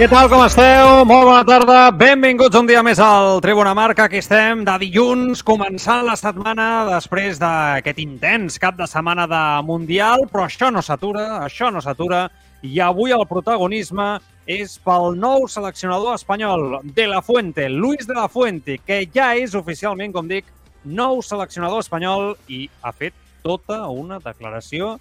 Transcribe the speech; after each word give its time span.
Què 0.00 0.06
tal, 0.08 0.30
com 0.32 0.40
esteu? 0.40 1.02
Molt 1.04 1.26
bona 1.28 1.42
tarda. 1.44 1.90
Benvinguts 1.92 2.56
un 2.56 2.64
dia 2.64 2.80
més 2.80 2.96
al 3.04 3.42
Tribuna 3.44 3.74
Marca. 3.76 4.06
Aquí 4.08 4.22
estem 4.22 4.62
de 4.64 4.78
dilluns, 4.80 5.42
començant 5.44 6.06
la 6.06 6.14
setmana 6.16 6.68
després 6.88 7.36
d'aquest 7.36 8.00
intens 8.00 8.56
cap 8.62 8.78
de 8.78 8.88
setmana 8.88 9.28
de 9.28 9.42
Mundial, 9.68 10.24
però 10.32 10.46
això 10.46 10.72
no 10.72 10.80
s'atura, 10.80 11.26
això 11.44 11.68
no 11.68 11.84
s'atura. 11.84 12.22
I 12.64 12.80
avui 12.80 13.12
el 13.12 13.26
protagonisme 13.28 14.08
és 14.48 14.80
pel 14.80 15.20
nou 15.20 15.44
seleccionador 15.52 16.16
espanyol, 16.16 16.80
De 16.96 17.04
La 17.04 17.20
Fuente, 17.20 17.68
Luis 17.68 18.08
De 18.08 18.16
La 18.16 18.30
Fuente, 18.32 18.80
que 18.80 19.02
ja 19.04 19.34
és 19.36 19.52
oficialment, 19.52 20.16
com 20.16 20.32
dic, 20.32 20.48
nou 20.82 21.20
seleccionador 21.20 21.84
espanyol 21.84 22.38
i 22.48 22.70
ha 22.80 22.96
fet 22.96 23.12
tota 23.44 23.84
una 23.92 24.16
declaració 24.16 24.94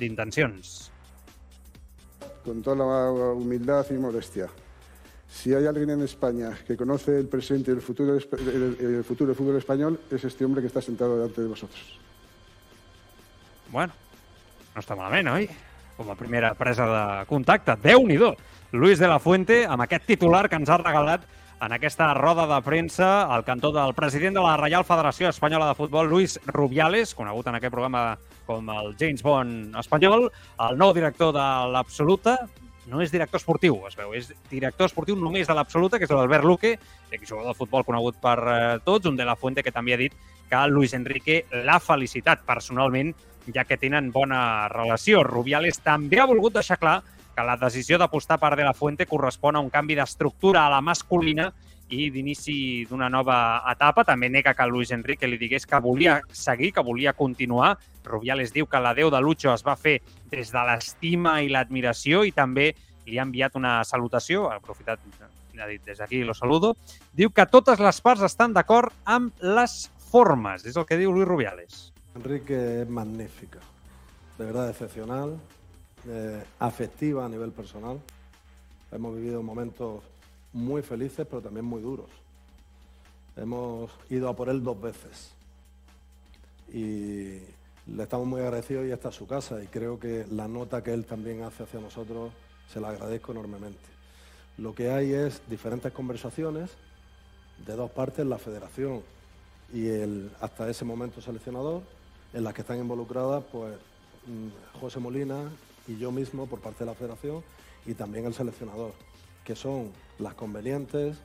d'intencions. 0.00 0.87
Con 2.44 2.62
toda 2.62 2.76
la 2.76 3.10
humildad 3.32 3.86
y 3.90 3.94
modestia. 3.94 4.48
Si 5.28 5.54
hay 5.54 5.66
alguien 5.66 5.90
en 5.90 6.02
España 6.02 6.58
que 6.66 6.76
conoce 6.76 7.18
el 7.18 7.28
presente 7.28 7.70
y 7.70 7.74
el 7.74 7.82
futuro, 7.82 8.14
el, 8.14 9.04
futuro 9.04 9.28
del 9.28 9.36
fútbol 9.36 9.56
español, 9.56 10.00
es 10.10 10.24
este 10.24 10.44
hombre 10.44 10.62
que 10.62 10.68
está 10.68 10.80
sentado 10.80 11.16
delante 11.16 11.42
de 11.42 11.48
vosotros. 11.48 11.98
Bueno, 13.70 13.92
no 14.72 14.80
està 14.80 14.96
malament, 14.96 15.28
oi? 15.28 15.44
Com 15.98 16.08
a 16.08 16.16
primera 16.16 16.54
presa 16.56 16.86
de 16.88 17.02
contacte. 17.28 17.76
déu 17.82 18.06
nhi 18.08 18.16
Luis 18.72 18.98
de 18.98 19.08
la 19.08 19.18
Fuente, 19.18 19.66
amb 19.66 19.82
aquest 19.82 20.06
titular 20.06 20.48
que 20.48 20.56
ens 20.56 20.68
ha 20.68 20.78
regalat 20.78 21.24
en 21.60 21.72
aquesta 21.72 22.14
roda 22.14 22.46
de 22.46 22.62
premsa 22.62 23.24
al 23.24 23.44
cantó 23.44 23.72
del 23.72 23.94
president 23.94 24.36
de 24.36 24.42
la 24.42 24.56
Reial 24.56 24.84
Federació 24.84 25.28
Espanyola 25.28 25.68
de 25.68 25.74
Futbol, 25.74 26.08
Luis 26.08 26.38
Rubiales, 26.46 27.14
conegut 27.14 27.46
en 27.48 27.56
aquest 27.58 27.72
programa 27.72 28.18
com 28.48 28.72
el 28.72 28.94
James 28.98 29.22
Bond 29.24 29.76
espanyol, 29.82 30.30
el 30.64 30.80
nou 30.80 30.94
director 30.96 31.34
de 31.36 31.46
l'Absoluta, 31.74 32.38
no 32.88 33.02
és 33.04 33.12
director 33.12 33.36
esportiu, 33.36 33.76
es 33.86 33.96
veu, 33.98 34.14
és 34.16 34.30
director 34.48 34.88
esportiu 34.88 35.16
només 35.20 35.46
de 35.48 35.54
l'Absoluta, 35.56 36.00
que 36.00 36.08
és 36.08 36.14
l'Albert 36.14 36.48
Luque, 36.48 36.78
jugador 37.20 37.52
de 37.52 37.58
futbol 37.58 37.84
conegut 37.84 38.16
per 38.22 38.38
eh, 38.40 38.78
tots, 38.84 39.06
un 39.10 39.18
de 39.18 39.26
la 39.28 39.36
Fuente 39.36 39.62
que 39.62 39.74
també 39.74 39.94
ha 39.94 40.00
dit 40.00 40.16
que 40.48 40.64
Luis 40.72 40.94
Enrique 40.96 41.42
l'ha 41.52 41.78
felicitat 41.84 42.46
personalment, 42.48 43.12
ja 43.52 43.64
que 43.68 43.78
tenen 43.80 44.10
bona 44.12 44.68
relació. 44.72 45.22
Rubiales 45.24 45.80
també 45.84 46.20
ha 46.20 46.28
volgut 46.28 46.56
deixar 46.56 46.80
clar 46.80 46.98
que 47.36 47.44
la 47.44 47.56
decisió 47.60 48.00
d'apostar 48.00 48.40
per 48.40 48.56
De 48.56 48.64
La 48.66 48.74
Fuente 48.74 49.06
correspon 49.06 49.56
a 49.56 49.60
un 49.62 49.70
canvi 49.70 49.94
d'estructura 49.94 50.64
a 50.66 50.72
la 50.72 50.80
masculina 50.80 51.52
i 51.88 52.10
d'inici 52.12 52.84
d'una 52.88 53.08
nova 53.08 53.62
etapa. 53.70 54.04
També 54.04 54.28
nega 54.28 54.54
que 54.54 54.66
Luis 54.68 54.92
Enrique 54.92 55.28
li 55.28 55.38
digués 55.40 55.66
que 55.66 55.80
volia 55.80 56.20
seguir, 56.32 56.72
que 56.72 56.84
volia 56.84 57.14
continuar. 57.16 57.76
Rubiales 58.04 58.52
diu 58.52 58.66
que 58.66 58.80
la 58.80 58.94
Déu 58.94 59.10
de 59.10 59.20
Lucho 59.20 59.52
es 59.54 59.64
va 59.64 59.76
fer 59.76 59.98
des 60.30 60.52
de 60.52 60.64
l'estima 60.68 61.38
i 61.42 61.50
l'admiració 61.52 62.24
i 62.24 62.32
també 62.32 62.72
li 63.08 63.18
ha 63.18 63.24
enviat 63.24 63.56
una 63.56 63.82
salutació, 63.88 64.48
ha 64.50 64.58
aprofitat, 64.60 65.00
ha 65.58 65.66
dit 65.66 65.84
des 65.84 65.98
d'aquí 65.98 66.22
lo 66.24 66.34
saludo, 66.34 66.74
diu 67.16 67.30
que 67.34 67.46
totes 67.46 67.80
les 67.80 68.00
parts 68.04 68.22
estan 68.26 68.52
d'acord 68.52 68.92
amb 69.04 69.32
les 69.42 69.88
formes, 70.10 70.64
és 70.64 70.76
el 70.76 70.86
que 70.86 70.98
diu 71.00 71.12
Luis 71.12 71.28
Rubiales. 71.28 71.92
Enrique 72.16 72.82
es 72.82 72.88
magnífica, 72.88 73.60
de 74.38 74.44
verdad 74.44 74.70
excepcional, 74.70 75.36
eh, 76.06 76.42
afectiva 76.58 77.24
a 77.24 77.28
nivel 77.28 77.52
personal. 77.52 78.00
Hemos 78.90 79.16
vivido 79.16 79.42
momentos 79.42 80.02
muy 80.52 80.82
felices, 80.82 81.26
pero 81.28 81.42
también 81.42 81.64
muy 81.64 81.82
duros. 81.82 82.10
Hemos 83.36 83.90
ido 84.10 84.28
a 84.28 84.36
por 84.36 84.48
él 84.48 84.62
dos 84.62 84.80
veces 84.80 85.32
y 86.72 87.40
le 87.86 88.02
estamos 88.02 88.26
muy 88.26 88.40
agradecidos 88.40 88.86
y 88.86 88.90
esta 88.90 89.08
es 89.08 89.14
su 89.14 89.26
casa 89.26 89.62
y 89.62 89.66
creo 89.66 89.98
que 89.98 90.26
la 90.30 90.48
nota 90.48 90.82
que 90.82 90.92
él 90.92 91.06
también 91.06 91.42
hace 91.42 91.62
hacia 91.62 91.80
nosotros 91.80 92.32
se 92.72 92.80
la 92.80 92.88
agradezco 92.90 93.32
enormemente. 93.32 93.78
Lo 94.58 94.74
que 94.74 94.90
hay 94.90 95.12
es 95.12 95.40
diferentes 95.48 95.92
conversaciones 95.92 96.70
de 97.64 97.74
dos 97.74 97.90
partes, 97.90 98.26
la 98.26 98.38
federación 98.38 99.02
y 99.72 99.86
el 99.86 100.30
hasta 100.40 100.68
ese 100.68 100.84
momento 100.84 101.20
seleccionador, 101.20 101.82
en 102.32 102.44
las 102.44 102.54
que 102.54 102.62
están 102.62 102.78
involucradas 102.78 103.44
pues 103.50 103.76
mm, 104.26 104.78
José 104.80 104.98
Molina 104.98 105.50
y 105.86 105.96
yo 105.96 106.10
mismo 106.10 106.46
por 106.46 106.60
parte 106.60 106.80
de 106.80 106.86
la 106.86 106.94
federación 106.94 107.42
y 107.86 107.94
también 107.94 108.26
el 108.26 108.34
seleccionador 108.34 108.92
que 109.44 109.56
son 109.56 109.90
las 110.18 110.34
convenientes, 110.34 111.18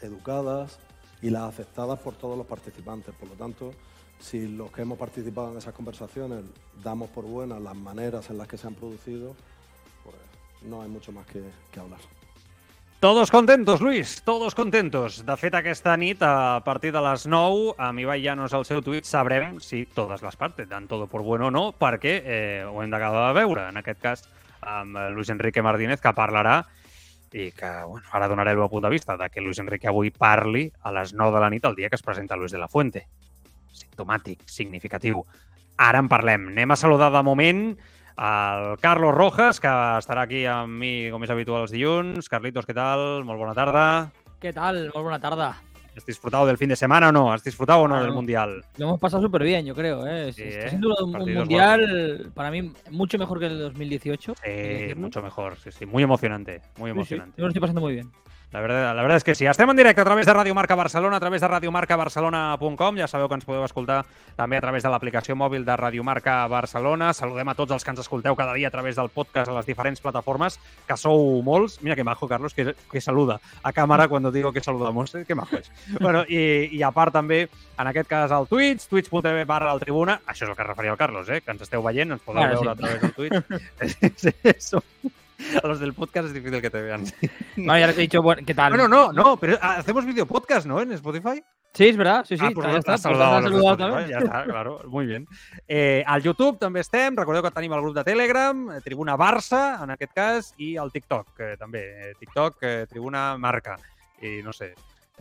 educadas 0.00 0.78
y 1.22 1.30
las 1.30 1.42
aceptadas 1.42 1.98
por 1.98 2.14
todos 2.14 2.36
los 2.36 2.46
participantes. 2.46 3.14
Por 3.14 3.28
lo 3.28 3.34
tanto, 3.34 3.72
si 4.18 4.48
los 4.48 4.70
que 4.70 4.82
hemos 4.82 4.98
participado 4.98 5.52
en 5.52 5.58
esas 5.58 5.74
conversaciones 5.74 6.44
damos 6.82 7.10
por 7.10 7.24
buenas 7.24 7.60
las 7.60 7.76
maneras 7.76 8.30
en 8.30 8.38
las 8.38 8.48
que 8.48 8.56
se 8.56 8.66
han 8.66 8.74
producido, 8.74 9.34
pues 10.04 10.16
no 10.62 10.82
hay 10.82 10.88
mucho 10.88 11.12
más 11.12 11.26
que, 11.26 11.42
que 11.72 11.80
hablar. 11.80 12.00
Todos 13.00 13.30
contentos, 13.30 13.80
Luis, 13.80 14.20
todos 14.26 14.54
contentos. 14.54 15.24
De 15.24 15.34
fet, 15.40 15.54
aquesta 15.56 15.94
nit, 15.96 16.20
a 16.20 16.60
partir 16.60 16.92
de 16.92 17.00
les 17.00 17.24
9, 17.24 17.72
amb 17.80 18.02
Ibai 18.02 18.20
Llanos 18.20 18.52
al 18.52 18.66
seu 18.68 18.82
tuit, 18.84 19.08
sabrem 19.08 19.56
si 19.64 19.86
totes 19.88 20.20
les 20.20 20.36
parts 20.36 20.68
dan 20.68 20.84
todo 20.84 21.06
por 21.08 21.24
bueno 21.24 21.48
o 21.48 21.50
no, 21.50 21.62
perquè 21.72 22.12
eh, 22.20 22.60
ho 22.68 22.82
hem 22.82 22.92
d'acabar 22.92 23.30
de 23.30 23.38
veure. 23.40 23.64
En 23.72 23.80
aquest 23.80 24.02
cas, 24.04 24.26
amb 24.60 25.00
Luis 25.16 25.32
Enrique 25.32 25.64
Martínez, 25.64 26.04
que 26.04 26.12
parlarà 26.12 26.58
i 27.34 27.50
que 27.52 27.70
bueno, 27.86 28.06
ara 28.12 28.28
donaré 28.28 28.54
el 28.54 28.60
meu 28.60 28.68
punt 28.68 28.84
de 28.84 28.90
vista 28.92 29.16
de 29.16 29.30
que 29.30 29.40
Luis 29.40 29.60
Enrique 29.62 29.88
avui 29.88 30.10
parli 30.10 30.66
a 30.82 30.92
les 30.92 31.14
9 31.14 31.36
de 31.36 31.42
la 31.42 31.50
nit 31.50 31.64
el 31.64 31.76
dia 31.78 31.88
que 31.88 31.98
es 31.98 32.02
presenta 32.02 32.36
Luis 32.36 32.52
de 32.52 32.58
la 32.58 32.68
Fuente. 32.68 33.06
Simptomàtic, 33.72 34.42
significatiu. 34.46 35.24
Ara 35.80 36.02
en 36.02 36.10
parlem. 36.10 36.50
Anem 36.50 36.74
a 36.74 36.76
saludar 36.76 37.10
de 37.14 37.22
moment 37.24 37.64
el 38.20 38.76
Carlos 38.82 39.14
Rojas, 39.14 39.62
que 39.62 39.70
estarà 39.70 40.26
aquí 40.26 40.44
amb 40.44 40.76
mi 40.82 41.08
com 41.12 41.24
és 41.24 41.32
habitual 41.32 41.64
els 41.64 41.72
dilluns. 41.72 42.28
Carlitos, 42.28 42.68
què 42.68 42.76
tal? 42.76 43.24
Molt 43.24 43.40
bona 43.40 43.56
tarda. 43.56 43.86
Què 44.42 44.52
tal? 44.56 44.88
Molt 44.92 45.06
bona 45.06 45.20
tarda. 45.22 45.54
¿Has 45.96 46.06
disfrutado 46.06 46.46
del 46.46 46.56
fin 46.56 46.68
de 46.68 46.76
semana 46.76 47.08
o 47.08 47.12
no? 47.12 47.32
¿Has 47.32 47.42
disfrutado 47.42 47.80
o 47.80 47.88
no 47.88 48.00
del 48.02 48.12
Mundial? 48.12 48.64
Lo 48.76 48.86
hemos 48.86 49.00
pasado 49.00 49.22
súper 49.22 49.42
bien, 49.42 49.66
yo 49.66 49.74
creo. 49.74 50.06
¿eh? 50.06 50.32
Sí, 50.32 50.42
Está 50.42 50.66
¿eh? 50.66 50.68
siendo 50.70 50.94
un, 50.96 51.14
un 51.16 51.34
Mundial, 51.34 52.30
para 52.34 52.50
mí, 52.50 52.72
mucho 52.90 53.18
mejor 53.18 53.38
que 53.40 53.46
el 53.46 53.58
2018. 53.58 54.34
Sí, 54.42 54.94
mucho 54.94 55.20
mejor. 55.22 55.56
Sí, 55.56 55.70
sí. 55.72 55.86
Muy 55.86 56.02
emocionante. 56.02 56.62
Muy 56.78 56.90
emocionante. 56.90 57.34
Yo 57.36 57.44
lo 57.44 57.48
estoy 57.48 57.60
pasando 57.60 57.80
muy 57.80 57.94
bien. 57.94 58.10
La 58.52 58.60
verdad, 58.60 58.96
la 58.96 59.02
verdad 59.02 59.16
és 59.16 59.24
que 59.24 59.36
sí. 59.36 59.46
Estem 59.46 59.70
en 59.70 59.76
directe 59.76 60.00
a 60.00 60.04
través 60.04 60.26
de 60.26 60.34
Radio 60.34 60.54
Marca 60.56 60.74
Barcelona, 60.74 61.16
a 61.16 61.20
través 61.20 61.40
de 61.40 61.46
radiomarcabarcelona.com. 61.46 62.96
Ja 62.98 63.06
sabeu 63.06 63.28
que 63.30 63.36
ens 63.38 63.46
podeu 63.46 63.62
escoltar 63.62 64.00
també 64.34 64.58
a 64.58 64.64
través 64.64 64.82
de 64.82 64.90
l'aplicació 64.90 65.36
mòbil 65.38 65.62
de 65.64 65.76
Radio 65.78 66.02
Marca 66.02 66.42
Barcelona. 66.50 67.12
Saludem 67.14 67.46
a 67.46 67.54
tots 67.54 67.70
els 67.70 67.86
que 67.86 67.94
ens 67.94 68.02
escolteu 68.02 68.34
cada 68.34 68.56
dia 68.58 68.66
a 68.66 68.74
través 68.74 68.98
del 68.98 69.12
podcast 69.14 69.52
a 69.52 69.54
les 69.54 69.70
diferents 69.70 70.02
plataformes, 70.02 70.58
que 70.88 70.96
sou 70.98 71.38
molts. 71.46 71.78
Mira 71.80 71.94
que 71.94 72.02
majo, 72.02 72.26
Carlos, 72.26 72.52
que, 72.52 72.74
que 72.74 73.00
saluda 73.00 73.38
a 73.62 73.72
càmera 73.72 74.08
quan 74.08 74.26
digo 74.32 74.52
que 74.52 74.66
saludamos. 74.66 75.14
Que 75.26 75.38
majo 75.38 75.62
és. 75.62 75.70
bueno, 76.00 76.24
i, 76.26 76.74
I 76.74 76.82
a 76.82 76.90
part 76.90 77.14
també, 77.14 77.44
en 77.78 77.86
aquest 77.86 78.10
cas, 78.10 78.34
al 78.34 78.50
Twitch, 78.50 78.88
twitch.tv 78.90 79.46
barra 79.46 79.70
el 79.72 79.78
Tribuna. 79.78 80.22
Això 80.26 80.42
és 80.42 80.50
el 80.50 80.56
que 80.56 80.66
es 80.66 80.72
referia 80.74 80.90
al 80.90 80.98
Carlos, 80.98 81.30
eh? 81.30 81.38
que 81.40 81.54
ens 81.54 81.62
esteu 81.62 81.86
veient, 81.86 82.18
ens 82.18 82.26
podeu 82.26 82.42
Ara 82.42 82.58
veure 82.58 82.66
sí. 82.66 82.74
a 82.74 82.78
través 82.82 83.00
del 83.06 83.14
Twitch. 83.14 83.62
és, 83.86 83.98
és, 84.10 84.34
és, 84.42 85.18
A 85.62 85.66
los 85.66 85.80
del 85.80 85.94
podcast 85.94 86.28
es 86.28 86.34
difícil 86.34 86.60
que 86.60 86.70
te 86.70 86.80
vean. 86.80 87.04
No, 87.56 87.78
ya 87.78 87.86
les 87.88 87.98
he 87.98 88.02
dicho, 88.02 88.22
bueno, 88.22 88.42
¿qué 88.46 88.54
tal? 88.54 88.72
Bueno, 88.72 88.88
no, 88.88 89.12
no, 89.12 89.36
pero 89.36 89.58
hacemos 89.60 90.06
video 90.06 90.26
podcast, 90.26 90.66
¿no? 90.66 90.80
En 90.80 90.92
Spotify. 90.92 91.42
Sí, 91.72 91.86
és 91.86 91.96
veritat, 91.96 92.26
sí, 92.26 92.34
sí. 92.36 92.42
Ah, 92.42 92.50
pues 92.50 92.66
ja 92.66 92.72
ja 92.72 92.78
està, 92.80 92.94
està, 92.98 93.10
pues 93.12 93.20
saludado, 93.20 93.76
també. 93.78 94.00
Ja 94.08 94.22
està, 94.24 94.40
claro, 94.48 94.72
muy 94.90 95.06
bien. 95.06 95.26
Eh, 95.68 96.02
al 96.02 96.24
YouTube 96.24 96.58
també 96.58 96.82
estem, 96.82 97.14
recordeu 97.14 97.44
que 97.44 97.52
tenim 97.54 97.76
el 97.76 97.82
grup 97.84 97.94
de 97.94 98.02
Telegram, 98.08 98.64
eh, 98.74 98.80
Tribuna 98.82 99.14
Barça, 99.20 99.78
en 99.84 99.94
aquest 99.94 100.12
cas, 100.16 100.50
i 100.58 100.72
el 100.82 100.90
TikTok, 100.90 101.30
eh, 101.38 101.52
també. 101.60 101.84
TikTok, 102.18 102.58
eh, 102.66 102.86
Tribuna 102.90 103.36
Marca. 103.38 103.76
I 104.20 104.40
no 104.42 104.52
sé, 104.52 104.72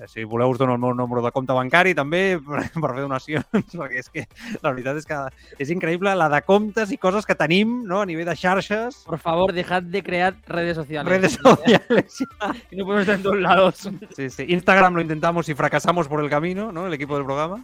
si 0.07 0.23
voleu 0.23 0.49
us 0.49 0.57
dono 0.57 0.73
el 0.73 0.79
meu 0.79 0.93
número 0.93 1.21
de 1.21 1.31
compte 1.31 1.53
bancari 1.53 1.95
també 1.97 2.39
per, 2.45 2.63
per 2.71 2.91
fer 2.93 3.01
donacions, 3.01 3.45
perquè 3.73 3.99
és 3.99 4.09
que 4.09 4.25
la 4.61 4.71
veritat 4.71 4.97
és 5.01 5.05
que 5.09 5.19
és 5.59 5.73
increïble 5.73 6.13
la 6.15 6.29
de 6.29 6.41
comptes 6.47 6.91
i 6.91 6.97
coses 6.97 7.25
que 7.25 7.35
tenim 7.35 7.83
no? 7.87 8.01
a 8.01 8.05
nivell 8.05 8.29
de 8.29 8.35
xarxes, 8.35 9.03
Por 9.05 9.19
favor, 9.19 9.53
dejad 9.53 9.83
de 9.83 10.03
crear 10.03 10.35
redes 10.47 10.75
sociales. 10.75 11.09
redes 11.09 11.33
sociales. 11.33 12.23
Que 12.69 12.75
no 12.77 12.85
podemos 12.85 13.01
estar 13.01 13.15
en 13.15 13.23
todos 13.23 13.39
lados. 13.39 13.89
Sí, 14.15 14.29
sí. 14.29 14.45
Instagram 14.47 14.93
lo 14.95 15.01
intentamos 15.01 15.49
y 15.49 15.53
fracasamos 15.55 16.07
por 16.07 16.23
el 16.23 16.29
camino, 16.29 16.71
¿no? 16.71 16.87
El 16.87 16.93
equipo 16.93 17.15
del 17.15 17.25
programa. 17.25 17.63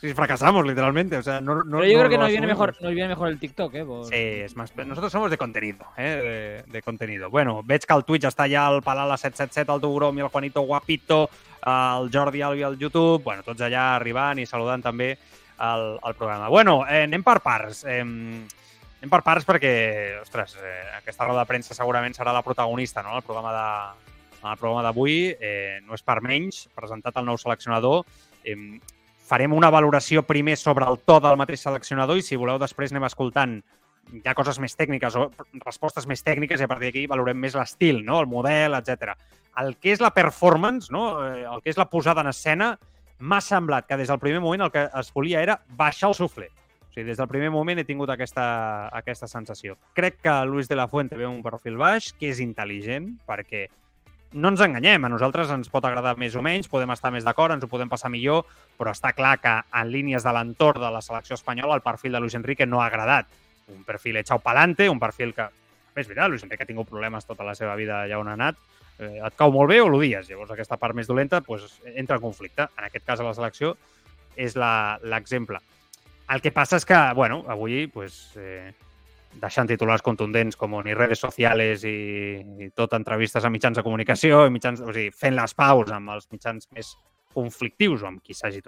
Sí, 0.00 0.12
fracasamos 0.12 0.66
literalmente. 0.66 1.16
O 1.16 1.22
sea, 1.22 1.40
no, 1.40 1.64
no, 1.64 1.78
Pero 1.78 1.84
yo 1.90 1.92
no 1.94 1.98
creo 2.00 2.10
que 2.10 2.18
nos 2.18 2.28
viene, 2.28 2.46
mejor, 2.46 2.76
nos 2.80 2.92
viene 2.92 3.08
mejor 3.08 3.28
el 3.28 3.38
TikTok, 3.38 3.74
¿eh? 3.74 3.84
Por- 3.84 4.06
Sí, 4.06 4.14
és 4.14 4.54
más... 4.54 4.74
Nosotros 4.76 5.10
somos 5.10 5.30
de 5.30 5.38
contenido, 5.38 5.86
eh? 5.96 6.62
De, 6.66 6.72
de 6.72 6.82
contenido. 6.82 7.30
Bueno, 7.30 7.62
veig 7.64 7.86
que 7.86 7.92
al 7.94 8.04
Twitch 8.04 8.24
està 8.28 8.44
ja 8.50 8.66
el 8.68 8.82
Palala 8.82 9.16
777, 9.16 9.72
el 9.72 9.80
Tugrom 9.80 10.18
i 10.18 10.20
el 10.20 10.28
Juanito 10.28 10.60
Guapito, 10.60 11.30
el 11.64 12.10
Jordi 12.12 12.42
Albi 12.42 12.62
al 12.62 12.76
YouTube, 12.78 13.22
bueno, 13.24 13.42
tots 13.42 13.60
allà 13.64 13.94
arribant 13.96 14.38
i 14.38 14.44
saludant 14.46 14.82
també 14.84 15.14
el, 15.16 15.86
el 16.04 16.14
programa. 16.14 16.48
Bueno, 16.52 16.82
eh, 16.86 17.04
anem 17.08 17.24
per 17.24 17.40
parts. 17.40 17.84
Eh, 17.88 18.02
anem 18.02 19.10
per 19.10 19.22
parts 19.24 19.48
perquè, 19.48 19.72
ostres, 20.20 20.58
eh, 20.60 20.82
aquesta 20.98 21.24
roda 21.24 21.40
de 21.46 21.48
premsa 21.48 21.74
segurament 21.74 22.12
serà 22.14 22.36
la 22.36 22.44
protagonista, 22.44 23.02
no?, 23.02 23.16
el 23.16 23.24
programa 23.24 23.54
de 23.56 23.70
el 24.46 24.58
programa 24.60 24.82
d'avui. 24.84 25.32
Eh, 25.40 25.80
no 25.88 25.96
és 25.96 26.04
per 26.06 26.20
menys, 26.22 26.66
presentat 26.76 27.16
el 27.16 27.24
nou 27.26 27.40
seleccionador. 27.40 28.04
Eh, 28.44 28.76
farem 29.26 29.52
una 29.52 29.70
valoració 29.74 30.22
primer 30.22 30.56
sobre 30.56 30.86
el 30.86 31.00
to 31.02 31.18
del 31.20 31.38
mateix 31.40 31.64
seleccionador 31.66 32.20
i 32.20 32.24
si 32.24 32.38
voleu 32.38 32.60
després 32.62 32.94
anem 32.94 33.08
escoltant 33.08 33.58
ha 34.24 34.34
coses 34.38 34.60
més 34.62 34.76
tècniques 34.78 35.16
o 35.18 35.28
respostes 35.64 36.06
més 36.06 36.22
tècniques 36.22 36.60
i 36.60 36.66
a 36.66 36.70
partir 36.70 36.90
d'aquí 36.90 37.06
valorem 37.10 37.38
més 37.42 37.56
l'estil, 37.58 38.04
no? 38.06 38.20
el 38.22 38.28
model, 38.30 38.76
etc. 38.78 39.16
El 39.58 39.74
que 39.82 39.90
és 39.94 40.02
la 40.02 40.12
performance, 40.14 40.92
no? 40.94 41.08
Eh, 41.24 41.42
el 41.42 41.64
que 41.64 41.72
és 41.72 41.80
la 41.80 41.88
posada 41.90 42.22
en 42.22 42.30
escena, 42.30 42.76
m'ha 43.18 43.40
semblat 43.40 43.88
que 43.88 43.96
des 43.98 44.12
del 44.12 44.20
primer 44.22 44.42
moment 44.44 44.66
el 44.66 44.70
que 44.70 44.86
es 44.86 45.10
volia 45.14 45.42
era 45.42 45.58
baixar 45.78 46.10
el 46.12 46.18
sufle. 46.18 46.50
O 46.86 46.92
sigui, 46.92 47.08
des 47.08 47.18
del 47.18 47.28
primer 47.28 47.50
moment 47.52 47.80
he 47.80 47.86
tingut 47.88 48.12
aquesta, 48.12 48.46
aquesta 48.94 49.28
sensació. 49.28 49.76
Crec 49.96 50.20
que 50.22 50.36
Luis 50.46 50.68
de 50.68 50.78
la 50.78 50.88
Fuente 50.88 51.16
ve 51.16 51.26
un 51.26 51.42
perfil 51.42 51.80
baix, 51.80 52.12
que 52.14 52.30
és 52.30 52.40
intel·ligent, 52.44 53.16
perquè 53.26 53.66
no 54.32 54.50
ens 54.52 54.62
enganyem, 54.64 55.04
a 55.04 55.10
nosaltres 55.12 55.50
ens 55.54 55.70
pot 55.72 55.84
agradar 55.86 56.16
més 56.18 56.34
o 56.36 56.42
menys, 56.44 56.68
podem 56.68 56.90
estar 56.94 57.12
més 57.14 57.24
d'acord, 57.24 57.54
ens 57.54 57.64
ho 57.64 57.70
podem 57.70 57.90
passar 57.90 58.10
millor, 58.12 58.44
però 58.78 58.92
està 58.92 59.12
clar 59.16 59.36
que 59.42 59.52
en 59.80 59.92
línies 59.92 60.26
de 60.26 60.32
l'entorn 60.34 60.82
de 60.82 60.90
la 60.92 61.02
selecció 61.04 61.38
espanyola 61.38 61.78
el 61.78 61.84
perfil 61.84 62.16
de 62.16 62.20
Luis 62.20 62.34
Enrique 62.34 62.66
no 62.66 62.82
ha 62.82 62.88
agradat. 62.90 63.30
Un 63.72 63.84
perfil 63.86 64.18
echau 64.22 64.42
pa'lante, 64.42 64.88
un 64.90 65.00
perfil 65.02 65.34
que... 65.34 65.48
És 65.96 66.04
veritat, 66.04 66.28
Luis 66.28 66.42
Enrique 66.44 66.66
ha 66.66 66.68
tingut 66.68 66.88
problemes 66.90 67.24
tota 67.24 67.46
la 67.46 67.54
seva 67.56 67.74
vida 67.78 68.02
allà 68.02 68.18
on 68.20 68.28
ha 68.28 68.34
anat. 68.36 68.58
Eh, 68.98 69.16
et 69.24 69.36
cau 69.36 69.52
molt 69.52 69.70
bé 69.70 69.80
o 69.80 69.88
l'odies. 69.88 70.28
Llavors 70.28 70.52
aquesta 70.52 70.76
part 70.76 70.96
més 70.96 71.08
dolenta 71.08 71.40
pues, 71.40 71.64
entra 71.94 72.18
en 72.18 72.24
conflicte. 72.24 72.68
En 72.76 72.84
aquest 72.84 73.06
cas 73.06 73.22
a 73.22 73.24
la 73.24 73.32
selecció 73.36 73.72
és 74.36 74.56
l'exemple. 74.56 75.62
El 76.28 76.42
que 76.42 76.52
passa 76.52 76.76
és 76.76 76.84
que, 76.84 76.98
bueno, 77.14 77.44
avui 77.48 77.86
pues, 77.86 78.34
eh, 78.36 78.74
deixant 79.40 79.68
titulars 79.68 80.02
contundents 80.02 80.56
com 80.56 80.78
ni 80.84 80.94
redes 80.94 81.20
socials 81.20 81.84
i, 81.84 81.96
i 82.66 82.70
tot 82.74 82.94
entrevistes 82.96 83.44
a 83.44 83.50
mitjans 83.50 83.76
de 83.76 83.84
comunicació, 83.86 84.46
i 84.46 84.54
mitjans, 84.54 84.80
o 84.80 84.92
sigui, 84.92 85.12
fent 85.14 85.36
les 85.36 85.54
paus 85.54 85.92
amb 85.92 86.14
els 86.16 86.28
mitjans 86.32 86.68
més 86.72 86.94
conflictius 87.36 88.02
o 88.02 88.08
amb 88.08 88.22
qui 88.24 88.34
s'hagi 88.34 88.62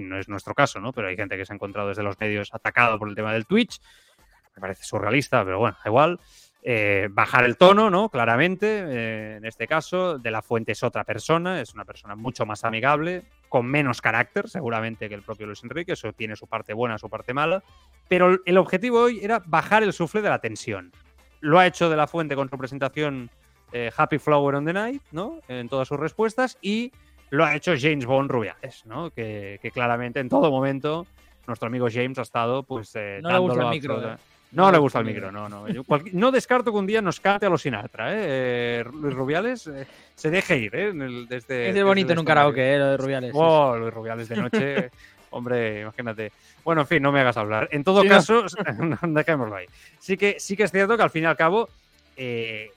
no 0.00 0.18
és 0.18 0.28
nuestro 0.28 0.54
caso, 0.54 0.80
¿no? 0.80 0.92
Pero 0.92 1.08
hay 1.08 1.16
gente 1.16 1.36
que 1.36 1.44
se 1.44 1.52
ha 1.52 1.56
encontrado 1.56 1.88
desde 1.88 2.02
los 2.02 2.18
medios 2.18 2.54
atacado 2.54 2.98
por 2.98 3.08
el 3.08 3.14
tema 3.14 3.32
del 3.32 3.46
Twitch, 3.46 3.80
me 4.56 4.60
parece 4.60 4.84
surrealista, 4.84 5.44
pero 5.44 5.58
bueno, 5.58 5.76
igual. 5.84 6.20
Eh, 6.66 7.08
bajar 7.10 7.44
el 7.44 7.58
tono, 7.58 7.90
¿no? 7.90 8.08
Claramente, 8.08 8.66
eh, 8.66 9.36
en 9.36 9.44
este 9.44 9.66
caso, 9.66 10.18
De 10.18 10.30
La 10.30 10.40
Fuente 10.40 10.72
es 10.72 10.82
otra 10.82 11.04
persona, 11.04 11.60
es 11.60 11.74
una 11.74 11.84
persona 11.84 12.16
mucho 12.16 12.46
más 12.46 12.64
amigable, 12.64 13.24
con 13.54 13.66
menos 13.66 14.02
carácter, 14.02 14.48
seguramente, 14.48 15.08
que 15.08 15.14
el 15.14 15.22
propio 15.22 15.46
Luis 15.46 15.62
Enrique, 15.62 15.92
eso 15.92 16.12
tiene 16.12 16.34
su 16.34 16.48
parte 16.48 16.72
buena, 16.74 16.98
su 16.98 17.08
parte 17.08 17.32
mala, 17.32 17.62
pero 18.08 18.36
el- 18.44 18.58
objetivo 18.58 18.98
hoy 19.02 19.20
era 19.22 19.40
bajar 19.46 19.84
el 19.84 19.92
sufle 19.92 20.22
de 20.22 20.28
la 20.28 20.40
tensión. 20.40 20.90
Lo 21.38 21.60
ha 21.60 21.66
hecho 21.68 21.88
De 21.88 21.94
La 21.94 22.08
Fuente 22.08 22.34
con 22.34 22.48
su 22.50 22.58
presentación 22.58 23.30
eh, 23.70 23.92
Happy 23.96 24.18
Flower 24.18 24.56
on 24.56 24.64
the 24.64 24.72
Night, 24.72 25.02
¿no? 25.12 25.38
En 25.46 25.68
todas 25.68 25.86
sus 25.86 26.00
respuestas, 26.00 26.58
y 26.62 26.90
lo 27.30 27.44
ha 27.44 27.54
hecho 27.54 27.74
James 27.78 28.06
Bond 28.06 28.28
Rubiales, 28.28 28.84
¿no? 28.86 29.10
Que, 29.10 29.60
que 29.62 29.70
claramente 29.70 30.18
en 30.18 30.28
todo 30.28 30.50
momento 30.50 31.06
nuestro 31.46 31.68
amigo 31.68 31.86
James 31.88 32.18
ha 32.18 32.22
estado, 32.22 32.64
pues, 32.64 32.90
eh, 32.96 33.20
No 33.22 33.30
le 33.30 33.38
gusta 33.38 33.62
el 33.62 33.68
micro, 33.70 34.14
eh. 34.14 34.16
No, 34.54 34.70
le 34.70 34.78
gusta 34.78 35.00
el 35.00 35.04
micro, 35.04 35.32
no, 35.32 35.48
no. 35.48 35.68
Yo 35.68 35.82
no 36.12 36.30
descarto 36.30 36.70
que 36.72 36.78
un 36.78 36.86
día 36.86 37.02
nos 37.02 37.20
cante 37.20 37.46
a 37.46 37.50
los 37.50 37.62
Sinatra, 37.62 38.14
¿eh? 38.14 38.18
Eh, 38.20 38.84
Luis 38.92 39.14
Rubiales 39.14 39.66
eh, 39.66 39.86
se 40.14 40.30
deje 40.30 40.58
ir, 40.58 40.74
¿eh? 40.74 40.92
Desde, 40.92 41.68
Es 41.68 41.74
desde 41.74 41.82
bonito 41.82 42.12
en 42.12 42.20
un 42.20 42.24
karaoke, 42.24 42.74
¿eh? 42.74 42.78
Lo 42.78 42.86
de 42.86 42.96
Rubiales. 42.96 43.32
Oh, 43.34 43.76
Luis 43.76 43.92
Rubiales 43.92 44.28
de 44.28 44.36
noche. 44.36 44.90
Hombre, 45.30 45.80
imagínate. 45.80 46.30
Bueno, 46.62 46.82
en 46.82 46.86
fin, 46.86 47.02
no 47.02 47.10
me 47.10 47.20
hagas 47.20 47.36
hablar. 47.36 47.68
En 47.72 47.82
todo 47.82 48.02
Sí, 48.02 48.08
no. 48.08 48.14
caso, 48.14 48.44
dejémoslo 49.02 49.56
ahí. 49.56 49.66
Sí 49.98 50.16
que, 50.16 50.36
sí 50.38 50.56
que 50.56 50.62
es 50.62 50.70
cierto 50.70 50.96
que 50.96 51.02
al 51.02 51.10
fin 51.10 51.24
y 51.24 51.26
al 51.26 51.36
cabo 51.36 51.68
eh, 52.16 52.70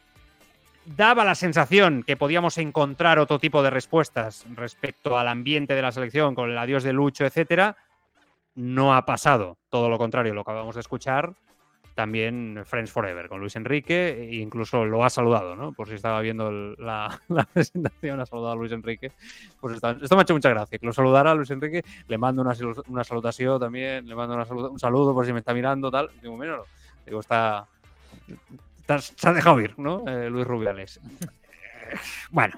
daba 0.86 1.24
la 1.24 1.36
sensación 1.36 2.02
que 2.02 2.18
podíamos 2.18 2.58
encontrar 2.58 3.20
otro 3.20 3.38
tipo 3.38 3.62
de 3.62 3.70
respuestas 3.70 4.46
respecto 4.56 5.20
al 5.20 5.28
ambiente 5.28 5.76
de 5.76 5.84
la 5.84 5.92
selección 5.92 6.34
con 6.34 6.50
el 6.50 6.58
adiós 6.58 6.82
de 6.82 6.94
Lucho, 6.94 7.26
etcétera. 7.26 7.78
No 8.56 8.96
ha 8.96 9.06
pasado. 9.06 9.58
Todo 9.70 9.88
lo 9.88 10.00
contrario, 10.00 10.34
lo 10.34 10.44
que 10.44 10.50
acabamos 10.50 10.74
de 10.74 10.82
escuchar. 10.82 11.34
También 11.98 12.62
Friends 12.64 12.92
Forever 12.92 13.28
con 13.28 13.40
Luis 13.40 13.56
Enrique, 13.56 14.30
e 14.30 14.36
incluso 14.36 14.86
lo 14.86 15.04
ha 15.04 15.10
saludado, 15.10 15.56
¿no? 15.56 15.74
Por 15.74 15.88
si 15.88 15.96
estaba 15.96 16.22
viendo 16.22 16.52
la, 16.78 17.20
presentación, 17.52 18.20
ha 18.20 18.26
saludado 18.28 18.54
a 18.54 18.56
Luis 18.56 18.72
Enrique. 18.72 19.14
Pues 19.60 19.74
esto 19.78 20.16
me 20.16 20.20
ha 20.20 20.22
hecho 20.22 20.36
mucha 20.36 20.50
gracia, 20.50 20.78
que 20.78 20.86
lo 20.86 20.94
saludara 20.94 21.32
a 21.32 21.34
Luis 21.34 21.50
Enrique, 21.50 21.84
le 22.08 22.18
mando 22.20 22.44
una, 22.44 22.54
una 22.88 23.04
salutación 23.04 23.60
también, 23.60 24.08
le 24.08 24.14
mando 24.14 24.36
una 24.36 24.46
salu- 24.46 24.70
un 24.70 24.80
saludo 24.80 25.16
por 25.16 25.26
si 25.26 25.34
me 25.34 25.40
está 25.40 25.56
mirando, 25.56 25.90
tal. 25.90 26.12
Digo, 26.22 26.38
mira, 26.38 26.60
digo, 27.04 27.20
está, 27.20 27.66
está- 28.80 29.00
se 29.02 29.28
ha 29.28 29.34
dejado 29.34 29.60
ir, 29.60 29.74
¿no? 29.80 30.04
Eh, 30.08 30.30
Luis 30.30 30.46
Rubiales. 30.46 31.00
Bueno, 32.32 32.58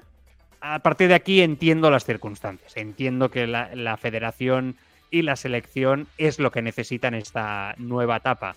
a 0.60 0.80
partir 0.80 1.06
de 1.06 1.14
aquí 1.14 1.40
entiendo 1.40 1.88
las 1.90 2.04
circunstancias. 2.04 2.76
Entiendo 2.76 3.30
que 3.30 3.46
la, 3.46 3.96
federación 3.96 4.74
y 5.10 5.22
la 5.22 5.36
selección 5.36 6.08
es 6.18 6.40
lo 6.40 6.50
que 6.50 6.62
necesitan 6.62 7.14
esta 7.14 7.74
nueva 7.78 8.16
etapa. 8.16 8.56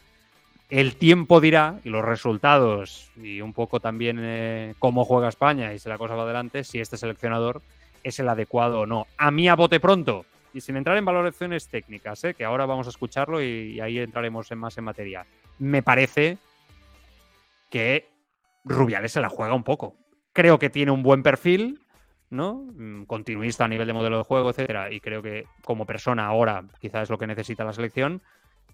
El 0.74 0.96
tiempo 0.96 1.40
dirá, 1.40 1.80
y 1.84 1.90
los 1.90 2.04
resultados, 2.04 3.12
y 3.16 3.42
un 3.42 3.54
poco 3.54 3.80
también 3.80 4.18
eh, 4.20 4.74
cómo 4.80 5.06
juega 5.06 5.30
España 5.30 5.72
y 5.72 5.78
si 5.78 5.88
la 5.88 6.00
cosa 6.00 6.16
va 6.16 6.24
adelante, 6.24 6.64
si 6.64 6.80
este 6.80 6.98
seleccionador 6.98 7.62
es 8.02 8.18
el 8.18 8.28
adecuado 8.28 8.80
o 8.80 8.86
no. 8.88 9.06
A 9.20 9.30
mí 9.30 9.48
a 9.48 9.56
bote 9.56 9.80
pronto, 9.80 10.26
y 10.52 10.62
sin 10.62 10.76
entrar 10.76 10.98
en 10.98 11.06
valoraciones 11.06 11.68
técnicas, 11.68 12.24
¿eh? 12.24 12.34
que 12.34 12.44
ahora 12.44 12.66
vamos 12.66 12.88
a 12.88 12.90
escucharlo 12.90 13.40
y, 13.40 13.74
y 13.76 13.82
ahí 13.82 14.00
entraremos 14.00 14.52
en 14.52 14.58
más 14.58 14.76
en 14.80 14.86
materia. 14.86 15.28
Me 15.60 15.84
parece 15.84 16.40
que 17.70 18.10
Rubiales 18.66 19.12
se 19.12 19.22
la 19.22 19.30
juega 19.30 19.54
un 19.54 19.64
poco. 19.64 19.96
Creo 20.32 20.58
que 20.58 20.72
tiene 20.72 20.90
un 20.90 21.04
buen 21.04 21.22
perfil, 21.22 21.82
¿no? 22.32 22.66
Mm, 22.74 23.04
Continuista 23.04 23.66
a 23.66 23.68
nivel 23.68 23.86
de 23.86 23.94
modelo 23.94 24.18
de 24.18 24.24
juego, 24.24 24.50
etcétera, 24.50 24.92
y 24.92 25.00
creo 25.02 25.22
que 25.22 25.46
como 25.64 25.86
persona 25.86 26.26
ahora 26.26 26.64
quizás 26.82 27.04
es 27.04 27.10
lo 27.12 27.20
que 27.20 27.28
necesita 27.28 27.64
la 27.64 27.74
selección, 27.74 28.24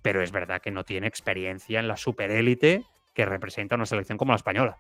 pero 0.01 0.21
es 0.21 0.31
verdad 0.31 0.61
que 0.61 0.71
no 0.71 0.83
tiene 0.83 1.07
experiencia 1.07 1.79
en 1.79 1.87
la 1.87 1.97
superélite 1.97 2.83
que 3.13 3.25
representa 3.25 3.75
una 3.75 3.85
selección 3.85 4.17
como 4.17 4.31
la 4.31 4.37
española. 4.37 4.77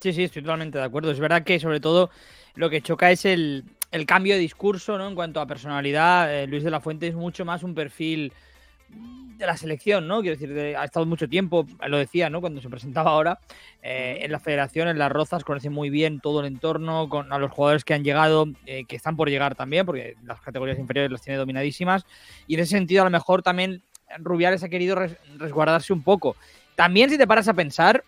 Sí, 0.00 0.12
sí, 0.12 0.24
estoy 0.24 0.42
totalmente 0.42 0.78
de 0.78 0.84
acuerdo. 0.84 1.10
Es 1.10 1.20
verdad 1.20 1.44
que 1.44 1.58
sobre 1.60 1.80
todo 1.80 2.10
lo 2.56 2.68
que 2.68 2.82
choca 2.82 3.10
es 3.10 3.24
el, 3.24 3.64
el 3.90 4.06
cambio 4.06 4.34
de 4.34 4.40
discurso, 4.40 4.98
¿no? 4.98 5.08
En 5.08 5.14
cuanto 5.14 5.40
a 5.40 5.46
personalidad, 5.46 6.34
eh, 6.34 6.46
Luis 6.46 6.64
de 6.64 6.70
la 6.70 6.80
Fuente 6.80 7.06
es 7.06 7.14
mucho 7.14 7.44
más 7.44 7.62
un 7.62 7.74
perfil 7.74 8.32
de 8.88 9.46
la 9.46 9.56
selección, 9.56 10.06
¿no? 10.06 10.20
Quiero 10.20 10.36
decir, 10.36 10.52
de- 10.52 10.76
ha 10.76 10.84
estado 10.84 11.06
mucho 11.06 11.28
tiempo, 11.28 11.66
lo 11.88 11.96
decía, 11.96 12.28
¿no? 12.30 12.40
Cuando 12.40 12.60
se 12.60 12.68
presentaba 12.68 13.10
ahora 13.12 13.38
eh, 13.82 14.18
en 14.22 14.30
la 14.30 14.38
federación, 14.38 14.88
en 14.88 14.98
las 14.98 15.10
Rozas, 15.10 15.42
conoce 15.42 15.70
muy 15.70 15.90
bien 15.90 16.20
todo 16.20 16.40
el 16.40 16.46
entorno, 16.46 17.08
con 17.08 17.32
a 17.32 17.38
los 17.38 17.50
jugadores 17.50 17.84
que 17.84 17.94
han 17.94 18.04
llegado, 18.04 18.46
eh, 18.66 18.84
que 18.84 18.96
están 18.96 19.16
por 19.16 19.30
llegar 19.30 19.54
también, 19.54 19.86
porque 19.86 20.14
las 20.22 20.40
categorías 20.40 20.78
inferiores 20.78 21.10
las 21.10 21.22
tiene 21.22 21.38
dominadísimas. 21.38 22.04
Y 22.46 22.54
en 22.54 22.60
ese 22.60 22.76
sentido, 22.76 23.02
a 23.02 23.06
lo 23.06 23.10
mejor 23.10 23.42
también 23.42 23.82
Rubiales 24.18 24.62
ha 24.62 24.68
querido 24.68 24.96
res- 24.96 25.16
resguardarse 25.38 25.92
un 25.92 26.02
poco. 26.02 26.36
También, 26.74 27.10
si 27.10 27.18
te 27.18 27.26
paras 27.26 27.48
a 27.48 27.54
pensar, 27.54 28.02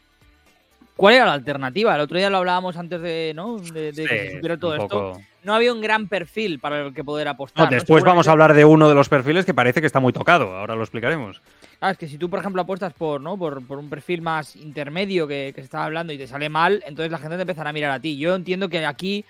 ¿cuál 0.96 1.14
era 1.14 1.26
la 1.26 1.32
alternativa? 1.34 1.94
El 1.94 2.00
otro 2.00 2.18
día 2.18 2.30
lo 2.30 2.38
hablábamos 2.38 2.76
antes 2.76 3.00
de, 3.00 3.32
¿no? 3.34 3.58
de, 3.58 3.92
de 3.92 4.06
que 4.06 4.18
se 4.28 4.32
supiera 4.34 4.56
todo 4.58 4.74
esto. 4.76 5.20
No 5.44 5.54
había 5.54 5.72
un 5.72 5.80
gran 5.80 6.08
perfil 6.08 6.58
para 6.58 6.86
el 6.86 6.94
que 6.94 7.04
poder 7.04 7.28
apostar. 7.28 7.68
después 7.70 8.02
vamos 8.02 8.26
a 8.26 8.32
hablar 8.32 8.52
de 8.54 8.64
uno 8.64 8.88
de 8.88 8.96
los 8.96 9.08
perfiles 9.08 9.44
que 9.44 9.54
parece 9.54 9.80
que 9.80 9.86
está 9.86 10.00
muy 10.00 10.12
tocado. 10.12 10.56
Ahora 10.56 10.74
lo 10.74 10.82
explicaremos. 10.82 11.40
Ah, 11.80 11.92
es 11.92 11.98
que 11.98 12.08
si 12.08 12.18
tú, 12.18 12.28
por 12.28 12.40
ejemplo, 12.40 12.62
apuestas 12.62 12.92
por, 12.94 13.20
¿no? 13.20 13.36
por, 13.38 13.64
por 13.64 13.78
un 13.78 13.88
perfil 13.88 14.22
más 14.22 14.56
intermedio 14.56 15.28
que, 15.28 15.52
que 15.54 15.60
se 15.60 15.66
estaba 15.66 15.84
hablando 15.84 16.12
y 16.12 16.18
te 16.18 16.26
sale 16.26 16.48
mal, 16.48 16.82
entonces 16.86 17.12
la 17.12 17.18
gente 17.18 17.36
te 17.36 17.42
empezará 17.42 17.70
a 17.70 17.72
mirar 17.72 17.92
a 17.92 18.00
ti. 18.00 18.16
Yo 18.18 18.34
entiendo 18.34 18.68
que 18.68 18.84
aquí, 18.84 19.24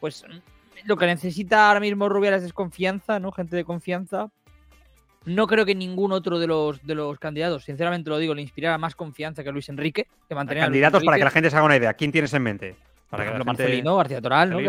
pues, 0.00 0.26
lo 0.84 0.96
que 0.98 1.06
necesita 1.06 1.68
ahora 1.68 1.80
mismo 1.80 2.06
Rubiales 2.10 2.42
es 2.42 2.52
confianza, 2.52 3.18
¿no? 3.18 3.32
Gente 3.32 3.56
de 3.56 3.64
confianza. 3.64 4.28
No 5.24 5.46
creo 5.46 5.64
que 5.64 5.74
ningún 5.74 6.12
otro 6.12 6.38
de 6.38 6.46
los, 6.46 6.84
de 6.84 6.94
los 6.94 7.18
candidatos, 7.18 7.64
sinceramente 7.64 8.10
lo 8.10 8.18
digo, 8.18 8.34
le 8.34 8.42
inspirara 8.42 8.78
más 8.78 8.94
confianza 8.94 9.44
que 9.44 9.52
Luis 9.52 9.68
Enrique. 9.68 10.06
Que 10.28 10.34
mantenía 10.34 10.64
candidatos 10.64 11.04
para 11.04 11.18
que 11.18 11.24
la 11.24 11.30
gente 11.30 11.50
se 11.50 11.56
haga 11.56 11.66
una 11.66 11.76
idea. 11.76 11.94
¿Quién 11.94 12.12
tienes 12.12 12.32
en 12.34 12.42
mente? 12.42 12.76
Para 13.12 13.24
Por 13.24 13.26
ejemplo, 13.26 13.44
Marcelino, 13.44 13.96
García 13.96 14.22
Toral, 14.22 14.48
¿no? 14.48 14.56
Que, 14.56 14.68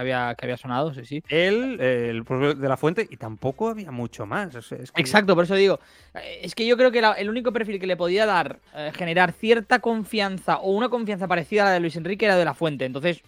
había, 0.00 0.36
que, 0.36 0.46
había, 0.46 0.56
sonado, 0.56 0.94
sí, 0.94 1.04
sí. 1.04 1.24
Él, 1.28 1.80
el 1.80 2.22
de 2.22 2.68
la 2.68 2.76
Fuente, 2.76 3.04
y 3.10 3.16
tampoco 3.16 3.68
había 3.68 3.90
mucho 3.90 4.26
más. 4.26 4.54
Exacto, 4.94 5.34
por 5.34 5.42
eso 5.42 5.56
digo. 5.56 5.80
Eh, 6.14 6.38
es 6.42 6.54
que 6.54 6.64
yo 6.64 6.76
creo 6.76 6.92
que 6.92 7.00
el 7.18 7.28
único 7.28 7.52
perfil 7.52 7.80
que 7.80 7.88
le 7.88 7.96
podía 7.96 8.26
dar, 8.26 8.60
eh, 8.76 8.92
generar 8.94 9.32
cierta 9.32 9.80
confianza 9.80 10.58
o 10.58 10.70
una 10.70 10.88
confianza 10.88 11.26
parecida 11.26 11.62
a 11.62 11.64
la 11.64 11.72
de 11.72 11.80
Luis 11.80 11.96
Enrique 11.96 12.26
era 12.26 12.36
de 12.36 12.44
la 12.44 12.54
Fuente. 12.54 12.84
Entonces, 12.84 13.22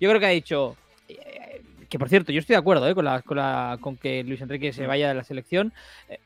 yo 0.00 0.08
creo 0.08 0.18
que 0.18 0.26
ha 0.26 0.30
dicho. 0.30 0.76
Eh, 1.88 1.90
que 1.90 1.98
por 1.98 2.08
cierto, 2.08 2.32
yo 2.32 2.40
estoy 2.40 2.54
de 2.54 2.58
acuerdo 2.58 2.94
con, 2.94 3.04
la, 3.04 3.22
con, 3.22 3.36
la, 3.36 3.78
con, 3.80 3.96
que 3.96 4.22
Luis 4.24 4.40
Enrique 4.40 4.72
se 4.72 4.84
mm. 4.84 4.88
vaya 4.88 5.08
de 5.08 5.14
la 5.14 5.24
selección. 5.24 5.72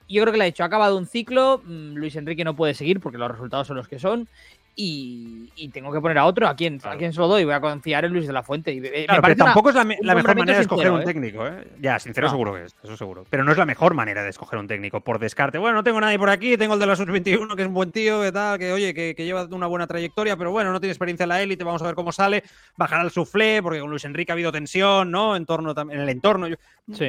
yo 0.09 0.23
creo 0.23 0.33
que 0.33 0.39
le 0.39 0.45
ha 0.45 0.47
dicho, 0.47 0.63
ha 0.63 0.67
acabado 0.67 0.97
un 0.97 1.07
ciclo, 1.07 1.63
mm, 1.65 1.95
Luis 1.95 2.17
Enrique 2.17 2.45
no 2.45 2.57
puede 2.57 2.75
seguir 2.75 3.01
porque 3.01 3.19
los 3.19 3.31
resultados 3.31 3.67
son 3.67 3.77
los 3.77 3.89
que 3.89 3.99
son 3.99 4.29
y, 4.75 5.69
tengo 5.73 5.93
que 5.93 6.01
poner 6.01 6.19
a 6.19 6.25
otro. 6.25 6.49
¿A 6.49 6.57
quién, 6.57 6.81
¿A 6.85 6.97
quién 6.97 7.13
se 7.13 7.21
lo 7.21 7.29
doy? 7.29 7.45
Voy 7.45 7.55
a 7.55 7.61
confiar 7.61 8.05
en 8.05 8.13
Luis 8.13 8.27
de 8.27 8.33
la 8.33 8.43
Fuente. 8.43 8.73
Y, 8.73 8.79
eh, 8.79 9.07
pero 9.23 9.37
tampoco 9.37 9.69
es 9.69 9.75
la, 9.75 9.85
mejor 9.85 10.37
manera 10.37 10.57
de 10.57 10.63
escoger 10.63 10.91
un 10.91 11.03
¿eh? 11.03 11.05
técnico. 11.05 11.47
¿eh? 11.47 11.69
Ya, 11.81 11.99
sincero 11.99 12.29
seguro 12.31 12.55
que 12.55 12.65
es, 12.65 12.77
eso 12.83 12.97
seguro. 12.97 13.25
Pero 13.29 13.45
no 13.45 13.53
es 13.53 13.59
la 13.59 13.67
mejor 13.67 13.95
manera 13.95 14.23
de 14.23 14.31
escoger 14.31 14.59
un 14.59 14.67
técnico 14.67 15.01
por 15.01 15.19
descarte. 15.19 15.59
Bueno, 15.59 15.77
no 15.77 15.85
tengo 15.85 16.01
nadie 16.01 16.19
por 16.19 16.31
aquí, 16.31 16.57
tengo 16.57 16.75
el 16.75 16.81
de 16.81 16.87
la 16.87 16.97
sub-21 16.97 17.55
que 17.55 17.63
es 17.63 17.69
un 17.69 17.75
buen 17.75 17.93
tío, 17.93 18.23
que 18.23 18.33
tal, 18.33 18.59
que 18.59 18.73
oye, 18.73 18.95
que, 18.95 19.15
lleva 19.15 19.45
una 19.45 19.67
buena 19.67 19.87
trayectoria, 19.87 20.37
pero 20.37 20.51
bueno, 20.51 20.73
no 20.73 20.81
tiene 20.81 20.93
experiencia 20.93 21.25
en 21.25 21.29
la 21.29 21.43
élite, 21.43 21.65
vamos 21.65 21.83
a 21.83 21.87
ver 21.87 21.95
cómo 21.95 22.11
sale. 22.11 22.43
Bajar 22.77 23.01
al 23.01 23.11
suflé, 23.11 23.63
porque 23.63 23.81
con 23.81 23.91
Luis 23.91 24.05
Enrique 24.05 24.33
ha 24.33 24.35
habido 24.35 24.53
tensión, 24.53 25.11
¿no? 25.11 25.37
En, 25.37 25.45
torno, 25.47 25.75
en 25.79 26.01
el 26.01 26.09
entorno. 26.09 26.49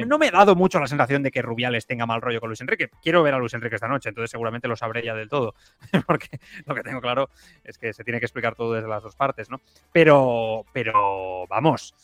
No 0.06 0.18
me 0.18 0.28
ha 0.28 0.30
dado 0.30 0.54
mucho 0.54 0.78
la 0.78 0.86
sensación 0.86 1.22
de 1.22 1.30
que 1.30 1.42
Rubiales 1.42 1.86
tenga 1.86 2.06
mal 2.06 2.20
rollo 2.20 2.40
con 2.40 2.48
Luis 2.48 2.60
Enrique. 2.60 2.90
Quiero 3.02 3.22
ver 3.22 3.34
a 3.34 3.38
Luis 3.38 3.54
Enrique 3.54 3.74
esta 3.74 3.88
noche, 3.88 4.10
entonces 4.10 4.30
seguramente 4.30 4.68
lo 4.68 4.76
sabré 4.76 5.04
ya 5.04 5.14
del 5.14 5.28
todo. 5.28 5.54
porque 6.06 6.38
lo 6.66 6.74
que 6.74 6.82
tengo 6.82 7.00
claro 7.00 7.30
es 7.64 7.78
que 7.78 7.92
se 7.92 8.04
tiene 8.04 8.20
que 8.20 8.26
explicar 8.26 8.54
todo 8.54 8.74
desde 8.74 8.88
las 8.88 9.02
dos 9.02 9.16
partes, 9.16 9.50
¿no? 9.50 9.60
Pero, 9.92 10.64
pero, 10.72 11.46
vamos, 11.48 11.94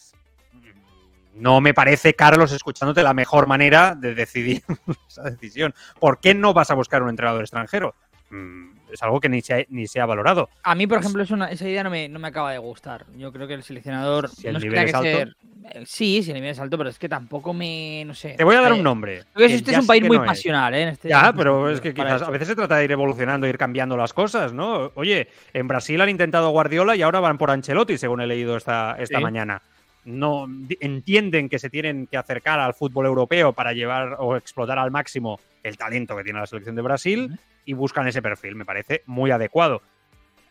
no 1.35 1.61
me 1.61 1.75
parece, 1.75 2.15
Carlos, 2.15 2.53
escuchándote 2.53 3.03
la 3.03 3.15
mejor 3.15 3.47
manera 3.47 3.95
de 3.95 4.15
decidir 4.15 4.63
esa 5.09 5.23
decisión. 5.23 5.75
¿Por 5.99 6.19
qué 6.19 6.35
no 6.35 6.53
vas 6.53 6.71
a 6.71 6.75
buscar 6.75 7.03
un 7.03 7.11
entrenador 7.11 7.43
extranjero? 7.43 7.95
Mm, 8.31 8.80
es 8.93 9.03
algo 9.03 9.21
que 9.21 9.29
ni 9.29 9.41
se, 9.41 9.55
ha, 9.55 9.65
ni 9.69 9.87
se 9.87 10.01
ha 10.01 10.07
valorado. 10.07 10.49
A 10.63 10.75
mí, 10.75 10.87
por 10.87 10.99
ejemplo, 10.99 11.23
esa 11.23 11.69
idea 11.69 11.85
no 11.85 11.91
me, 11.91 12.09
no 12.09 12.19
me, 12.19 12.29
acaba 12.29 12.53
de 12.53 12.59
gustar. 12.59 13.07
Yo 13.17 13.33
creo 13.33 13.47
que 13.47 13.55
el 13.55 13.63
seleccionador. 13.63 14.29
Si 14.29 14.47
el 14.47 14.59
nivel 14.59 14.89
es 14.89 14.95
alto. 14.95 15.09
Eh, 15.09 15.83
sí, 15.85 16.23
si 16.23 16.31
el 16.31 16.35
nivel 16.35 16.51
es 16.51 16.61
alto, 16.61 16.79
pero 16.79 16.91
es 16.91 16.99
que 16.99 17.09
tampoco 17.09 17.53
me. 17.53 18.05
No 18.07 18.15
sé. 18.15 18.35
Te 18.37 18.45
voy 18.45 18.57
a 18.57 18.61
dar 18.61 18.73
un 18.73 18.83
nombre. 18.83 19.25
este 19.37 19.73
es 19.73 19.79
un 19.79 19.87
país 19.87 20.05
muy 20.05 20.19
pasional, 20.19 20.75
¿eh? 20.75 20.89
Este 20.91 21.09
ya, 21.09 21.33
pero 21.33 21.71
es 21.71 21.81
que 21.81 21.95
quizás 21.95 22.23
a 22.23 22.31
veces 22.31 22.49
se 22.49 22.57
trata 22.57 22.77
de 22.77 22.85
ir 22.85 22.93
evolucionando, 22.93 23.47
ir 23.47 23.59
cambiando 23.59 23.97
las 23.97 24.13
cosas, 24.13 24.53
¿no? 24.53 24.93
Oye, 24.95 25.29
en 25.53 25.69
Brasil 25.69 26.01
han 26.01 26.09
intentado 26.09 26.51
Guardiola 26.51 26.97
y 26.97 27.03
ahora 27.03 27.21
van 27.21 27.39
por 27.39 27.51
Ancelotti, 27.51 27.99
según 27.99 28.21
he 28.21 28.27
leído 28.27 28.57
esta, 28.57 28.97
esta 28.99 29.21
mañana 29.21 29.63
no 30.05 30.47
entienden 30.81 31.49
que 31.49 31.59
se 31.59 31.71
tienen 31.71 32.07
que 32.07 32.17
acercar 32.17 32.59
al 32.59 32.75
fútbol 32.75 33.07
europeo 33.07 33.53
para 33.53 33.73
llevar 33.73 34.17
o 34.19 34.37
explotar 34.37 34.79
al 34.79 34.91
máximo 34.91 35.39
el 35.63 35.77
talento 35.77 36.17
que 36.17 36.25
tiene 36.25 36.41
la 36.41 36.47
selección 36.47 36.75
de 36.75 36.83
Brasil 36.83 37.39
y 37.71 37.73
buscan 37.73 38.09
ese 38.09 38.21
perfil. 38.21 38.57
Me 38.57 38.65
parece 38.65 39.05
muy 39.07 39.31
adecuado. 39.31 39.81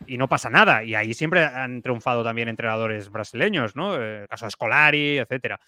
Y 0.06 0.16
no 0.16 0.26
pasa 0.26 0.48
nada. 0.48 0.82
Y 0.82 0.94
ahí 0.94 1.12
siempre 1.12 1.44
han 1.44 1.82
triunfado 1.82 2.24
también 2.24 2.48
entrenadores 2.48 3.10
brasileños, 3.10 3.76
¿no? 3.76 3.94
El 3.96 4.26
caso 4.26 4.46
de 4.46 4.50
Scolari, 4.52 5.18
etcétera. 5.18 5.60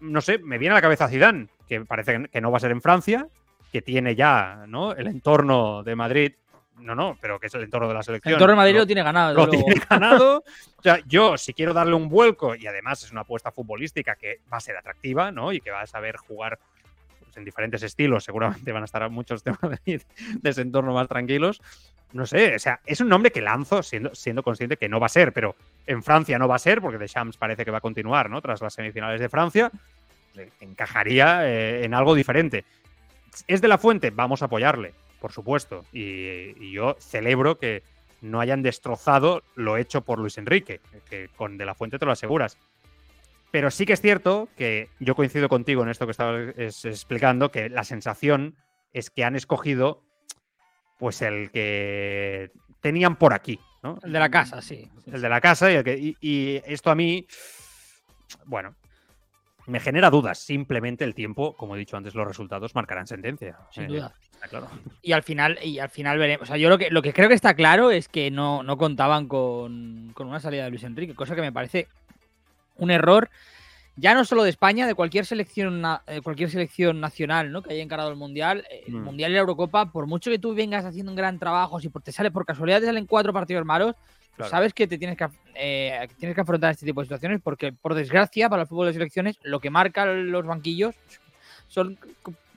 No 0.00 0.20
sé, 0.20 0.38
me 0.38 0.58
viene 0.58 0.72
a 0.72 0.78
la 0.78 0.82
cabeza 0.82 1.06
Zidane, 1.06 1.46
que 1.68 1.82
parece 1.82 2.28
que 2.28 2.40
no 2.40 2.50
va 2.50 2.56
a 2.56 2.60
ser 2.60 2.72
en 2.72 2.82
Francia, 2.82 3.28
que 3.70 3.82
tiene 3.82 4.16
ya, 4.16 4.64
¿no? 4.66 4.92
El 4.92 5.06
entorno 5.06 5.84
de 5.84 5.94
Madrid 5.94 6.32
no, 6.80 6.96
no, 6.96 7.16
pero 7.20 7.38
que 7.38 7.46
es 7.46 7.54
el 7.54 7.62
entorno 7.62 7.86
de 7.86 7.94
la 7.94 8.02
selección. 8.02 8.32
El 8.32 8.34
entorno 8.34 8.54
de 8.54 8.56
Madrid 8.56 8.76
lo, 8.76 8.86
tiene 8.86 9.04
ganado. 9.04 9.34
Lo 9.34 9.48
tiene 9.48 9.74
ganado. 9.88 10.38
o 10.76 10.82
sea, 10.82 10.98
yo, 11.06 11.38
si 11.38 11.54
quiero 11.54 11.72
darle 11.72 11.94
un 11.94 12.08
vuelco, 12.08 12.56
y 12.56 12.66
además 12.66 13.04
es 13.04 13.12
una 13.12 13.20
apuesta 13.20 13.52
futbolística 13.52 14.16
que 14.16 14.40
va 14.52 14.56
a 14.56 14.60
ser 14.60 14.76
atractiva, 14.76 15.30
¿no? 15.30 15.52
Y 15.52 15.60
que 15.60 15.70
va 15.70 15.82
a 15.82 15.86
saber 15.86 16.16
jugar 16.16 16.58
en 17.36 17.44
diferentes 17.44 17.82
estilos, 17.82 18.24
seguramente 18.24 18.72
van 18.72 18.82
a 18.82 18.86
estar 18.86 19.08
muchos 19.10 19.44
de 19.44 19.52
Madrid 19.60 20.02
de 20.40 20.50
ese 20.50 20.62
entorno 20.62 20.94
más 20.94 21.08
tranquilos. 21.08 21.60
No 22.12 22.26
sé, 22.26 22.54
o 22.54 22.58
sea, 22.60 22.80
es 22.86 23.00
un 23.00 23.08
nombre 23.08 23.32
que 23.32 23.40
lanzo 23.40 23.82
siendo, 23.82 24.14
siendo 24.14 24.44
consciente 24.44 24.76
que 24.76 24.88
no 24.88 25.00
va 25.00 25.06
a 25.06 25.08
ser, 25.08 25.32
pero 25.32 25.56
en 25.86 26.02
Francia 26.02 26.38
no 26.38 26.46
va 26.46 26.54
a 26.54 26.60
ser, 26.60 26.80
porque 26.80 26.98
Deschamps 26.98 27.36
parece 27.36 27.64
que 27.64 27.72
va 27.72 27.78
a 27.78 27.80
continuar, 27.80 28.30
¿no? 28.30 28.40
Tras 28.40 28.62
las 28.62 28.72
semifinales 28.72 29.20
de 29.20 29.28
Francia, 29.28 29.72
encajaría 30.60 31.48
eh, 31.48 31.84
en 31.84 31.94
algo 31.94 32.14
diferente. 32.14 32.64
¿Es 33.46 33.60
de 33.60 33.68
la 33.68 33.78
fuente? 33.78 34.10
Vamos 34.10 34.42
a 34.42 34.46
apoyarle, 34.46 34.94
por 35.20 35.32
supuesto. 35.32 35.84
Y, 35.92 36.70
yo 36.70 36.96
celebro 36.98 37.58
que 37.58 37.82
no 38.20 38.40
hayan 38.40 38.62
destrozado 38.62 39.42
lo 39.54 39.76
hecho 39.76 40.02
por 40.02 40.18
Luis 40.18 40.38
Enrique, 40.38 40.80
que 41.08 41.28
con 41.36 41.58
De 41.58 41.64
la 41.64 41.74
Fuente 41.74 41.98
te 41.98 42.06
lo 42.06 42.12
aseguras. 42.12 42.58
Pero 43.54 43.70
sí 43.70 43.86
que 43.86 43.92
es 43.92 44.00
cierto 44.00 44.48
que 44.56 44.88
yo 44.98 45.14
coincido 45.14 45.48
contigo 45.48 45.84
en 45.84 45.88
esto 45.88 46.06
que 46.06 46.10
estabas 46.10 46.56
explicando, 46.84 47.52
que 47.52 47.68
la 47.68 47.84
sensación 47.84 48.56
es 48.92 49.10
que 49.10 49.22
han 49.22 49.36
escogido 49.36 50.02
pues 50.98 51.22
el 51.22 51.52
que 51.52 52.50
tenían 52.80 53.14
por 53.14 53.32
aquí, 53.32 53.60
¿no? 53.84 54.00
El 54.02 54.10
de 54.10 54.18
la 54.18 54.28
casa, 54.28 54.60
sí. 54.60 54.90
El 55.06 55.22
de 55.22 55.28
la 55.28 55.40
casa 55.40 55.70
y, 55.70 55.76
el 55.76 55.84
que, 55.84 56.16
y, 56.20 56.62
esto 56.66 56.90
a 56.90 56.96
mí, 56.96 57.28
bueno, 58.44 58.74
me 59.68 59.78
genera 59.78 60.10
dudas. 60.10 60.40
Simplemente 60.40 61.04
el 61.04 61.14
tiempo, 61.14 61.54
como 61.56 61.76
he 61.76 61.78
dicho 61.78 61.96
antes, 61.96 62.16
los 62.16 62.26
resultados 62.26 62.74
marcarán 62.74 63.06
sentencia. 63.06 63.56
Sin 63.70 63.86
duda. 63.86 64.12
claro. 64.50 64.68
Y 65.00 65.12
al 65.12 65.22
final, 65.22 65.60
y 65.62 65.78
al 65.78 65.90
final 65.90 66.18
veremos. 66.18 66.42
O 66.42 66.46
sea, 66.46 66.56
yo 66.56 66.68
lo 66.68 66.76
que, 66.76 66.90
lo 66.90 67.02
que 67.02 67.12
creo 67.12 67.28
que 67.28 67.36
está 67.36 67.54
claro 67.54 67.92
es 67.92 68.08
que 68.08 68.32
no, 68.32 68.64
no 68.64 68.76
contaban 68.76 69.28
con, 69.28 70.10
con, 70.12 70.26
una 70.26 70.40
salida 70.40 70.64
de 70.64 70.70
Luis 70.70 70.82
Enrique, 70.82 71.14
cosa 71.14 71.36
que 71.36 71.40
me 71.40 71.52
parece 71.52 71.86
un 72.76 72.90
error 72.90 73.30
ya 73.96 74.14
no 74.14 74.24
solo 74.24 74.42
de 74.42 74.50
España, 74.50 74.86
de 74.86 74.94
cualquier 74.94 75.24
selección, 75.24 75.82
cualquier 76.22 76.50
selección 76.50 77.00
nacional 77.00 77.52
¿no? 77.52 77.62
que 77.62 77.72
haya 77.72 77.82
encarado 77.82 78.10
el 78.10 78.16
Mundial, 78.16 78.64
eh, 78.70 78.84
el 78.86 78.94
mm. 78.94 79.04
Mundial 79.04 79.30
y 79.30 79.34
la 79.34 79.40
Eurocopa, 79.40 79.86
por 79.92 80.06
mucho 80.06 80.30
que 80.30 80.38
tú 80.38 80.54
vengas 80.54 80.84
haciendo 80.84 81.12
un 81.12 81.16
gran 81.16 81.38
trabajo, 81.38 81.80
si 81.80 81.88
te 81.88 82.12
sale 82.12 82.30
por 82.30 82.44
casualidad 82.44 82.80
te 82.80 82.86
salen 82.86 83.06
cuatro 83.06 83.32
partidos 83.32 83.64
malos, 83.64 83.94
sabes 84.48 84.74
que 84.74 84.88
te 84.88 84.98
tienes 84.98 85.16
que, 85.16 85.28
eh, 85.54 86.08
tienes 86.18 86.34
que 86.34 86.40
afrontar 86.40 86.72
este 86.72 86.84
tipo 86.84 87.00
de 87.00 87.06
situaciones 87.06 87.40
porque, 87.42 87.72
por 87.72 87.94
desgracia, 87.94 88.48
para 88.48 88.62
el 88.62 88.68
fútbol 88.68 88.88
de 88.88 88.94
selecciones, 88.94 89.38
lo 89.42 89.60
que 89.60 89.70
marcan 89.70 90.32
los 90.32 90.44
banquillos 90.44 90.96
son 91.68 91.96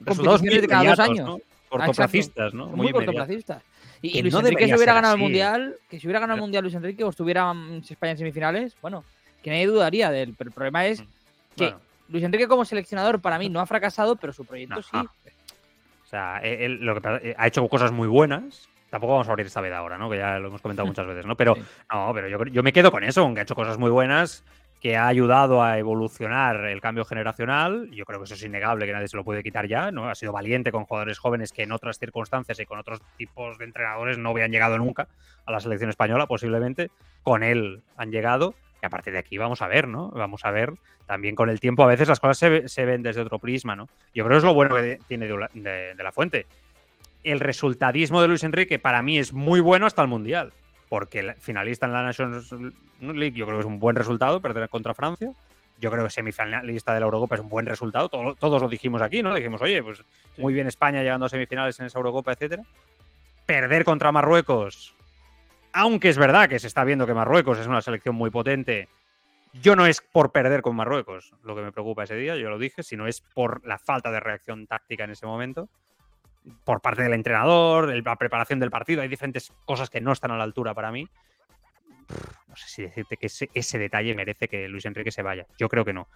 competiciones 0.03 0.61
de 0.61 0.67
cada 0.67 0.89
dos 0.89 0.99
años. 0.99 1.41
Cortoplacistas, 1.69 2.53
¿no? 2.53 2.67
Muy, 2.67 2.91
cortoplacistas. 2.91 3.61
Y, 4.01 4.21
Luis 4.21 4.33
Enrique 4.33 4.67
si 4.67 4.73
hubiera 4.73 4.93
ganado 4.93 5.15
el 5.15 5.19
Mundial, 5.19 5.75
que 5.89 5.99
si 5.99 6.07
hubiera 6.07 6.19
ganado 6.19 6.37
el 6.37 6.41
Mundial 6.41 6.63
Luis 6.63 6.75
Enrique 6.75 7.03
o 7.03 7.09
estuviera 7.09 7.53
España 7.87 8.11
en 8.11 8.17
semifinales, 8.17 8.75
bueno, 8.81 9.03
que 9.47 9.51
nadie 9.51 9.67
dudaría 9.67 10.11
de 10.11 10.23
él. 10.23 10.35
Pero 10.37 10.49
el 10.49 10.53
problema 10.53 10.85
es 10.85 11.01
mm. 11.01 11.05
que 11.55 11.73
Luis 12.09 12.23
Enrique 12.23 12.49
como 12.49 12.65
seleccionador 12.65 13.21
para 13.21 13.39
mí 13.39 13.47
no 13.47 13.61
ha 13.61 13.65
fracasado, 13.65 14.17
pero 14.17 14.33
su 14.33 14.43
proyecto 14.43 14.81
sí. 14.81 14.97
O 14.97 16.09
sea, 16.09 16.39
él, 16.39 16.79
lo 16.81 16.99
que 16.99 17.29
eh, 17.29 17.35
ha 17.37 17.47
hecho 17.47 17.65
cosas 17.69 17.93
muy 17.93 18.09
buenas. 18.09 18.67
Tampoco 18.89 19.13
vamos 19.13 19.27
a 19.27 19.31
abrir 19.31 19.45
esta 19.45 19.61
vez 19.61 19.73
ahora, 19.73 19.97
¿no? 19.97 20.09
Que 20.09 20.17
ya 20.17 20.37
lo 20.39 20.49
hemos 20.49 20.61
comentado 20.61 20.85
muchas 20.87 21.07
veces, 21.07 21.25
¿no? 21.25 21.37
Pero 21.37 21.55
no, 21.93 22.11
pero 22.13 22.27
yo, 22.27 22.43
yo 22.45 22.61
me 22.61 22.73
quedo 22.73 22.91
con 22.91 23.05
eso, 23.05 23.21
aunque 23.21 23.39
ha 23.39 23.43
hecho 23.43 23.55
cosas 23.55 23.77
muy 23.77 23.89
buenas 23.89 24.43
que 24.81 24.95
ha 24.95 25.07
ayudado 25.07 25.63
a 25.63 25.77
evolucionar 25.77 26.65
el 26.65 26.81
cambio 26.81 27.05
generacional. 27.05 27.89
Yo 27.91 28.05
creo 28.05 28.19
que 28.19 28.25
eso 28.25 28.33
es 28.33 28.43
innegable, 28.43 28.85
que 28.85 28.91
nadie 28.91 29.07
se 29.07 29.17
lo 29.17 29.23
puede 29.23 29.43
quitar 29.43 29.67
ya. 29.67 29.91
¿no? 29.91 30.09
Ha 30.09 30.15
sido 30.15 30.31
valiente 30.33 30.71
con 30.71 30.85
jugadores 30.85 31.19
jóvenes 31.19 31.51
que 31.51 31.63
en 31.63 31.71
otras 31.71 31.97
circunstancias 31.99 32.59
y 32.59 32.65
con 32.65 32.79
otros 32.79 33.01
tipos 33.17 33.57
de 33.57 33.65
entrenadores 33.65 34.17
no 34.17 34.29
habían 34.29 34.51
llegado 34.51 34.77
nunca 34.77 35.07
a 35.45 35.51
la 35.51 35.59
selección 35.59 35.89
española, 35.89 36.27
posiblemente. 36.27 36.91
Con 37.23 37.43
él 37.43 37.81
han 37.95 38.11
llegado. 38.11 38.53
Y 38.81 38.85
a 38.85 38.89
partir 38.89 39.13
de 39.13 39.19
aquí 39.19 39.37
vamos 39.37 39.61
a 39.61 39.67
ver, 39.67 39.87
¿no? 39.87 40.09
Vamos 40.09 40.45
a 40.45 40.51
ver 40.51 40.73
también 41.05 41.35
con 41.35 41.49
el 41.49 41.59
tiempo. 41.59 41.83
A 41.83 41.87
veces 41.87 42.07
las 42.07 42.19
cosas 42.19 42.37
se, 42.37 42.85
ven 42.85 43.01
desde 43.01 43.21
otro 43.21 43.39
prisma, 43.39 43.75
¿no? 43.75 43.87
Yo 44.13 44.23
creo 44.23 44.35
que 44.35 44.37
es 44.37 44.43
lo 44.43 44.53
bueno 44.53 44.75
que 44.75 44.99
tiene 45.07 45.27
de, 45.27 45.93
de 45.95 46.03
la 46.03 46.11
fuente. 46.11 46.45
El 47.23 47.39
resultadismo 47.39 48.21
de 48.21 48.27
Luis 48.27 48.43
Enrique 48.43 48.79
para 48.79 49.01
mí 49.01 49.17
es 49.17 49.33
muy 49.33 49.59
bueno 49.59 49.85
hasta 49.85 50.01
el 50.01 50.07
Mundial 50.07 50.53
porque 50.89 51.19
el 51.19 51.33
finalista 51.35 51.85
en 51.85 51.93
la 51.93 52.03
Nations 52.03 52.53
League 53.01 53.37
yo 53.37 53.45
creo 53.45 53.57
que 53.57 53.61
es 53.61 53.67
un 53.67 53.79
buen 53.79 53.95
resultado, 53.95 54.41
perder 54.41 54.69
contra 54.69 54.93
Francia. 54.93 55.31
Yo 55.79 55.91
creo 55.91 56.03
que 56.05 56.09
semifinalista 56.09 56.93
de 56.93 56.99
la 56.99 57.05
Eurocopa 57.05 57.35
es 57.35 57.41
un 57.41 57.49
buen 57.49 57.65
resultado. 57.65 58.09
todos 58.09 58.61
lo 58.61 58.67
dijimos 58.67 59.01
aquí, 59.01 59.21
¿no? 59.21 59.33
Dijimos, 59.35 59.61
oye, 59.61 59.83
pues 59.83 60.03
muy 60.37 60.53
bien 60.53 60.65
España 60.65 61.03
llegando 61.03 61.27
a 61.27 61.29
semifinales 61.29 61.79
en 61.79 61.85
esa 61.85 61.99
Eurocopa, 61.99 62.31
etcétera. 62.31 62.63
Perder 63.45 63.83
contra 63.83 64.11
Marruecos 64.11 64.95
aunque 65.73 66.09
es 66.09 66.17
verdad 66.17 66.49
que 66.49 66.59
se 66.59 66.67
está 66.67 66.83
viendo 66.83 67.05
que 67.05 67.13
Marruecos 67.13 67.59
es 67.59 67.67
una 67.67 67.81
selección 67.81 68.15
muy 68.15 68.29
potente, 68.29 68.89
yo 69.53 69.75
no 69.75 69.85
es 69.85 70.01
por 70.01 70.31
perder 70.31 70.61
con 70.61 70.75
Marruecos 70.75 71.33
lo 71.43 71.55
que 71.55 71.61
me 71.61 71.71
preocupa 71.71 72.03
ese 72.03 72.15
día, 72.15 72.35
yo 72.35 72.49
lo 72.49 72.57
dije, 72.57 72.83
sino 72.83 73.07
es 73.07 73.21
por 73.21 73.65
la 73.65 73.77
falta 73.77 74.11
de 74.11 74.19
reacción 74.19 74.67
táctica 74.67 75.03
en 75.03 75.11
ese 75.11 75.25
momento, 75.25 75.69
por 76.63 76.81
parte 76.81 77.03
del 77.03 77.13
entrenador, 77.13 77.93
la 77.93 78.15
preparación 78.15 78.59
del 78.59 78.71
partido. 78.71 79.01
Hay 79.01 79.07
diferentes 79.07 79.51
cosas 79.65 79.89
que 79.89 80.01
no 80.01 80.11
están 80.13 80.31
a 80.31 80.37
la 80.37 80.43
altura 80.43 80.73
para 80.73 80.91
mí. 80.91 81.07
No 82.47 82.55
sé 82.55 82.69
si 82.69 82.81
decirte 82.83 83.17
que 83.17 83.27
ese, 83.27 83.49
ese 83.53 83.77
detalle 83.77 84.15
merece 84.15 84.47
que 84.47 84.67
Luis 84.69 84.85
Enrique 84.85 85.11
se 85.11 85.23
vaya. 85.23 85.45
Yo 85.57 85.67
creo 85.67 85.83
que 85.83 85.93
no. 85.93 86.07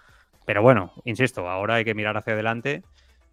Pero 0.45 0.61
bueno, 0.61 0.93
insisto, 1.03 1.49
ahora 1.49 1.75
hay 1.75 1.85
que 1.85 1.93
mirar 1.93 2.15
hacia 2.15 2.33
adelante 2.33 2.83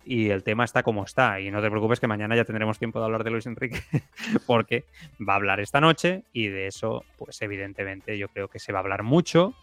y 0.08 0.30
el 0.30 0.42
tema 0.42 0.64
está 0.64 0.82
como 0.82 1.04
está. 1.04 1.38
Y 1.38 1.50
no 1.50 1.60
te 1.60 1.68
preocupes 1.68 2.00
que 2.00 2.06
mañana 2.06 2.34
ya 2.34 2.46
tendremos 2.46 2.78
tiempo 2.78 2.98
de 2.98 3.04
hablar 3.04 3.24
de 3.24 3.30
Luis 3.30 3.44
Enrique, 3.44 3.82
porque 4.46 4.86
va 5.20 5.34
a 5.34 5.36
hablar 5.36 5.60
esta 5.60 5.82
noche 5.82 6.22
y 6.32 6.48
de 6.48 6.66
eso, 6.66 7.04
pues 7.18 7.42
evidentemente 7.42 8.16
yo 8.16 8.28
creo 8.28 8.48
que 8.48 8.58
se 8.58 8.72
va 8.72 8.78
a 8.78 8.82
hablar 8.82 9.02
mucho 9.02 9.54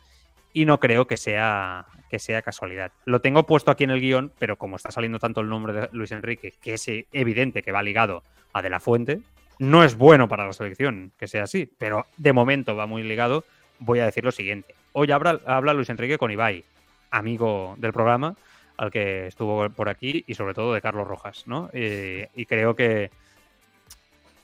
y 0.54 0.66
no 0.66 0.80
creo 0.80 1.08
que 1.08 1.18
sea, 1.18 1.88
que 2.12 2.20
sea 2.20 2.44
casualidad. 2.44 2.92
Lo 3.06 3.22
tengo 3.22 3.48
puesto 3.48 3.72
aquí 3.72 3.86
en 3.86 3.90
el 3.90 4.00
guion, 4.00 4.32
pero 4.38 4.56
como 4.56 4.76
está 4.76 4.92
saliendo 4.92 5.18
tanto 5.18 5.42
el 5.42 5.50
nombre 5.50 5.74
de 5.74 5.90
Luis 5.94 6.12
Enrique, 6.12 6.54
que 6.62 6.76
es 6.76 6.88
evidente 7.12 7.64
que 7.64 7.72
va 7.72 7.82
ligado 7.82 8.24
a 8.54 8.62
De 8.62 8.70
La 8.70 8.80
Fuente, 8.80 9.22
no 9.58 9.84
es 9.84 9.98
bueno 9.98 10.28
para 10.28 10.46
la 10.46 10.54
selección 10.54 11.12
que 11.18 11.28
sea 11.28 11.44
así, 11.44 11.68
pero 11.80 12.06
de 12.18 12.34
momento 12.34 12.76
va 12.76 12.86
muy 12.86 13.02
ligado. 13.02 13.46
Voy 13.80 14.00
a 14.00 14.06
decir 14.06 14.24
lo 14.24 14.32
siguiente. 14.32 14.76
Hoy 14.94 15.12
habla, 15.12 15.42
habla 15.48 15.74
Luis 15.74 15.90
Enrique 15.90 16.20
con 16.20 16.30
Ibai, 16.30 16.64
amigo 17.10 17.74
del 17.80 17.94
programa, 17.94 18.36
al 18.78 18.92
que 18.92 19.28
estuvo 19.28 19.70
por 19.70 19.90
aquí 19.90 20.24
y 20.28 20.36
sobre 20.36 20.54
todo 20.54 20.74
de 20.74 20.82
Carlos 20.82 21.08
Rojas, 21.08 21.48
¿no? 21.48 21.70
Eh, 21.74 22.30
y 22.36 22.46
creo 22.46 22.76
que 22.76 23.10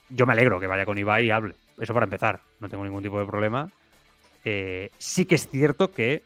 yo 0.09 0.25
me 0.25 0.33
alegro 0.33 0.59
que 0.59 0.67
vaya 0.67 0.85
con 0.85 0.97
Ibai 0.97 1.25
y 1.25 1.31
hable. 1.31 1.55
Eso 1.79 1.93
para 1.93 2.05
empezar, 2.05 2.41
no 2.59 2.69
tengo 2.69 2.83
ningún 2.83 3.03
tipo 3.03 3.19
de 3.19 3.25
problema. 3.25 3.69
Eh, 4.43 4.89
sí 4.97 5.25
que 5.25 5.35
es 5.35 5.47
cierto 5.47 5.91
que 5.91 6.23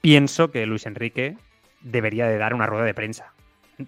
pienso 0.00 0.50
que 0.50 0.66
Luis 0.66 0.86
Enrique 0.86 1.36
debería 1.80 2.26
de 2.26 2.38
dar 2.38 2.54
una 2.54 2.66
rueda 2.66 2.84
de 2.84 2.94
prensa. 2.94 3.32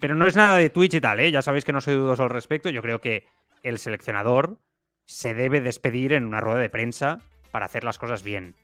Pero 0.01 0.15
no 0.15 0.27
es 0.27 0.37
nada 0.37 0.57
de 0.57 0.71
Twitch 0.71 0.95
y 0.95 1.01
tal, 1.01 1.21
¿eh? 1.21 1.31
Ya 1.31 1.43
sabéis 1.43 1.65
que 1.65 1.73
no 1.73 1.81
soy 1.81 1.95
dudoso 1.95 2.23
al 2.25 2.31
respecto. 2.31 2.71
Yo 2.71 2.83
creo 2.83 3.01
que 3.01 3.27
el 3.63 3.79
seleccionador 3.79 4.59
se 5.07 5.35
debe 5.35 5.61
despedir 5.61 6.13
en 6.13 6.25
una 6.25 6.41
rueda 6.41 6.59
de 6.59 6.71
prensa 6.71 7.21
para 7.51 7.67
hacer 7.67 7.85
las 7.85 7.99
cosas 7.99 8.23
bien 8.23 8.55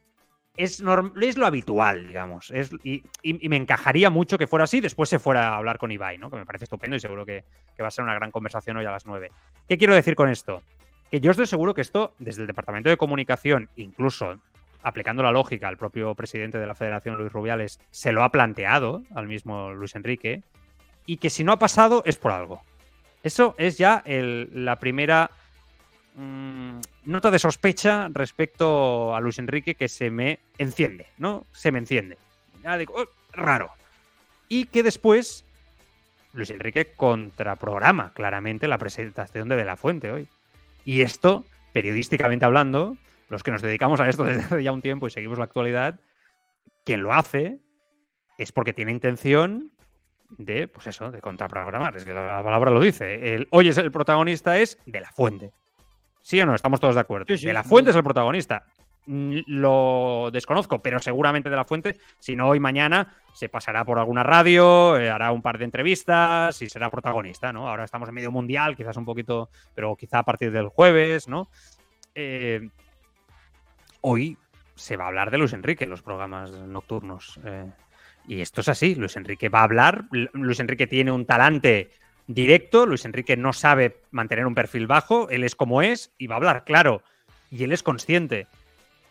es, 0.63 0.83
es 1.21 1.39
lo 1.39 1.47
habitual, 1.47 2.09
digamos. 2.09 2.51
Es, 2.51 2.71
y, 2.85 3.03
me 3.49 3.57
encajaría 3.57 4.11
mucho 4.11 4.39
que 4.39 4.47
fuera 4.47 4.65
así, 4.65 4.81
después 4.81 5.09
se 5.09 5.19
fuera 5.19 5.49
a 5.49 5.57
hablar 5.57 5.79
con 5.79 5.91
Ibai, 5.91 6.19
¿no? 6.19 6.31
Que 6.31 6.37
me 6.37 6.47
parece 6.47 6.65
estupendo 6.65 6.97
y 6.97 7.01
seguro 7.01 7.25
que, 7.25 7.45
va 7.81 7.89
a 7.89 7.91
ser 7.91 8.05
una 8.05 8.15
gran 8.15 8.31
conversación 8.31 8.77
hoy 8.77 8.85
a 8.85 8.91
las 8.91 9.07
9. 9.07 9.31
¿Qué 9.69 9.79
quiero 9.79 9.95
decir 9.95 10.15
con 10.15 10.29
esto? 10.29 10.63
Que 11.11 11.21
yo 11.21 11.31
estoy 11.31 11.47
seguro 11.47 11.73
que 11.75 11.81
esto, 11.81 12.15
desde 12.19 12.43
el 12.43 12.47
Departamento 12.47 12.91
de 12.91 12.97
Comunicación, 12.97 13.71
incluso 13.77 14.39
aplicando 14.83 15.23
la 15.23 15.33
lógica 15.33 15.69
al 15.69 15.77
propio 15.77 16.15
presidente 16.15 16.59
de 16.59 16.67
la 16.67 16.75
Federación, 16.75 17.17
Luis 17.17 17.33
Rubiales, 17.33 17.81
se 17.91 18.13
lo 18.13 18.23
ha 18.23 18.31
planteado 18.31 19.03
al 19.15 19.27
mismo 19.27 19.73
Luis 19.73 19.95
Enrique, 19.95 20.43
y 21.07 21.17
que 21.17 21.31
si 21.31 21.43
no 21.43 21.53
ha 21.53 21.59
pasado 21.59 22.03
es 22.05 22.17
por 22.17 22.33
algo. 22.33 22.63
Eso 23.23 23.55
es 23.59 23.79
ya 23.79 24.03
la 24.07 24.79
primera 24.79 25.31
Mm, 26.21 26.81
nota 27.07 27.31
de 27.31 27.39
sospecha 27.39 28.11
respecto 28.13 29.17
a 29.17 29.21
Luis 29.21 29.39
Enrique 29.39 29.75
que 29.75 29.89
se 29.89 30.11
me 30.11 30.39
enciende, 30.59 31.07
¿no? 31.17 31.47
Se 31.51 31.73
me 31.73 31.79
enciende. 31.79 32.19
Ya 32.63 32.77
digo, 32.77 32.95
oh, 32.95 33.09
raro. 33.33 33.71
Y 34.47 34.67
que 34.67 34.83
después 34.83 35.47
Luis 36.35 36.51
Enrique 36.51 36.93
contraprograma 36.95 38.13
claramente 38.13 38.69
la 38.69 38.77
presentación 38.77 39.49
de 39.49 39.57
De 39.57 39.65
La 39.65 39.79
Fuente 39.79 40.13
hoy. 40.13 40.29
Y 40.85 41.01
esto, 41.01 41.47
periodísticamente 41.73 42.45
hablando, 42.45 42.99
los 43.31 43.43
que 43.43 43.53
nos 43.53 43.63
dedicamos 43.63 43.99
a 44.01 44.09
esto 44.11 44.25
desde 44.27 44.43
hace 44.43 44.63
ya 44.63 44.73
un 44.73 44.83
tiempo 44.83 45.07
y 45.07 45.11
seguimos 45.11 45.39
la 45.39 45.45
actualidad, 45.45 46.01
quien 46.85 47.03
lo 47.03 47.15
hace 47.15 47.61
es 48.37 48.53
porque 48.53 48.75
tiene 48.75 48.93
intención 48.93 49.73
de, 50.29 50.69
pues 50.69 50.87
eso, 50.87 51.11
de 51.11 51.23
contraprogramar. 51.23 51.97
Es 51.97 52.05
que 52.05 52.13
la 52.13 52.43
palabra 52.43 52.71
lo 52.71 52.81
dice. 52.81 53.47
Hoy 53.53 53.69
es 53.69 53.79
el 53.79 53.91
protagonista 53.91 54.59
es 54.59 54.79
De 54.85 55.01
La 55.01 55.13
Fuente. 55.13 55.55
¿Sí 56.23 56.41
o 56.41 56.47
no? 56.47 56.55
Estamos 56.55 56.81
todos 56.81 56.95
de 56.95 57.01
acuerdo. 57.01 57.27
de 57.35 57.53
la 57.53 57.65
Fuente 57.65 57.91
es 57.91 57.97
el 57.97 58.03
protagonista. 58.03 58.65
Mm, 59.07 59.39
lo 59.47 60.31
desconozco, 60.33 60.83
pero 60.83 60.99
seguramente 60.99 61.51
de 61.51 61.57
la 61.57 61.65
Fuente, 61.65 61.99
si 62.19 62.37
no 62.37 62.49
hoy 62.49 62.61
mañana, 62.61 63.15
se 63.33 63.49
pasará 63.49 63.85
por 63.85 63.99
alguna 63.99 64.23
radio, 64.23 64.99
eh, 64.99 65.11
hará 65.11 65.33
un 65.33 65.43
par 65.43 65.59
de 65.59 65.65
entrevistas 65.65 66.61
y 66.63 66.69
será 66.69 66.91
protagonista, 66.91 67.53
¿no? 67.53 67.69
Ahora 67.69 67.85
estamos 67.85 68.09
en 68.09 68.15
medio 68.15 68.31
mundial, 68.31 68.77
quizás 68.77 68.97
un 68.97 69.05
poquito, 69.05 69.51
pero 69.75 69.97
quizá 69.97 70.19
a 70.19 70.25
partir 70.25 70.53
del 70.53 70.69
jueves, 70.69 71.29
¿no? 71.29 71.49
Eh, 72.15 72.69
hoy 74.03 74.37
se 74.75 74.97
va 74.97 75.05
a 75.05 75.09
hablar 75.09 75.31
de 75.31 75.39
Luis 75.39 75.53
Enrique 75.53 75.85
en 75.85 75.91
los 75.91 76.03
programas 76.03 76.51
nocturnos. 76.53 77.41
Eh, 77.45 77.67
y 78.27 78.41
esto 78.41 78.61
es 78.61 78.69
así, 78.69 78.95
Luis 78.95 79.17
Enrique 79.17 79.49
va 79.49 79.61
a 79.61 79.65
hablar, 79.65 80.05
Luis 80.11 80.61
Enrique 80.61 80.87
tiene 80.87 81.11
un 81.11 81.27
talante 81.27 81.91
directo. 82.35 82.87
Luis 82.87 83.05
Enrique 83.05 83.37
no 83.37 83.53
sabe 83.53 83.97
mantener 84.11 84.47
un 84.47 84.55
perfil 84.55 84.87
bajo, 84.87 85.29
él 85.31 85.45
es 85.45 85.55
como 85.55 85.83
es 85.83 86.13
y 86.19 86.27
va 86.27 86.37
a 86.37 86.39
hablar 86.39 86.65
claro. 86.65 87.03
Y 87.51 87.65
él 87.65 87.73
es 87.73 87.83
consciente. 87.83 88.47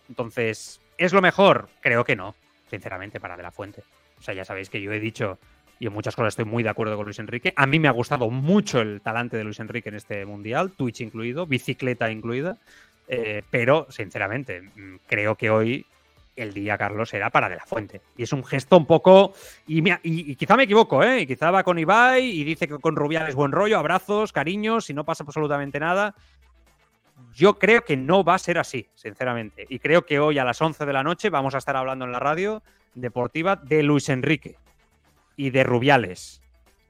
Entonces, 0.08 0.82
¿es 0.97 1.13
lo 1.13 1.21
mejor? 1.21 1.69
Creo 1.82 2.03
que 2.03 2.15
no, 2.15 2.36
sinceramente, 2.69 3.19
para 3.19 3.38
De 3.38 3.43
La 3.43 3.51
Fuente. 3.51 3.84
O 4.17 4.21
sea, 4.21 4.34
ya 4.34 4.45
sabéis 4.45 4.69
que 4.69 4.82
yo 4.82 4.91
he 4.91 4.99
dicho, 4.99 5.38
y 5.79 5.88
en 5.88 5.93
muchas 5.93 6.15
cosas 6.15 6.34
estoy 6.34 6.45
muy 6.45 6.63
de 6.63 6.69
acuerdo 6.69 6.95
con 6.95 7.05
Luis 7.05 7.19
Enrique. 7.19 7.53
A 7.55 7.67
mí 7.67 7.79
me 7.79 7.88
ha 7.88 7.91
gustado 7.91 8.29
mucho 8.29 8.82
el 8.82 9.01
talante 9.01 9.38
de 9.38 9.43
Luis 9.43 9.60
Enrique 9.60 9.89
en 9.89 9.95
este 9.95 10.25
mundial, 10.25 10.71
Twitch 10.71 11.01
incluido, 11.01 11.45
bicicleta 11.45 12.12
incluida. 12.12 12.58
Eh, 13.08 13.43
pero, 13.49 13.88
sinceramente, 13.89 14.62
mm, 14.62 14.95
creo 15.08 15.36
que 15.36 15.49
hoy 15.49 15.86
el 16.35 16.53
día, 16.53 16.77
Carlos, 16.77 17.13
era 17.13 17.29
para 17.29 17.49
De 17.49 17.55
La 17.55 17.65
Fuente. 17.65 18.01
Y 18.17 18.23
es 18.23 18.33
un 18.33 18.43
gesto 18.43 18.77
un 18.77 18.85
poco. 18.85 19.33
Y, 19.67 19.83
y, 20.03 20.35
quizá 20.35 20.55
me 20.55 20.63
equivoco, 20.63 21.03
¿eh? 21.03 21.21
Y 21.21 21.27
quizá 21.27 21.51
va 21.51 21.63
con 21.63 21.77
Ibai 21.77 22.25
y 22.25 22.43
dice 22.43 22.67
que 22.67 22.79
con 22.79 22.95
Rubiales 22.95 23.35
buen 23.35 23.51
rollo, 23.51 23.77
abrazos, 23.77 24.31
cariños, 24.31 24.89
y 24.89 24.93
no 24.93 25.05
pasa 25.05 25.23
absolutamente 25.23 25.79
nada. 25.79 26.15
Yo 27.33 27.59
creo 27.59 27.83
que 27.83 27.97
no 27.97 28.23
va 28.23 28.35
a 28.35 28.39
ser 28.39 28.57
así, 28.57 28.87
sinceramente. 28.95 29.65
Y 29.69 29.79
creo 29.79 30.05
que 30.05 30.19
hoy 30.19 30.39
a 30.39 30.45
las 30.45 30.61
11 30.61 30.85
de 30.85 30.93
la 30.93 31.03
noche 31.03 31.29
vamos 31.29 31.55
a 31.55 31.57
estar 31.57 31.75
hablando 31.75 32.05
en 32.05 32.11
la 32.11 32.19
radio 32.19 32.63
deportiva 32.95 33.55
de 33.55 33.83
Luis 33.83 34.09
Enrique 34.09 34.57
y 35.35 35.51
de 35.51 35.63
Rubiales 35.63 36.38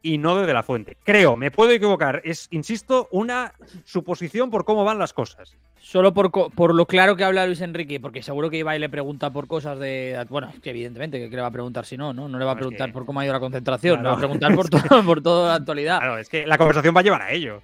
y 0.02 0.18
no 0.18 0.36
de 0.38 0.46
De 0.46 0.54
La 0.54 0.64
Fuente. 0.64 0.98
Creo, 1.04 1.36
me 1.36 1.52
puedo 1.52 1.72
equivocar. 1.72 2.22
Es, 2.24 2.48
insisto, 2.52 3.08
una 3.12 3.54
suposición 3.86 4.50
por 4.50 4.66
cómo 4.66 4.84
van 4.84 5.00
las 5.00 5.14
cosas. 5.14 5.56
Solo 5.82 6.14
por, 6.14 6.30
por 6.32 6.76
lo 6.76 6.86
claro 6.86 7.16
que 7.16 7.24
habla 7.24 7.48
Luis 7.48 7.62
Enrique, 7.62 8.00
porque 8.00 8.22
seguro 8.22 8.50
que 8.50 8.58
Ibai 8.58 8.78
le 8.78 8.90
pregunta 8.90 9.32
por 9.32 9.48
cosas 9.48 9.80
de. 9.80 10.24
Bueno, 10.30 10.54
que 10.62 10.70
evidentemente, 10.70 11.30
que 11.30 11.36
le 11.36 11.42
va 11.42 11.48
a 11.48 11.52
preguntar 11.52 11.86
si 11.86 11.98
no, 11.98 12.14
¿no? 12.14 12.28
No 12.28 12.38
le 12.38 12.46
va 12.46 12.52
a 12.52 12.56
preguntar 12.56 12.92
por 12.92 13.06
cómo 13.06 13.20
ha 13.20 13.26
ido 13.26 13.34
la 13.34 13.40
concentración, 13.40 14.04
le 14.04 14.10
va 14.10 14.16
a 14.16 14.18
preguntar 14.18 14.54
por, 14.54 14.70
todo, 14.70 14.82
por 15.06 15.22
toda 15.22 15.50
la 15.50 15.56
actualidad. 15.56 16.00
Claro, 16.00 16.18
es 16.18 16.30
que 16.30 16.46
la 16.46 16.58
conversación 16.58 16.96
va 16.96 17.00
a 17.00 17.04
llevar 17.04 17.22
a 17.22 17.32
ello. 17.32 17.62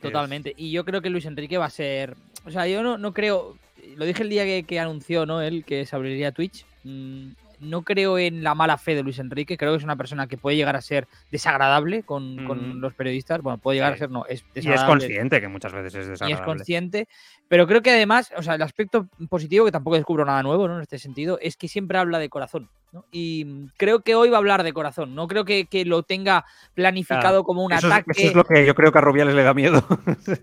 Totalmente. 0.00 0.54
Y 0.56 0.72
yo 0.72 0.84
creo 0.84 1.02
que 1.02 1.10
Luis 1.10 1.26
Enrique 1.26 1.58
va 1.58 1.66
a 1.66 1.70
ser. 1.70 2.16
O 2.44 2.50
sea, 2.50 2.66
yo 2.66 2.82
no, 2.82 2.98
no 2.98 3.12
creo. 3.12 3.56
Lo 3.96 4.04
dije 4.04 4.22
el 4.22 4.30
día 4.30 4.44
que, 4.44 4.64
que 4.64 4.80
anunció, 4.80 5.26
¿no? 5.26 5.42
Él 5.42 5.64
que 5.64 5.86
se 5.86 5.94
abriría 5.94 6.32
Twitch. 6.32 6.64
Mm, 6.84 7.30
no 7.60 7.82
creo 7.82 8.18
en 8.18 8.42
la 8.42 8.54
mala 8.54 8.78
fe 8.78 8.94
de 8.94 9.02
Luis 9.02 9.18
Enrique, 9.18 9.56
creo 9.56 9.72
que 9.72 9.78
es 9.78 9.84
una 9.84 9.96
persona 9.96 10.26
que 10.26 10.36
puede 10.36 10.56
llegar 10.56 10.76
a 10.76 10.80
ser 10.80 11.06
desagradable 11.30 12.02
con, 12.02 12.80
los 12.80 12.94
periodistas. 12.94 13.40
Bueno, 13.42 13.58
puede 13.58 13.76
llegar 13.76 13.92
a 13.92 13.96
ser, 13.96 14.10
no, 14.10 14.26
es 14.26 14.44
Y 14.54 14.70
es 14.70 14.82
consciente 14.82 15.40
que 15.40 15.48
muchas 15.48 15.72
veces 15.72 15.94
es 15.94 16.08
desagradable. 16.08 16.30
Y 16.30 16.40
es 16.40 16.44
consciente, 16.44 17.08
pero 17.48 17.66
creo 17.66 17.82
que 17.82 17.90
además, 17.90 18.32
o 18.36 18.42
sea, 18.42 18.54
el 18.54 18.62
aspecto 18.62 19.08
positivo, 19.28 19.64
que 19.64 19.72
tampoco 19.72 19.96
descubro 19.96 20.24
nada 20.24 20.42
nuevo 20.42 20.68
¿no? 20.68 20.76
en 20.76 20.82
este 20.82 20.98
sentido, 20.98 21.38
es 21.40 21.56
que 21.56 21.68
siempre 21.68 21.98
habla 21.98 22.18
de 22.18 22.28
corazón. 22.28 22.68
Y 23.10 23.68
creo 23.76 24.00
que 24.00 24.14
hoy 24.14 24.30
va 24.30 24.36
a 24.36 24.38
hablar 24.38 24.62
de 24.62 24.72
corazón, 24.72 25.14
no 25.14 25.28
creo 25.28 25.44
que, 25.44 25.66
lo 25.84 26.02
tenga 26.02 26.44
planificado 26.74 27.44
como 27.44 27.64
un 27.64 27.72
ataque. 27.72 28.12
eso 28.16 28.28
es 28.28 28.34
lo 28.34 28.44
que 28.44 28.64
yo 28.64 28.74
creo 28.74 28.90
que 28.90 28.98
a 28.98 29.02
Rubiales 29.02 29.34
le 29.34 29.42
da 29.42 29.54
miedo. 29.54 29.86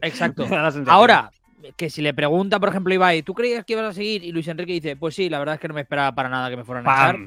Exacto. 0.02 0.46
Ahora, 0.88 1.32
que 1.76 1.90
si 1.90 2.02
le 2.02 2.14
pregunta, 2.14 2.60
por 2.60 2.70
ejemplo, 2.70 2.94
Ibai, 2.94 3.24
¿tú 3.24 3.34
creías 3.34 3.66
que 3.66 3.74
ibas 3.74 3.86
a 3.86 3.94
seguir? 3.94 4.24
Y 4.24 4.32
Luis 4.32 4.48
Enrique 4.48 4.74
dice, 4.74 4.96
pues 4.96 5.16
sí, 5.16 5.30
la 5.30 5.40
verdad 5.40 5.56
es 5.56 5.62
que 5.62 5.68
no 5.68 5.74
me 5.74 5.82
esperaba 5.82 6.14
para 6.14 6.30
nada 6.30 6.50
que 6.50 6.58
me 6.58 6.64
fueran 6.64 6.88
a 6.88 6.94
echar. 6.94 7.20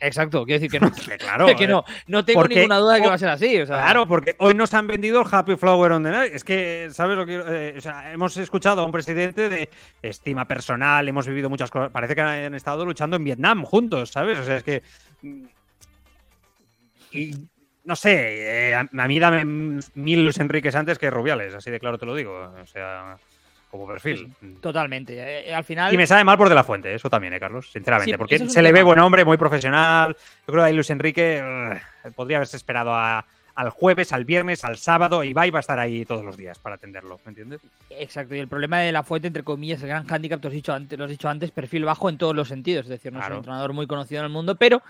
Exacto, 0.00 0.44
quiero 0.44 0.60
decir 0.60 0.70
que 0.70 0.80
no. 0.80 0.92
claro, 1.18 1.46
que 1.56 1.66
no, 1.66 1.84
no 2.06 2.24
tengo 2.24 2.46
ninguna 2.46 2.78
duda 2.78 2.94
de 2.94 3.02
que 3.02 3.08
va 3.08 3.14
a 3.14 3.18
ser 3.18 3.28
así. 3.28 3.64
Claro, 3.64 4.06
porque 4.06 4.36
hoy 4.38 4.54
nos 4.54 4.74
han 4.74 4.86
vendido 4.86 5.22
el 5.22 5.26
Happy 5.30 5.56
Flower 5.56 5.92
on 5.92 6.02
the 6.02 6.10
Night. 6.10 6.34
Es 6.34 6.44
que, 6.44 6.88
¿sabes 6.92 7.16
lo 7.16 7.26
que.? 7.26 7.42
Eh, 7.46 7.74
o 7.78 7.80
sea, 7.80 8.12
hemos 8.12 8.36
escuchado 8.36 8.82
a 8.82 8.84
un 8.84 8.92
presidente 8.92 9.48
de 9.48 9.70
estima 10.02 10.46
personal, 10.46 11.08
hemos 11.08 11.26
vivido 11.26 11.48
muchas 11.48 11.70
cosas. 11.70 11.90
Parece 11.90 12.14
que 12.14 12.20
han 12.20 12.54
estado 12.54 12.84
luchando 12.84 13.16
en 13.16 13.24
Vietnam 13.24 13.64
juntos, 13.64 14.10
¿sabes? 14.10 14.38
O 14.38 14.44
sea, 14.44 14.56
es 14.56 14.62
que. 14.62 14.82
Mm, 15.22 15.44
y 17.12 17.34
no 17.82 17.96
sé, 17.96 18.70
eh, 18.70 18.74
a, 18.74 18.84
mí 18.84 19.18
dame 19.18 19.44
mil 19.94 20.22
Luis 20.22 20.38
Enriques 20.38 20.74
antes 20.76 20.98
que 20.98 21.10
Rubiales, 21.10 21.54
así 21.54 21.70
de 21.70 21.80
claro 21.80 21.98
te 21.98 22.06
lo 22.06 22.14
digo. 22.14 22.52
O 22.62 22.66
sea 22.66 23.16
como 23.70 23.86
perfil. 23.86 24.32
Totalmente. 24.60 25.14
Eh, 25.14 25.50
eh, 25.50 25.54
al 25.54 25.64
final. 25.64 25.92
Y 25.94 25.96
me 25.96 26.06
sabe 26.06 26.24
mal 26.24 26.36
por 26.36 26.48
De 26.48 26.54
La 26.54 26.64
Fuente, 26.64 26.94
eso 26.94 27.08
también, 27.08 27.32
¿eh, 27.34 27.40
Carlos? 27.40 27.70
Sinceramente. 27.70 28.18
porque 28.18 28.38
se 28.48 28.62
le 28.62 28.72
ve 28.72 28.82
buen 28.82 28.98
hombre, 28.98 29.24
muy 29.24 29.36
profesional. 29.36 30.16
Yo 30.46 30.52
creo 30.52 30.64
que 30.64 30.68
ahí 30.68 30.74
Luis 30.74 30.90
Enrique 30.90 31.42
podría 32.16 32.38
haberse 32.38 32.56
esperado 32.56 32.92
a, 32.92 33.24
al 33.54 33.70
jueves, 33.70 34.12
al 34.12 34.24
viernes, 34.24 34.64
al 34.64 34.76
sábado, 34.76 35.22
y 35.22 35.32
va 35.32 35.46
y 35.46 35.50
va 35.50 35.58
a 35.58 35.60
estar 35.60 35.78
ahí 35.78 36.04
todos 36.04 36.24
los 36.24 36.36
días 36.36 36.58
para 36.58 36.76
atenderlo, 36.76 37.20
¿me 37.24 37.30
entiendes? 37.30 37.60
Exacto, 37.90 38.34
y 38.34 38.38
el 38.38 38.48
problema 38.48 38.80
de 38.80 38.90
la 38.90 39.02
fuente, 39.02 39.28
entre 39.28 39.42
comillas, 39.42 39.82
el 39.82 39.88
gran 39.88 40.06
handicap, 40.10 40.40
te 40.40 40.48
lo 40.48 40.48
has 40.48 40.54
dicho 40.54 40.72
antes, 40.72 40.98
lo 40.98 41.04
has 41.04 41.10
dicho 41.10 41.28
antes 41.28 41.50
perfil 41.50 41.84
bajo 41.84 42.08
en 42.08 42.18
todos 42.18 42.34
los 42.34 42.48
sentidos, 42.48 42.84
es 42.84 42.90
decir, 42.90 43.12
no 43.12 43.20
es 43.20 43.26
un 43.28 43.36
entrenador 43.36 43.72
muy 43.72 43.86
conocido 43.86 44.20
en 44.20 44.26
el 44.26 44.32
mundo, 44.32 44.54
pero 44.54 44.82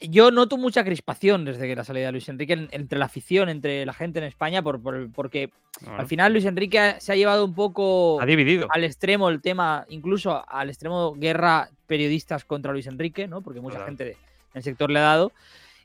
yo 0.00 0.30
noto 0.30 0.56
mucha 0.56 0.84
crispación 0.84 1.44
desde 1.44 1.66
que 1.66 1.76
la 1.76 1.84
salida 1.84 2.06
de 2.06 2.12
Luis 2.12 2.28
Enrique 2.28 2.68
entre 2.70 2.98
la 2.98 3.04
afición, 3.04 3.48
entre 3.48 3.84
la 3.84 3.92
gente 3.92 4.18
en 4.18 4.24
España, 4.24 4.62
por, 4.62 4.80
porque 5.12 5.50
al 5.86 6.06
final 6.06 6.32
Luis 6.32 6.46
Enrique 6.46 6.96
se 6.98 7.12
ha 7.12 7.16
llevado 7.16 7.44
un 7.44 7.54
poco 7.54 8.18
al 8.20 8.84
extremo 8.84 9.28
el 9.28 9.42
tema, 9.42 9.84
incluso 9.88 10.42
al 10.48 10.70
extremo 10.70 11.14
guerra 11.14 11.68
periodistas 11.86 12.44
contra 12.44 12.72
Luis 12.72 12.86
Enrique, 12.86 13.28
¿no? 13.28 13.42
Porque 13.42 13.60
mucha 13.60 13.84
gente 13.84 14.12
en 14.12 14.16
el 14.54 14.62
sector 14.62 14.90
le 14.90 15.00
ha 15.00 15.02
dado. 15.02 15.32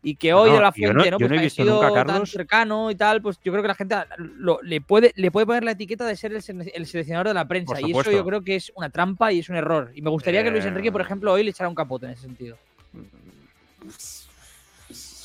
Y 0.01 0.17
que 0.17 0.35
hoy 0.35 0.51
de 0.51 0.59
la 0.59 0.71
fuente, 0.71 1.09
¿no? 1.09 1.17
Pues 1.17 1.31
ha 1.31 1.49
sido 1.49 1.79
tan 2.05 2.27
cercano 2.27 2.91
y 2.91 2.95
tal, 2.95 3.23
pues 3.23 3.39
yo 3.43 3.51
creo 3.51 3.63
que 3.63 3.67
la 3.67 3.75
gente 3.75 3.95
le, 4.61 4.79
puede, 4.79 5.11
le 5.15 5.31
puede 5.31 5.47
poner 5.47 5.63
la 5.63 5.71
etiqueta 5.71 6.05
de 6.05 6.15
ser 6.15 6.31
el, 6.31 6.43
seleccionador 6.43 7.29
de 7.29 7.33
la 7.33 7.47
prensa. 7.47 7.81
Y 7.81 7.91
eso 7.91 8.11
yo 8.11 8.23
creo 8.23 8.43
que 8.43 8.55
es 8.55 8.71
una 8.75 8.91
trampa 8.91 9.33
y 9.33 9.39
es 9.39 9.49
un 9.49 9.55
error. 9.55 9.91
Y 9.95 10.03
me 10.03 10.11
gustaría 10.11 10.43
que 10.43 10.51
Luis 10.51 10.63
Enrique, 10.63 10.91
por 10.91 11.01
eh. 11.01 11.05
ejemplo, 11.05 11.33
hoy 11.33 11.43
le 11.43 11.49
echara 11.49 11.67
un 11.67 11.75
capote 11.75 12.05
en 12.05 12.11
ese 12.11 12.21
sentido. 12.21 12.55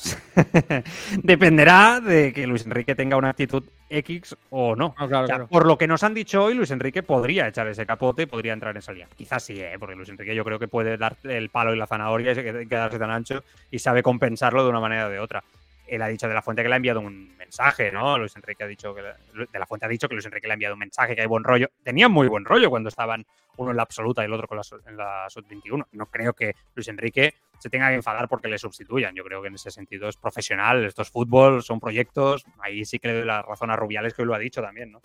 Dependerá 1.23 1.99
de 1.99 2.33
que 2.33 2.47
Luis 2.47 2.65
Enrique 2.65 2.95
tenga 2.95 3.17
una 3.17 3.29
actitud 3.29 3.63
X 3.89 4.35
o 4.49 4.75
no. 4.75 4.95
Ah, 4.97 5.45
por 5.49 5.65
lo 5.65 5.77
que 5.77 5.87
nos 5.87 6.03
han 6.03 6.13
dicho 6.13 6.43
hoy, 6.43 6.53
Luis 6.53 6.71
Enrique 6.71 7.03
podría 7.03 7.47
echar 7.47 7.67
ese 7.67 7.85
capote, 7.85 8.27
podría 8.27 8.53
entrar 8.53 8.71
en 8.71 8.77
esa 8.77 8.93
línea. 8.93 9.09
Quizás 9.15 9.43
sí, 9.43 9.59
¿eh? 9.59 9.75
porque 9.79 9.95
Luis 9.95 10.09
Enrique 10.09 10.33
yo 10.33 10.43
creo 10.43 10.59
que 10.59 10.67
puede 10.67 10.97
dar 10.97 11.17
el 11.23 11.49
palo 11.49 11.73
y 11.73 11.77
la 11.77 11.87
zanahoria 11.87 12.31
y 12.31 12.67
quedarse 12.67 12.97
tan 12.97 13.11
ancho 13.11 13.43
y 13.69 13.79
sabe 13.79 14.01
compensarlo 14.01 14.63
de 14.63 14.69
una 14.69 14.79
manera 14.79 15.07
o 15.07 15.09
de 15.09 15.19
otra. 15.19 15.43
Él 15.85 16.01
ha 16.01 16.07
dicho 16.07 16.27
de 16.27 16.33
la 16.33 16.41
fuente 16.41 16.63
que 16.63 16.69
le 16.69 16.75
ha 16.75 16.77
enviado 16.77 17.01
un 17.01 17.35
mensaje, 17.35 17.91
¿no? 17.91 18.17
Luis 18.17 18.33
Enrique 18.37 18.63
ha 18.63 18.67
dicho 18.67 18.95
que 18.95 19.01
de 19.01 19.59
la 19.59 19.65
fuente 19.65 19.85
ha 19.85 19.89
dicho 19.89 20.07
que 20.07 20.15
Luis 20.15 20.25
Enrique 20.25 20.47
le 20.47 20.53
ha 20.53 20.55
enviado 20.55 20.75
un 20.75 20.79
mensaje, 20.79 21.15
que 21.15 21.21
hay 21.21 21.27
buen 21.27 21.43
rollo. 21.43 21.67
Tenían 21.83 22.11
muy 22.11 22.29
buen 22.29 22.45
rollo 22.45 22.69
cuando 22.69 22.87
estaban 22.87 23.25
uno 23.57 23.71
en 23.71 23.77
la 23.77 23.83
absoluta 23.83 24.21
y 24.21 24.25
el 24.25 24.33
otro 24.33 24.47
con 24.47 24.57
la, 24.57 24.63
en 24.87 24.95
la 24.95 25.25
sub-21. 25.29 25.87
No 25.91 26.05
creo 26.05 26.31
que 26.31 26.55
Luis 26.75 26.87
Enrique 26.87 27.33
se 27.61 27.69
tenga 27.69 27.89
que 27.89 27.95
enfadar 27.95 28.27
porque 28.27 28.47
le 28.47 28.57
sustituyan. 28.57 29.13
Yo 29.13 29.23
creo 29.23 29.41
que 29.41 29.49
en 29.49 29.53
ese 29.55 29.69
sentido 29.69 30.09
es 30.09 30.17
profesional. 30.17 30.83
Esto 30.83 31.03
es 31.03 31.11
fútbol, 31.11 31.61
son 31.61 31.79
proyectos. 31.79 32.43
Ahí 32.59 32.85
sí 32.85 32.97
que 32.97 33.09
le 33.09 33.13
doy 33.17 33.25
la 33.25 33.43
razón 33.43 33.69
a 33.69 33.75
Rubiales, 33.75 34.15
que 34.15 34.23
hoy 34.23 34.27
lo 34.27 34.33
ha 34.33 34.39
dicho 34.39 34.63
también, 34.63 34.91
¿no? 34.91 35.01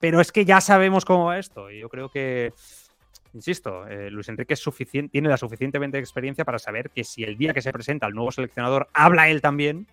Pero 0.00 0.20
es 0.20 0.32
que 0.32 0.46
ya 0.46 0.62
sabemos 0.62 1.04
cómo 1.04 1.26
va 1.26 1.38
esto. 1.38 1.70
Y 1.70 1.80
yo 1.80 1.90
creo 1.90 2.08
que, 2.08 2.54
insisto, 3.34 3.86
eh, 3.86 4.10
Luis 4.10 4.28
Enrique 4.30 4.54
es 4.54 4.64
tiene 5.10 5.28
la 5.28 5.36
suficientemente 5.36 5.98
experiencia 5.98 6.46
para 6.46 6.58
saber 6.58 6.88
que 6.88 7.04
si 7.04 7.24
el 7.24 7.36
día 7.36 7.52
que 7.52 7.60
se 7.60 7.72
presenta 7.72 8.06
el 8.06 8.14
nuevo 8.14 8.32
seleccionador 8.32 8.88
habla 8.94 9.28
él 9.28 9.42
también, 9.42 9.86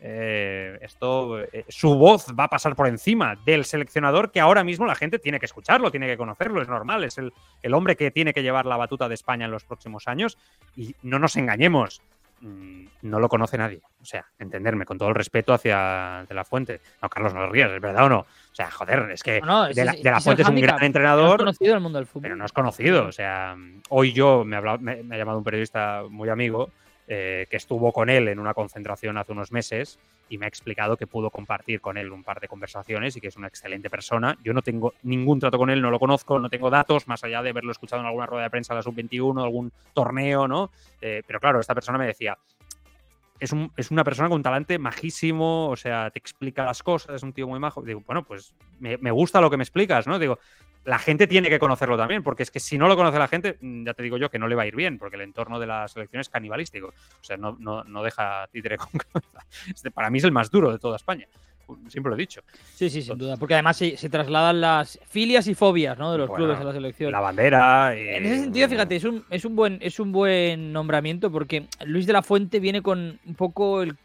eh, 0.00 0.78
esto, 0.82 1.40
eh, 1.40 1.64
su 1.68 1.94
voz 1.94 2.26
va 2.38 2.44
a 2.44 2.48
pasar 2.48 2.76
por 2.76 2.86
encima 2.86 3.36
del 3.44 3.64
seleccionador 3.64 4.30
que 4.30 4.40
ahora 4.40 4.64
mismo 4.64 4.86
la 4.86 4.94
gente 4.94 5.18
tiene 5.18 5.38
que 5.38 5.46
escucharlo, 5.46 5.90
tiene 5.90 6.06
que 6.06 6.16
conocerlo, 6.16 6.60
es 6.60 6.68
normal, 6.68 7.04
es 7.04 7.18
el, 7.18 7.32
hombre 7.72 7.96
que 7.96 8.10
tiene 8.10 8.34
que 8.34 8.42
llevar 8.42 8.66
la 8.66 8.76
batuta 8.76 9.08
de 9.08 9.14
España 9.14 9.46
en 9.46 9.50
los 9.50 9.64
próximos 9.64 10.06
años 10.06 10.36
y 10.76 10.94
no 11.02 11.18
nos 11.18 11.36
engañemos, 11.36 12.02
mm, 12.40 12.84
no 13.02 13.20
lo 13.20 13.28
conoce 13.28 13.56
nadie. 13.56 13.80
O 14.02 14.04
sea, 14.04 14.26
entenderme, 14.38 14.84
con 14.84 14.98
todo 14.98 15.08
el 15.08 15.14
respeto 15.14 15.54
hacia 15.54 16.26
de 16.28 16.34
la 16.34 16.44
fuente. 16.44 16.80
No, 17.00 17.08
Carlos, 17.08 17.32
no 17.32 17.40
lo 17.40 17.48
rías, 17.48 17.70
¿es 17.70 17.80
verdad 17.80 18.04
o 18.04 18.08
no? 18.10 18.18
O 18.18 18.54
sea, 18.54 18.70
joder, 18.70 19.10
es 19.10 19.22
que 19.22 19.40
de, 19.40 19.40
la, 20.02 20.20
Fuente 20.20 20.42
es 20.42 20.48
un 20.48 20.60
gran 20.60 20.84
entrenador. 20.84 21.38
conocido 21.38 21.74
el 21.74 21.80
mundo 21.80 21.98
del 21.98 22.06
fútbol. 22.06 22.22
Pero 22.22 22.36
no 22.36 22.44
es 22.44 22.52
conocido. 22.52 23.06
O 23.06 23.12
sea, 23.12 23.56
hoy 23.88 24.12
yo 24.12 24.44
me 24.44 24.60
me 24.60 25.14
ha 25.14 25.18
llamado 25.18 25.38
un 25.38 25.44
periodista 25.44 26.02
muy 26.10 26.28
amigo 26.28 26.70
eh, 27.06 27.46
que 27.50 27.56
estuvo 27.56 27.92
con 27.92 28.08
él 28.08 28.28
en 28.28 28.38
una 28.38 28.54
concentración 28.54 29.18
hace 29.18 29.32
unos 29.32 29.52
meses 29.52 29.98
y 30.28 30.38
me 30.38 30.46
ha 30.46 30.48
explicado 30.48 30.96
que 30.96 31.06
pudo 31.06 31.30
compartir 31.30 31.80
con 31.80 31.98
él 31.98 32.10
un 32.10 32.24
par 32.24 32.40
de 32.40 32.48
conversaciones 32.48 33.14
y 33.16 33.20
que 33.20 33.28
es 33.28 33.36
una 33.36 33.48
excelente 33.48 33.90
persona. 33.90 34.38
Yo 34.42 34.54
no 34.54 34.62
tengo 34.62 34.94
ningún 35.02 35.38
trato 35.38 35.58
con 35.58 35.68
él, 35.68 35.82
no 35.82 35.90
lo 35.90 35.98
conozco, 35.98 36.38
no 36.38 36.48
tengo 36.48 36.70
datos, 36.70 37.06
más 37.06 37.22
allá 37.22 37.42
de 37.42 37.50
haberlo 37.50 37.72
escuchado 37.72 38.00
en 38.00 38.06
alguna 38.06 38.26
rueda 38.26 38.44
de 38.44 38.50
prensa 38.50 38.72
de 38.72 38.78
la 38.78 38.82
sub-21, 38.82 39.42
algún 39.42 39.70
torneo, 39.92 40.48
¿no? 40.48 40.70
Eh, 41.00 41.22
pero 41.26 41.40
claro, 41.40 41.60
esta 41.60 41.74
persona 41.74 41.98
me 41.98 42.06
decía, 42.06 42.38
es, 43.38 43.52
un, 43.52 43.72
es, 43.76 43.90
una 43.90 44.04
persona 44.04 44.28
con 44.28 44.36
un 44.36 44.42
talante 44.42 44.78
majísimo, 44.78 45.68
o 45.68 45.76
sea, 45.76 46.10
te 46.10 46.18
explica 46.18 46.64
las 46.64 46.82
cosas, 46.82 47.16
es 47.16 47.22
un 47.22 47.32
tío 47.32 47.46
muy 47.46 47.58
majo. 47.58 47.82
Digo, 47.82 48.02
bueno, 48.06 48.24
pues 48.24 48.54
me, 48.78 48.96
me, 48.98 49.10
gusta 49.10 49.40
lo 49.40 49.50
que 49.50 49.56
me 49.56 49.64
explicas, 49.64 50.06
¿no? 50.06 50.18
Digo, 50.18 50.38
la 50.84 50.98
gente 50.98 51.26
tiene 51.26 51.48
que 51.48 51.58
conocerlo 51.58 51.96
también, 51.96 52.22
porque 52.22 52.42
es 52.42 52.50
que 52.50 52.60
si 52.60 52.76
no 52.76 52.88
lo 52.88 52.96
conoce 52.96 53.18
la 53.18 53.28
gente, 53.28 53.56
mm, 53.60 53.86
ya 53.86 53.94
te 53.94 54.02
digo 54.02 54.18
yo 54.18 54.30
que 54.30 54.38
no 54.38 54.48
le 54.48 54.54
va 54.54 54.62
a 54.62 54.66
ir 54.66 54.76
bien, 54.76 54.98
porque 54.98 55.16
el 55.16 55.22
entorno 55.22 55.58
de 55.58 55.66
la 55.66 55.88
selección 55.88 56.20
es 56.20 56.28
canibalístico. 56.28 56.88
O 56.88 57.24
sea, 57.24 57.36
no, 57.36 57.56
no, 57.58 57.84
no 57.84 58.02
deja 58.02 58.46
títere 58.52 58.76
con. 58.76 58.90
Este, 59.68 59.90
para 59.90 60.10
mí 60.10 60.18
es 60.18 60.24
el 60.24 60.32
más 60.32 60.50
duro 60.50 60.70
de 60.70 60.78
toda 60.78 60.96
España. 60.96 61.26
Siempre 61.88 62.10
lo 62.10 62.16
he 62.16 62.18
dicho. 62.18 62.42
Sí, 62.74 62.90
sí, 62.90 63.02
sin 63.02 63.18
duda. 63.18 63.36
Porque 63.36 63.54
además 63.54 63.76
se, 63.76 64.08
trasladan 64.08 64.60
las 64.60 64.98
filias 65.08 65.46
y 65.46 65.54
fobias 65.54 65.98
¿no? 65.98 66.12
de 66.12 66.18
los 66.18 66.30
clubes 66.30 66.58
a 66.58 66.64
la 66.64 66.72
selección. 66.72 67.12
La 67.12 67.20
bandera. 67.20 67.94
En 67.94 68.24
ese 68.24 68.40
sentido, 68.42 68.68
fíjate, 68.68 68.96
es 68.96 69.04
un, 69.04 69.24
es, 69.30 69.44
un 69.44 69.56
buen, 69.56 69.78
es 69.80 70.00
un 70.00 70.12
buen 70.12 70.72
nombramiento 70.72 71.30
porque 71.30 71.66
Luis 71.84 72.06
de 72.06 72.12
la 72.12 72.22
Fuente 72.22 72.60
viene 72.60 72.82
con 72.82 73.18
un 73.24 73.34
poco 73.34 73.82
el, 73.82 73.96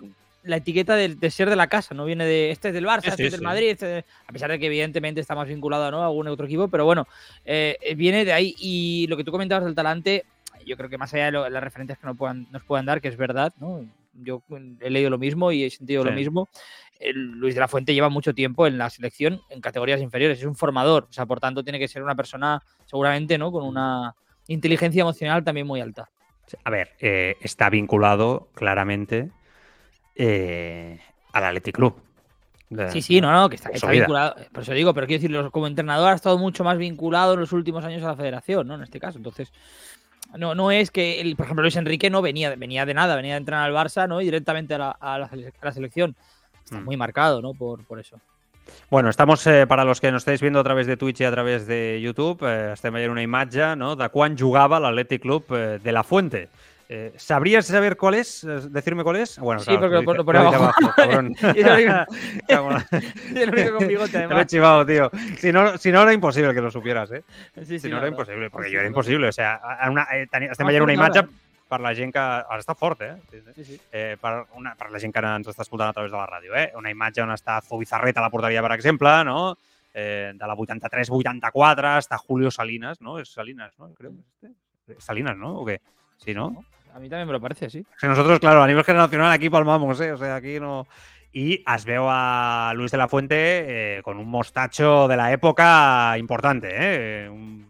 la 0.43 0.57
etiqueta 0.57 0.95
de, 0.95 1.31
ser 1.31 1.49
de 1.49 1.55
la 1.55 1.67
casa, 1.67 1.93
no 1.93 2.05
viene 2.05 2.25
de 2.25 2.51
este 2.51 2.69
es 2.69 2.73
del 2.73 2.85
Barça, 2.85 3.07
este 3.07 3.27
es 3.27 3.31
del 3.31 3.41
Madrid, 3.41 3.69
este 3.69 4.05
a 4.27 4.31
pesar 4.31 4.49
de 4.49 4.59
que 4.59 4.67
evidentemente 4.67 5.21
está 5.21 5.35
más 5.35 5.47
vinculado 5.47 5.83
a 5.83 6.05
algún 6.05 6.27
otro 6.27 6.45
equipo, 6.45 6.67
pero 6.67 6.85
bueno, 6.85 7.07
eh, 7.45 7.77
viene 7.95 8.25
de 8.25 8.33
ahí. 8.33 8.55
Y 8.57 9.07
lo 9.07 9.17
que 9.17 9.23
tú 9.23 9.31
comentabas 9.31 9.65
del 9.65 9.75
talante, 9.75 10.25
yo 10.65 10.77
creo 10.77 10.89
que 10.89 10.97
más 10.97 11.13
allá 11.13 11.31
de 11.31 11.49
las 11.49 11.63
referencias 11.63 11.99
que 11.99 12.07
nos 12.07 12.17
puedan, 12.17 12.47
nos 12.51 12.63
puedan 12.63 12.85
dar, 12.85 13.01
que 13.01 13.07
es 13.07 13.17
verdad, 13.17 13.53
¿no? 13.59 13.85
yo 14.23 14.41
he 14.81 14.89
leído 14.89 15.09
lo 15.09 15.17
mismo 15.17 15.51
y 15.51 15.63
he 15.63 15.69
sentido 15.69 16.03
lo 16.03 16.11
mismo. 16.11 16.49
Luis 17.13 17.55
de 17.55 17.61
la 17.61 17.67
Fuente 17.67 17.93
lleva 17.93 18.09
mucho 18.09 18.33
tiempo 18.33 18.67
en 18.67 18.77
la 18.77 18.89
selección 18.89 19.41
en 19.49 19.61
categorías 19.61 20.01
inferiores, 20.01 20.39
es 20.39 20.45
un 20.45 20.55
formador, 20.55 21.07
o 21.09 21.13
sea, 21.13 21.25
por 21.25 21.39
tanto 21.39 21.63
tiene 21.63 21.79
que 21.79 21.87
ser 21.87 22.03
una 22.03 22.15
persona 22.15 22.61
seguramente, 22.85 23.37
¿no? 23.37 23.51
Con 23.51 23.63
una 23.63 24.15
inteligencia 24.47 25.01
emocional 25.01 25.43
también 25.43 25.65
muy 25.65 25.79
alta. 25.79 26.09
A 26.63 26.69
ver, 26.69 26.95
eh, 26.99 27.35
está 27.41 27.69
vinculado 27.69 28.49
claramente 28.53 29.29
eh, 30.15 30.99
al 31.31 31.43
Athletic 31.43 31.75
Club. 31.75 32.01
sí, 32.89 33.01
sí, 33.01 33.21
no, 33.21 33.31
no, 33.31 33.49
que 33.49 33.55
está, 33.55 33.69
vinculado. 33.89 34.35
Por 34.51 34.63
eso 34.63 34.73
digo, 34.73 34.93
pero 34.93 35.07
quiero 35.07 35.21
decir, 35.21 35.51
como 35.51 35.67
entrenador 35.67 36.11
ha 36.11 36.15
estado 36.15 36.37
mucho 36.37 36.63
más 36.63 36.77
vinculado 36.77 37.35
en 37.35 37.39
los 37.39 37.53
últimos 37.53 37.85
años 37.85 38.03
a 38.03 38.07
la 38.07 38.15
federación, 38.15 38.67
¿no? 38.67 38.75
En 38.75 38.83
este 38.83 38.99
caso. 38.99 39.17
Entonces, 39.17 39.53
no, 40.37 40.53
no 40.53 40.71
es 40.71 40.91
que, 40.91 41.21
el, 41.21 41.35
por 41.35 41.45
ejemplo, 41.45 41.63
Luis 41.63 41.75
Enrique 41.75 42.09
no 42.09 42.21
venía, 42.21 42.55
venía 42.55 42.85
de 42.85 42.93
nada, 42.93 43.15
venía 43.15 43.33
de 43.33 43.39
entrenar 43.39 43.65
al 43.65 43.73
Barça, 43.73 44.07
¿no? 44.07 44.21
Y 44.21 44.25
directamente 44.25 44.75
a 44.75 44.77
la, 44.77 45.71
selección. 45.73 46.15
Está 46.69 46.81
mm. 46.81 46.85
muy 46.85 46.97
marcado, 46.97 47.41
¿no? 47.41 47.53
Por, 47.53 47.83
por 47.85 47.99
eso. 47.99 48.19
Bueno, 48.91 49.09
estamos, 49.09 49.45
eh, 49.47 49.65
para 49.65 49.83
los 49.83 49.99
que 49.99 50.11
nos 50.11 50.21
estáis 50.21 50.41
viendo 50.41 50.59
a 50.59 50.63
través 50.63 50.85
de 50.85 50.97
Twitch 50.97 51.21
y 51.21 51.23
a 51.23 51.31
través 51.31 51.65
de 51.65 51.99
YouTube, 51.99 52.43
eh, 52.43 52.73
estem 52.73 52.93
una 53.09 53.23
imagen 53.23 53.79
no, 53.79 53.95
de 53.95 54.09
quan 54.09 54.37
jugava 54.37 54.79
l'Atlètic 54.79 55.21
Club 55.21 55.45
eh, 55.49 55.79
de 55.81 55.91
la 55.91 56.03
Fuente. 56.03 56.49
Eh, 56.91 57.13
¿Sabrías 57.17 57.67
saber 57.67 57.97
cuál 57.97 58.15
es? 58.15 58.45
¿Decirme 58.71 59.03
cuál 59.03 59.17
es? 59.17 59.37
Bueno, 59.37 59.61
sí, 59.61 59.77
porque 59.77 60.01
lo, 60.01 60.25
por 60.25 60.35
abajo. 60.35 60.73
y 61.55 61.59
el 61.61 61.69
único 61.69 61.93
con 63.77 63.87
bigote, 63.87 64.17
además. 64.17 64.35
Lo 64.35 64.41
he 64.41 64.45
chivado, 64.47 64.85
tío. 64.85 65.11
Si 65.37 65.51
no, 65.51 65.77
si 65.77 65.91
no, 65.91 66.01
era 66.01 66.13
imposible 66.13 66.51
que 66.53 66.61
lo 66.61 66.71
supieras, 66.71 67.11
¿eh? 67.11 67.23
Sí, 67.55 67.65
sí, 67.65 67.79
si 67.79 67.89
no, 67.89 67.97
era 67.97 68.07
imposible, 68.07 68.49
porque 68.49 68.71
yo 68.71 68.79
era 68.79 68.87
imposible. 68.87 69.27
O 69.27 69.31
sea, 69.31 69.61
una, 69.87 70.07
eh, 70.13 70.27
estem 70.49 70.67
veient 70.67 70.83
una 70.83 70.93
imatge 70.93 71.27
per 71.69 71.79
la 71.83 71.93
gent 71.95 72.11
que... 72.15 72.21
Ara 72.21 72.59
està 72.63 72.75
fort, 72.77 73.01
eh? 73.05 73.13
Sí, 73.55 73.65
sí. 73.65 73.79
eh 73.91 74.17
per, 74.21 74.33
una, 74.57 74.73
per 74.79 74.89
la 74.91 75.01
gent 75.01 75.13
que 75.13 75.23
ens 75.23 75.51
està 75.51 75.65
escoltant 75.65 75.93
a 75.93 75.95
través 75.95 76.11
de 76.11 76.17
la 76.17 76.27
ràdio, 76.27 76.55
eh? 76.57 76.71
Una 76.79 76.91
imatge 76.93 77.23
on 77.23 77.35
està 77.35 77.59
Zubizarreta 77.65 78.23
a 78.23 78.25
la 78.25 78.33
porteria, 78.33 78.63
per 78.65 78.73
exemple, 78.77 79.13
no? 79.27 79.53
Eh, 79.93 80.33
de 80.37 80.47
la 80.47 80.55
83-84 80.55 81.95
està 81.99 82.17
Julio 82.17 82.51
Salinas, 82.51 83.01
no? 83.01 83.19
És 83.21 83.31
Salinas, 83.33 83.73
no? 83.77 83.93
Creo. 83.97 84.13
Salinas, 84.97 85.37
no? 85.37 85.55
O 85.61 85.65
què? 85.67 85.79
Sí, 86.17 86.33
no? 86.33 86.51
A 86.93 86.99
mí 86.99 87.07
también 87.07 87.27
me 87.27 87.33
lo 87.33 87.41
parece, 87.41 87.69
sí. 87.69 87.85
nosotros, 88.01 88.39
claro, 88.39 88.63
a 88.63 88.67
nivel 88.67 88.83
generacional 88.83 89.31
aquí 89.31 89.49
palmamos, 89.49 89.99
¿eh? 90.01 90.11
O 90.11 90.17
sea, 90.17 90.35
aquí 90.35 90.59
no. 90.59 90.87
Y 91.31 91.61
as 91.65 91.85
veo 91.85 92.07
a 92.09 92.73
Luis 92.75 92.91
de 92.91 92.97
la 92.97 93.07
Fuente 93.07 93.35
eh, 93.97 94.01
con 94.01 94.17
un 94.17 94.27
mostacho 94.27 95.07
de 95.07 95.15
la 95.15 95.31
época 95.31 96.17
importante, 96.17 96.69
¿eh? 96.71 97.29
Un, 97.29 97.69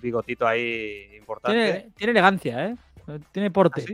bigotito 0.00 0.46
ahí 0.46 1.10
importante. 1.16 1.90
Tiene, 1.94 2.12
elegancia, 2.12 2.66
¿eh? 2.66 2.76
Tiene 3.32 3.50
porte. 3.50 3.84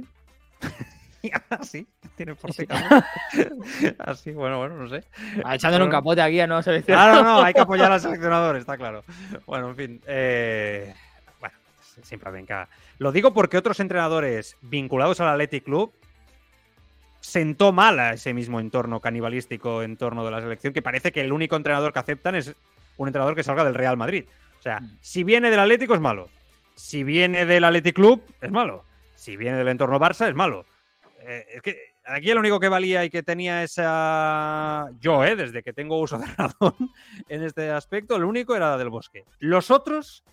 ¿Así? 1.51 1.87
tiene 2.16 2.35
porte. 2.35 2.66
Así, 3.99 4.33
bueno, 4.33 4.59
bueno, 4.59 4.77
no 4.77 4.88
sé. 4.88 5.05
Ah, 5.44 5.55
echándole 5.55 5.85
un 5.85 5.90
capote 5.90 6.23
aquí 6.23 6.40
a 6.40 6.46
no 6.46 6.62
seleccionador. 6.62 7.12
Claro, 7.12 7.29
no, 7.29 7.42
hay 7.42 7.55
que 7.55 7.61
apoyar 7.62 7.92
al 7.92 8.01
seleccionador, 8.01 8.57
está 8.57 8.77
claro. 8.77 9.05
Bueno, 9.46 9.70
en 9.70 9.77
fin. 9.77 10.01
Eh, 10.07 10.94
bueno, 11.40 11.55
siempre 12.03 12.31
venga. 12.31 12.68
Lo 12.99 13.12
digo 13.12 13.33
porque 13.33 13.59
otros 13.59 13.81
entrenadores 13.81 14.57
vinculados 14.62 15.20
al 15.20 15.29
Athletic 15.29 15.64
Club 15.64 15.92
sentó 17.20 17.73
mal 17.73 18.01
a 18.01 18.14
ese 18.14 18.33
mismo 18.33 18.61
entorno 18.61 19.01
canibalístico, 19.01 19.83
entorno 19.83 20.25
de 20.25 20.31
la 20.31 20.40
selección, 20.40 20.73
que 20.73 20.83
parece 20.83 21.12
que 21.12 21.20
el 21.20 21.33
único 21.33 21.57
entrenador 21.57 21.92
que 21.92 21.99
aceptan 21.99 22.35
es 22.35 22.55
un 22.96 23.09
entrenador 23.09 23.35
que 23.35 23.42
salga 23.42 23.64
del 23.64 23.75
Real 23.75 23.96
Madrid. 23.96 24.25
O 24.59 24.62
sea, 24.62 24.81
mm. 24.81 24.99
si 25.01 25.25
viene 25.25 25.51
del 25.51 25.61
Atlético 25.61 25.94
es 25.94 26.01
malo. 26.01 26.29
Si 26.75 27.05
viene 27.05 27.44
del 27.44 27.64
Athletic 27.64 27.94
Club 27.94 28.23
es 28.40 28.51
malo. 28.51 28.85
Si 29.21 29.37
viene 29.37 29.59
del 29.59 29.69
entorno 29.69 30.01
Barça 30.01 30.29
es 30.31 30.35
malo. 30.35 30.65
Eh, 31.21 31.45
es 31.57 31.61
que 31.61 31.77
aquí 32.07 32.31
el 32.31 32.39
único 32.39 32.59
que 32.59 32.71
valía 32.71 33.05
y 33.05 33.11
que 33.11 33.23
tenía 33.23 33.63
esa. 33.63 34.89
Yo, 34.99 35.23
¿eh? 35.25 35.37
Desde 35.37 35.63
que 35.63 35.75
tengo 35.75 36.01
uso 36.01 36.17
de 36.17 36.25
razón 36.27 36.75
en 37.29 37.43
este 37.45 37.71
aspecto, 37.71 38.17
el 38.17 38.25
único 38.25 38.57
era 38.57 38.79
del 38.79 38.89
bosque. 38.89 39.25
Los 39.39 39.71
otros, 39.71 40.25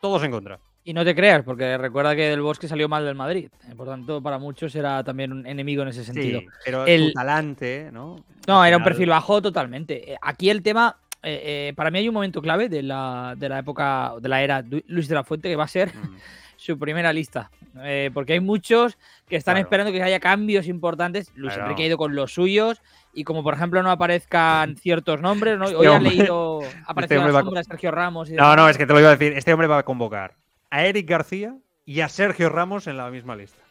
todos 0.00 0.22
en 0.22 0.30
contra. 0.30 0.60
Y 0.84 0.92
no 0.94 1.04
te 1.04 1.16
creas, 1.16 1.42
porque 1.42 1.76
recuerda 1.76 2.14
que 2.14 2.28
del 2.28 2.40
Bosque 2.42 2.68
salió 2.68 2.88
mal 2.88 3.04
del 3.04 3.16
Madrid. 3.16 3.48
Eh, 3.68 3.74
Por 3.74 3.88
tanto, 3.88 4.22
para 4.22 4.38
muchos 4.38 4.72
era 4.76 5.02
también 5.02 5.32
un 5.32 5.44
enemigo 5.44 5.82
en 5.82 5.88
ese 5.88 6.04
sentido. 6.04 6.38
Sí, 6.38 6.46
pero 6.64 6.86
El- 6.86 7.12
talante, 7.12 7.90
¿no? 7.92 8.24
No, 8.46 8.64
era 8.64 8.76
un 8.76 8.84
perfil 8.84 9.08
bajo 9.08 9.42
totalmente. 9.42 10.12
Eh, 10.12 10.16
Aquí 10.22 10.48
el 10.48 10.62
tema, 10.62 10.96
eh, 11.24 11.70
eh, 11.70 11.72
para 11.74 11.90
mí 11.90 11.98
hay 11.98 12.06
un 12.06 12.14
momento 12.14 12.40
clave 12.40 12.68
de 12.68 12.84
la, 12.84 13.34
de 13.36 13.48
la 13.48 13.58
época, 13.58 14.12
de 14.20 14.28
la 14.28 14.40
era 14.44 14.62
Luis 14.86 15.08
de 15.08 15.16
la 15.16 15.24
Fuente, 15.24 15.48
que 15.48 15.56
va 15.56 15.64
a 15.64 15.68
ser 15.68 15.92
Mm. 15.92 16.16
Su 16.56 16.78
primera 16.78 17.12
lista. 17.12 17.50
Eh, 17.82 18.10
porque 18.14 18.34
hay 18.34 18.40
muchos 18.40 18.96
que 19.28 19.36
están 19.36 19.54
Claro. 19.54 19.66
esperando 19.66 19.92
que 19.92 20.02
haya 20.02 20.20
cambios 20.20 20.66
importantes. 20.66 21.30
Luis 21.34 21.52
Claro. 21.54 21.68
Enrique 21.70 21.82
ha 21.84 21.86
ido 21.86 21.98
con 21.98 22.14
los 22.14 22.32
suyos. 22.32 22.80
Y 23.12 23.24
como 23.24 23.42
por 23.42 23.54
ejemplo 23.54 23.82
no 23.82 23.90
aparezcan 23.90 24.76
ciertos 24.76 25.20
nombres, 25.20 25.58
¿no? 25.58 25.64
Este 25.66 25.76
hoy 25.76 25.86
han 25.86 25.96
hombre- 25.96 26.10
leído, 26.16 26.60
ha 26.86 26.90
aparecido 26.90 27.20
hombre 27.20 27.32
la 27.32 27.40
sombra 27.40 27.64
Sergio 27.64 27.90
Ramos. 27.90 28.28
Y 28.28 28.32
No, 28.32 28.42
demás. 28.44 28.56
no, 28.56 28.68
es 28.68 28.76
que 28.78 28.86
te 28.86 28.92
lo 28.92 29.00
iba 29.00 29.08
a 29.10 29.16
decir. 29.16 29.32
Este 29.36 29.52
hombre 29.52 29.68
va 29.68 29.78
a 29.78 29.82
convocar 29.84 30.34
a 30.70 30.84
Eric 30.84 31.08
García 31.08 31.54
y 31.84 32.00
a 32.00 32.08
Sergio 32.08 32.48
Ramos 32.48 32.86
en 32.86 32.96
la 32.96 33.10
misma 33.10 33.36
lista. 33.36 33.62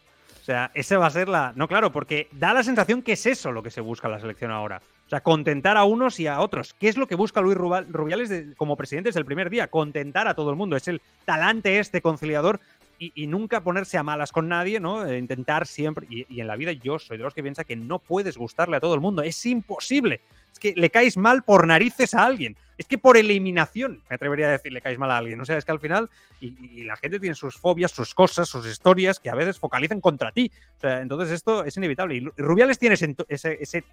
O 0.42 0.46
sea, 0.46 0.70
ese 0.76 0.96
va 0.96 1.08
a 1.08 1.10
ser 1.10 1.28
la. 1.28 1.54
No, 1.56 1.68
claro, 1.68 1.92
porque 1.92 2.28
da 2.32 2.54
la 2.54 2.64
sensación 2.64 3.02
que 3.02 3.14
es 3.14 3.26
eso 3.26 3.52
lo 3.52 3.64
que 3.64 3.72
se 3.72 3.82
busca 3.82 4.08
en 4.08 4.12
la 4.14 4.20
selección 4.20 4.52
ahora. 4.52 4.80
O 5.06 5.10
sea, 5.10 5.22
contentar 5.22 5.76
a 5.78 5.84
unos 5.86 6.20
y 6.20 6.28
a 6.28 6.40
otros. 6.40 6.74
¿Qué 6.80 6.88
es 6.88 6.98
lo 6.98 7.08
que 7.08 7.16
busca 7.16 7.42
Luis 7.42 7.58
Rubiales 7.58 8.30
de- 8.30 8.54
como 8.56 8.76
presidente 8.76 9.10
desde 9.10 9.20
el 9.20 9.26
primer 9.26 9.50
día? 9.52 9.68
Contentar 9.68 10.28
a 10.28 10.34
todo 10.36 10.50
el 10.52 10.56
mundo. 10.56 10.76
Es 10.76 10.88
el 10.88 11.02
talante 11.26 11.78
este 11.80 12.02
conciliador 12.02 12.60
y, 13.00 13.12
y 13.16 13.28
nunca 13.28 13.62
ponerse 13.62 13.98
a 13.98 14.04
malas 14.04 14.32
con 14.32 14.48
nadie, 14.48 14.80
¿no? 14.80 15.06
Eh, 15.06 15.18
intentar 15.18 15.68
siempre. 15.68 16.08
Y, 16.10 16.26
y 16.34 16.42
en 16.42 16.48
la 16.48 16.56
vida 16.56 16.72
yo 16.72 17.00
soy 17.00 17.18
de 17.18 17.24
los 17.24 17.34
que 17.34 17.44
piensa 17.44 17.64
que 17.64 17.76
no 17.76 18.00
puedes 18.00 18.38
gustarle 18.38 18.78
a 18.78 18.80
todo 18.80 18.94
el 18.96 19.02
mundo. 19.02 19.22
Es 19.22 19.46
imposible. 19.46 20.22
Es 20.52 20.60
que 20.60 20.74
le 20.76 20.90
caes 20.90 21.18
mal 21.18 21.44
por 21.44 21.68
narices 21.68 22.14
a 22.14 22.26
alguien. 22.26 22.56
Es 22.78 22.88
que 22.88 22.98
por 22.98 23.18
eliminación, 23.18 24.02
me 24.10 24.16
atrevería 24.16 24.48
a 24.48 24.52
decir, 24.52 24.72
le 24.72 24.82
caes 24.82 24.98
mal 24.98 25.12
a 25.12 25.18
alguien. 25.18 25.40
O 25.40 25.46
sea, 25.46 25.58
es 25.58 25.66
que 25.66 25.72
al 25.72 25.80
final, 25.80 26.10
y, 26.42 26.82
y 26.82 26.84
la 26.84 26.98
gente 26.98 27.20
tiene 27.20 27.36
sus 27.36 27.56
fobias, 27.58 27.92
sus 27.92 28.14
cosas, 28.14 28.50
sus 28.50 28.66
historias 28.66 29.20
que 29.20 29.30
a 29.30 29.36
veces 29.36 29.60
focalizan 29.60 30.02
contra 30.02 30.32
ti. 30.32 30.52
Entonces 30.82 31.32
esto 31.32 31.64
es 31.64 31.76
inevitable. 31.78 32.16
Y 32.16 32.42
Rubiales 32.42 32.80
tiene 32.80 32.96
ese, 32.96 33.16
ese, 33.28 33.58
ese 33.62 33.84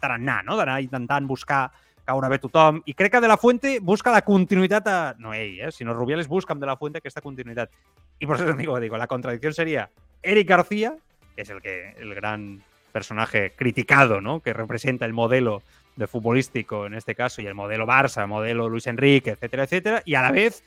tarannà, 0.00 0.42
no? 0.42 0.56
D'anar 0.56 0.80
intentant 0.80 1.26
buscar 1.26 1.70
caure 2.04 2.28
bé 2.28 2.38
tothom. 2.38 2.82
I 2.86 2.94
crec 2.94 3.12
que 3.12 3.20
De 3.20 3.28
La 3.28 3.36
Fuente 3.36 3.78
busca 3.80 4.12
la 4.12 4.22
continuïtat 4.22 4.88
a... 4.88 5.14
No 5.18 5.34
ell, 5.34 5.60
eh? 5.60 5.70
Rubiales 5.92 6.28
busca 6.28 6.54
De 6.54 6.66
La 6.66 6.76
Fuente 6.76 6.98
aquesta 6.98 7.20
continuïtat. 7.20 7.70
Y 8.18 8.26
por 8.26 8.36
eso 8.36 8.52
digo, 8.52 8.78
digo, 8.80 8.96
la 8.96 9.06
contradicción 9.06 9.54
sería 9.54 9.90
Eric 10.22 10.48
García, 10.48 10.96
que 11.34 11.42
es 11.42 11.50
el 11.50 11.60
que 11.60 11.94
el 11.98 12.14
gran 12.14 12.62
personaje 12.92 13.52
criticado, 13.56 14.20
¿no? 14.20 14.40
Que 14.40 14.52
representa 14.52 15.06
el 15.06 15.12
modelo 15.12 15.62
de 15.96 16.06
futbolístico 16.06 16.86
en 16.86 16.94
este 16.94 17.14
caso 17.14 17.42
y 17.42 17.46
el 17.46 17.54
modelo 17.54 17.86
Barça, 17.86 18.22
el 18.22 18.28
modelo 18.28 18.68
Luis 18.68 18.86
Enrique, 18.86 19.30
etcétera, 19.30 19.64
etcétera, 19.64 20.02
y 20.04 20.14
a 20.14 20.22
la 20.22 20.30
vez 20.30 20.62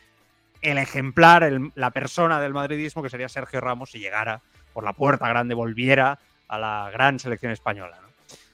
el 0.62 0.78
ejemplar, 0.78 1.50
la 1.76 1.92
persona 1.92 2.40
del 2.42 2.54
madridismo 2.54 3.04
que 3.04 3.10
sería 3.10 3.30
Sergio 3.30 3.62
Ramos 3.62 3.92
si 3.92 4.00
llegara 4.00 4.42
por 4.74 4.84
la 4.84 4.94
puerta 4.94 5.28
grande, 5.28 5.54
volviera 5.54 6.20
a 6.48 6.60
la 6.60 6.90
gran 6.92 7.20
selección 7.20 7.52
española. 7.52 8.00
¿no? 8.02 8.08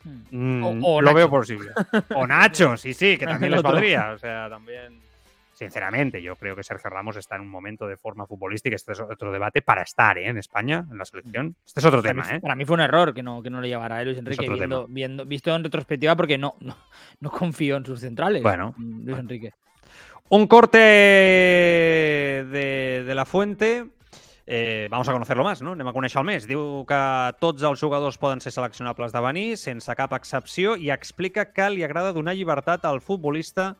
Mm, 0.03 0.63
O- 0.63 0.95
o 0.95 1.01
lo 1.01 1.05
Nacho. 1.07 1.15
veo 1.15 1.29
posible. 1.29 1.71
O 2.15 2.25
Nacho, 2.27 2.77
sí, 2.77 2.93
sí, 2.93 3.17
que 3.17 3.25
también 3.27 3.51
les 3.51 3.61
valdría. 3.61 4.11
O 4.11 4.17
sea, 4.17 4.49
también. 4.49 4.99
Sinceramente, 5.53 6.21
yo 6.23 6.35
creo 6.37 6.55
que 6.55 6.63
Sergio 6.63 6.89
Ramos 6.89 7.17
está 7.17 7.35
en 7.35 7.41
un 7.41 7.49
momento 7.49 7.87
de 7.87 7.95
forma 7.95 8.25
futbolística. 8.25 8.75
Este 8.75 8.93
es 8.93 8.99
otro 8.99 9.31
debate 9.31 9.61
para 9.61 9.83
estar 9.83 10.17
¿eh? 10.17 10.27
en 10.27 10.39
España, 10.39 10.83
en 10.89 10.97
la 10.97 11.05
selección. 11.05 11.55
Este 11.63 11.81
es 11.81 11.85
otro 11.85 12.01
Para 12.01 12.13
tema, 12.15 12.23
mí, 12.23 12.37
¿eh? 12.37 12.39
para 12.39 12.55
mí 12.55 12.65
fue 12.65 12.73
un 12.73 12.79
error 12.79 13.13
que 13.13 13.21
no, 13.21 13.43
que 13.43 13.51
no 13.51 13.61
le 13.61 13.67
llevara 13.67 13.99
a 13.99 14.03
Luis 14.03 14.17
Enrique 14.17 14.49
viendo, 14.49 14.87
viendo, 14.89 15.23
visto 15.23 15.55
en 15.55 15.63
retrospectiva 15.63 16.15
porque 16.15 16.39
no, 16.39 16.55
no, 16.61 16.75
no 17.19 17.29
confío 17.29 17.77
en 17.77 17.85
sus 17.85 17.99
centrales. 17.99 18.41
Bueno, 18.41 18.73
mm, 18.75 18.83
Luis 18.91 19.05
bueno. 19.05 19.19
Enrique. 19.19 19.53
Un 20.29 20.47
corte 20.47 20.79
de, 20.79 22.43
de 23.05 23.13
la 23.15 23.25
fuente. 23.25 23.85
Eh, 24.53 24.89
vamos 24.91 25.07
a 25.07 25.13
conocerlo 25.13 25.45
más, 25.45 25.61
no? 25.63 25.71
Anem 25.77 25.87
a 25.87 25.93
conèixer 25.95 26.19
el 26.19 26.25
més. 26.27 26.43
Diu 26.43 26.81
que 26.83 26.97
tots 27.39 27.63
els 27.63 27.79
jugadors 27.79 28.17
poden 28.19 28.41
ser 28.43 28.51
seleccionables 28.51 29.13
de 29.15 29.21
venir, 29.23 29.45
sense 29.55 29.93
cap 29.95 30.11
excepció, 30.17 30.73
i 30.75 30.89
explica 30.91 31.45
que 31.55 31.69
li 31.71 31.85
agrada 31.87 32.11
donar 32.11 32.33
llibertat 32.35 32.83
al 32.89 32.99
futbolista 32.99 33.77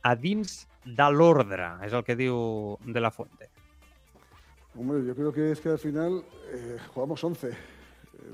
a 0.00 0.14
dins 0.16 0.62
de 0.86 1.08
l'ordre. 1.12 1.74
És 1.84 1.92
el 1.92 2.06
que 2.08 2.16
diu 2.16 2.78
de 2.88 3.02
la 3.04 3.10
fuente. 3.12 3.50
Hombre, 4.78 5.04
yo 5.04 5.12
creo 5.14 5.30
que 5.30 5.50
es 5.52 5.60
que 5.60 5.68
al 5.76 5.78
final 5.78 6.22
eh, 6.54 6.78
jugamos 6.94 7.22
11. 7.22 7.50
Eh, 7.50 7.54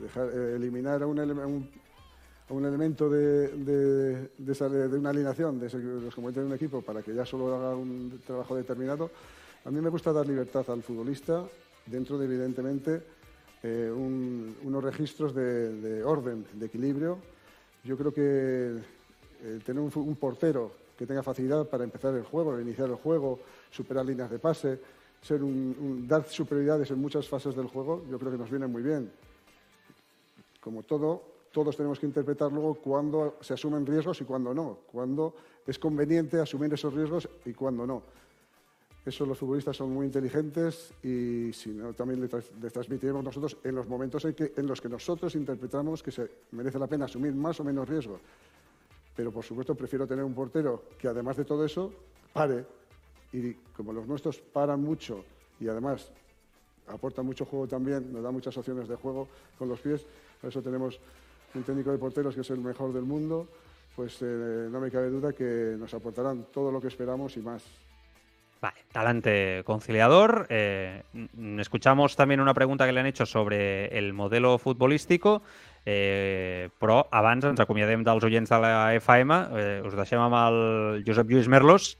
dejar, 0.06 0.28
eh, 0.30 0.54
eliminar 0.54 1.02
a 1.02 1.08
un, 1.08 1.18
ele- 1.18 1.34
un- 1.34 1.68
a 2.50 2.52
un 2.54 2.64
elemento 2.66 3.10
de, 3.10 3.48
de- 3.48 4.30
de 4.38 4.52
esa- 4.52 4.68
de 4.68 4.96
una 4.96 5.10
alineación, 5.10 5.58
de 5.58 5.66
los 5.72 6.14
componentes 6.14 6.44
de 6.44 6.46
un 6.50 6.54
equipo, 6.54 6.82
para 6.82 7.02
que 7.02 7.12
ya 7.12 7.26
solo 7.26 7.52
haga 7.56 7.74
un 7.74 8.20
trabajo 8.24 8.54
determinado. 8.54 9.10
A 9.64 9.70
mí 9.72 9.80
me 9.80 9.88
gusta 9.88 10.12
dar 10.12 10.24
libertad 10.28 10.64
al 10.70 10.82
futbolista, 10.84 11.42
dentro 11.86 12.18
de, 12.18 12.24
evidentemente, 12.26 13.02
eh, 13.62 13.90
un- 13.94 14.56
unos 14.64 14.84
registros 14.84 15.34
de, 15.34 15.72
de 15.80 16.04
orden, 16.04 16.44
de 16.52 16.66
equilibrio. 16.66 17.18
Yo 17.84 17.96
creo 17.96 18.12
que 18.12 18.78
eh, 19.42 19.60
tener 19.64 19.82
un, 19.82 20.16
portero 20.16 20.72
que 20.96 21.06
tenga 21.06 21.22
facilidad 21.22 21.66
para 21.68 21.84
empezar 21.84 22.14
el 22.14 22.22
juego, 22.24 22.58
iniciar 22.60 22.88
el 22.88 22.96
juego, 22.96 23.40
superar 23.70 24.06
líneas 24.06 24.30
de 24.30 24.38
pase, 24.38 24.78
ser 25.20 25.42
un- 25.42 26.06
dar 26.08 26.24
superioridades 26.28 26.90
en 26.90 26.98
muchas 26.98 27.28
fases 27.28 27.54
del 27.56 27.66
juego, 27.66 28.04
yo 28.10 28.18
creo 28.18 28.32
que 28.32 28.38
nos 28.38 28.50
viene 28.50 28.66
muy 28.66 28.82
bien. 28.82 29.10
Como 30.60 30.82
todo, 30.82 31.22
todos 31.52 31.76
tenemos 31.76 31.98
que 31.98 32.06
interpretar 32.06 32.50
luego 32.52 32.74
cuándo 32.74 33.36
se 33.40 33.54
asumen 33.54 33.86
riesgos 33.86 34.20
y 34.20 34.24
cuándo 34.24 34.54
no, 34.54 34.78
cuándo 34.90 35.34
es 35.66 35.78
conveniente 35.78 36.40
asumir 36.40 36.72
esos 36.72 36.92
riesgos 36.94 37.28
y 37.44 37.52
cuándo 37.52 37.86
no. 37.86 38.02
Eso 39.04 39.26
los 39.26 39.36
futbolistas 39.36 39.76
son 39.76 39.92
muy 39.92 40.06
inteligentes 40.06 40.94
y 41.02 41.52
si 41.52 41.70
no, 41.70 41.92
también 41.92 42.22
les, 42.22 42.32
les 42.60 42.72
transmitiremos 42.72 43.22
nosotros 43.22 43.58
en 43.62 43.74
los 43.74 43.86
momentos 43.86 44.24
en, 44.24 44.32
que, 44.32 44.52
en 44.56 44.66
los 44.66 44.80
que 44.80 44.88
nosotros 44.88 45.34
interpretamos 45.34 46.02
que 46.02 46.10
se 46.10 46.30
merece 46.52 46.78
la 46.78 46.86
pena 46.86 47.04
asumir 47.04 47.34
más 47.34 47.60
o 47.60 47.64
menos 47.64 47.86
riesgos. 47.86 48.20
Pero 49.14 49.30
por 49.30 49.44
supuesto 49.44 49.74
prefiero 49.74 50.06
tener 50.06 50.24
un 50.24 50.32
portero 50.32 50.84
que 50.98 51.06
además 51.06 51.36
de 51.36 51.44
todo 51.44 51.66
eso 51.66 51.92
pare 52.32 52.64
y 53.32 53.52
como 53.76 53.92
los 53.92 54.06
nuestros 54.06 54.38
paran 54.38 54.80
mucho 54.80 55.22
y 55.60 55.68
además 55.68 56.10
aportan 56.88 57.26
mucho 57.26 57.44
juego 57.44 57.66
también, 57.66 58.10
nos 58.10 58.22
da 58.22 58.30
muchas 58.30 58.56
opciones 58.56 58.88
de 58.88 58.96
juego 58.96 59.28
con 59.58 59.68
los 59.68 59.80
pies, 59.80 60.04
por 60.40 60.48
eso 60.48 60.62
tenemos 60.62 60.98
un 61.54 61.62
técnico 61.62 61.92
de 61.92 61.98
porteros 61.98 62.34
que 62.34 62.40
es 62.40 62.50
el 62.50 62.58
mejor 62.58 62.92
del 62.92 63.04
mundo, 63.04 63.48
pues 63.94 64.18
eh, 64.22 64.68
no 64.70 64.80
me 64.80 64.90
cabe 64.90 65.10
duda 65.10 65.32
que 65.32 65.76
nos 65.78 65.92
aportarán 65.94 66.46
todo 66.52 66.72
lo 66.72 66.80
que 66.80 66.88
esperamos 66.88 67.36
y 67.36 67.40
más. 67.40 67.62
Vale, 68.60 68.84
talante 68.92 69.62
conciliador. 69.64 70.46
Eh, 70.48 71.02
escuchamos 71.58 72.16
también 72.16 72.40
una 72.40 72.54
pregunta 72.54 72.86
que 72.86 72.92
le 72.92 73.00
han 73.00 73.06
hecho 73.06 73.26
sobre 73.26 73.86
el 73.98 74.12
modelo 74.14 74.56
futbolístico, 74.58 75.42
eh, 75.84 76.70
però 76.80 77.04
abans 77.12 77.44
ens 77.44 77.60
acomiadem 77.60 78.04
dels 78.06 78.24
oients 78.24 78.48
de 78.48 78.58
la 78.62 78.94
FM. 78.96 79.40
Eh, 79.52 79.82
us 79.84 79.96
deixem 79.98 80.22
amb 80.24 80.38
el 80.40 81.04
Josep 81.04 81.28
Lluís 81.28 81.50
Merlos, 81.52 81.98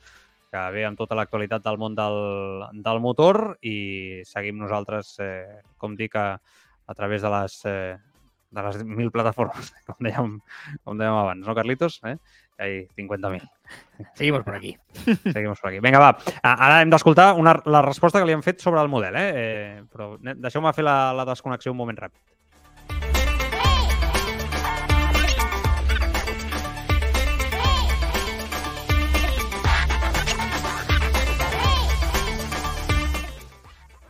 que 0.55 0.64
ve 0.73 0.87
amb 0.87 0.97
tota 0.97 1.19
l'actualitat 1.19 1.64
del 1.67 1.77
món 1.83 1.99
del, 1.99 2.64
del 2.87 3.01
motor 3.03 3.59
i 3.61 4.23
seguim 4.25 4.62
nosaltres, 4.62 5.17
eh, 5.21 5.61
com 5.77 5.99
dic, 5.99 6.17
a, 6.17 6.38
a 6.87 6.95
través 6.95 7.23
de 7.27 7.33
les, 7.35 7.61
eh, 7.67 7.97
de 8.55 8.62
les 8.62 8.85
mil 8.87 9.11
plataformes, 9.11 9.73
com 9.88 9.99
dèiem, 10.01 10.38
com 10.87 11.01
dèiem 11.01 11.19
abans, 11.19 11.45
no, 11.47 11.57
Carlitos? 11.59 11.99
Eh? 12.07 12.17
Hay 12.59 12.87
50.000. 12.97 13.51
Seguimos 14.14 14.45
por 14.45 14.55
aquí. 14.55 14.77
Seguimos 15.33 15.61
per 15.61 15.71
aquí. 15.71 15.81
Vinga, 15.81 15.99
va. 15.99 16.17
Ara 16.43 16.83
hem 16.83 16.90
d'escoltar 16.90 17.35
una- 17.35 17.61
la 17.64 17.83
resposta 17.83 18.21
que 18.21 18.27
li 18.27 18.37
han 18.37 18.43
fet 18.43 18.61
sobre 18.61 18.81
el 18.81 18.88
model, 18.88 19.17
eh? 19.17 19.31
eh 19.35 19.83
però 19.90 20.14
deixeu-me 20.21 20.73
fer 20.73 20.85
la, 20.85 21.12
la 21.12 21.27
desconnexió 21.27 21.73
un 21.73 21.79
moment 21.79 21.99
ràpid. 21.99 22.23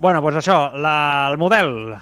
Bueno, 0.05 0.21
pues 0.21 0.37
això, 0.37 0.69
la, 0.77 1.31
el 1.33 1.39
model 1.39 1.97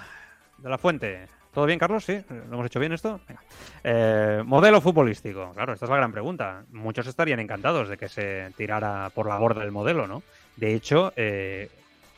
de 0.57 0.69
la 0.69 0.77
fuente. 0.77 1.29
¿Todo 1.53 1.65
bien, 1.67 1.77
Carlos? 1.77 2.03
¿Sí? 2.03 2.19
¿Lo 2.29 2.53
hemos 2.55 2.65
hecho 2.65 2.79
bien 2.79 2.93
esto? 2.93 3.19
Venga. 3.27 3.41
Eh, 3.83 4.41
modelo 4.43 4.81
futbolístico. 4.81 5.51
Claro, 5.53 5.73
esta 5.73 5.85
es 5.85 5.89
la 5.89 5.97
gran 5.97 6.11
pregunta. 6.11 6.63
Muchos 6.71 7.05
estarían 7.05 7.39
encantados 7.39 7.89
de 7.89 7.97
que 7.97 8.09
se 8.09 8.49
tirara 8.57 9.11
por 9.13 9.27
la 9.27 9.37
borda 9.37 9.63
el 9.63 9.71
modelo, 9.71 10.07
¿no? 10.07 10.23
De 10.55 10.73
hecho, 10.73 11.13
eh, 11.15 11.69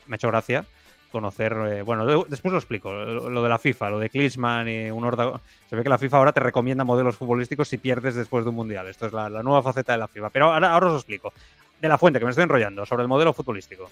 me 0.06 0.14
ha 0.14 0.16
hecho 0.16 0.28
gracia 0.28 0.64
conocer. 1.12 1.52
eh, 1.52 1.82
bueno, 1.82 2.06
de- 2.06 2.24
después 2.28 2.50
lo 2.52 2.58
explico. 2.58 2.90
Lo, 2.92 3.42
de 3.42 3.48
la 3.48 3.58
FIFA, 3.58 3.90
lo 3.90 3.98
de 3.98 4.08
Klinsmann 4.08 4.68
y 4.68 4.90
un 4.90 5.04
Horda. 5.04 5.38
Se 5.68 5.76
ve 5.76 5.82
que 5.82 5.88
la 5.90 5.98
FIFA 5.98 6.16
ahora 6.16 6.32
te 6.32 6.40
recomienda 6.40 6.84
modelos 6.84 7.16
futbolísticos 7.16 7.68
si 7.68 7.76
pierdes 7.76 8.14
después 8.14 8.42
de 8.44 8.50
un 8.50 8.56
mundial. 8.56 8.86
Esto 8.88 9.06
es 9.06 9.12
la, 9.12 9.28
nueva 9.28 9.62
faceta 9.62 9.92
de 9.92 9.98
la 9.98 10.08
FIFA. 10.08 10.30
Pero 10.30 10.52
ahora, 10.52 10.72
ahora 10.72 10.86
os 10.86 10.92
lo 10.92 10.98
explico. 10.98 11.32
De 11.80 11.88
la 11.88 11.98
fuente, 11.98 12.18
que 12.18 12.24
me 12.24 12.30
estoy 12.30 12.44
enrollando, 12.44 12.86
sobre 12.86 13.02
el 13.02 13.08
modelo 13.08 13.34
futbolístico. 13.34 13.90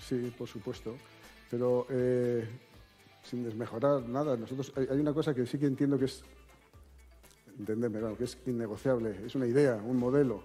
Sí, 0.00 0.34
por 0.36 0.48
supuesto. 0.48 0.96
Pero 1.48 1.86
sin 3.24 3.42
desmejorar 3.42 4.02
nada. 4.08 4.36
Nosotros 4.36 4.72
hay, 4.76 4.98
una 4.98 5.12
cosa 5.12 5.34
que 5.34 5.46
sí 5.46 5.58
que 5.58 5.66
entiendo 5.66 5.98
que 5.98 6.04
es, 6.06 6.22
entendedme, 7.58 7.98
claro, 7.98 8.16
que 8.16 8.24
es 8.24 8.38
innegociable, 8.46 9.26
es 9.26 9.34
una 9.34 9.46
idea, 9.46 9.76
un 9.76 9.96
modelo. 9.98 10.42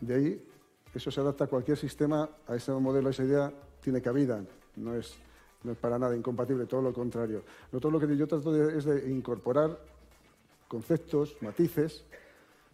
De 0.00 0.14
ahí, 0.14 0.48
eso 0.94 1.10
se 1.10 1.20
adapta 1.20 1.44
a 1.44 1.46
cualquier 1.46 1.76
sistema, 1.76 2.28
a 2.46 2.54
ese 2.56 2.72
modelo, 2.72 3.08
a 3.08 3.10
esa 3.10 3.24
idea, 3.24 3.52
tiene 3.80 4.00
cabida, 4.02 4.44
no 4.76 4.94
es, 4.94 5.14
no 5.64 5.72
es 5.72 5.78
para 5.78 5.98
nada 5.98 6.14
incompatible, 6.16 6.66
todo 6.66 6.82
lo 6.82 6.92
contrario. 6.92 7.42
Nosotros 7.72 7.92
lo 7.92 8.00
que 8.00 8.16
yo 8.16 8.26
trato 8.26 8.52
de- 8.52 8.76
es 8.78 8.84
de 8.84 9.10
incorporar 9.10 9.78
conceptos, 10.68 11.36
matices, 11.40 12.04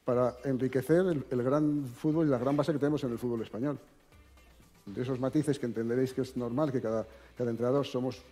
para 0.04 0.36
enriquecer 0.44 1.04
el, 1.06 1.24
el 1.30 1.42
gran 1.42 1.84
fútbol 1.84 2.26
y 2.26 2.30
la 2.30 2.38
gran 2.38 2.56
base 2.56 2.72
que 2.72 2.78
tenemos 2.78 3.04
en 3.04 3.12
el 3.12 3.18
fútbol 3.18 3.42
español. 3.42 3.78
De 4.86 5.02
esos 5.02 5.20
matices 5.20 5.58
que 5.58 5.66
entenderéis 5.66 6.14
que 6.14 6.22
es 6.22 6.34
normal, 6.34 6.72
que 6.72 6.80
cada, 6.80 7.06
cada 7.36 7.50
entrenador 7.50 7.86
somos 7.86 8.22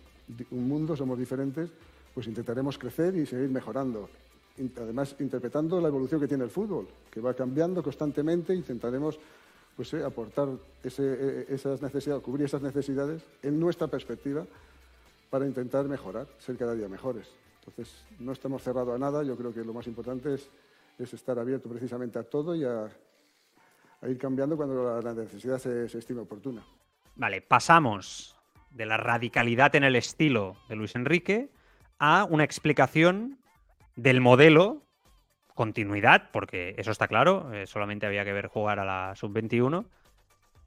un 0.51 0.67
mundo, 0.67 0.95
somos 0.95 1.17
diferentes, 1.17 1.69
pues 2.13 2.27
intentaremos 2.27 2.77
crecer 2.77 3.15
y 3.15 3.25
seguir 3.25 3.49
mejorando. 3.49 4.09
Además, 4.77 5.15
interpretando 5.19 5.79
la 5.79 5.87
evolución 5.87 6.19
que 6.19 6.27
tiene 6.27 6.43
el 6.43 6.49
fútbol, 6.49 6.87
que 7.11 7.21
va 7.21 7.33
cambiando 7.33 7.83
constantemente, 7.83 8.53
intentaremos 8.55 9.19
pues, 9.75 9.93
eh, 9.93 10.03
aportar 10.03 10.49
ese- 10.83 11.03
eh, 11.19 11.45
esas 11.49 11.79
necesidades, 11.83 12.23
cubrir 12.23 12.45
esas 12.45 12.63
necesidades 12.63 13.21
en 13.43 13.59
nuestra 13.59 13.87
perspectiva 13.87 14.43
para 15.29 15.45
intentar 15.45 15.85
mejorar, 15.85 16.27
ser 16.39 16.57
cada 16.57 16.73
día 16.73 16.87
mejores. 16.89 17.27
Entonces, 17.59 17.93
no 18.19 18.31
estamos 18.31 18.63
cerrados 18.63 18.95
a 18.95 18.97
nada, 18.97 19.21
yo 19.23 19.35
creo 19.37 19.53
que 19.53 19.63
lo 19.63 19.73
más 19.73 19.85
importante 19.85 20.33
es, 20.33 20.49
es 20.97 21.13
estar 21.13 21.37
abierto 21.37 21.69
precisamente 21.69 22.17
a 22.17 22.23
todo 22.23 22.55
y 22.55 22.63
a, 22.63 22.85
a 24.01 24.09
ir 24.09 24.17
cambiando 24.17 24.57
cuando 24.57 24.99
la 25.01 25.13
necesidad 25.13 25.59
se, 25.59 25.87
se 25.87 25.99
estime 25.99 26.21
oportuna. 26.21 26.63
Vale, 27.15 27.41
pasamos 27.41 28.35
de 28.77 28.85
la 28.85 28.97
radicalidad 28.97 29.75
en 29.75 29.83
el 29.83 29.95
estilo 29.95 30.55
de 30.69 30.75
Luis 30.75 30.95
Enrique 30.95 31.49
a 31.99 32.25
una 32.29 32.43
explicación 32.43 33.39
del 33.95 34.21
modelo, 34.21 34.83
continuidad, 35.55 36.29
porque 36.31 36.75
eso 36.77 36.91
está 36.91 37.07
claro, 37.07 37.51
eh, 37.53 37.65
solamente 37.65 38.05
había 38.05 38.23
que 38.23 38.33
ver 38.33 38.47
jugar 38.47 38.79
a 38.79 38.85
la 38.85 39.15
sub-21, 39.15 39.85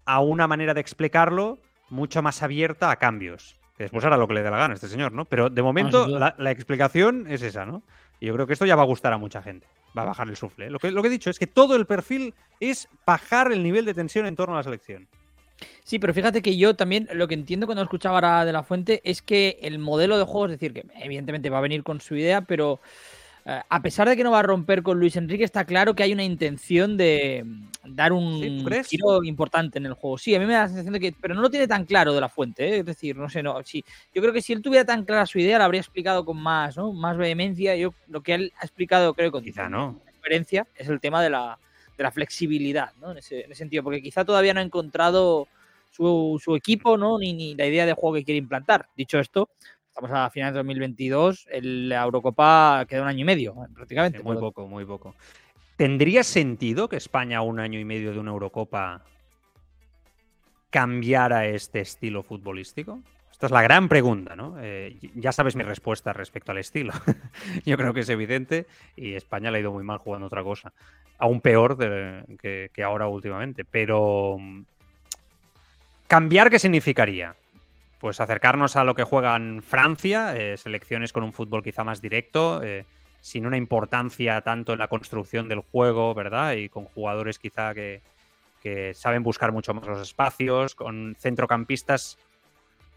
a 0.04 0.20
una 0.20 0.48
manera 0.48 0.74
de 0.74 0.80
explicarlo 0.80 1.58
mucho 1.88 2.20
más 2.20 2.42
abierta 2.42 2.90
a 2.90 2.96
cambios. 2.96 3.56
Que 3.76 3.84
después 3.84 4.04
hará 4.04 4.16
lo 4.16 4.26
que 4.26 4.34
le 4.34 4.42
dé 4.42 4.50
la 4.50 4.58
gana 4.58 4.72
a 4.72 4.74
este 4.74 4.88
señor, 4.88 5.12
¿no? 5.12 5.24
Pero 5.24 5.48
de 5.48 5.62
momento 5.62 6.06
la, 6.06 6.34
la 6.36 6.50
explicación 6.50 7.26
es 7.28 7.42
esa, 7.42 7.64
¿no? 7.64 7.82
Y 8.18 8.26
yo 8.26 8.34
creo 8.34 8.46
que 8.46 8.52
esto 8.52 8.66
ya 8.66 8.76
va 8.76 8.82
a 8.82 8.86
gustar 8.86 9.12
a 9.12 9.18
mucha 9.18 9.40
gente. 9.40 9.66
Va 9.96 10.02
a 10.02 10.06
bajar 10.06 10.28
el 10.28 10.36
sufle. 10.36 10.66
¿eh? 10.66 10.70
Lo 10.70 10.78
que, 10.78 10.90
lo 10.90 11.00
que 11.00 11.08
he 11.08 11.10
dicho 11.10 11.30
es 11.30 11.38
que 11.38 11.46
todo 11.46 11.76
el 11.76 11.86
perfil 11.86 12.34
es 12.58 12.88
bajar 13.06 13.50
el 13.50 13.62
nivel 13.62 13.84
de 13.84 13.94
tensión 13.94 14.26
en 14.26 14.36
torno 14.36 14.54
a 14.54 14.58
la 14.58 14.62
selección. 14.64 15.08
Sí, 15.84 15.98
pero 15.98 16.14
fíjate 16.14 16.42
que 16.42 16.56
yo 16.56 16.74
también 16.74 17.08
lo 17.12 17.26
que 17.28 17.34
entiendo 17.34 17.66
cuando 17.66 17.82
escuchaba 17.82 18.16
ahora 18.16 18.44
de 18.44 18.52
la 18.52 18.62
fuente 18.62 19.00
es 19.04 19.22
que 19.22 19.58
el 19.62 19.78
modelo 19.78 20.18
de 20.18 20.24
juego, 20.24 20.46
es 20.46 20.52
decir, 20.52 20.72
que 20.72 20.84
evidentemente 21.00 21.50
va 21.50 21.58
a 21.58 21.62
venir 21.62 21.82
con 21.82 22.00
su 22.00 22.14
idea, 22.16 22.42
pero 22.42 22.80
eh, 23.46 23.60
a 23.68 23.82
pesar 23.82 24.08
de 24.08 24.16
que 24.16 24.22
no 24.22 24.30
va 24.30 24.40
a 24.40 24.42
romper 24.42 24.82
con 24.82 25.00
Luis 25.00 25.16
Enrique, 25.16 25.44
está 25.44 25.64
claro 25.64 25.94
que 25.94 26.02
hay 26.02 26.12
una 26.12 26.22
intención 26.24 26.96
de 26.96 27.42
mm, 27.44 27.94
dar 27.96 28.12
un 28.12 28.40
giro 28.84 29.24
importante 29.24 29.78
en 29.78 29.86
el 29.86 29.94
juego. 29.94 30.18
Sí, 30.18 30.34
a 30.34 30.38
mí 30.38 30.46
me 30.46 30.52
da 30.52 30.62
la 30.62 30.68
sensación 30.68 30.92
de 30.92 31.00
que, 31.00 31.14
pero 31.20 31.34
no 31.34 31.40
lo 31.40 31.50
tiene 31.50 31.66
tan 31.66 31.84
claro 31.86 32.14
de 32.14 32.20
la 32.20 32.28
fuente, 32.28 32.68
¿eh? 32.68 32.78
es 32.78 32.86
decir, 32.86 33.16
no 33.16 33.28
sé, 33.28 33.42
no, 33.42 33.60
sí. 33.64 33.84
Yo 34.14 34.20
creo 34.22 34.32
que 34.32 34.42
si 34.42 34.52
él 34.52 34.62
tuviera 34.62 34.84
tan 34.84 35.04
clara 35.04 35.26
su 35.26 35.38
idea, 35.38 35.58
la 35.58 35.64
habría 35.64 35.80
explicado 35.80 36.24
con 36.24 36.36
más, 36.40 36.76
¿no? 36.76 36.92
Más 36.92 37.16
vehemencia. 37.16 37.74
Yo 37.76 37.94
lo 38.08 38.22
que 38.22 38.34
él 38.34 38.52
ha 38.58 38.64
explicado, 38.64 39.14
creo, 39.14 39.32
con 39.32 39.42
Quizá 39.42 39.68
no. 39.68 40.00
diferencia 40.12 40.66
es 40.76 40.88
el 40.88 41.00
tema 41.00 41.22
de 41.22 41.30
la, 41.30 41.58
de 42.00 42.04
la 42.04 42.10
flexibilidad, 42.10 42.92
¿no? 42.98 43.10
En 43.12 43.18
ese, 43.18 43.44
en 43.44 43.52
ese 43.52 43.58
sentido, 43.58 43.82
porque 43.82 44.00
quizá 44.00 44.24
todavía 44.24 44.54
no 44.54 44.60
ha 44.60 44.62
encontrado 44.62 45.48
su, 45.90 46.40
su 46.42 46.56
equipo, 46.56 46.96
¿no? 46.96 47.18
Ni, 47.18 47.34
ni 47.34 47.54
la 47.54 47.66
idea 47.66 47.84
de 47.84 47.92
juego 47.92 48.14
que 48.14 48.24
quiere 48.24 48.38
implantar. 48.38 48.88
Dicho 48.96 49.18
esto, 49.18 49.50
estamos 49.86 50.10
a 50.10 50.30
finales 50.30 50.54
de 50.54 50.60
2022, 50.60 51.46
el- 51.50 51.90
la 51.90 52.02
Eurocopa 52.02 52.86
queda 52.88 53.02
un 53.02 53.08
año 53.08 53.20
y 53.20 53.24
medio, 53.24 53.52
eh, 53.52 53.68
prácticamente. 53.74 54.16
Sí, 54.18 54.24
muy 54.24 54.38
poco, 54.38 54.66
muy 54.66 54.86
poco. 54.86 55.14
¿Tendría 55.76 56.22
sentido 56.24 56.88
que 56.88 56.96
España 56.96 57.42
un 57.42 57.60
año 57.60 57.78
y 57.78 57.84
medio 57.84 58.12
de 58.12 58.18
una 58.18 58.30
Eurocopa 58.30 59.04
cambiara 60.70 61.46
este 61.46 61.80
estilo 61.80 62.22
futbolístico? 62.22 63.00
Esta 63.40 63.46
es 63.46 63.52
la 63.52 63.62
gran 63.62 63.88
pregunta, 63.88 64.36
¿no? 64.36 64.56
Eh, 64.60 64.98
ya 65.14 65.32
sabes 65.32 65.56
mi 65.56 65.62
respuesta 65.62 66.12
respecto 66.12 66.52
al 66.52 66.58
estilo. 66.58 66.92
Yo 67.64 67.78
creo 67.78 67.94
que 67.94 68.00
es 68.00 68.08
evidente 68.10 68.66
y 68.96 69.14
España 69.14 69.50
le 69.50 69.56
ha 69.56 69.60
ido 69.62 69.72
muy 69.72 69.82
mal 69.82 69.96
jugando 69.96 70.26
otra 70.26 70.42
cosa. 70.42 70.74
Aún 71.16 71.40
peor 71.40 71.78
que, 71.78 72.70
ahora 72.84 73.06
últimamente. 73.06 73.64
Pero 73.64 74.36
mm, 74.38 74.60
¿cambiar 76.06 76.50
qué 76.50 76.58
significaría? 76.58 77.34
Pues 77.98 78.20
acercarnos 78.20 78.76
a 78.76 78.84
lo 78.84 78.94
que 78.94 79.04
juegan 79.04 79.62
Francia, 79.62 80.36
eh, 80.36 80.58
selecciones 80.58 81.10
con 81.14 81.22
un 81.22 81.32
fútbol 81.32 81.62
quizá 81.62 81.82
más 81.82 82.02
directo, 82.02 82.62
eh, 82.62 82.84
sin 83.22 83.46
una 83.46 83.56
importancia 83.56 84.42
tanto 84.42 84.74
en 84.74 84.80
la 84.80 84.88
construcción 84.88 85.48
del 85.48 85.60
juego, 85.60 86.12
¿verdad? 86.12 86.56
Y 86.56 86.68
con 86.68 86.84
jugadores 86.84 87.38
quizá 87.38 87.72
que 87.72 88.02
saben 88.92 89.22
buscar 89.22 89.50
mucho 89.50 89.72
más 89.72 89.86
los 89.86 90.02
espacios, 90.02 90.74
con 90.74 91.16
centrocampistas 91.18 92.18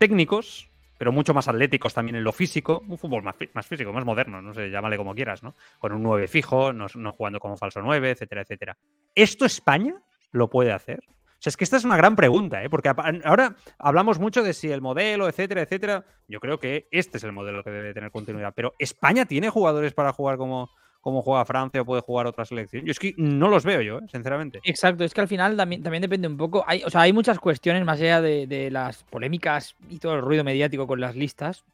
técnicos, 0.04 0.70
pero 0.98 1.13
mucho 1.13 1.34
más 1.34 1.48
atléticos 1.48 1.94
también 1.94 2.18
en 2.18 2.26
lo 2.26 2.34
físico, 2.34 2.84
un 2.89 2.98
fútbol 2.98 3.24
más, 3.24 3.36
más 3.54 3.66
físico, 3.66 3.94
más 3.94 4.04
moderno, 4.04 4.42
no 4.42 4.54
sé, 4.54 4.70
llámale 4.70 4.98
como 4.98 5.16
quieras, 5.16 5.44
¿no? 5.44 5.56
Con 5.80 5.94
un 5.94 6.04
9 6.04 6.28
fijo, 6.28 6.74
no, 6.74 6.88
no 6.96 7.13
jugando 7.13 7.39
como 7.39 7.56
falso 7.56 7.82
9, 7.82 8.12
etcétera, 8.12 8.42
etcétera. 8.42 8.78
¿Esto 9.16 9.46
España 9.46 9.96
lo 10.34 10.50
puede 10.50 10.74
hacer? 10.74 11.06
O 11.08 11.36
sea, 11.39 11.52
es 11.52 11.56
que 11.56 11.63
esta 11.63 11.78
es 11.78 11.86
una 11.86 11.96
gran 11.96 12.18
pregunta, 12.18 12.62
¿eh? 12.66 12.70
Porque 12.70 12.92
ahora 13.24 13.56
hablamos 13.80 14.20
mucho 14.20 14.44
de 14.44 14.54
si 14.54 14.70
el 14.74 14.82
modelo, 14.82 15.30
etcétera, 15.30 15.62
etcétera. 15.62 16.04
Yo 16.28 16.42
creo 16.42 16.60
que 16.60 16.89
este 16.92 17.18
es 17.18 17.24
el 17.24 17.32
modelo 17.32 17.63
que 17.63 17.72
debe 17.72 17.94
tener 17.94 18.12
continuidad. 18.12 18.52
Pero 18.54 18.74
¿España 18.78 19.26
tiene 19.26 19.50
jugadores 19.50 19.94
para 19.94 20.12
jugar 20.12 20.36
como, 20.36 20.70
como 21.04 21.22
juega 21.22 21.44
Francia 21.44 21.82
o 21.82 21.86
puede 21.86 22.02
jugar 22.02 22.28
otra 22.28 22.46
selección? 22.46 22.86
Yo 22.86 22.92
es 22.92 22.98
que 22.98 23.13
no 23.18 23.50
los 23.50 23.66
veo 23.66 23.82
yo, 23.82 23.98
¿eh? 23.98 24.08
sinceramente. 24.10 24.62
Exacto, 24.63 25.04
es 25.04 25.13
que 25.13 25.20
al 25.20 25.28
final 25.28 25.58
también, 25.58 25.84
también 25.84 26.02
depende 26.02 26.30
un 26.30 26.38
poco. 26.38 26.63
Hay, 26.66 26.82
o 26.86 26.89
sea, 26.89 27.02
hay 27.02 27.12
muchas 27.12 27.39
cuestiones 27.39 27.84
más 27.84 28.00
allá 28.00 28.22
de, 28.22 28.48
de 28.48 28.72
las 28.72 29.04
polémicas 29.04 29.76
y 29.89 30.00
todo 30.00 30.16
el 30.16 30.22
ruido 30.22 30.46
mediático 30.46 30.88
con 30.88 31.02
las 31.02 31.18
listas. 31.18 31.66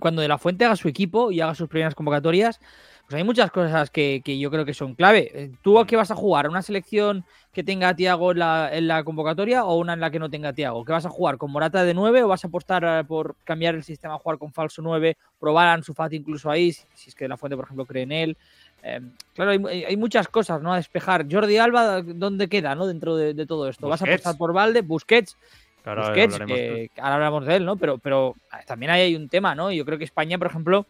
Cuando 0.00 0.22
De 0.22 0.28
La 0.28 0.38
Fuente 0.38 0.64
haga 0.64 0.74
su 0.74 0.88
equipo 0.88 1.30
y 1.30 1.40
haga 1.40 1.54
sus 1.54 1.68
primeras 1.68 1.94
convocatorias, 1.94 2.60
pues 3.06 3.18
hay 3.18 3.24
muchas 3.24 3.50
cosas 3.50 3.90
que, 3.90 4.22
que 4.24 4.38
yo 4.38 4.50
creo 4.50 4.64
que 4.64 4.72
son 4.72 4.94
clave. 4.94 5.30
Eh, 5.34 5.52
¿Tú 5.62 5.78
a 5.78 5.86
qué 5.86 5.94
vas 5.94 6.10
a 6.10 6.14
jugar? 6.14 6.46
¿A 6.46 6.48
una 6.48 6.62
selección 6.62 7.24
que 7.52 7.62
tenga 7.62 7.88
a 7.88 7.96
Tiago 7.96 8.32
en 8.32 8.38
la, 8.38 8.70
en 8.72 8.88
la 8.88 9.04
convocatoria 9.04 9.64
o 9.64 9.76
una 9.76 9.92
en 9.92 10.00
la 10.00 10.10
que 10.10 10.18
no 10.18 10.30
tenga 10.30 10.50
a 10.50 10.52
Tiago? 10.54 10.84
¿Qué 10.84 10.92
vas 10.92 11.04
a 11.04 11.10
jugar? 11.10 11.36
¿Con 11.36 11.50
Morata 11.50 11.84
de 11.84 11.92
9 11.92 12.22
o 12.22 12.28
vas 12.28 12.44
a 12.44 12.48
apostar 12.48 12.82
eh, 12.84 13.04
por 13.04 13.36
cambiar 13.44 13.74
el 13.74 13.84
sistema 13.84 14.14
a 14.14 14.18
jugar 14.18 14.38
con 14.38 14.52
falso 14.52 14.80
9? 14.80 15.18
Probar 15.38 15.68
a 15.68 15.74
Ansu 15.74 15.92
Fati 15.92 16.16
incluso 16.16 16.50
ahí, 16.50 16.72
si, 16.72 17.08
es 17.08 17.14
que 17.14 17.24
De 17.24 17.28
La 17.28 17.36
Fuente, 17.36 17.56
por 17.56 17.66
ejemplo, 17.66 17.84
cree 17.84 18.04
en 18.04 18.12
él. 18.12 18.36
Eh, 18.82 19.00
claro, 19.34 19.50
hay, 19.50 19.96
muchas 19.96 20.28
cosas 20.28 20.62
¿no? 20.62 20.72
a 20.72 20.76
despejar. 20.76 21.26
Jordi 21.30 21.58
Alba, 21.58 22.00
¿dónde 22.02 22.48
queda 22.48 22.74
¿no? 22.74 22.86
dentro 22.86 23.16
de, 23.16 23.34
de 23.34 23.46
todo 23.46 23.68
esto? 23.68 23.88
¿Vas 23.88 24.00
a 24.00 24.06
apostar 24.06 24.36
por 24.38 24.52
Valde? 24.52 24.80
Busquets, 24.80 25.36
Claro, 25.82 26.00
ahora 26.00 26.12
Busquets, 26.14 26.34
hablaremos 26.34 26.56
que- 26.58 26.90
que 26.94 27.00
ahora 27.02 27.14
hablamos 27.16 27.46
de 27.46 27.56
él, 27.56 27.64
¿no? 27.66 27.76
Pero, 27.76 27.98
pero 27.98 28.34
ah, 28.50 28.60
también 28.66 28.90
ahí 28.90 29.02
hay 29.02 29.16
un 29.16 29.28
tema, 29.28 29.54
¿no? 29.54 29.70
Yo 29.70 29.84
creo 29.84 29.98
que 29.98 30.04
España, 30.04 30.38
por 30.38 30.46
ejemplo, 30.46 30.86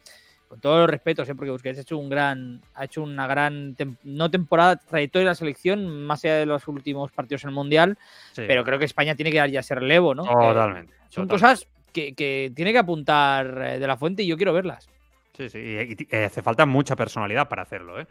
con 0.55 0.61
todos 0.61 0.79
los 0.83 0.91
respetos, 0.91 1.29
¿eh? 1.29 1.35
porque 1.35 1.51
Busquets 1.51 1.79
ha 1.79 1.83
hecho 1.83 1.99
un 1.99 2.09
gran, 2.09 2.61
ha 2.75 2.85
hecho 2.85 3.03
una 3.03 3.27
gran, 3.27 3.75
tem- 3.77 3.97
no 4.05 4.31
temporada, 4.31 4.77
trayectoria 4.77 5.25
de 5.25 5.31
la 5.31 5.35
selección, 5.35 6.05
más 6.07 6.25
allá 6.25 6.37
de 6.37 6.47
los 6.47 6.69
últimos 6.69 7.11
partidos 7.11 7.43
en 7.45 7.49
el 7.51 7.55
Mundial, 7.57 7.99
sí, 8.33 8.43
pero 8.47 8.63
creo 8.65 8.79
que 8.79 8.85
España 8.85 9.15
tiene 9.17 9.33
que 9.33 9.39
dar 9.39 9.51
ya 9.51 9.61
ese 9.61 9.75
relevo, 9.75 10.15
¿no? 10.15 10.25
Eh, 10.25 10.29
Totalmente. 10.33 10.93
son 11.09 11.27
totalmente. 11.27 11.33
cosas 11.33 11.69
que, 11.93 12.15
que 12.15 12.53
tiene 12.55 12.73
que 12.73 12.79
apuntar 12.79 13.47
eh, 13.65 13.79
de 13.81 13.87
la 13.87 13.97
fuente 13.97 14.23
y 14.23 14.27
yo 14.29 14.37
quiero 14.37 14.53
verlas. 14.53 14.89
Sí, 15.37 15.49
sí, 15.49 15.59
y, 15.59 15.81
y- 15.93 16.09
y 16.11 16.17
hace 16.17 16.43
falta 16.43 16.67
mucha 16.67 16.95
personalidad 16.95 17.49
para 17.49 17.63
hacerlo, 17.63 18.01
¿eh? 18.01 18.07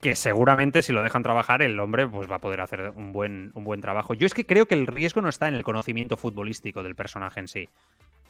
Que 0.00 0.16
seguramente 0.16 0.82
si 0.82 0.92
lo 0.92 1.02
dejan 1.02 1.22
trabajar, 1.22 1.60
el 1.62 1.78
hombre 1.78 2.08
pues 2.08 2.28
va 2.30 2.36
a 2.36 2.40
poder 2.40 2.60
hacer 2.62 2.90
un 2.96 3.12
buen, 3.12 3.52
un 3.54 3.64
buen 3.64 3.80
trabajo. 3.82 4.14
Yo 4.14 4.26
es 4.26 4.34
que 4.34 4.46
creo 4.46 4.66
que 4.66 4.74
el 4.74 4.86
riesgo 4.86 5.20
no 5.20 5.28
está 5.28 5.46
en 5.46 5.54
el 5.54 5.62
conocimiento 5.62 6.16
futbolístico 6.16 6.82
del 6.82 6.94
personaje 6.96 7.38
en 7.38 7.48
sí. 7.48 7.68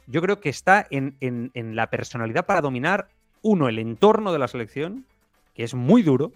Yo 0.05 0.21
creo 0.21 0.39
que 0.41 0.49
está 0.49 0.85
en, 0.91 1.15
en- 1.21 1.49
en 1.53 1.75
la 1.75 1.89
personalidad 1.89 2.45
para 2.45 2.59
dominar, 2.61 3.07
uno, 3.43 3.69
el 3.69 3.77
entorno 3.77 4.33
de 4.33 4.39
la 4.39 4.47
selección, 4.47 5.05
que 5.53 5.63
es 5.63 5.75
muy 5.75 6.01
duro, 6.01 6.31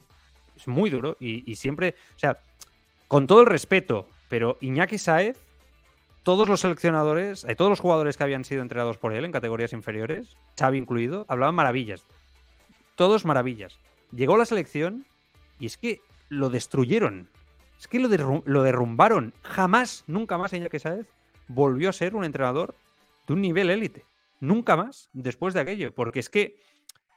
es 0.55 0.67
muy 0.67 0.89
duro, 0.91 1.17
y, 1.19 1.55
siempre, 1.55 1.95
o 2.15 2.19
sea, 2.19 2.39
con 3.07 3.25
todo 3.25 3.41
el 3.41 3.47
respeto, 3.47 4.07
pero 4.29 4.57
Iñaki 4.61 4.97
Saez, 4.97 5.37
todos 6.23 6.49
los 6.49 6.59
seleccionadores, 6.59 7.45
eh, 7.45 7.55
todos 7.55 7.69
los 7.69 7.79
jugadores 7.79 8.17
que 8.17 8.23
habían 8.23 8.43
sido 8.43 8.61
entrenados 8.61 8.97
por 8.97 9.13
él 9.13 9.23
en 9.23 9.31
categorías 9.31 9.71
inferiores, 9.71 10.35
Xavi 10.59 10.77
incluido, 10.77 11.25
hablaban 11.29 11.55
maravillas. 11.55 12.05
Todos 12.95 13.23
maravillas. 13.23 13.79
Llegó 14.11 14.35
a 14.35 14.39
la 14.39 14.45
selección 14.45 15.05
y 15.59 15.67
es 15.67 15.77
que 15.77 16.01
lo 16.27 16.49
destruyeron. 16.49 17.29
Es 17.79 17.87
que 17.87 17.99
lo, 17.99 18.43
lo 18.45 18.63
derrumbaron. 18.63 19.33
Jamás, 19.41 20.03
nunca 20.07 20.37
más 20.37 20.51
Iñaki 20.51 20.79
Saez 20.79 21.07
volvió 21.47 21.89
a 21.89 21.93
ser 21.93 22.15
un 22.15 22.25
entrenador 22.25 22.75
de 23.27 23.33
un 23.33 23.41
nivel 23.41 23.69
élite. 23.69 24.03
Nunca 24.41 24.75
más 24.75 25.09
después 25.13 25.53
de 25.53 25.61
aquello. 25.61 25.93
Porque 25.93 26.19
es 26.19 26.29
que 26.29 26.59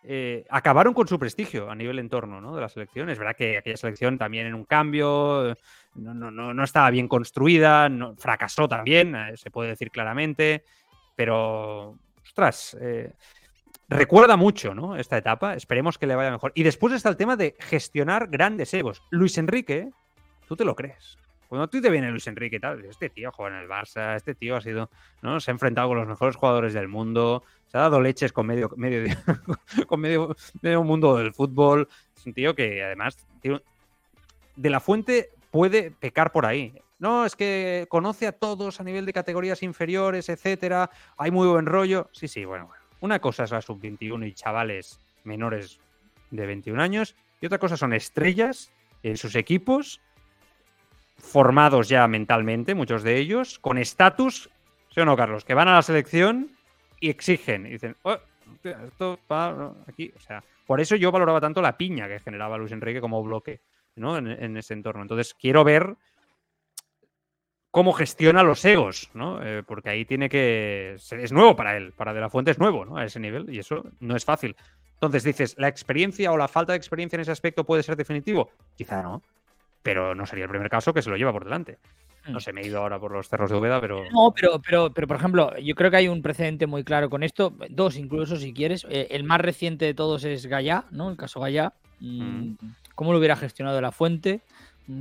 eh, 0.03 0.45
acabaron 0.49 0.95
con 0.95 1.07
su 1.07 1.19
prestigio 1.19 1.71
a 1.71 1.75
nivel 1.75 1.99
entorno 1.99 2.41
¿no? 2.41 2.55
de 2.55 2.61
la 2.61 2.69
selección. 2.69 3.11
Es 3.11 3.19
verdad 3.19 3.37
que 3.37 3.59
aquella 3.59 3.77
selección 3.77 4.19
también 4.19 4.47
en 4.47 4.55
un 4.55 4.65
cambio, 4.65 5.51
eh, 5.51 5.55
no, 5.97 6.15
no, 6.15 6.31
no, 6.31 6.65
estaba 6.65 6.91
bien 6.91 7.09
construida, 7.09 7.89
no- 7.89 8.17
fracasó 8.17 8.69
también, 8.69 9.15
eh, 9.15 9.37
se 9.37 9.51
puede 9.51 9.71
decir 9.71 9.91
claramente, 9.91 10.65
pero, 11.17 11.99
ostras, 12.25 12.77
recuerda 13.89 14.37
mucho, 14.37 14.75
¿no? 14.75 14.97
Esta 14.97 15.19
etapa. 15.19 15.55
Esperemos 15.55 15.99
que 15.99 16.07
le 16.07 16.15
vaya 16.15 16.31
mejor. 16.31 16.53
Y 16.55 16.63
después 16.63 16.95
está 16.95 17.09
el 17.11 17.17
tema 17.17 17.37
de 17.37 17.57
gestionar 17.59 18.29
grandes 18.29 18.73
egos. 18.73 19.03
Luis 19.11 19.37
Enrique, 19.37 19.91
tú 20.49 20.57
te 20.57 20.65
lo 20.65 20.75
crees. 20.75 21.19
Cuando 21.51 21.67
tú 21.67 21.81
te 21.81 21.91
viene 21.91 22.13
Luis 22.13 22.29
Enrique 22.29 22.57
y 22.57 22.61
tal, 22.61 22.85
este 22.85 23.11
tío 23.11 23.33
juega 23.33 23.57
en 23.57 23.63
el 23.65 23.69
Barça, 23.69 24.15
este 24.15 24.37
tío 24.37 24.55
ha 24.55 24.61
sido, 24.61 24.89
¿no? 25.21 25.41
Se 25.41 25.51
ha 25.51 25.53
enfrentado 25.53 25.89
con 25.89 25.99
los 25.99 26.07
mejores 26.07 26.37
jugadores 26.37 26.75
del 26.75 26.87
mundo, 26.87 27.43
se 27.67 27.77
ha 27.77 27.81
dado 27.81 28.01
leches 28.01 28.33
con 28.33 28.47
medio, 28.47 28.71
medio, 28.77 29.13
con 29.89 29.99
medio, 29.99 30.37
medio 30.63 30.85
mundo 30.85 31.17
del 31.17 31.35
fútbol. 31.35 31.89
Es 32.17 32.25
un 32.25 32.35
tío 32.35 32.55
que 32.55 32.85
además 32.85 33.17
de 34.55 34.71
la 34.71 34.79
fuente 34.79 35.31
puede 35.51 35.91
pecar 35.91 36.31
por 36.31 36.47
ahí. 36.47 36.73
No, 37.01 37.27
es 37.27 37.35
que 37.35 37.87
conoce 37.89 38.29
a 38.29 38.33
todos 38.33 38.79
a 38.79 38.85
nivel 38.85 39.05
de 39.05 39.13
categorías 39.13 39.65
inferiores, 39.65 40.29
etcétera. 40.29 40.89
Hay 41.17 41.33
muy 41.33 41.49
buen 41.49 41.67
rollo. 41.67 42.11
Sí, 42.13 42.29
sí, 42.29 42.45
bueno, 42.45 42.69
bueno. 42.69 42.85
Una 43.01 43.19
cosa 43.19 43.43
es 43.43 43.51
la 43.51 43.61
sub-21 43.61 44.25
y 44.29 44.35
chavales 44.35 45.01
menores 45.25 45.81
de 46.31 46.47
21 46.47 46.81
años, 46.81 47.17
y 47.41 47.47
otra 47.47 47.59
cosa 47.59 47.77
son 47.77 47.93
estrellas 47.93 48.71
en 49.03 49.17
sus 49.17 49.35
equipos 49.35 50.01
formados 51.21 51.89
ya 51.89 52.07
mentalmente, 52.09 52.75
muchos 52.75 53.03
de 53.03 53.19
ellos, 53.19 53.59
con 53.59 53.79
estatus, 53.79 54.51
¿sí 54.91 55.01
o 55.01 55.05
no, 55.05 55.17
Carlos? 55.17 55.45
Que 55.45 55.55
van 55.55 55.69
a 55.69 55.75
la 55.75 55.83
selección 55.83 56.51
y 56.99 57.11
exigen. 57.11 57.65
Dicen, 57.65 57.97
oh, 58.03 58.19
esto 58.63 59.19
aquí. 59.87 60.13
O 60.17 60.21
sea, 60.21 60.43
por 60.67 60.81
eso 60.81 60.97
yo 60.97 61.13
valoraba 61.13 61.41
tanto 61.41 61.63
la 61.63 61.77
piña 61.77 62.09
que 62.09 62.21
generaba 62.21 62.59
Luis 62.59 62.73
Enrique 62.73 63.01
como 63.01 63.23
bloque 63.23 63.61
¿no? 63.97 64.17
en, 64.17 64.57
ese 64.57 64.75
entorno. 64.75 65.03
Entonces, 65.03 65.35
quiero 65.35 65.65
ver 65.65 65.97
cómo 67.71 67.93
gestiona 67.93 68.43
los 68.43 68.65
egos, 68.65 69.11
¿no? 69.15 69.43
Eh, 69.43 69.63
porque 69.63 69.91
ahí 69.91 70.05
tiene 70.05 70.29
que. 70.29 70.97
Es 70.97 71.33
nuevo 71.33 71.57
para 71.57 71.77
él, 71.77 71.93
para 71.93 72.13
De 72.13 72.21
La 72.21 72.31
Fuente 72.31 72.51
es 72.51 72.59
nuevo, 72.59 72.85
¿no? 72.85 72.97
A 72.97 73.05
ese 73.05 73.21
nivel, 73.21 73.53
y 73.53 73.59
eso 73.59 73.85
no 74.01 74.17
es 74.17 74.25
fácil. 74.25 74.57
Entonces 74.95 75.25
dices, 75.25 75.55
¿la 75.57 75.69
experiencia 75.69 76.31
o 76.31 76.37
la 76.37 76.49
falta 76.49 76.73
de 76.73 76.77
experiencia 76.77 77.17
en 77.17 77.23
ese 77.23 77.31
aspecto 77.31 77.65
puede 77.65 77.83
ser 77.83 77.97
definitivo? 77.97 78.51
Quizá 78.77 79.03
no 79.03 79.23
pero 79.83 80.15
no 80.15 80.27
sería 80.27 80.45
el 80.45 80.51
primer 80.51 80.71
caso 80.71 80.93
que 80.93 81.03
se 81.03 81.11
lo 81.11 81.17
lleva 81.17 81.33
por 81.33 81.45
delante. 81.45 81.79
No 82.27 82.39
mm. 82.39 82.41
sé, 82.41 82.53
me 82.53 82.61
he 82.61 82.67
ido 82.67 82.79
ahora 82.79 82.99
por 82.99 83.13
los 83.13 83.29
cerros 83.29 83.51
de 83.51 83.57
Úbeda, 83.57 83.81
pero. 83.81 84.05
No, 84.11 84.33
pero, 84.35 84.61
pero, 84.61 84.93
pero 84.93 85.07
por 85.07 85.17
ejemplo, 85.17 85.57
yo 85.59 85.75
creo 85.75 85.91
que 85.91 85.97
hay 85.97 86.09
un 86.09 86.23
precedente 86.23 86.67
muy 86.67 86.85
claro 86.85 87.09
con 87.09 87.23
esto. 87.23 87.55
Dos, 87.71 87.97
incluso, 87.97 88.37
si 88.37 88.53
quieres. 88.53 88.87
Eh, 88.91 89.09
el 89.11 89.25
más 89.25 89.41
reciente 89.41 89.87
de 89.87 89.95
todos 89.95 90.25
es 90.25 90.47
Gallá, 90.47 90.85
¿no? 90.91 91.11
El 91.11 91.17
caso 91.17 91.41
Gallá. 91.41 91.73
Mm, 92.01 92.23
mm. 92.23 92.57
¿Cómo 92.95 93.13
lo 93.13 93.19
hubiera 93.19 93.37
gestionado 93.37 93.81
la 93.81 93.93
fuente? 93.93 94.43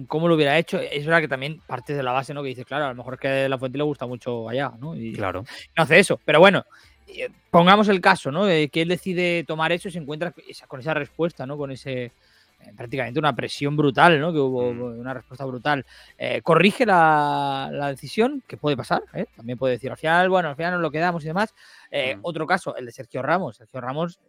¿Cómo 0.08 0.28
lo 0.28 0.36
hubiera 0.36 0.58
hecho? 0.58 0.80
Es 0.80 1.06
verdad 1.06 1.20
que 1.20 1.28
también 1.28 1.62
parte 1.66 1.94
de 1.94 2.04
la 2.04 2.12
base, 2.12 2.34
¿no? 2.34 2.44
Que 2.44 2.50
dices, 2.50 2.66
claro, 2.66 2.86
a 2.86 2.90
lo 2.90 2.96
mejor 2.96 3.16
es 3.16 3.20
que 3.20 3.50
la 3.50 3.58
fuente 3.58 3.78
le 3.78 3.84
gusta 3.84 4.06
mucho 4.06 4.46
Gallá, 4.46 4.72
¿no? 4.80 4.96
Y 4.96 5.14
claro. 5.14 5.44
No 5.76 5.84
hace 5.84 6.00
eso. 6.00 6.20
Pero 6.24 6.40
bueno, 6.40 6.64
eh, 7.08 7.30
pongamos 7.50 7.90
el 7.90 8.00
caso, 8.00 8.32
¿no? 8.32 8.46
Que 8.46 8.70
él 8.74 8.88
decide 8.88 9.44
tomar 9.46 9.72
eso 9.72 9.88
y 9.88 9.92
se 9.92 9.98
encuentra 9.98 10.34
con 10.68 10.80
esa 10.80 10.94
respuesta, 10.94 11.46
¿no? 11.46 11.58
Con 11.58 11.72
ese 11.72 12.12
prácticamente 12.76 13.20
una 13.20 13.36
presión 13.36 13.76
brutal, 13.76 14.20
¿no? 14.20 14.32
Que 14.32 14.40
hubo 14.40 14.74
mm. 14.74 15.00
una 15.00 15.14
respuesta 15.14 15.46
brutal. 15.46 15.86
Eh, 16.18 16.42
corrige 16.42 16.86
la, 16.86 17.70
decisión, 17.90 18.44
que 18.48 18.58
puede 18.58 18.78
pasar, 18.78 19.04
¿eh? 19.14 19.26
También 19.36 19.58
puede 19.58 19.74
decir, 19.74 19.92
al 19.92 19.98
final, 19.98 20.30
bueno, 20.30 20.50
al 20.50 20.56
final 20.56 20.74
nos 20.74 20.82
lo 20.82 20.92
quedamos 20.92 21.24
y 21.24 21.28
demás. 21.28 21.54
Mm. 21.92 22.20
Otro 22.22 22.46
caso, 22.46 22.76
el 22.76 22.86
de 22.86 22.92
Sergio 22.92 23.22
Ramos. 23.22 23.58
Sergio 23.58 23.82
Ramos, 23.82 24.20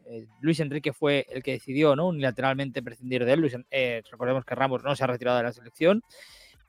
Luis 0.40 0.60
Enrique 0.60 0.92
fue 0.92 1.26
el 1.30 1.42
que 1.42 1.52
decidió, 1.52 1.96
¿no? 1.96 2.08
Unilateralmente 2.08 2.82
prescindir 2.82 3.24
de 3.24 3.32
él. 3.32 3.40
Luis, 3.40 3.56
recordemos 4.10 4.44
que 4.44 4.54
Ramos 4.54 4.82
no 4.82 4.94
se 4.96 5.04
ha 5.04 5.06
retirado 5.06 5.36
de 5.36 5.44
la 5.44 5.52
selección. 5.52 6.02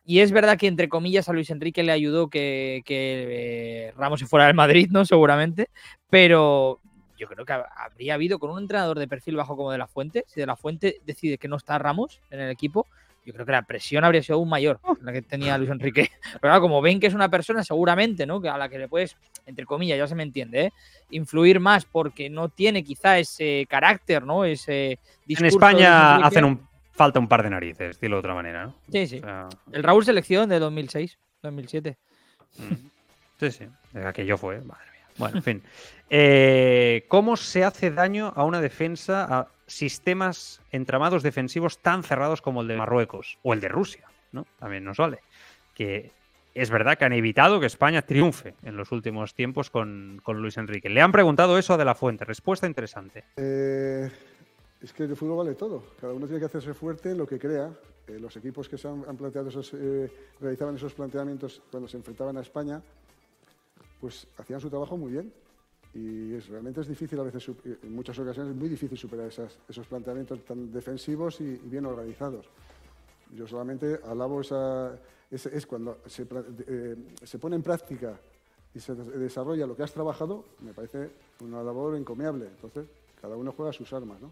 Y 0.04 0.20
es 0.20 0.32
verdad 0.32 0.58
que, 0.58 0.68
entre 0.68 0.90
comillas, 0.90 1.30
a 1.30 1.34
Luis 1.34 1.50
Enrique 1.52 1.84
le 1.84 1.92
ayudó 1.92 2.30
que, 2.30 2.82
que 2.86 3.94
Ramos 3.96 4.20
se 4.20 4.26
fuera 4.26 4.48
del 4.48 4.56
Madrid, 4.56 4.90
¿no? 4.92 5.06
Seguramente. 5.06 5.70
Pero 6.10 6.82
yo 7.22 7.28
creo 7.28 7.46
que 7.46 7.54
habría 7.54 8.16
habido 8.16 8.40
con 8.40 8.50
un 8.50 8.58
entrenador 8.58 8.98
de 8.98 9.08
perfil 9.08 9.36
bajo 9.36 9.56
como 9.56 9.72
de 9.72 9.78
la 9.78 9.86
Fuente, 9.86 10.26
si 10.28 10.40
de 10.40 10.48
la 10.48 10.56
Fuente 10.56 11.02
decide 11.06 11.38
que 11.38 11.48
no 11.48 11.58
está 11.58 11.78
Ramos 11.78 12.20
en 12.32 12.40
el 12.40 12.50
equipo, 12.50 12.88
yo 13.24 13.32
creo 13.32 13.46
que 13.46 13.52
la 13.52 13.62
presión 13.62 14.04
habría 14.04 14.24
sido 14.24 14.38
aún 14.38 14.50
mayor 14.50 14.80
la 15.04 15.14
que 15.14 15.22
tenía 15.22 15.56
Luis 15.60 15.70
Enrique. 15.70 16.10
Pero 16.42 16.60
como 16.60 16.82
ven 16.82 17.00
que 17.00 17.06
es 17.06 17.14
una 17.14 17.30
persona 17.30 17.64
seguramente, 17.64 18.26
¿no? 18.26 18.42
Que 18.42 18.50
a 18.50 18.58
la 18.58 18.70
que 18.70 18.80
le 18.80 18.88
puedes, 18.88 19.18
entre 19.46 19.68
comillas, 19.68 20.00
ya 20.00 20.08
se 20.08 20.16
me 20.16 20.24
entiende, 20.24 20.66
¿eh? 20.66 20.74
influir 21.12 21.60
más 21.60 21.86
porque 21.86 22.28
no 22.32 22.50
tiene 22.50 22.84
quizá 22.84 23.20
ese 23.20 23.68
carácter, 23.70 24.24
¿no? 24.24 24.44
Ese 24.44 24.98
En 25.28 25.46
España 25.46 26.16
hacen 26.16 26.44
un, 26.44 26.68
falta 26.92 27.20
un 27.20 27.28
par 27.28 27.44
de 27.44 27.52
narices, 27.52 27.90
decirlo 27.90 28.16
de 28.16 28.22
otra 28.22 28.34
manera, 28.34 28.66
¿no? 28.66 28.76
Sí, 28.92 29.06
sí. 29.06 29.22
El 29.72 29.84
Raúl 29.84 30.04
Selección 30.04 30.50
de 30.50 30.58
2006, 30.58 31.20
2007. 31.44 31.98
Mm. 32.58 32.74
Sí, 33.40 33.52
sí. 33.52 33.68
Aquello 34.04 34.40
fue, 34.40 34.60
madre. 34.62 34.91
Bueno, 35.22 35.38
en 35.38 35.44
fin. 35.44 35.64
Eh, 36.10 37.06
¿Cómo 37.08 37.38
se 37.38 37.64
hace 37.64 37.92
daño 37.92 38.34
a 38.36 38.44
una 38.44 38.60
defensa, 38.60 39.24
a 39.24 39.48
sistemas 39.66 40.60
entramados 40.72 41.24
defensivos 41.24 41.78
tan 41.78 42.04
cerrados 42.04 42.42
como 42.42 42.62
el 42.62 42.68
de 42.68 42.76
Marruecos 42.76 43.38
o 43.44 43.54
el 43.54 43.62
de 43.62 43.70
Rusia? 43.70 44.08
¿no? 44.34 44.46
También 44.60 44.84
nos 44.84 44.98
vale. 44.98 45.20
Que 45.74 46.12
es 46.54 46.70
verdad 46.70 46.98
que 46.98 47.06
han 47.06 47.14
evitado 47.14 47.60
que 47.60 47.68
España 47.68 48.02
triunfe 48.02 48.56
en 48.64 48.76
los 48.76 48.92
últimos 48.92 49.34
tiempos 49.36 49.70
con, 49.70 50.22
Luis 50.28 50.58
Enrique. 50.58 50.90
Le 50.90 51.02
han 51.02 51.12
preguntado 51.12 51.58
eso 51.58 51.76
a 51.76 51.78
De 51.78 51.86
La 51.86 51.96
Fuente. 51.96 52.26
Respuesta 52.26 52.68
interesante. 52.68 53.24
Eh, 53.38 54.12
es 54.82 54.92
que 54.92 55.04
el 55.04 55.16
fútbol 55.16 55.46
vale 55.46 55.56
todo. 55.56 55.84
Cada 56.02 56.14
uno 56.14 56.26
tiene 56.26 56.40
que 56.40 56.48
hacerse 56.48 56.74
fuerte 56.74 57.16
lo 57.16 57.28
que 57.28 57.40
crea. 57.40 57.70
Eh, 58.08 58.20
los 58.20 58.36
equipos 58.36 58.68
que 58.68 58.78
se 58.78 58.88
han, 58.88 59.16
planteado 59.16 59.48
esos, 59.48 59.74
realizaban 60.42 60.76
esos 60.76 60.94
planteamientos 60.94 61.62
cuando 61.72 61.88
se 61.88 61.96
enfrentaban 61.96 62.36
a 62.36 62.42
España, 62.42 62.82
pues 64.02 64.28
hacían 64.38 64.60
su 64.60 64.70
trabajo 64.70 64.98
muy 64.98 65.12
bien 65.12 65.32
y 65.94 66.34
es, 66.34 66.48
realmente 66.48 66.82
es 66.82 66.88
difícil 66.88 67.20
a 67.20 67.24
veces, 67.24 67.50
en 67.66 67.94
muchas 67.94 68.18
ocasiones 68.18 68.52
es 68.52 68.58
muy 68.58 68.70
difícil 68.70 68.98
superar 68.98 69.28
esos 69.28 69.88
planteamientos 69.88 70.44
tan 70.46 70.72
defensivos 70.72 71.40
y, 71.42 71.60
bien 71.64 71.86
organizados. 71.86 72.48
Yo 73.36 73.48
solamente 73.48 74.00
alabo 74.06 74.42
esa, 74.42 74.98
es, 75.30 75.66
cuando 75.66 76.00
se, 76.06 76.26
eh, 76.68 76.96
se, 77.24 77.40
pone 77.40 77.58
en 77.58 77.62
práctica 77.62 78.20
y 78.74 78.80
se 78.80 78.96
desarrolla 78.96 79.68
lo 79.68 79.76
que 79.76 79.84
has 79.84 79.94
trabajado, 79.94 80.46
me 80.62 80.74
parece 80.74 81.12
una 81.42 81.62
labor 81.62 81.96
encomiable. 81.96 82.48
Entonces, 82.48 82.88
cada 83.22 83.36
uno 83.36 83.52
juega 83.52 83.72
sus 83.72 83.92
armas, 83.94 84.20
¿no? 84.22 84.32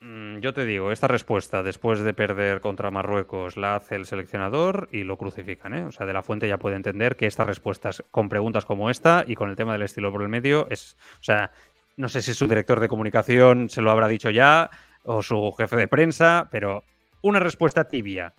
Mm, 0.00 0.40
yo 0.40 0.52
te 0.52 0.66
digo, 0.66 0.92
esta 0.92 1.08
respuesta 1.08 1.62
después 1.62 2.00
de 2.00 2.12
perder 2.12 2.60
contra 2.60 2.90
Marruecos 2.90 3.56
la 3.56 3.76
hace 3.76 3.96
el 3.96 4.04
seleccionador 4.04 4.88
y 4.92 5.04
lo 5.04 5.16
crucifican. 5.16 5.74
¿eh? 5.74 5.84
O 5.84 5.92
sea, 5.92 6.06
de 6.06 6.12
la 6.12 6.22
fuente 6.22 6.48
ya 6.48 6.58
puede 6.58 6.76
entender 6.76 7.16
que 7.16 7.26
estas 7.26 7.46
respuestas 7.46 8.04
con 8.10 8.28
preguntas 8.28 8.66
como 8.66 8.90
esta 8.90 9.24
y 9.26 9.34
con 9.34 9.48
el 9.48 9.56
tema 9.56 9.72
del 9.72 9.82
estilo 9.82 10.12
por 10.12 10.22
el 10.22 10.28
medio 10.28 10.68
es. 10.70 10.96
O 11.20 11.24
sea, 11.24 11.50
no 11.96 12.08
sé 12.08 12.20
si 12.20 12.34
su 12.34 12.46
director 12.46 12.78
de 12.80 12.88
comunicación 12.88 13.70
se 13.70 13.80
lo 13.80 13.90
habrá 13.90 14.08
dicho 14.08 14.30
ya 14.30 14.70
o 15.02 15.22
su 15.22 15.52
jefe 15.52 15.76
de 15.76 15.88
prensa, 15.88 16.48
pero 16.50 16.84
una 17.22 17.40
respuesta 17.40 17.88
tibia 17.88 18.34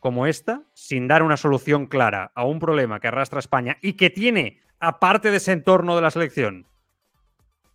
como 0.00 0.26
esta, 0.26 0.62
sin 0.74 1.08
dar 1.08 1.22
una 1.22 1.36
solución 1.36 1.86
clara 1.86 2.32
a 2.34 2.44
un 2.44 2.58
problema 2.58 3.00
que 3.00 3.08
arrastra 3.08 3.40
España 3.40 3.78
y 3.82 3.94
que 3.94 4.10
tiene, 4.10 4.60
aparte 4.80 5.30
de 5.30 5.36
ese 5.36 5.52
entorno 5.52 5.96
de 5.96 6.02
la 6.02 6.10
selección, 6.10 6.66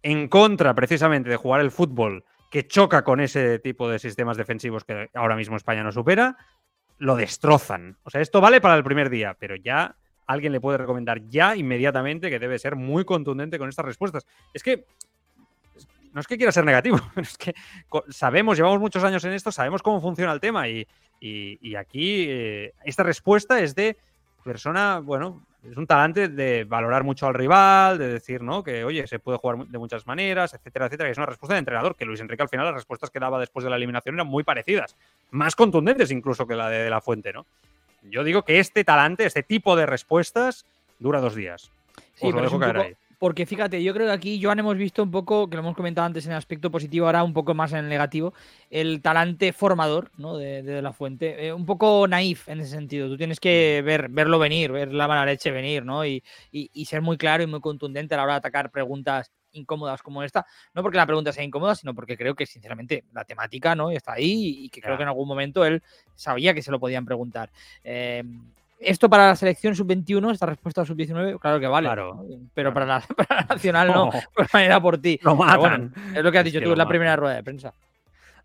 en 0.03 0.27
contra 0.27 0.73
precisamente 0.73 1.29
de 1.29 1.37
jugar 1.37 1.61
el 1.61 1.71
fútbol 1.71 2.25
que 2.53 2.67
choca 2.67 3.03
con 3.03 3.19
ese 3.19 3.57
tipo 3.57 3.89
de 3.89 3.97
sistemas 3.97 4.37
defensivos 4.37 4.83
que 4.83 5.09
ahora 5.15 5.35
mismo 5.35 5.57
España 5.57 5.81
no 5.81 5.91
supera, 5.91 6.37
lo 6.99 7.15
destrozan. 7.15 7.97
O 8.03 8.11
sea, 8.11 8.21
esto 8.21 8.41
vale 8.41 8.61
para 8.61 8.75
el 8.75 8.83
primer 8.83 9.09
día, 9.09 9.35
pero 9.39 9.55
ya 9.55 9.95
alguien 10.27 10.53
le 10.53 10.61
puede 10.61 10.77
recomendar 10.77 11.27
ya 11.27 11.55
inmediatamente 11.55 12.29
que 12.29 12.37
debe 12.37 12.59
ser 12.59 12.75
muy 12.75 13.05
contundente 13.05 13.57
con 13.57 13.69
estas 13.69 13.85
respuestas. 13.85 14.27
Es 14.53 14.61
que 14.61 14.85
no 16.13 16.21
es 16.21 16.27
que 16.27 16.37
quiera 16.37 16.51
ser 16.51 16.63
negativo, 16.63 16.99
es 17.15 17.39
que 17.39 17.55
sabemos, 18.09 18.55
llevamos 18.55 18.79
muchos 18.79 19.03
años 19.03 19.23
en 19.23 19.33
esto, 19.33 19.51
sabemos 19.51 19.81
cómo 19.81 19.99
funciona 19.99 20.31
el 20.31 20.39
tema 20.39 20.69
y, 20.69 20.85
aquí 21.75 22.27
eh, 22.29 22.75
esta 22.85 23.01
respuesta 23.01 23.61
es 23.61 23.73
de 23.73 23.97
persona, 24.43 24.99
bueno, 24.99 25.43
es 25.69 25.77
un 25.77 25.87
talante 25.87 26.27
de 26.27 26.65
valorar 26.65 27.03
mucho 27.03 27.25
al 27.25 27.33
rival, 27.33 27.97
de 27.97 28.09
decir, 28.09 28.41
¿no? 28.41 28.63
Que, 28.63 28.83
oye, 28.83 29.07
se 29.07 29.19
puede 29.19 29.37
jugar 29.37 29.65
de 29.67 29.77
muchas 29.77 30.05
maneras, 30.05 30.53
etcétera, 30.53 30.87
etcétera. 30.87 31.09
es 31.09 31.17
una 31.17 31.25
respuesta 31.25 31.53
de 31.53 31.59
entrenador, 31.59 31.95
que 31.95 32.05
Luis 32.05 32.19
Enrique 32.19 32.43
al 32.43 32.49
final 32.49 32.65
las 32.65 32.75
respuestas 32.75 33.09
que 33.09 33.19
daba 33.19 33.39
después 33.39 33.63
de 33.63 33.69
la 33.69 33.77
eliminación 33.77 34.15
eran 34.15 34.27
muy 34.27 34.43
parecidas, 34.43 34.97
más 35.31 35.55
contundentes 35.55 36.11
incluso 36.11 36.45
que 36.45 36.55
la 36.55 36.69
de, 36.69 36.89
La 36.89 37.01
Fuente, 37.01 37.31
¿no? 37.31 37.45
Yo 38.03 38.25
digo 38.25 38.43
que 38.43 38.59
este 38.59 38.83
talante, 38.83 39.25
este 39.25 39.43
tipo 39.43 39.77
de 39.77 39.85
respuestas, 39.85 40.65
dura 40.99 41.21
dos 41.21 41.35
días. 41.35 41.71
Sí, 42.15 42.29
lo 42.31 42.41
dejo 42.41 42.59
caer 42.59 42.77
ahí. 42.77 42.95
Porque 43.23 43.45
fíjate, 43.45 43.81
yo 43.81 43.93
creo 43.93 44.07
que 44.07 44.11
aquí, 44.11 44.43
Joan, 44.43 44.59
hemos 44.59 44.75
visto 44.75 45.01
un 45.01 45.09
poco, 45.09 45.49
que 45.49 45.55
lo 45.55 45.61
hemos 45.61 45.77
comentado 45.77 46.05
antes 46.05 46.25
en 46.25 46.33
el 46.33 46.37
aspecto 46.37 46.69
positivo, 46.69 47.05
ahora 47.05 47.23
un 47.23 47.31
poco 47.31 47.53
más 47.53 47.71
en 47.71 47.77
el 47.77 47.87
negativo, 47.87 48.33
el 48.69 49.01
talante 49.01 49.53
formador 49.53 50.11
¿no? 50.17 50.35
de, 50.35 50.81
la 50.81 50.91
fuente. 50.91 51.47
Eh, 51.47 51.53
un 51.53 51.65
poco 51.65 52.05
naif 52.05 52.49
en 52.49 52.59
ese 52.59 52.71
sentido. 52.71 53.07
Tú 53.07 53.15
tienes 53.15 53.39
que 53.39 53.79
mm. 53.81 53.85
ver, 53.85 54.09
verlo 54.09 54.39
venir, 54.39 54.73
ver 54.73 54.93
la 54.93 55.07
mala 55.07 55.25
leche 55.25 55.51
venir, 55.51 55.85
¿no? 55.85 56.05
Y, 56.05 56.21
y, 56.51 56.83
ser 56.83 57.01
muy 57.01 57.15
claro 57.15 57.43
y 57.43 57.47
muy 57.47 57.61
contundente 57.61 58.13
a 58.13 58.17
la 58.17 58.23
hora 58.23 58.33
de 58.33 58.39
atacar 58.39 58.71
preguntas 58.71 59.31
incómodas 59.53 60.01
como 60.01 60.21
esta. 60.21 60.45
No 60.73 60.81
porque 60.81 60.97
la 60.97 61.05
pregunta 61.05 61.31
sea 61.31 61.45
incómoda, 61.45 61.75
sino 61.75 61.95
porque 61.95 62.17
creo 62.17 62.35
que, 62.35 62.45
sinceramente, 62.45 63.05
la 63.13 63.23
temática 63.23 63.73
¿no? 63.73 63.89
está 63.89 64.15
ahí 64.15 64.65
y 64.65 64.69
que 64.69 64.81
creo 64.81 64.97
que 64.97 65.03
en 65.03 65.07
algún 65.07 65.29
momento 65.29 65.63
él 65.63 65.81
sabía 66.13 66.53
que 66.53 66.61
se 66.61 66.71
lo 66.71 66.79
podían 66.81 67.05
preguntar. 67.05 67.51
Eh, 67.85 68.21
esto 68.79 69.09
para 69.09 69.27
la 69.27 69.35
selección 69.35 69.75
sub-21, 69.75 70.31
esta 70.31 70.45
respuesta 70.45 70.85
sub-19, 70.85 71.39
claro 71.39 71.59
que 71.59 71.67
vale. 71.67 71.87
Claro, 71.87 72.25
pero 72.53 72.73
claro. 72.73 72.73
Para, 72.73 72.85
la, 72.85 73.01
para 73.27 73.41
la 73.41 73.47
nacional 73.55 73.87
no, 73.87 74.05
No. 74.05 74.11
pues 74.33 74.53
manera 74.53 74.81
por 74.81 74.97
ti. 74.97 75.19
Lo 75.21 75.35
matan. 75.35 75.59
bueno, 75.59 75.91
es 76.15 76.23
lo 76.23 76.31
que 76.31 76.37
has 76.39 76.45
Es 76.45 76.51
dicho 76.51 76.59
que 76.59 76.65
tú 76.65 76.71
en 76.71 76.77
la 76.77 76.83
matan. 76.83 76.89
primera 76.89 77.15
rueda 77.15 77.35
de 77.35 77.43
prensa. 77.43 77.73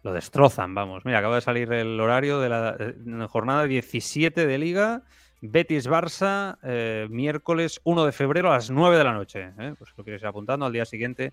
Lo 0.02 0.12
destrozan, 0.12 0.74
vamos. 0.74 1.04
Mira, 1.04 1.18
acaba 1.18 1.34
de 1.34 1.40
salir 1.40 1.72
el 1.72 1.98
horario 2.00 2.38
de 2.40 2.48
la, 2.48 2.76
eh, 2.78 2.94
jornada 3.28 3.64
17 3.64 4.46
de 4.46 4.58
Liga. 4.58 5.02
Betis-Barça, 5.40 6.58
eh, 6.62 7.06
miércoles 7.10 7.80
1 7.84 8.04
de 8.04 8.12
febrero 8.12 8.50
a 8.50 8.54
las 8.54 8.70
9 8.70 8.96
de 8.96 9.04
la 9.04 9.12
noche. 9.12 9.50
¿eh? 9.58 9.74
Pues 9.78 9.90
lo 9.96 10.04
quieres 10.04 10.22
ir 10.22 10.28
apuntando. 10.28 10.66
Al 10.66 10.72
día 10.72 10.84
siguiente, 10.84 11.32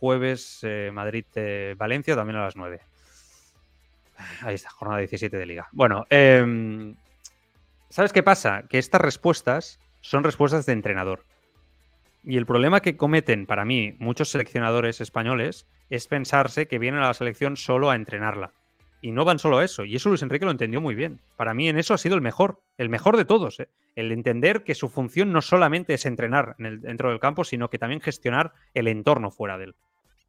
jueves, 0.00 0.60
eh, 0.62 0.90
Madrid-Valencia, 0.92 2.16
también 2.16 2.36
a 2.38 2.44
las 2.44 2.56
9. 2.56 2.80
Ahí 4.42 4.54
está, 4.54 4.70
jornada 4.70 5.00
17 5.00 5.36
de 5.36 5.46
Liga. 5.46 5.68
Bueno, 5.72 6.06
em, 6.10 6.94
¿sabes 7.92 8.12
qué 8.12 8.22
pasa? 8.22 8.64
Que 8.68 8.78
estas 8.78 9.00
respuestas 9.00 9.78
son 10.00 10.24
respuestas 10.24 10.66
de 10.66 10.72
entrenador. 10.72 11.24
Y 12.24 12.36
el 12.36 12.46
problema 12.46 12.80
que 12.80 12.96
cometen 12.96 13.46
para 13.46 13.64
mí 13.64 13.94
muchos 13.98 14.30
seleccionadores 14.30 15.00
españoles 15.00 15.66
es 15.90 16.06
pensarse 16.08 16.66
que 16.66 16.78
vienen 16.78 17.02
a 17.02 17.08
la 17.08 17.14
selección 17.14 17.56
solo 17.56 17.90
a 17.90 17.96
entrenarla. 17.96 18.52
Y 19.00 19.10
no 19.10 19.24
van 19.24 19.40
solo 19.40 19.58
a 19.58 19.64
eso. 19.64 19.84
Y 19.84 19.96
eso 19.96 20.08
Luis 20.08 20.22
Enrique 20.22 20.44
lo 20.44 20.52
entendió 20.52 20.80
muy 20.80 20.94
bien. 20.94 21.20
Para 21.36 21.54
mí 21.54 21.68
en 21.68 21.76
eso 21.78 21.92
ha 21.92 21.98
sido 21.98 22.14
el 22.14 22.20
mejor, 22.20 22.60
el 22.78 22.88
mejor 22.88 23.16
de 23.16 23.24
todos. 23.24 23.58
¿eh? 23.58 23.68
El 23.96 24.12
entender 24.12 24.62
que 24.62 24.76
su 24.76 24.88
función 24.88 25.32
no 25.32 25.42
solamente 25.42 25.94
es 25.94 26.06
entrenar 26.06 26.54
en 26.58 26.66
el- 26.66 26.80
dentro 26.80 27.10
del 27.10 27.18
campo, 27.18 27.42
sino 27.42 27.68
que 27.68 27.78
también 27.78 28.00
gestionar 28.00 28.52
el 28.74 28.86
entorno 28.86 29.32
fuera 29.32 29.58
de 29.58 29.64
él. 29.64 29.74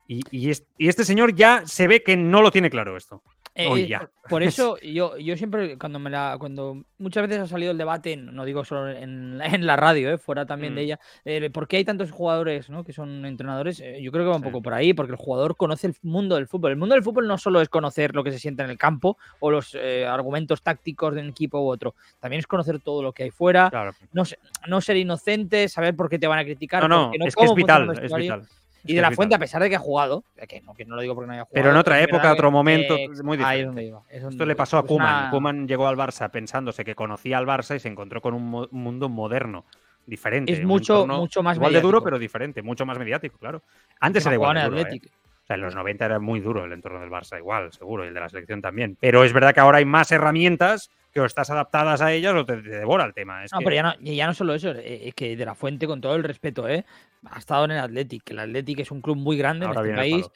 Y, 0.08 0.22
y 0.32 0.50
es- 0.50 0.66
y 0.80 0.88
este 0.90 1.06
señor 1.06 1.36
ya 1.36 1.62
se 1.66 1.88
ve 1.88 2.02
que 2.02 2.18
no 2.18 2.42
lo 2.42 2.50
tiene 2.52 2.72
claro 2.72 2.98
esto. 2.98 3.22
Eh, 3.56 3.68
Hoy 3.68 3.94
eh, 3.94 4.00
por- 4.30 4.42
eso 4.42 4.78
yo, 4.82 5.16
yo 5.18 5.38
siempre, 5.38 5.78
cuando 5.78 6.00
me 6.00 6.10
la, 6.10 6.38
cuando 6.40 6.84
muchas 6.98 7.28
veces 7.28 7.44
ha 7.44 7.48
salido 7.48 7.72
el 7.72 7.78
debate, 7.78 8.18
no 8.18 8.46
digo 8.46 8.66
solo 8.66 8.90
en, 8.90 9.38
la- 9.38 9.46
en 9.46 9.68
la 9.68 9.76
radio, 9.76 10.12
eh, 10.12 10.18
fuera 10.18 10.46
también 10.48 10.74
de 10.74 10.82
Mm. 10.82 10.86
ella, 10.86 11.00
eh, 11.24 11.50
¿por 11.52 11.68
qué 11.68 11.78
hay 11.78 11.86
tantos 11.86 12.10
jugadores 12.10 12.72
¿no? 12.72 12.84
que 12.84 12.94
son 12.94 13.26
entrenadores? 13.28 13.78
Yo 13.78 14.12
creo 14.12 14.24
que 14.24 14.30
va 14.30 14.38
un 14.38 14.42
Sí. 14.42 14.48
poco 14.50 14.64
por 14.64 14.74
ahí, 14.74 14.94
porque 14.96 15.12
el 15.12 15.18
jugador 15.18 15.56
conoce 15.56 15.86
el 15.88 15.96
mundo 16.02 16.36
del 16.36 16.48
fútbol. 16.48 16.72
El 16.72 16.78
mundo 16.78 16.96
del 16.96 17.04
fútbol 17.04 17.28
no 17.28 17.38
solo 17.38 17.62
es 17.62 17.70
conocer 17.70 18.16
lo 18.16 18.24
que 18.24 18.32
se 18.32 18.40
siente 18.40 18.64
en 18.64 18.72
el 18.72 18.78
campo 18.80 19.18
o 19.40 19.52
los 19.52 19.76
argumentos 20.08 20.64
tácticos 20.64 21.14
de 21.14 21.22
un 21.22 21.28
equipo 21.30 21.62
u 21.62 21.68
otro, 21.70 21.94
también 22.20 22.40
es 22.40 22.48
conocer 22.48 22.80
todo 22.80 23.04
lo 23.04 23.12
que 23.14 23.24
hay 23.24 23.30
fuera, 23.30 23.70
Claro. 23.70 23.92
no, 24.14 24.24
no 24.68 24.82
ser 24.82 24.98
inocente, 24.98 25.70
saber 25.70 25.96
por 25.96 26.10
qué 26.10 26.18
te 26.18 26.26
van 26.26 26.40
a 26.40 26.44
criticar. 26.44 26.82
No, 26.82 26.88
no, 26.88 27.12
no, 27.18 27.26
es 27.26 27.36
que 27.36 27.46
es 27.46 27.54
vital, 27.54 27.90
es 28.02 28.14
vital. 28.14 28.48
Y 28.86 28.96
de 28.96 29.02
la 29.02 29.12
fuente, 29.12 29.36
a 29.36 29.40
pesar 29.40 29.62
de 29.62 29.70
que 29.70 29.76
ha 29.76 29.80
jugado, 29.80 30.24
que 30.48 30.62
no, 30.62 30.74
que 30.74 30.86
no 30.86 30.96
lo 30.96 31.02
digo 31.02 31.16
porque 31.16 31.28
no 31.28 31.34
haya 31.34 31.44
jugado. 31.46 31.54
Pero 31.54 31.72
en 31.72 31.78
otra 31.78 32.02
época, 32.02 32.32
otro 32.32 32.52
momento, 32.52 32.96
es 32.98 33.24
muy 33.24 33.38
ahí 33.38 33.62
es 33.62 33.66
diferente. 33.66 33.66
donde 33.66 33.84
iba, 33.86 34.02
es 34.10 34.24
Esto 34.24 34.46
le 34.46 34.56
pasó 34.56 34.78
a 34.78 34.84
Kuman. 34.86 35.22
una- 35.24 35.30
Kuman 35.32 35.68
llegó 35.68 35.88
al 35.88 35.96
Barça 35.96 36.30
pensándose 36.30 36.84
que 36.84 36.96
conocía 36.96 37.38
al 37.38 37.46
Barça 37.46 37.76
y 37.76 37.80
se 37.80 37.88
encontró 37.88 38.22
con 38.22 38.34
un 38.34 38.50
mo- 38.50 38.68
mundo 38.72 39.08
moderno, 39.10 39.66
diferente. 40.06 40.52
Es 40.52 40.64
mucho- 40.66 41.08
mucho 41.08 41.42
más 41.44 41.58
Igual 41.58 41.74
de 41.74 41.82
duro, 41.82 42.04
pero 42.04 42.20
diferente, 42.20 42.62
mucho 42.62 42.86
más 42.86 43.00
mediático, 43.00 43.38
claro. 43.38 43.62
Antes 44.02 44.26
era 44.26 44.36
igual 44.36 44.56
de 44.56 44.64
duro, 44.64 44.78
¿eh? 44.80 45.00
O 45.44 45.46
sea, 45.46 45.56
en 45.58 45.62
los 45.62 45.76
90 45.76 46.06
era 46.06 46.20
muy 46.20 46.40
duro 46.40 46.64
el 46.64 46.72
entorno 46.72 47.00
del 47.02 47.10
Barça, 47.10 47.38
igual, 47.38 47.72
seguro, 47.74 48.06
y 48.06 48.08
el 48.08 48.14
de 48.14 48.20
la 48.20 48.30
selección 48.30 48.62
también. 48.62 48.98
Pero 49.00 49.24
es 49.26 49.34
verdad 49.34 49.54
que 49.54 49.60
ahora 49.60 49.80
hay 49.80 49.86
más 49.86 50.10
herramientas 50.12 50.90
que 51.14 51.22
o 51.22 51.26
estás 51.26 51.50
adaptadas 51.52 52.02
a 52.02 52.12
ellas 52.12 52.34
o 52.34 52.46
te, 52.46 52.58
te 52.58 52.70
devora 52.70 53.06
el 53.06 53.14
tema. 53.14 53.44
Es 53.44 53.54
No, 53.54 53.60
que- 53.60 53.66
pero 53.66 53.76
ya 53.76 53.84
no, 53.84 53.94
ya 54.00 54.26
no 54.28 54.34
solo 54.34 54.56
eso, 54.56 54.72
eh, 54.72 55.08
es 55.08 55.14
que 55.14 55.36
de 55.38 55.46
la 55.46 55.54
Fuente, 55.56 55.86
con 55.86 56.02
todo 56.02 56.16
el 56.16 56.24
respeto, 56.24 56.68
¿eh? 56.68 56.86
ha 57.30 57.38
estado 57.40 57.66
en 57.66 57.72
el 57.72 57.80
Athletic, 57.80 58.24
que 58.24 58.34
el 58.34 58.40
Athletic 58.40 58.80
es 58.80 58.92
un 58.92 59.02
club 59.02 59.16
muy 59.18 59.38
grande 59.38 59.66
Ahora 59.66 59.82
en 59.82 59.88
este 59.90 60.02
país. 60.02 60.30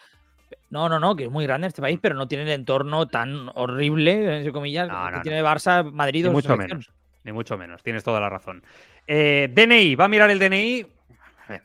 No, 0.70 0.88
no, 0.88 1.00
no, 1.00 1.16
que 1.16 1.26
es 1.26 1.32
muy 1.32 1.46
grande 1.46 1.66
en 1.66 1.70
este 1.70 1.82
país, 1.82 2.00
pero 2.02 2.16
no 2.16 2.28
tiene 2.28 2.44
el 2.46 2.52
entorno 2.52 3.08
tan 3.08 3.50
horrible, 3.56 4.38
entre 4.38 4.54
comillas, 4.54 4.88
No, 4.88 5.06
que 5.08 5.12
no, 5.18 5.22
tiene 5.22 5.44
Barça, 5.44 5.84
Madrid 5.92 6.30
o 6.30 6.32
mucho 6.32 6.56
menos. 6.56 6.94
Ni 7.24 7.34
mucho 7.34 7.58
menos. 7.58 7.84
Tienes 7.84 8.04
toda 8.06 8.22
la 8.22 8.30
razón. 8.30 8.64
Eh, 9.06 9.50
DNI, 9.52 9.96
va 9.96 10.06
a 10.06 10.08
mirar 10.08 10.30
el 10.30 10.40
DNI. 10.40 10.86
A 11.48 11.52
ver, 11.52 11.64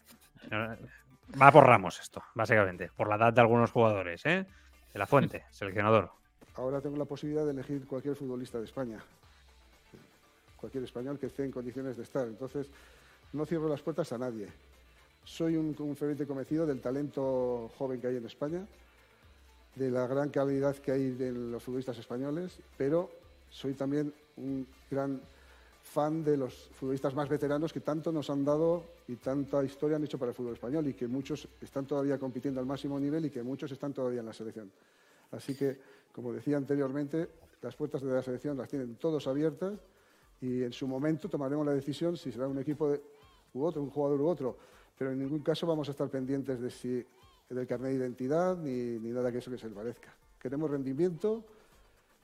Va 1.41 1.51
por 1.53 1.67
ramos 1.67 2.01
esto, 2.01 2.23
básicamente. 2.35 2.91
Por 2.97 3.09
la 3.09 3.17
edad 3.17 3.33
de 3.33 3.41
algunos 3.41 3.71
jugadores, 3.71 4.25
¿eh? 4.27 4.45
De 4.93 4.99
la 4.99 5.07
fuente, 5.07 5.45
seleccionador. 5.51 6.11
Ahora 6.55 6.81
tengo 6.81 6.97
la 6.97 7.05
posibilidad 7.05 7.45
de 7.45 7.53
elegir 7.53 7.87
cualquier 7.87 8.15
futbolista 8.15 8.59
de 8.59 8.65
España. 8.65 9.03
Cualquier 10.57 10.85
español 10.85 11.19
que 11.19 11.27
esté 11.27 11.45
en 11.45 11.51
condiciones 11.51 11.97
de 11.97 12.03
estar. 12.03 12.27
Entonces, 12.27 12.69
no 13.33 13.47
cierro 13.47 13.69
las 13.69 13.81
puertas 13.81 14.13
a 14.13 14.19
nadie. 14.19 14.49
Soy 15.25 15.57
un, 15.57 15.75
un 15.79 15.97
ferviente 15.97 16.27
convencido 16.27 16.67
del 16.67 16.81
talento 16.81 17.71
joven 17.79 18.01
que 18.01 18.09
hay 18.09 18.17
en 18.17 18.27
España, 18.27 18.67
de 19.75 19.91
la 19.91 20.07
gran 20.07 20.29
calidad 20.31 20.77
que 20.77 20.93
hay 20.93 21.11
de 21.13 21.33
los 21.33 21.63
futbolistas 21.63 21.99
españoles, 21.99 22.59
pero 22.77 23.11
soy 23.51 23.75
también 23.75 24.13
un 24.37 24.67
gran 24.91 25.21
fan 25.83 26.25
de 26.25 26.37
los 26.37 26.71
futbolistas 26.75 27.15
más 27.15 27.29
veteranos 27.29 27.73
que 27.73 27.81
tanto 27.81 28.13
nos 28.13 28.31
han 28.31 28.45
dado 28.45 28.85
y 29.09 29.17
tanta 29.17 29.63
historia 29.65 29.97
han 29.97 30.05
hecho 30.05 30.19
para 30.19 30.31
el 30.31 30.35
fútbol 30.35 30.55
español 30.55 30.87
y 30.87 30.95
que 30.95 31.07
muchos 31.07 31.49
están 31.61 31.87
todavía 31.87 32.19
compitiendo 32.19 32.61
al 32.61 32.67
máximo 32.67 32.99
nivel 32.99 33.27
y 33.27 33.31
que 33.31 33.43
muchos 33.43 33.71
están 33.73 33.93
todavía 33.93 34.21
en 34.21 34.27
la 34.27 34.33
selección. 34.33 34.71
Así 35.33 35.55
que, 35.55 35.79
como 36.13 36.33
decía 36.33 36.57
anteriormente, 36.57 37.29
las 37.61 37.75
puertas 37.77 38.03
de 38.03 38.13
la 38.13 38.23
selección 38.23 38.57
las 38.57 38.69
tienen 38.69 38.97
todos 38.97 39.27
abiertas 39.27 39.73
y 40.41 40.63
en 40.63 40.73
su 40.73 40.87
momento 40.87 41.29
tomaremos 41.29 41.65
la 41.65 41.73
decisión 41.73 42.17
si 42.17 42.33
será 42.33 42.49
un 42.49 42.59
equipo 42.59 42.95
u 43.55 43.65
otro, 43.65 43.83
un 43.83 43.91
jugador 43.91 44.21
u 44.21 44.29
otro. 44.29 44.57
Pero 44.99 45.13
en 45.13 45.19
ningún 45.19 45.41
caso 45.41 45.67
vamos 45.67 45.89
a 45.89 45.93
estar 45.93 46.09
pendientes 46.09 46.61
de 46.61 46.71
si 46.71 47.07
del 47.49 47.67
carnet 47.67 47.93
de 47.93 47.99
identidad 47.99 48.57
ni, 48.57 48.99
ni 48.99 49.11
nada 49.11 49.31
que 49.31 49.39
eso 49.39 49.51
que 49.51 49.59
se 49.59 49.69
le 49.69 49.75
parezca. 49.75 50.13
Queremos 50.39 50.71
rendimiento 50.71 51.45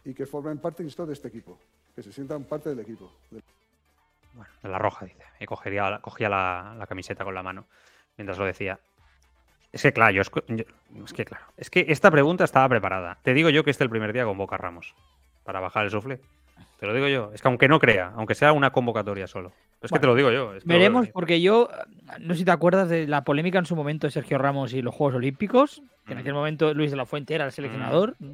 y 0.05 0.15
que 0.15 0.27
formen 0.27 0.59
parte 0.59 0.83
de 0.83 1.13
este 1.13 1.29
equipo, 1.29 1.59
que 1.95 2.03
se 2.03 2.13
sientan 2.13 2.45
parte 2.45 2.71
del 2.71 2.81
equipo. 2.81 3.11
Bueno, 4.35 4.53
de 4.63 4.69
la 4.69 4.79
roja, 4.79 5.05
dice. 5.05 5.23
Y 5.41 5.47
cogía 5.47 6.29
la 6.29 6.87
camiseta 6.89 7.25
con 7.25 7.35
la 7.35 7.43
mano 7.43 7.67
mientras 8.17 8.39
lo 8.39 8.45
decía. 8.45 8.79
Es 9.73 9.83
que, 9.83 9.93
claro, 9.93 10.13
yo, 10.13 10.23
es 10.23 10.31
que, 11.13 11.25
claro, 11.25 11.45
es 11.57 11.69
que 11.71 11.85
esta 11.89 12.11
pregunta 12.11 12.45
estaba 12.45 12.69
preparada. 12.69 13.19
Te 13.23 13.35
digo 13.35 13.51
yo 13.51 13.65
que 13.65 13.71
este 13.71 13.85
el 13.85 13.91
primer 13.91 14.13
día 14.13 14.25
convoca 14.25 14.55
a 14.57 14.59
Ramos 14.59 14.95
para 15.45 15.61
bajar 15.61 15.85
el 15.85 15.91
sufle. 15.91 16.21
Te 16.81 16.87
lo 16.87 16.95
digo 16.95 17.09
yo. 17.09 17.31
Es 17.35 17.43
que 17.43 17.49
aunque 17.49 17.69
no 17.69 17.79
crea, 17.79 18.13
aunque 18.17 18.35
sea 18.35 18.53
una 18.53 18.71
convocatoria 18.71 19.27
solo. 19.27 19.53
Es 19.83 19.93
que 19.93 19.99
te 19.99 20.07
lo 20.07 20.15
digo 20.15 20.31
yo. 20.31 20.55
es 20.55 20.63
que 20.65 20.69
Veremos, 20.69 21.09
porque 21.09 21.41
yo, 21.41 21.69
no 22.21 22.35
sé 22.35 22.41
si 22.41 22.45
te 22.45 22.51
acuerdas 22.51 22.89
de 22.89 23.07
la 23.07 23.23
polémica 23.25 23.59
en 23.59 23.67
su 23.67 23.77
momento 23.77 24.07
de 24.07 24.11
Sergio 24.11 24.39
Ramos 24.39 24.73
y 24.73 24.83
los 24.83 24.95
Juegos 24.95 25.17
Olímpicos, 25.17 25.83
que 26.07 26.13
en 26.13 26.19
Mm. 26.19 26.21
aquel 26.21 26.35
momento 26.35 26.75
Luis 26.75 26.91
de 26.91 26.97
la 26.97 27.05
Fuente 27.07 27.35
era 27.35 27.45
el 27.45 27.53
seleccionador 27.53 28.17
que, 28.19 28.25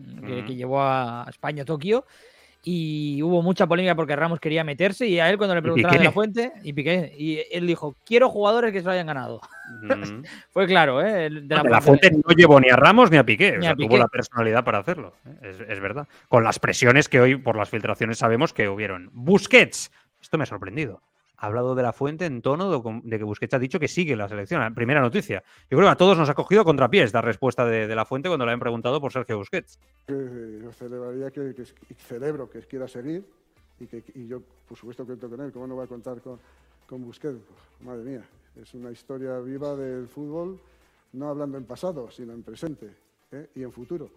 Mm. 0.43 0.47
que 0.47 0.55
llevó 0.55 0.83
a 0.83 1.27
España 1.29 1.63
a 1.63 1.67
Tokio. 1.67 2.07
Y 2.67 3.23
hubo 3.23 3.43
mucha 3.43 3.67
polémica 3.67 3.95
porque 3.95 4.17
Ramos 4.17 4.41
quería 4.41 4.65
meterse 4.65 5.07
y 5.07 5.21
a 5.21 5.29
él 5.29 5.37
cuando 5.37 5.55
le 5.55 5.61
preguntaron 5.61 5.99
de 5.99 6.05
la 6.05 6.13
Fuente, 6.13 6.53
y 6.63 6.73
Piqué, 6.73 7.15
y 7.17 7.41
él 7.53 7.67
dijo, 7.67 7.95
quiero 8.07 8.31
jugadores 8.31 8.73
que 8.73 8.81
se 8.81 8.87
lo 8.87 8.93
hayan 8.93 9.07
ganado. 9.07 9.41
Mm. 9.83 10.23
Fue 10.51 10.67
claro, 10.67 11.05
¿eh? 11.05 11.29
De 11.31 11.43
la 11.57 11.81
fuente 11.81 12.11
no 12.11 12.35
llevó 12.35 12.59
ni 12.61 12.71
a 12.71 12.77
Ramos 12.77 13.11
ni 13.11 13.19
a 13.19 13.25
Piqué. 13.25 13.53
o 13.53 13.57
Ni 13.57 13.63
sea, 13.63 13.73
a 13.73 13.77
tuvo 13.77 13.99
la 13.99 14.09
personalidad 14.09 14.65
para 14.65 14.79
hacerlo. 14.79 15.15
¿eh? 15.27 15.51
Es, 15.51 15.61
es 15.61 15.81
verdad. 15.81 16.09
Con 16.29 16.43
las 16.43 16.59
presiones 16.59 17.09
que 17.09 17.21
hoy, 17.21 17.37
por 17.37 17.57
las 17.57 17.69
filtraciones, 17.69 18.19
sabemos 18.19 18.55
que 18.55 18.69
hubieron. 18.69 19.11
Busquets. 19.13 19.91
Esto 20.23 20.39
me 20.39 20.45
ha 20.45 20.47
sorprendido. 20.47 21.03
Ha 21.45 21.49
hablado 21.49 21.75
de 21.75 21.83
la 21.83 21.93
fuente 21.93 22.25
en 22.25 22.41
tono 22.41 22.71
de, 23.05 23.19
que 23.19 23.23
Busquets 23.25 23.53
ha 23.53 23.59
dicho 23.59 23.79
que 23.79 23.87
sigue 23.87 24.17
la 24.17 24.31
selección. 24.31 24.63
La 24.63 24.71
Primera 24.71 25.03
noticia. 25.03 25.45
Yo 25.71 25.77
creo 25.77 25.83
que 25.89 25.93
a 25.93 25.97
todos 25.97 26.17
nos 26.17 26.27
ha 26.31 26.35
cogido 26.35 26.65
contrapiés 26.65 27.13
la 27.13 27.21
respuesta 27.21 27.67
de, 27.67 27.87
la 27.95 28.07
fuente 28.07 28.31
cuando 28.31 28.47
le 28.47 28.53
han 28.53 28.61
preguntado 28.61 28.99
por 28.99 29.13
Sergio 29.13 29.37
Busquets. 29.37 29.79
que 30.07 30.61
yo 30.63 31.31
que, 31.31 31.55
que- 31.55 31.95
celebro 31.97 32.49
que 32.49 32.61
quiera 32.61 32.89
seguir 32.89 33.27
y 33.79 33.87
que 33.87 34.03
yo 34.27 34.41
por 34.67 34.79
supuesto 34.79 35.05
cuento 35.05 35.29
con 35.29 35.39
él 35.43 35.53
cómo 35.53 35.67
no 35.67 35.75
voy 35.75 35.85
a 35.85 35.87
contar 35.87 36.23
con, 36.23 36.41
con 36.87 37.05
Busquets 37.05 37.37
Pues, 37.47 37.87
madre 37.87 38.05
mía 38.05 38.23
es 38.57 38.73
una 38.73 38.91
historia 38.91 39.39
viva 39.41 39.77
del 39.77 40.09
fútbol 40.09 40.59
no 41.13 41.29
hablando 41.29 41.59
en 41.59 41.65
pasado 41.65 42.11
sino 42.11 42.33
en 42.33 42.43
presente 42.43 42.89
¿eh? 43.33 43.51
y 43.55 43.65
en 43.65 43.73
futuro 43.73 44.09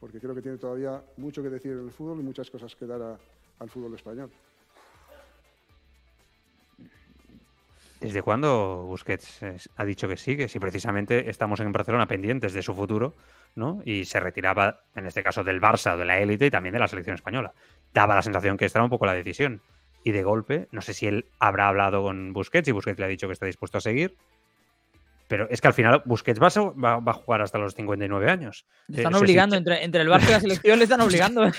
porque 0.00 0.18
creo 0.18 0.34
que 0.34 0.42
tiene 0.42 0.58
todavía 0.58 1.00
mucho 1.18 1.42
que 1.42 1.50
decir 1.50 1.72
en 1.72 1.84
el 1.84 1.90
fútbol 1.90 2.18
y 2.20 2.22
muchas 2.22 2.50
cosas 2.50 2.74
que 2.74 2.86
dar 2.86 3.18
al 3.58 3.70
fútbol 3.70 3.94
español 3.94 4.30
¿Desde 8.02 8.22
cuándo 8.22 8.84
Busquets 8.86 9.42
eh, 9.42 9.56
ha 9.76 9.84
dicho 9.84 10.08
que 10.08 10.16
sigue? 10.16 10.48
Si 10.48 10.58
precisamente 10.58 11.30
estamos 11.30 11.60
en 11.60 11.70
Barcelona 11.72 12.06
pendientes 12.06 12.52
de 12.52 12.62
su 12.62 12.74
futuro, 12.74 13.14
¿no? 13.54 13.80
Y 13.84 14.04
se 14.04 14.18
retiraba, 14.20 14.80
en 14.96 15.06
este 15.06 15.22
caso, 15.22 15.44
del 15.44 15.60
Barça, 15.60 15.96
de 15.96 16.04
la 16.04 16.18
élite 16.18 16.46
y 16.46 16.50
también 16.50 16.72
de 16.72 16.78
la 16.80 16.88
selección 16.88 17.14
española. 17.14 17.52
Daba 17.94 18.14
la 18.16 18.22
sensación 18.22 18.56
que 18.56 18.64
esta 18.64 18.78
era 18.80 18.84
un 18.84 18.90
poco 18.90 19.06
la 19.06 19.14
decisión. 19.14 19.62
Y 20.04 20.10
de 20.10 20.22
golpe, 20.24 20.66
no 20.72 20.80
sé 20.82 20.94
si 20.94 21.06
él 21.06 21.26
habrá 21.38 21.68
hablado 21.68 22.02
con 22.02 22.32
Busquets 22.32 22.66
y 22.68 22.72
Busquets 22.72 22.98
le 22.98 23.04
ha 23.04 23.08
dicho 23.08 23.28
que 23.28 23.34
está 23.34 23.46
dispuesto 23.46 23.78
a 23.78 23.80
seguir. 23.80 24.16
Pero 25.28 25.46
es 25.48 25.60
que 25.62 25.68
al 25.68 25.72
final 25.74 26.02
Busquets 26.04 26.38
va 26.42 26.48
a, 26.48 26.98
va- 26.98 27.10
a 27.10 27.14
jugar 27.14 27.40
hasta 27.40 27.56
los 27.56 27.74
59 27.74 28.28
años. 28.30 28.66
Le 28.88 28.96
Eh, 28.96 29.00
están 29.00 29.14
se 29.14 29.18
obligando, 29.20 29.54
siente- 29.56 29.70
entre, 29.72 29.84
entre 29.84 30.02
el 30.02 30.08
Barça 30.08 30.28
y 30.28 30.32
la 30.32 30.40
selección 30.40 30.78
le 30.78 30.84
están 30.84 31.00
obligando. 31.00 31.44
¿eh? 31.46 31.52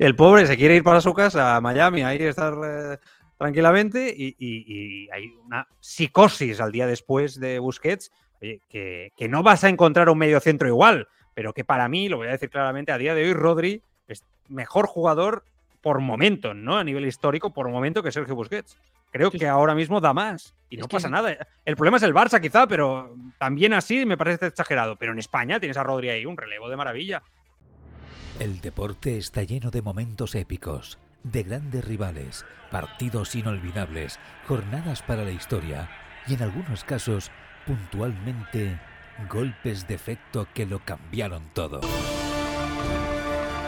el 0.00 0.16
pobre 0.16 0.46
se 0.46 0.56
quiere 0.56 0.76
ir 0.76 0.82
para 0.82 1.00
su 1.00 1.14
casa 1.14 1.56
a 1.56 1.60
Miami, 1.62 2.02
ahí 2.02 2.18
estar 2.22 2.52
eh, 2.66 2.98
tranquilamente 3.38 4.14
y, 4.16 4.34
y- 4.38 4.64
y 4.66 5.10
hay 5.10 5.28
una 5.44 5.66
psicosis 5.80 6.60
al 6.60 6.72
día 6.72 6.86
después 6.86 7.38
de 7.40 7.58
Busquets 7.58 8.12
que, 8.40 9.12
que 9.16 9.28
no 9.28 9.42
vas 9.42 9.64
a 9.64 9.68
encontrar 9.70 10.08
un 10.10 10.18
medio 10.18 10.38
centro 10.40 10.68
igual, 10.68 11.08
pero 11.34 11.52
que 11.54 11.64
para 11.64 11.88
mí, 11.88 12.08
lo 12.10 12.18
voy 12.18 12.28
a 12.28 12.32
decir 12.32 12.50
claramente, 12.50 12.92
a 12.92 12.98
día 12.98 13.14
de 13.14 13.24
hoy 13.24 13.32
Rodri 13.32 13.82
es 14.06 14.22
mejor 14.48 14.86
jugador 14.86 15.44
por 15.80 16.00
momento, 16.00 16.52
¿no? 16.54 16.76
A 16.76 16.84
nivel 16.84 17.06
histórico, 17.06 17.52
por 17.52 17.68
momento 17.70 18.02
que 18.02 18.12
Sergio 18.12 18.34
Busquets. 18.34 18.76
Creo 19.12 19.30
Sí, 19.30 19.38
que 19.38 19.46
ahora 19.48 19.74
mismo 19.74 20.00
da 20.00 20.12
más. 20.12 20.54
Y 20.68 20.76
no 20.76 20.88
pasa 20.88 21.08
nada. 21.08 21.36
El 21.64 21.76
problema 21.76 21.98
es 21.98 22.02
el 22.02 22.12
Barça, 22.12 22.40
quizá, 22.40 22.66
pero 22.66 23.14
también 23.38 23.72
así 23.72 24.04
me 24.04 24.16
parece 24.18 24.46
exagerado. 24.46 24.96
Pero 24.96 25.12
en 25.12 25.18
España 25.20 25.60
tienes 25.60 25.76
a 25.76 25.82
Rodri 25.84 26.08
ahí, 26.10 26.26
un 26.26 26.36
relevo 26.36 26.68
de 26.68 26.76
maravilla. 26.76 27.22
El 28.40 28.60
deporte 28.60 29.16
está 29.16 29.42
lleno 29.44 29.70
de 29.70 29.82
momentos 29.82 30.34
épicos, 30.34 30.98
de 31.24 31.42
grandes 31.42 31.84
rivales, 31.84 32.44
partidos 32.70 33.34
inolvidables, 33.34 34.20
jornadas 34.46 35.02
para 35.02 35.24
la 35.24 35.30
historia 35.30 35.88
y 36.26 36.34
en 36.34 36.42
algunos 36.42 36.84
casos, 36.84 37.30
puntualmente, 37.66 38.78
golpes 39.28 39.88
de 39.88 39.94
efecto 39.94 40.46
que 40.54 40.66
lo 40.66 40.78
cambiaron 40.80 41.42
todo. 41.54 41.80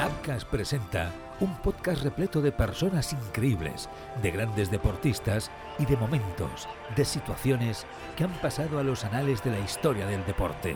Abcas 0.00 0.44
presenta 0.44 1.11
un 1.40 1.54
podcast 1.57 2.02
repleto 2.02 2.40
de 2.40 2.52
personas 2.52 3.12
increíbles, 3.12 3.88
de 4.22 4.30
grandes 4.30 4.70
deportistas 4.70 5.50
y 5.78 5.86
de 5.86 5.96
momentos, 5.96 6.68
de 6.94 7.04
situaciones 7.04 7.86
que 8.16 8.24
han 8.24 8.32
pasado 8.40 8.78
a 8.78 8.82
los 8.82 9.04
anales 9.04 9.42
de 9.42 9.50
la 9.50 9.59
historia 9.59 10.07
del 10.07 10.24
deporte. 10.26 10.74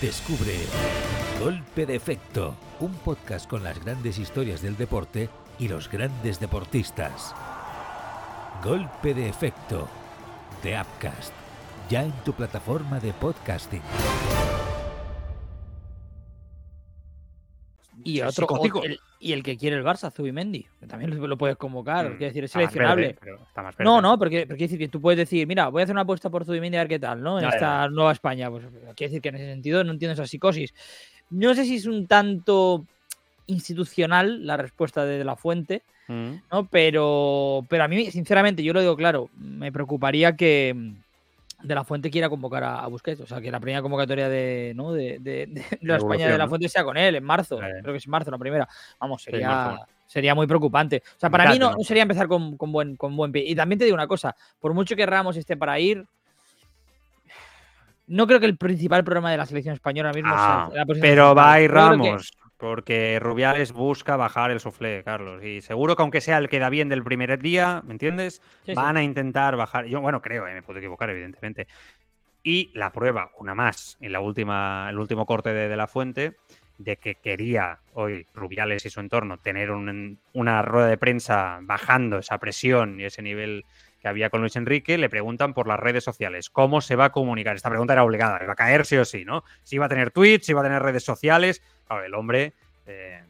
Descubre 0.00 0.54
Golpe 1.40 1.86
de 1.86 1.96
Efecto, 1.96 2.56
un 2.80 2.92
podcast 2.94 3.48
con 3.48 3.64
las 3.64 3.82
grandes 3.84 4.18
historias 4.18 4.62
del 4.62 4.76
deporte 4.76 5.28
y 5.58 5.68
los 5.68 5.90
grandes 5.90 6.40
deportistas. 6.40 7.34
Golpe 8.62 9.14
de 9.14 9.28
Efecto, 9.28 9.88
de 10.62 10.80
Upcast, 10.80 11.32
ya 11.88 12.02
en 12.04 12.12
tu 12.24 12.32
plataforma 12.32 12.98
de 13.00 13.12
podcasting. 13.12 13.82
Y 18.04 18.20
otro, 18.22 18.46
el, 18.84 19.00
y 19.18 19.32
el 19.32 19.42
que 19.42 19.56
quiere 19.56 19.76
el 19.76 19.84
Barça, 19.84 20.10
Zubimendi, 20.12 20.64
que 20.80 20.86
también 20.86 21.18
lo, 21.20 21.36
puedes 21.36 21.56
convocar, 21.56 22.06
Mm, 22.06 22.16
quiero 22.16 22.26
decir, 22.26 22.44
es 22.44 22.52
seleccionable. 22.52 23.06
verde, 23.08 23.18
pero 23.20 23.42
está 23.42 23.62
más 23.62 23.76
verde. 23.76 23.90
No, 23.90 24.00
no, 24.00 24.16
porque, 24.18 24.46
porque 24.46 24.56
quiere 24.56 24.68
decir 24.72 24.78
que 24.78 24.88
tú 24.88 25.00
puedes 25.00 25.18
decir, 25.18 25.46
mira, 25.46 25.68
voy 25.68 25.82
a 25.82 25.84
hacer 25.84 25.94
una 25.94 26.02
apuesta 26.02 26.30
por 26.30 26.44
Zubimendi 26.44 26.76
a 26.78 26.82
ver 26.82 26.88
qué 26.88 26.98
tal, 27.00 27.20
¿no? 27.20 27.38
En 27.38 27.44
Ya, 27.44 27.50
ya, 27.50 27.56
esta 27.56 27.88
nueva 27.88 28.12
España. 28.12 28.48
Pues 28.50 28.64
quiere 28.96 29.10
decir 29.10 29.20
que 29.20 29.28
en 29.30 29.34
ese 29.34 29.46
sentido 29.46 29.82
no 29.84 29.92
entiendo 29.92 30.12
esa 30.14 30.26
psicosis. 30.26 30.72
No 31.30 31.54
sé 31.54 31.64
si 31.64 31.76
es 31.76 31.86
un 31.86 32.06
tanto 32.06 32.86
institucional 33.48 34.46
la 34.46 34.56
respuesta 34.56 35.04
de, 35.04 35.18
De 35.18 35.24
la 35.24 35.34
fuente, 35.36 35.82
Mm. 36.10 36.36
¿no? 36.50 36.64
Pero, 36.70 37.66
pero 37.68 37.84
a 37.84 37.88
mí, 37.88 38.10
sinceramente, 38.10 38.62
yo 38.62 38.72
lo 38.72 38.80
digo 38.80 38.96
claro, 38.96 39.28
me 39.36 39.70
preocuparía 39.70 40.34
que 40.36 40.74
De 41.62 41.74
la 41.74 41.84
Fuente 41.84 42.10
quiera 42.10 42.30
convocar 42.30 42.64
a, 42.64 42.78
a 42.80 42.86
Busquets. 42.86 43.20
O 43.20 43.26
sea, 43.26 43.42
que 43.42 43.50
la 43.50 43.60
primera 43.60 43.82
convocatoria 43.82 44.26
de, 44.30 44.72
¿no? 44.74 44.92
de, 44.94 45.18
de- 45.18 45.46
de 45.48 45.78
la 45.82 45.96
España 45.98 46.26
de 46.28 46.38
la. 46.38 46.48
Fuente 46.48 46.66
sea 46.70 46.82
con 46.82 46.96
él 46.96 47.16
en 47.16 47.24
marzo. 47.24 47.62
Eh. 47.62 47.80
Creo 47.82 47.92
que 47.92 47.98
es 47.98 48.06
en 48.06 48.10
marzo 48.10 48.30
la 48.30 48.38
primera. 48.38 48.66
Vamos, 48.98 49.22
sería, 49.22 49.80
sería 50.06 50.34
muy 50.34 50.46
preocupante. 50.46 51.02
O 51.16 51.20
sea, 51.20 51.28
para 51.28 51.50
mí 51.50 51.58
no, 51.58 51.72
no 51.72 51.84
sería 51.84 52.04
empezar 52.04 52.26
con, 52.26 52.56
con 52.56 52.72
buen, 52.72 52.96
con 52.96 53.14
buen 53.14 53.30
pie. 53.30 53.42
Y 53.46 53.54
también 53.54 53.78
te 53.78 53.84
digo 53.84 53.94
una 53.96 54.06
cosa, 54.06 54.34
por 54.60 54.72
mucho 54.72 54.96
que 54.96 55.04
Ramos 55.04 55.36
esté 55.36 55.58
para 55.58 55.78
ir, 55.78 56.06
no 58.06 58.26
creo 58.26 58.40
que 58.40 58.46
el 58.46 58.56
principal 58.56 59.04
problema 59.04 59.30
de 59.30 59.36
la 59.36 59.44
selección 59.44 59.74
española 59.74 60.08
ahora 60.08 60.16
mismo 60.22 60.32
Ah, 60.34 60.68
sea 60.72 60.84
la 60.86 60.94
pero 61.00 61.34
va 61.34 61.52
a 61.52 61.60
ir 61.60 61.70
Ramos, 61.70 62.32
porque 62.58 63.18
Rubiales 63.20 63.72
busca 63.72 64.16
bajar 64.16 64.50
el 64.50 64.60
soflé, 64.60 65.02
Carlos. 65.04 65.42
Y 65.44 65.60
seguro 65.62 65.96
que 65.96 66.02
aunque 66.02 66.20
sea 66.20 66.38
el 66.38 66.48
que 66.48 66.58
da 66.58 66.68
bien 66.68 66.88
del 66.88 67.04
primer 67.04 67.38
día, 67.40 67.82
¿me 67.86 67.92
entiendes? 67.92 68.42
Sí, 68.66 68.72
sí. 68.72 68.74
Van 68.74 68.96
a 68.96 69.02
intentar 69.02 69.56
bajar. 69.56 69.86
Yo, 69.86 70.00
bueno, 70.00 70.20
creo, 70.20 70.46
eh, 70.46 70.54
me 70.54 70.62
puedo 70.62 70.78
equivocar, 70.78 71.08
evidentemente. 71.10 71.68
Y 72.42 72.70
la 72.74 72.92
prueba, 72.92 73.30
una 73.38 73.54
más, 73.54 73.96
en 74.00 74.12
la 74.12 74.20
última, 74.20 74.88
el 74.90 74.98
último 74.98 75.26
corte 75.26 75.52
de, 75.52 75.68
de 75.68 75.76
la 75.76 75.86
fuente, 75.86 76.36
de 76.78 76.96
que 76.96 77.16
quería 77.16 77.80
hoy 77.94 78.26
Rubiales 78.34 78.86
y 78.86 78.90
su 78.90 79.00
entorno 79.00 79.38
tener 79.38 79.70
un- 79.72 80.20
una 80.32 80.62
rueda 80.62 80.86
de 80.86 80.96
prensa 80.98 81.58
bajando 81.62 82.18
esa 82.18 82.38
presión 82.38 83.00
y 83.00 83.04
ese 83.04 83.22
nivel 83.22 83.64
que 84.00 84.06
había 84.06 84.30
con 84.30 84.40
Luis 84.40 84.54
Enrique, 84.54 84.96
le 84.96 85.08
preguntan 85.10 85.54
por 85.54 85.66
las 85.66 85.80
redes 85.80 86.04
sociales, 86.04 86.50
¿cómo 86.50 86.80
se 86.80 86.94
va 86.94 87.06
a 87.06 87.12
comunicar? 87.12 87.56
Esta 87.56 87.68
pregunta 87.68 87.94
era 87.94 88.04
obligada, 88.04 88.38
iba 88.42 88.52
a 88.52 88.56
caer 88.56 88.86
sí 88.86 88.96
o 88.96 89.04
sí, 89.04 89.24
¿no? 89.24 89.42
Si 89.64 89.74
iba 89.74 89.86
a 89.86 89.88
tener 89.88 90.12
tweets, 90.12 90.46
si 90.46 90.52
iba 90.52 90.60
a 90.60 90.64
tener 90.64 90.80
redes 90.80 91.02
sociales. 91.04 91.60
El 92.04 92.14
hombre 92.14 92.52
eh, 92.86 93.22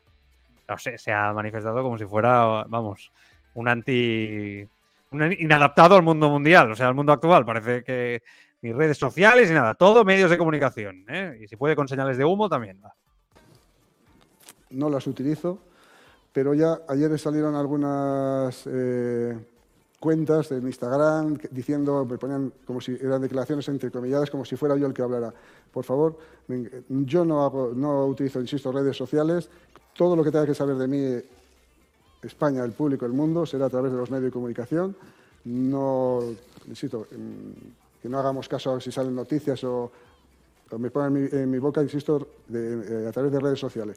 no 0.69 0.79
sé, 0.79 0.99
se 0.99 1.13
ha 1.13 1.33
manifestado 1.33 1.83
como 1.83 1.99
si 1.99 2.05
fuera, 2.05 2.65
vamos, 2.69 3.11
un 3.55 3.69
anti... 3.69 4.67
un 5.11 5.33
inadaptado 5.33 5.97
al 5.97 6.03
mundo 6.03 6.29
mundial, 6.29 6.71
o 6.71 6.77
sea, 6.77 6.89
al 6.89 6.95
mundo 6.95 7.13
actual. 7.13 7.45
Parece 7.45 7.83
que 7.83 8.23
ni 8.61 8.73
redes 8.73 8.99
sociales 8.99 9.49
ni 9.49 9.55
nada, 9.55 9.75
todo 9.75 10.05
medios 10.05 10.31
de 10.31 10.39
comunicación. 10.39 11.05
¿eh? 11.09 11.39
Y 11.43 11.49
si 11.49 11.57
puede 11.57 11.75
con 11.75 11.89
señales 11.89 12.19
de 12.19 12.25
humo 12.25 12.49
también. 12.49 12.81
va. 12.85 12.95
no 14.71 14.91
las 14.91 15.07
utilizo, 15.07 15.59
pero 16.33 16.53
ya 16.55 16.81
ayer 16.89 17.19
salieron 17.19 17.55
algunas 17.55 18.67
eh, 18.67 19.39
cuentas 20.01 20.51
en 20.53 20.67
Instagram 20.67 21.39
diciendo, 21.51 22.05
me 22.05 22.19
ponían 22.19 22.53
como 22.67 22.81
si 22.81 22.93
eran 23.01 23.21
declaraciones 23.23 23.69
entrecomilladas, 23.69 24.31
como 24.31 24.45
si 24.45 24.57
fuera 24.57 24.77
yo 24.77 24.87
el 24.87 24.95
que 24.95 25.03
hablara. 25.03 25.33
Por 25.73 25.85
favor, 25.85 26.17
yo 26.89 27.25
no, 27.25 27.45
hago, 27.45 27.73
no 27.75 28.07
utilizo, 28.07 28.41
insisto, 28.41 28.71
redes 28.73 28.97
sociales. 28.97 29.49
Todo 29.97 30.15
lo 30.15 30.23
que 30.23 30.31
tenga 30.31 30.47
que 30.47 30.55
saber 30.55 30.77
de 30.77 30.87
mí, 30.87 31.23
España, 32.23 32.65
el 32.65 32.73
público, 32.73 33.07
el 33.07 33.13
mundo, 33.13 33.45
será 33.47 33.67
a 33.67 33.71
través 33.71 33.91
de 33.93 33.99
los 33.99 34.11
medios 34.11 34.27
de 34.27 34.31
comunicación. 34.33 34.95
No, 35.45 36.21
insisto, 36.67 37.07
mm, 37.11 38.01
que 38.03 38.09
no 38.09 38.19
hagamos 38.19 38.49
caso 38.49 38.79
si 38.81 38.93
salen 38.93 39.15
noticias 39.15 39.63
o, 39.65 39.91
o 40.71 40.79
me 40.79 40.91
pongan 40.91 41.17
en 41.17 41.23
mi, 41.25 41.29
en 41.33 41.51
mi 41.51 41.59
boca, 41.59 41.83
insisto, 41.83 42.29
de- 42.47 43.05
eh, 43.05 43.09
a 43.09 43.13
través 43.13 43.33
de 43.33 43.41
redes 43.41 43.59
sociales 43.59 43.97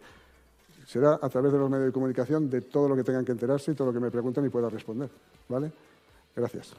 será 0.87 1.19
a 1.21 1.29
través 1.29 1.53
de 1.53 1.57
los 1.59 1.69
medios 1.69 1.85
de 1.85 1.91
comunicación 1.93 2.49
de 2.49 2.61
todo 2.61 2.89
lo 2.89 2.97
que 2.97 3.03
tengan 3.03 3.23
que 3.23 3.31
enterarse 3.31 3.71
y 3.71 3.75
todo 3.75 3.87
lo 3.87 3.93
que 3.93 3.99
me 4.01 4.11
pregunten 4.11 4.45
y 4.45 4.49
pueda 4.49 4.67
responder. 4.67 5.09
¿Vale? 5.47 5.71
Gracias. 6.35 6.75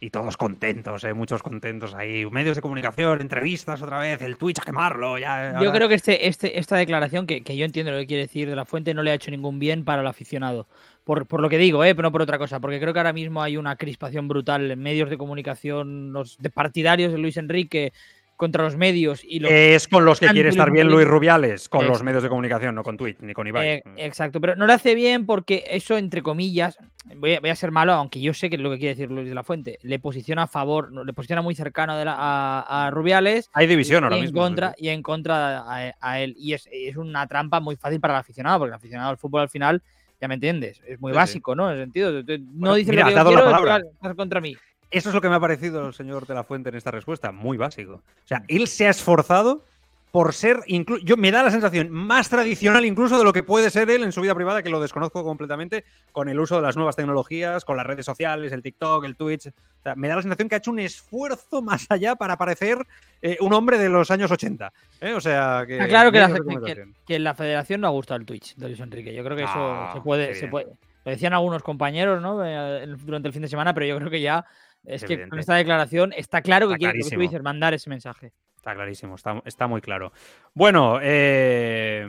Y 0.00 0.10
todos 0.10 0.36
contentos, 0.36 1.04
¿eh? 1.04 1.14
muchos 1.14 1.42
contentos 1.44 1.94
ahí. 1.94 2.26
Medios 2.26 2.56
de 2.56 2.62
comunicación, 2.62 3.20
entrevistas 3.20 3.80
otra 3.82 4.00
vez, 4.00 4.20
el 4.22 4.36
Twitch 4.36 4.58
a 4.58 4.64
quemarlo. 4.64 5.16
Ya, 5.16 5.60
Yo 5.62 5.70
creo 5.70 5.88
que 5.88 5.94
este, 5.94 6.26
este, 6.26 6.58
esta 6.58 6.76
declaración, 6.76 7.24
que, 7.24 7.42
que 7.42 7.56
yo 7.56 7.64
entiendo 7.64 7.92
lo 7.92 7.98
que 7.98 8.08
quiere 8.08 8.24
decir 8.24 8.48
de 8.50 8.56
la 8.56 8.64
fuente, 8.64 8.94
no 8.94 9.04
le 9.04 9.12
ha 9.12 9.14
hecho 9.14 9.30
ningún 9.30 9.60
bien 9.60 9.84
para 9.84 10.02
el 10.02 10.08
aficionado. 10.08 10.66
Por, 11.04 11.26
por 11.26 11.40
lo 11.40 11.48
que 11.48 11.58
digo, 11.58 11.84
¿eh? 11.84 11.94
pero 11.94 12.08
no 12.08 12.12
por 12.12 12.22
otra 12.22 12.38
cosa, 12.38 12.58
porque 12.58 12.80
creo 12.80 12.92
que 12.92 12.98
ahora 12.98 13.12
mismo 13.12 13.42
hay 13.42 13.56
una 13.56 13.76
crispación 13.76 14.26
brutal 14.26 14.70
en 14.70 14.80
medios 14.80 15.08
de 15.08 15.18
comunicación, 15.18 16.12
los 16.12 16.36
de 16.38 16.50
partidarios 16.50 17.12
de 17.12 17.18
Luis 17.18 17.36
Enrique 17.36 17.92
contra 18.42 18.64
los 18.64 18.76
medios 18.76 19.22
y 19.24 19.38
los 19.38 19.52
Es 19.52 19.86
con 19.86 20.04
los 20.04 20.18
que 20.18 20.26
quiere 20.26 20.48
estar 20.48 20.72
bien 20.72 20.88
Luis 20.88 21.06
Rubiales, 21.06 21.68
con 21.68 21.86
los 21.86 22.02
medios 22.02 22.24
de 22.24 22.28
comunicación, 22.28 22.74
no 22.74 22.82
con 22.82 22.96
Twitch 22.96 23.18
ni 23.20 23.34
con 23.34 23.46
Ibai. 23.46 23.68
Eh, 23.68 23.82
exacto, 23.98 24.40
pero 24.40 24.56
no 24.56 24.66
le 24.66 24.72
hace 24.72 24.96
bien 24.96 25.26
porque 25.26 25.62
eso, 25.70 25.96
entre 25.96 26.22
comillas, 26.22 26.76
voy 27.14 27.34
a, 27.34 27.40
voy 27.40 27.50
a 27.50 27.54
ser 27.54 27.70
malo, 27.70 27.92
aunque 27.92 28.20
yo 28.20 28.34
sé 28.34 28.50
que 28.50 28.56
es 28.56 28.60
lo 28.62 28.70
que 28.72 28.78
quiere 28.78 28.96
decir 28.96 29.12
Luis 29.12 29.28
de 29.28 29.34
la 29.36 29.44
Fuente, 29.44 29.78
le 29.82 30.00
posiciona 30.00 30.42
a 30.42 30.46
favor, 30.48 30.90
le 31.06 31.12
posiciona 31.12 31.40
muy 31.40 31.54
cercano 31.54 31.96
de 31.96 32.04
la- 32.04 32.16
a, 32.18 32.86
a 32.86 32.90
Rubiales 32.90 33.48
Hay 33.52 33.68
división 33.68 34.02
y 34.02 34.04
ahora 34.06 34.16
en 34.16 34.22
mismo. 34.22 34.40
contra 34.40 34.74
y 34.76 34.88
en 34.88 35.02
contra 35.02 35.58
a, 35.60 35.94
a 36.00 36.20
él. 36.20 36.34
Y 36.36 36.54
es, 36.54 36.68
es 36.72 36.96
una 36.96 37.24
trampa 37.28 37.60
muy 37.60 37.76
fácil 37.76 38.00
para 38.00 38.14
el 38.14 38.20
aficionado, 38.20 38.58
porque 38.58 38.70
el 38.70 38.74
aficionado 38.74 39.10
al 39.10 39.18
fútbol 39.18 39.42
al 39.42 39.50
final, 39.50 39.80
ya 40.20 40.26
me 40.26 40.34
entiendes, 40.34 40.80
es 40.86 41.00
muy 41.00 41.10
Sí, 41.12 41.14
sí. 41.14 41.16
básico, 41.18 41.54
¿no? 41.54 41.70
En 41.70 41.78
el 41.78 41.84
sentido, 41.84 42.10
no 42.12 42.22
Bueno, 42.24 42.74
dice 42.74 42.90
mira, 42.90 43.02
lo 43.02 43.06
has 43.08 43.12
que 43.12 43.14
yo 43.14 43.24
dado 43.24 43.30
la 43.30 43.36
quiero, 43.36 43.50
palabra. 43.52 43.76
estás- 43.76 43.92
estás 43.94 44.14
contra 44.16 44.40
mí. 44.40 44.56
Eso 44.92 45.08
es 45.08 45.14
lo 45.14 45.20
que 45.20 45.28
me 45.28 45.34
ha 45.36 45.40
parecido 45.40 45.86
el 45.88 45.94
señor 45.94 46.26
de 46.26 46.34
la 46.34 46.44
Fuente 46.44 46.68
en 46.68 46.74
esta 46.76 46.90
respuesta, 46.90 47.32
muy 47.32 47.56
básico. 47.56 47.94
O 47.94 48.26
sea, 48.26 48.42
él 48.48 48.68
se 48.68 48.86
ha 48.86 48.90
esforzado 48.90 49.64
por 50.10 50.34
ser, 50.34 50.58
yo 51.04 51.16
me 51.16 51.30
da 51.30 51.42
la 51.42 51.50
sensación 51.50 51.88
más 51.88 52.28
tradicional 52.28 52.84
incluso 52.84 53.16
de 53.16 53.24
lo 53.24 53.32
que 53.32 53.42
puede 53.42 53.70
ser 53.70 53.88
él 53.88 54.02
en 54.02 54.12
su 54.12 54.20
vida 54.20 54.34
privada, 54.34 54.62
que 54.62 54.68
lo 54.68 54.78
desconozco 54.78 55.24
completamente, 55.24 55.84
con 56.12 56.28
el 56.28 56.38
uso 56.38 56.56
de 56.56 56.60
las 56.62 56.76
nuevas 56.76 56.96
tecnologías, 56.96 57.64
con 57.64 57.78
las 57.78 57.86
redes 57.86 58.04
sociales, 58.04 58.52
el 58.52 58.62
TikTok, 58.62 59.06
el 59.06 59.16
Twitch. 59.16 59.46
O 59.46 59.82
sea, 59.82 59.94
me 59.94 60.08
da 60.08 60.16
la 60.16 60.20
sensación 60.22 60.50
que 60.50 60.56
ha 60.56 60.58
hecho 60.58 60.70
un 60.70 60.80
esfuerzo 60.80 61.62
más 61.62 61.86
allá 61.88 62.14
para 62.14 62.36
parecer 62.36 62.76
eh, 63.22 63.38
un 63.40 63.54
hombre 63.54 63.78
de 63.78 63.88
los 63.88 64.10
años 64.10 64.30
80. 64.30 64.70
¿eh? 65.00 65.14
O 65.14 65.20
sea, 65.22 65.64
que... 65.66 65.76
Está 65.76 65.88
claro 65.88 66.12
que 66.12 66.18
la, 66.20 66.28
que- 66.74 66.88
que 67.06 67.18
la 67.18 67.32
federación 67.34 67.80
no 67.80 67.86
ha 67.86 67.90
gustado 67.90 68.20
el 68.20 68.26
Twitch 68.26 68.54
de 68.56 68.66
Luis 68.68 68.80
Enrique. 68.80 69.14
Yo 69.14 69.24
creo 69.24 69.36
que 69.38 69.44
eso 69.44 69.54
No, 69.56 69.92
se 69.94 70.00
puede, 70.02 70.34
se 70.34 70.46
puede. 70.48 70.66
Lo 71.06 71.10
decían 71.10 71.32
algunos 71.32 71.62
compañeros, 71.62 72.20
¿no? 72.20 72.44
Eh, 72.44 72.86
Durante 73.02 73.28
el 73.28 73.32
fin 73.32 73.42
de 73.42 73.48
semana, 73.48 73.72
pero 73.72 73.86
yo 73.86 73.96
creo 73.96 74.10
que 74.10 74.20
ya 74.20 74.44
es 74.84 75.02
Es 75.02 75.06
que 75.08 75.14
evidente. 75.14 75.30
con 75.30 75.38
esta 75.38 75.54
declaración 75.54 76.12
está 76.16 76.42
claro 76.42 76.68
que 76.68 76.76
quiere 76.76 76.92
lo 76.94 76.98
que 76.98 77.02
tú 77.02 77.08
clarísimo. 77.10 77.22
dices, 77.22 77.42
mandar 77.42 77.74
ese 77.74 77.90
mensaje. 77.90 78.32
Está 78.56 78.74
clarísimo, 78.74 79.14
está, 79.16 79.42
está 79.44 79.66
muy 79.66 79.80
claro. 79.80 80.12
Bueno, 80.54 80.98
eh, 81.02 82.04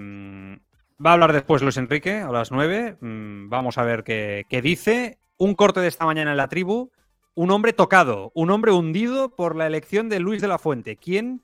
va 1.03 1.09
a 1.11 1.13
hablar 1.13 1.33
después 1.33 1.61
Luis 1.61 1.77
Enrique 1.77 2.17
a 2.19 2.31
las 2.31 2.51
9. 2.51 2.97
Mm, 2.99 3.49
Vamos 3.49 3.77
a 3.77 3.83
ver 3.83 4.03
qué, 4.03 4.45
qué 4.49 4.61
dice. 4.61 5.17
Un 5.37 5.55
corte 5.55 5.79
de 5.79 5.87
esta 5.87 6.05
mañana 6.05 6.31
en 6.31 6.37
la 6.37 6.47
tribu. 6.47 6.91
Un 7.35 7.49
hombre 7.49 7.73
tocado, 7.73 8.31
un 8.35 8.51
hombre 8.51 8.71
hundido 8.71 9.35
por 9.35 9.55
la 9.55 9.65
elección 9.65 10.07
de 10.07 10.19
Luis 10.19 10.41
de 10.41 10.47
la 10.47 10.59
Fuente. 10.59 10.97
¿Quién? 10.97 11.41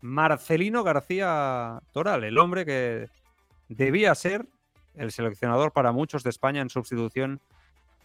Marcelino 0.00 0.82
García 0.82 1.80
Toral, 1.92 2.24
el 2.24 2.38
hombre 2.38 2.64
que 2.64 3.08
debía 3.68 4.14
ser 4.14 4.46
el 4.94 5.10
seleccionador 5.12 5.72
para 5.72 5.92
muchos 5.92 6.22
de 6.22 6.30
España 6.30 6.62
en 6.62 6.70
sustitución 6.70 7.34
de 7.36 7.40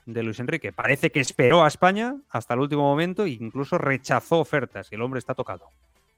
Luis 0.06 0.40
Enrique. 0.40 0.72
Parece 0.72 1.12
que 1.12 1.20
esperó 1.20 1.64
a 1.64 1.68
España 1.68 2.16
hasta 2.30 2.54
el 2.54 2.60
último 2.62 2.84
momento 2.84 3.26
e 3.26 3.32
incluso 3.32 3.78
rechazó 3.78 4.40
ofertas 4.40 4.88
y 4.92 4.96
el 4.96 5.02
hombre 5.02 5.20
está 5.20 5.34
tocado. 5.34 5.70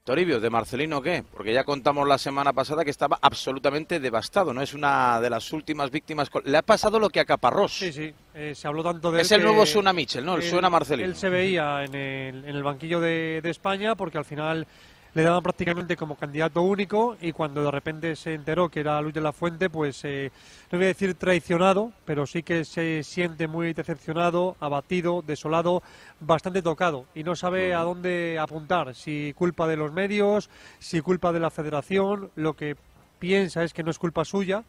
Toribio, 0.04 0.42
¿de 0.42 0.50
Marcelino 0.50 1.02
qué? 1.02 1.24
Porque 1.32 1.54
ya 1.54 1.64
contamos 1.64 2.06
la 2.06 2.18
semana 2.18 2.52
pasada 2.52 2.84
que 2.84 2.92
estaba 2.92 3.18
absolutamente 3.22 4.02
devastado, 4.02 4.54
¿no? 4.54 4.62
Es 4.62 4.74
una 4.74 5.22
de 5.22 5.30
las 5.30 5.54
últimas 5.54 5.92
víctimas. 5.92 6.30
Le 6.44 6.58
ha 6.58 6.62
pasado 6.62 7.00
lo 7.00 7.10
que 7.10 7.22
a 7.22 7.26
Caparrós. 7.26 7.72
Sí, 7.72 7.94
sí. 7.94 8.14
Eh, 8.34 8.54
se 8.54 8.68
habló 8.68 8.84
tanto 8.84 9.14
de 9.14 9.22
Es 9.22 9.32
el 9.32 9.42
nuevo 9.42 9.66
Suena 9.66 9.94
Mitchell, 9.94 10.26
¿no? 10.26 10.36
El 10.36 10.44
Suena 10.44 10.70
Marcelino. 10.70 11.08
Él 11.08 11.16
se 11.16 11.30
veía 11.30 11.86
en 11.86 11.96
el, 11.96 12.44
en 12.44 12.54
el 12.54 12.64
banquillo 12.64 13.00
de, 13.00 13.40
de 13.42 13.50
España 13.50 13.96
porque 13.96 14.18
al 14.18 14.26
final 14.26 14.68
le 15.14 15.24
daban 15.24 15.44
prácticamente 15.44 15.96
como 15.96 16.16
candidato 16.16 16.62
único 16.62 17.18
y 17.22 17.32
cuando 17.32 17.64
de 17.64 17.72
repente 17.72 18.16
se 18.16 18.34
enteró 18.34 18.70
que 18.70 18.80
era 18.80 19.02
Luis 19.02 19.14
de 19.14 19.22
la 19.22 19.32
Fuente, 19.32 19.70
pues 19.70 20.04
eh, 20.06 20.32
no 20.72 20.78
voy 20.78 20.86
a 20.86 20.88
decir 20.88 21.14
traicionado, 21.16 21.92
pero 22.06 22.26
sí 22.26 22.42
que 22.42 22.66
se 22.66 23.04
siente 23.04 23.48
muy 23.48 23.74
decepcionado, 23.74 24.56
abatido, 24.60 25.22
desolado, 25.22 25.84
bastante 26.20 26.62
tocado 26.62 27.06
y 27.14 27.24
no 27.24 27.36
sabe 27.36 27.74
a 27.74 27.82
dónde 27.82 28.40
apuntar, 28.40 28.96
si 28.96 29.34
culpa 29.34 29.68
de 29.68 29.78
los 29.78 29.92
medios, 29.92 30.50
si 30.80 31.02
culpa 31.02 31.32
de 31.32 31.40
la 31.40 31.52
federación, 31.52 32.32
lo 32.36 32.54
que 32.54 32.76
piensa 33.20 33.64
es 33.64 33.74
que 33.74 33.84
no 33.84 33.92
es 33.92 34.00
culpa 34.00 34.26
suya, 34.26 34.64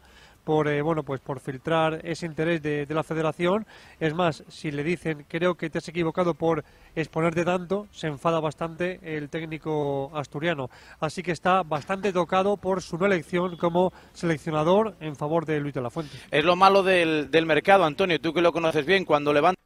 por 0.45 0.69
eh, 0.69 0.81
bueno 0.81 1.03
pues 1.03 1.19
por 1.19 1.41
filtrar 1.41 1.99
ese 2.05 2.25
interés 2.25 2.61
de, 2.61 2.85
de, 2.85 2.95
la 2.95 3.03
federación. 3.03 3.65
Es 3.99 4.13
más 4.13 4.43
si 4.47 4.71
le 4.71 4.83
dicen 4.83 5.25
creo 5.27 5.55
que 5.55 5.69
te 5.69 5.79
has 5.79 5.87
equivocado 5.89 6.35
por 6.35 6.63
exponerte 6.95 7.43
tanto 7.43 7.87
se 7.91 8.07
enfada 8.07 8.39
bastante 8.39 8.99
el 9.03 9.29
técnico 9.29 10.11
asturiano. 10.15 10.69
Así 11.01 11.23
que 11.23 11.31
está 11.31 11.63
bastante 11.63 12.13
tocado 12.13 12.55
por 12.55 12.81
su 12.81 12.97
no 12.97 13.07
elección 13.07 13.57
como 13.57 13.91
seleccionador 14.13 14.95
en 15.01 15.15
favor 15.15 15.45
de 15.45 15.59
Luis 15.59 15.73
de 15.73 15.81
la 15.81 15.89
Fuente. 15.89 16.15
Es 16.31 16.45
lo 16.45 16.55
malo 16.55 16.83
del, 16.83 17.29
del 17.31 17.45
mercado 17.45 17.83
Antonio 17.83 18.21
tú 18.21 18.33
que 18.33 18.41
lo 18.41 18.53
conoces 18.53 18.85
bien 18.85 19.03
cuando 19.03 19.33
levanta 19.33 19.59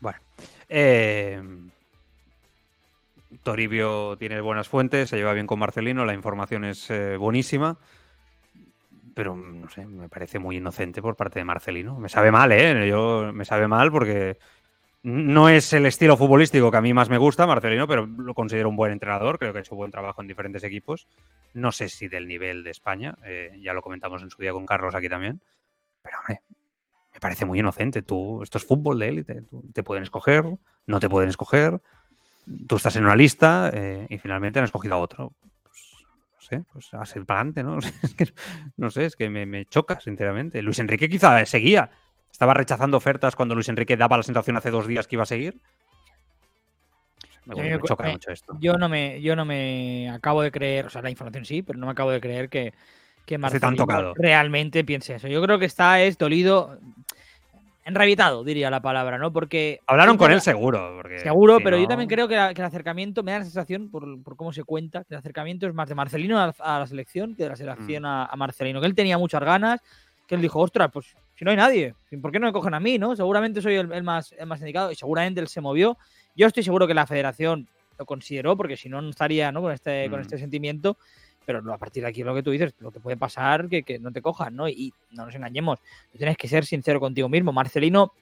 bueno 0.00 0.18
eh... 0.68 1.42
Toribio 3.42 4.16
tiene 4.18 4.40
buenas 4.40 4.68
fuentes, 4.68 5.08
se 5.08 5.16
lleva 5.16 5.32
bien 5.32 5.46
con 5.46 5.58
Marcelino, 5.58 6.04
la 6.04 6.12
información 6.12 6.64
es 6.64 6.90
eh, 6.90 7.16
buenísima 7.16 7.78
pero 9.20 9.36
no 9.36 9.68
sé, 9.68 9.84
me 9.84 10.08
parece 10.08 10.38
muy 10.38 10.56
inocente 10.56 11.02
por 11.02 11.14
parte 11.14 11.38
de 11.40 11.44
Marcelino. 11.44 12.00
Me 12.00 12.08
sabe 12.08 12.32
mal, 12.32 12.52
¿eh? 12.52 12.88
Yo 12.88 13.34
me 13.34 13.44
sabe 13.44 13.68
mal 13.68 13.92
porque 13.92 14.38
no 15.02 15.50
es 15.50 15.74
el 15.74 15.84
estilo 15.84 16.16
futbolístico 16.16 16.70
que 16.70 16.78
a 16.78 16.80
mí 16.80 16.94
más 16.94 17.10
me 17.10 17.18
gusta, 17.18 17.46
Marcelino, 17.46 17.86
pero 17.86 18.06
lo 18.06 18.32
considero 18.32 18.70
un 18.70 18.76
buen 18.76 18.92
entrenador. 18.92 19.38
Creo 19.38 19.52
que 19.52 19.58
ha 19.58 19.60
hecho 19.60 19.74
buen 19.74 19.90
trabajo 19.90 20.22
en 20.22 20.28
diferentes 20.28 20.64
equipos. 20.64 21.06
No 21.52 21.70
sé 21.70 21.90
si 21.90 22.08
del 22.08 22.26
nivel 22.26 22.64
de 22.64 22.70
España, 22.70 23.14
eh, 23.22 23.60
ya 23.60 23.74
lo 23.74 23.82
comentamos 23.82 24.22
en 24.22 24.30
su 24.30 24.40
día 24.40 24.54
con 24.54 24.64
Carlos 24.64 24.94
aquí 24.94 25.10
también. 25.10 25.42
Pero, 26.00 26.16
hombre, 26.20 26.40
me 27.12 27.20
parece 27.20 27.44
muy 27.44 27.58
inocente. 27.58 28.00
Tú, 28.00 28.42
esto 28.42 28.56
es 28.56 28.64
fútbol 28.64 29.00
de 29.00 29.08
élite. 29.08 29.42
Te 29.74 29.82
pueden 29.82 30.02
escoger, 30.02 30.46
no 30.86 30.98
te 30.98 31.10
pueden 31.10 31.28
escoger. 31.28 31.78
Tú 32.66 32.76
estás 32.76 32.96
en 32.96 33.04
una 33.04 33.16
lista 33.16 33.70
eh, 33.74 34.06
y 34.08 34.16
finalmente 34.16 34.60
han 34.60 34.64
escogido 34.64 34.94
a 34.94 34.98
otro 34.98 35.34
sé, 36.50 36.64
pues 36.72 36.92
a 36.92 37.04
ser 37.06 37.24
para 37.24 37.40
adelante, 37.40 37.62
¿no? 37.62 37.78
Es 38.02 38.14
que, 38.14 38.32
no 38.76 38.90
sé, 38.90 39.06
es 39.06 39.16
que 39.16 39.30
me, 39.30 39.46
me, 39.46 39.64
choca, 39.66 40.00
sinceramente. 40.00 40.62
Luis 40.62 40.78
Enrique 40.78 41.08
quizá 41.08 41.44
seguía. 41.46 41.90
Estaba 42.30 42.54
rechazando 42.54 42.96
ofertas 42.96 43.36
cuando 43.36 43.54
Luis 43.54 43.68
Enrique 43.68 43.96
daba 43.96 44.16
la 44.16 44.22
sensación 44.22 44.56
hace 44.56 44.70
dos 44.70 44.86
días 44.86 45.06
que 45.06 45.16
iba 45.16 45.22
a 45.22 45.26
seguir. 45.26 45.60
Me, 47.46 47.54
me, 47.54 47.76
me 47.76 47.82
choca 47.82 48.08
mucho 48.08 48.30
esto. 48.30 48.56
Yo 48.60 48.74
no, 48.74 48.88
me, 48.88 49.20
yo 49.22 49.34
no 49.34 49.44
me 49.44 50.10
acabo 50.10 50.42
de 50.42 50.50
creer, 50.50 50.86
o 50.86 50.90
sea, 50.90 51.02
la 51.02 51.10
información 51.10 51.44
sí, 51.44 51.62
pero 51.62 51.78
no 51.78 51.86
me 51.86 51.92
acabo 51.92 52.10
de 52.10 52.20
creer 52.20 52.48
que, 52.48 52.74
que 53.26 53.38
Marcelino 53.38 54.14
realmente 54.14 54.84
piense 54.84 55.14
eso. 55.14 55.28
Yo 55.28 55.42
creo 55.42 55.58
que 55.58 55.64
está 55.64 56.02
es 56.02 56.18
dolido, 56.18 56.78
enrabitado, 57.90 58.42
diría 58.42 58.70
la 58.70 58.80
palabra, 58.80 59.18
¿no? 59.18 59.32
Porque. 59.32 59.80
Hablaron 59.86 60.16
con 60.16 60.32
él 60.32 60.40
seguro. 60.40 60.96
Porque, 60.96 61.20
seguro, 61.20 61.58
si 61.58 61.64
pero 61.64 61.76
no... 61.76 61.82
yo 61.82 61.88
también 61.88 62.08
creo 62.08 62.26
que, 62.26 62.36
la, 62.36 62.54
que, 62.54 62.60
el 62.60 62.66
acercamiento, 62.66 63.22
me 63.22 63.32
da 63.32 63.38
la 63.38 63.44
sensación, 63.44 63.90
por, 63.90 64.22
por, 64.22 64.36
cómo 64.36 64.52
se 64.52 64.64
cuenta, 64.64 65.04
que 65.04 65.14
el 65.14 65.18
acercamiento 65.18 65.66
es 65.66 65.74
más 65.74 65.88
de 65.88 65.94
Marcelino 65.94 66.38
a, 66.38 66.54
a 66.58 66.78
la 66.78 66.86
selección 66.86 67.34
que 67.34 67.44
de 67.44 67.50
la 67.50 67.56
selección 67.56 68.02
mm. 68.04 68.06
a, 68.06 68.26
a, 68.26 68.36
Marcelino. 68.36 68.80
Que 68.80 68.86
él 68.86 68.94
tenía 68.94 69.18
muchas 69.18 69.42
ganas, 69.42 69.80
que 70.26 70.34
él 70.34 70.40
dijo, 70.40 70.60
ostras, 70.60 70.90
pues 70.92 71.14
si 71.34 71.44
no 71.44 71.50
hay 71.50 71.56
nadie, 71.56 71.94
¿por 72.20 72.32
qué 72.32 72.38
no 72.38 72.46
me 72.46 72.52
cogen 72.52 72.74
a 72.74 72.80
mí, 72.80 72.98
no? 72.98 73.16
Seguramente 73.16 73.62
soy 73.62 73.74
el, 73.74 73.92
el 73.92 74.02
más, 74.02 74.32
el 74.38 74.46
más 74.46 74.60
indicado 74.60 74.92
y 74.92 74.94
seguramente 74.94 75.40
él 75.40 75.48
se 75.48 75.60
movió. 75.60 75.96
Yo 76.36 76.46
estoy 76.46 76.62
seguro 76.62 76.86
que 76.86 76.94
la 76.94 77.06
federación 77.06 77.66
lo 77.98 78.06
consideró, 78.06 78.56
porque 78.56 78.76
si 78.76 78.88
no, 78.88 79.00
no 79.02 79.10
estaría 79.10 79.52
¿no? 79.52 79.60
Con, 79.60 79.72
este, 79.72 80.08
mm. 80.08 80.10
con 80.10 80.20
este 80.20 80.38
sentimiento 80.38 80.96
pero 81.44 81.72
a 81.72 81.78
partir 81.78 82.02
de 82.02 82.08
aquí 82.08 82.22
lo 82.22 82.34
que 82.34 82.42
tú 82.42 82.50
dices, 82.50 82.74
lo 82.78 82.90
que 82.90 83.00
puede 83.00 83.16
pasar 83.16 83.68
que, 83.68 83.82
que 83.82 83.98
no 83.98 84.12
te 84.12 84.22
cojan, 84.22 84.54
¿no? 84.54 84.68
Y, 84.68 84.92
no 85.10 85.26
nos 85.26 85.34
engañemos, 85.34 85.80
tú 86.12 86.18
tienes 86.18 86.36
que 86.36 86.48
ser 86.48 86.64
sincero 86.64 87.00
contigo 87.00 87.28
mismo. 87.28 87.52
Marcelino, 87.52 88.12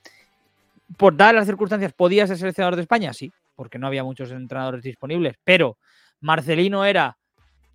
por 0.96 1.16
dar 1.16 1.34
las 1.34 1.46
circunstancias, 1.46 1.92
¿podía 1.92 2.26
ser 2.26 2.38
seleccionador 2.38 2.76
de 2.76 2.82
España? 2.82 3.12
Sí, 3.12 3.32
porque 3.56 3.78
no 3.78 3.86
había 3.86 4.04
muchos 4.04 4.30
entrenadores 4.30 4.82
disponibles, 4.82 5.36
pero 5.44 5.76
Marcelino 6.20 6.84
era 6.84 7.16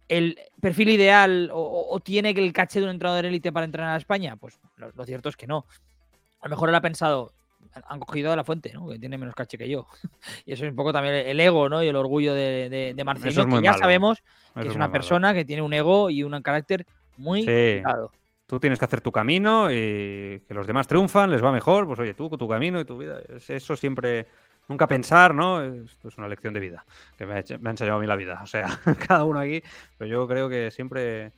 el 0.07 0.37
perfil 0.59 0.89
ideal 0.89 1.49
o, 1.53 1.87
o 1.89 1.99
tiene 1.99 2.31
el 2.31 2.53
caché 2.53 2.79
de 2.79 2.85
un 2.85 2.91
entrenador 2.91 3.25
élite 3.25 3.51
para 3.51 3.65
entrenar 3.65 3.95
a 3.95 3.97
España? 3.97 4.35
Pues 4.35 4.59
lo, 4.77 4.91
lo, 4.91 5.05
cierto 5.05 5.29
es 5.29 5.35
que 5.35 5.47
no. 5.47 5.65
A 6.41 6.47
lo 6.47 6.51
mejor 6.51 6.69
él 6.69 6.75
ha 6.75 6.81
pensado, 6.81 7.31
han 7.87 7.99
cogido 7.99 8.31
a 8.31 8.35
la 8.35 8.43
fuente, 8.43 8.71
¿no? 8.73 8.87
Que 8.87 8.99
tiene 8.99 9.17
menos 9.17 9.35
caché 9.35 9.57
que 9.57 9.69
yo. 9.69 9.87
y 10.45 10.53
eso 10.53 10.65
es 10.65 10.71
un 10.71 10.75
poco 10.75 10.93
también 10.93 11.15
el 11.15 11.39
ego, 11.39 11.69
¿no? 11.69 11.83
Y 11.83 11.87
el 11.87 11.95
orgullo 11.95 12.33
de, 12.33 12.69
de, 12.69 12.93
de 12.93 13.03
Marcelino, 13.03 13.45
que 13.45 13.63
ya 13.63 13.71
malo. 13.71 13.77
sabemos 13.77 14.23
que 14.53 14.61
eso 14.61 14.69
es 14.69 14.75
una 14.75 14.91
persona 14.91 15.29
malo. 15.29 15.39
que 15.39 15.45
tiene 15.45 15.61
un 15.61 15.73
ego 15.73 16.09
y 16.09 16.23
un 16.23 16.41
carácter 16.41 16.85
muy 17.17 17.41
sí. 17.41 17.79
Claro. 17.81 18.11
Tú 18.45 18.59
tienes 18.59 18.77
que 18.77 18.85
hacer 18.85 19.01
tu 19.01 19.11
camino 19.11 19.71
y 19.71 20.41
que 20.47 20.53
los 20.53 20.67
demás 20.67 20.87
triunfan, 20.87 21.31
les 21.31 21.43
va 21.43 21.51
mejor, 21.51 21.87
pues 21.87 21.97
oye, 21.99 22.13
tú 22.13 22.29
con 22.29 22.37
tu 22.37 22.47
camino 22.47 22.79
y 22.79 22.85
tu 22.85 22.97
vida. 22.97 23.19
Eso 23.47 23.75
siempre, 23.75 24.27
nunca 24.67 24.85
pensar, 24.85 25.33
¿no? 25.33 25.63
Esto 25.63 26.09
es 26.09 26.17
una 26.17 26.27
lección 26.27 26.53
de 26.53 26.59
vida 26.59 26.85
que 27.17 27.25
me 27.25 27.39
ha, 27.39 27.43
me 27.59 27.69
ha 27.69 27.71
enseñado 27.71 27.97
a 27.97 28.01
mí 28.01 28.05
la 28.05 28.15
vida. 28.15 28.41
O 28.43 28.45
sea, 28.45 28.79
cada 29.07 29.23
uno 29.23 29.39
aquí, 29.39 29.63
pero 29.97 30.09
yo 30.09 30.27
creo 30.27 30.49
que 30.49 30.71
siempre 30.71 31.31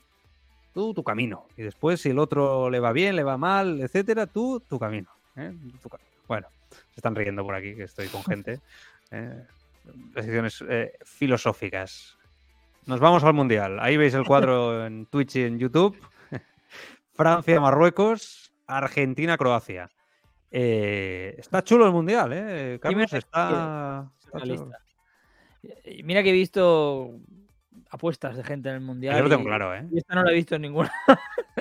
tú 0.73 0.93
tu 0.93 1.03
camino. 1.03 1.47
Y 1.55 1.63
después, 1.63 2.01
si 2.01 2.09
el 2.09 2.19
otro 2.19 2.69
le 2.69 2.79
va 2.79 2.91
bien, 2.91 3.15
le 3.15 3.23
va 3.23 3.37
mal, 3.37 3.79
etcétera, 3.81 4.27
tú 4.27 4.59
tu 4.59 4.77
camino. 4.77 5.09
¿eh? 5.37 5.53
Tu 5.81 5.89
camino. 5.89 6.09
Bueno, 6.27 6.47
se 6.69 6.97
están 6.97 7.15
riendo 7.15 7.43
por 7.43 7.55
aquí, 7.55 7.75
que 7.75 7.83
estoy 7.83 8.07
con 8.07 8.23
gente. 8.23 8.59
¿eh? 9.11 9.43
Decisiones 10.13 10.63
eh, 10.67 10.93
filosóficas. 11.03 12.17
Nos 12.85 12.99
vamos 12.99 13.23
al 13.23 13.33
Mundial. 13.33 13.79
Ahí 13.79 13.97
veis 13.97 14.13
el 14.13 14.25
cuadro 14.25 14.85
en 14.87 15.05
Twitch 15.05 15.35
y 15.37 15.43
en 15.43 15.59
YouTube. 15.59 15.97
Francia, 17.13 17.59
Marruecos, 17.59 18.51
Argentina, 18.67 19.37
Croacia. 19.37 19.89
Eh, 20.51 21.35
está 21.37 21.63
chulo 21.63 21.85
el 21.85 21.91
Mundial, 21.91 22.31
¿eh? 22.33 22.79
Carlos, 22.81 23.11
está... 23.13 24.11
está 24.23 24.39
chulo. 24.41 24.71
Mira 26.03 26.21
que 26.21 26.29
he 26.29 26.33
visto 26.33 27.19
apuestas 27.89 28.37
de 28.37 28.43
gente 28.43 28.69
en 28.69 28.75
el 28.75 28.81
mundial. 28.81 29.15
Yo 29.17 29.23
lo 29.23 29.29
tengo 29.29 29.43
y, 29.43 29.45
claro, 29.45 29.75
¿eh? 29.75 29.87
Y 29.91 29.97
esta 29.97 30.15
no 30.15 30.23
la 30.23 30.31
he 30.31 30.35
visto 30.35 30.55
en 30.55 30.61
ninguna. 30.61 30.91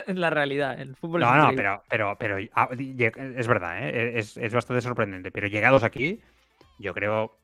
en 0.09 0.21
la 0.21 0.31
realidad. 0.31 0.81
El 0.81 0.97
fútbol 0.97 1.21
no, 1.21 1.35
no, 1.37 1.53
pero, 1.55 1.83
pero, 1.89 2.17
pero 2.19 2.37
ah, 2.55 2.69
es 2.73 3.47
verdad, 3.47 3.87
¿eh? 3.87 4.19
es, 4.19 4.37
es, 4.37 4.53
bastante 4.53 4.81
sorprendente. 4.83 5.31
Pero 5.31 5.47
llegados 5.47 5.83
aquí, 5.83 6.21
yo 6.79 6.95
creo, 6.95 7.37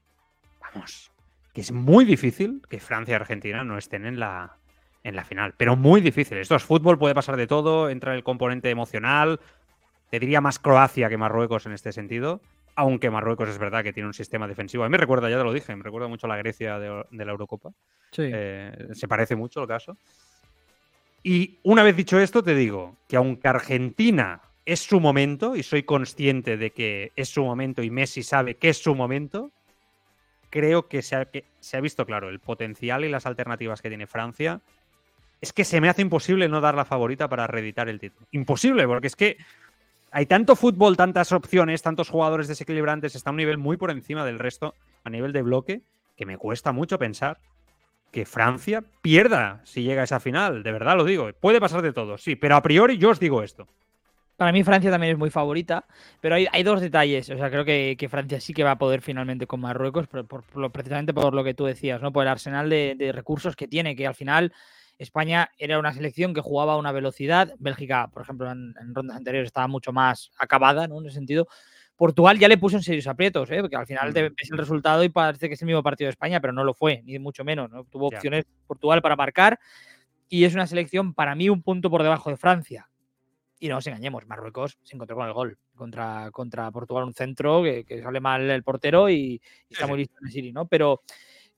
vamos, 0.60 1.10
que 1.52 1.60
es 1.60 1.72
muy 1.72 2.04
difícil 2.04 2.62
que 2.68 2.80
Francia 2.80 3.12
y 3.12 3.16
Argentina 3.16 3.64
no 3.64 3.78
estén 3.78 4.06
en 4.06 4.20
la, 4.20 4.56
en 5.04 5.16
la 5.16 5.24
final. 5.24 5.54
Pero 5.56 5.76
muy 5.76 6.00
difícil. 6.00 6.38
Esto 6.38 6.56
es 6.56 6.62
fútbol, 6.62 6.98
puede 6.98 7.14
pasar 7.14 7.36
de 7.36 7.46
todo, 7.46 7.90
entra 7.90 8.14
el 8.14 8.22
componente 8.22 8.70
emocional. 8.70 9.40
Te 10.10 10.18
diría 10.18 10.40
más 10.40 10.58
Croacia 10.58 11.08
que 11.08 11.16
Marruecos 11.16 11.66
en 11.66 11.72
este 11.72 11.92
sentido 11.92 12.40
aunque 12.76 13.10
Marruecos 13.10 13.48
es 13.48 13.58
verdad 13.58 13.82
que 13.82 13.92
tiene 13.92 14.06
un 14.06 14.14
sistema 14.14 14.48
defensivo. 14.48 14.84
A 14.84 14.88
mí 14.88 14.92
me 14.92 14.96
recuerda, 14.96 15.28
ya 15.28 15.36
te 15.36 15.44
lo 15.44 15.52
dije, 15.52 15.74
me 15.76 15.82
recuerda 15.82 16.08
mucho 16.08 16.26
a 16.26 16.30
la 16.30 16.36
Grecia 16.36 16.78
de, 16.78 17.04
de 17.10 17.24
la 17.24 17.32
Eurocopa. 17.32 17.70
Sí. 18.10 18.30
Eh, 18.32 18.88
se 18.92 19.06
parece 19.06 19.36
mucho 19.36 19.60
el 19.60 19.68
caso. 19.68 19.98
Y 21.22 21.58
una 21.62 21.82
vez 21.82 21.96
dicho 21.96 22.18
esto, 22.18 22.42
te 22.42 22.54
digo 22.54 22.96
que 23.08 23.16
aunque 23.16 23.48
Argentina 23.48 24.40
es 24.64 24.80
su 24.80 25.00
momento, 25.00 25.56
y 25.56 25.62
soy 25.62 25.82
consciente 25.82 26.56
de 26.56 26.70
que 26.70 27.12
es 27.16 27.28
su 27.28 27.44
momento 27.44 27.82
y 27.82 27.90
Messi 27.90 28.22
sabe 28.22 28.54
que 28.54 28.68
es 28.68 28.78
su 28.78 28.94
momento, 28.94 29.50
creo 30.48 30.88
que 30.88 31.02
se 31.02 31.16
ha, 31.16 31.80
visto 31.80 32.06
claro 32.06 32.28
el 32.28 32.40
potencial 32.40 33.04
y 33.04 33.08
las 33.08 33.26
alternativas 33.26 33.82
que 33.82 33.88
tiene 33.88 34.06
Francia. 34.06 34.60
Es 35.40 35.52
que 35.52 35.64
se 35.64 35.80
me 35.80 35.88
hace 35.88 36.02
imposible 36.02 36.48
no 36.48 36.60
dar 36.60 36.74
la 36.74 36.84
favorita 36.84 37.28
para 37.28 37.46
reeditar 37.46 37.88
el 37.88 37.98
título. 37.98 38.26
Imposible, 38.30 38.86
porque 38.86 39.06
es 39.06 39.16
que 39.16 39.38
hay 40.10 40.26
tanto 40.26 40.56
fútbol, 40.56 40.96
tantas 40.96 41.32
opciones, 41.32 41.82
tantos 41.82 42.08
jugadores 42.08 42.48
desequilibrantes, 42.48 43.14
está 43.14 43.30
a 43.30 43.32
un 43.32 43.38
nivel 43.38 43.58
muy 43.58 43.76
por 43.76 43.90
encima 43.90 44.24
del 44.24 44.38
resto 44.38 44.74
a 45.04 45.10
nivel 45.10 45.32
de 45.32 45.42
bloque, 45.42 45.82
que 46.16 46.26
me 46.26 46.36
cuesta 46.36 46.72
mucho 46.72 46.98
pensar 46.98 47.38
que 48.10 48.26
Francia 48.26 48.82
pierda 49.02 49.60
si 49.64 49.82
llega 49.82 50.02
a 50.02 50.04
esa 50.04 50.20
final. 50.20 50.62
De 50.62 50.72
verdad 50.72 50.96
lo 50.96 51.04
digo. 51.04 51.30
Puede 51.38 51.60
pasar 51.60 51.82
de 51.82 51.92
todo, 51.92 52.18
sí, 52.18 52.36
pero 52.36 52.56
a 52.56 52.62
priori 52.62 52.98
yo 52.98 53.10
os 53.10 53.20
digo 53.20 53.42
esto. 53.42 53.66
Para 54.36 54.52
mí 54.52 54.64
Francia 54.64 54.90
también 54.90 55.12
es 55.12 55.18
muy 55.18 55.28
favorita, 55.28 55.84
pero 56.22 56.34
hay, 56.34 56.46
hay 56.50 56.62
dos 56.62 56.80
detalles. 56.80 57.28
O 57.28 57.36
sea, 57.36 57.50
creo 57.50 57.64
que, 57.64 57.96
que, 57.98 58.08
Francia 58.08 58.40
sí 58.40 58.54
que 58.54 58.64
va 58.64 58.70
a 58.70 58.78
poder 58.78 59.02
finalmente 59.02 59.46
con 59.46 59.60
Marruecos, 59.60 60.06
por, 60.06 60.72
precisamente 60.72 61.12
por 61.12 61.34
lo 61.34 61.44
que 61.44 61.52
tú 61.52 61.66
decías, 61.66 62.00
¿no? 62.00 62.10
Por 62.10 62.22
el 62.24 62.30
arsenal 62.30 62.70
de, 62.70 62.94
de 62.96 63.12
recursos 63.12 63.54
que 63.54 63.68
tiene, 63.68 63.94
que 63.94 64.06
al 64.06 64.14
final 64.14 64.54
España 64.96 65.50
era 65.58 65.78
una 65.78 65.92
selección 65.92 66.32
que 66.32 66.40
jugaba 66.40 66.72
a 66.72 66.78
una 66.78 66.90
velocidad. 66.90 67.54
Bélgica, 67.58 68.08
por 68.14 68.22
ejemplo, 68.22 68.50
en, 68.50 68.74
en 68.80 68.94
rondas 68.94 69.18
anteriores 69.18 69.48
estaba 69.48 69.66
mucho 69.66 69.92
más 69.92 70.30
acabada, 70.38 70.88
¿no? 70.88 71.00
En 71.00 71.06
ese 71.06 71.16
sentido. 71.16 71.46
Portugal 72.00 72.38
ya 72.38 72.48
le 72.48 72.56
puso 72.56 72.78
en 72.78 72.82
serios 72.82 73.06
aprietos, 73.06 73.50
¿eh? 73.50 73.60
porque 73.60 73.76
al 73.76 73.86
final 73.86 74.08
Mm. 74.08 74.12
te 74.14 74.22
ves 74.22 74.50
el 74.50 74.56
resultado 74.56 75.04
y 75.04 75.10
parece 75.10 75.48
que 75.48 75.54
es 75.54 75.60
el 75.60 75.66
mismo 75.66 75.82
partido 75.82 76.06
de 76.06 76.12
España, 76.12 76.40
pero 76.40 76.50
no 76.50 76.64
lo 76.64 76.72
fue, 76.72 77.02
ni 77.04 77.18
mucho 77.18 77.44
menos. 77.44 77.70
¿no? 77.70 77.84
Tuvo 77.84 78.06
opciones 78.06 78.46
Portugal 78.66 79.02
para 79.02 79.16
marcar 79.16 79.60
y 80.26 80.44
es 80.44 80.54
una 80.54 80.66
selección 80.66 81.12
para 81.12 81.34
mí 81.34 81.50
un 81.50 81.62
punto 81.62 81.90
por 81.90 82.02
debajo 82.02 82.30
de 82.30 82.38
Francia. 82.38 82.88
Y 83.58 83.68
no 83.68 83.74
nos 83.74 83.86
engañemos, 83.86 84.26
Marruecos 84.26 84.78
se 84.82 84.96
encontró 84.96 85.14
con 85.14 85.26
el 85.26 85.34
gol 85.34 85.58
contra, 85.74 86.30
contra 86.32 86.70
Portugal, 86.70 87.04
un 87.04 87.12
centro 87.12 87.62
que, 87.62 87.84
que 87.84 88.00
sale 88.02 88.18
mal 88.18 88.48
el 88.48 88.62
portero 88.62 89.10
y, 89.10 89.38
y 89.68 89.74
está 89.74 89.86
muy 89.86 89.98
listo 89.98 90.16
en 90.22 90.30
Siri, 90.30 90.52
¿no? 90.52 90.66
Pero 90.68 91.02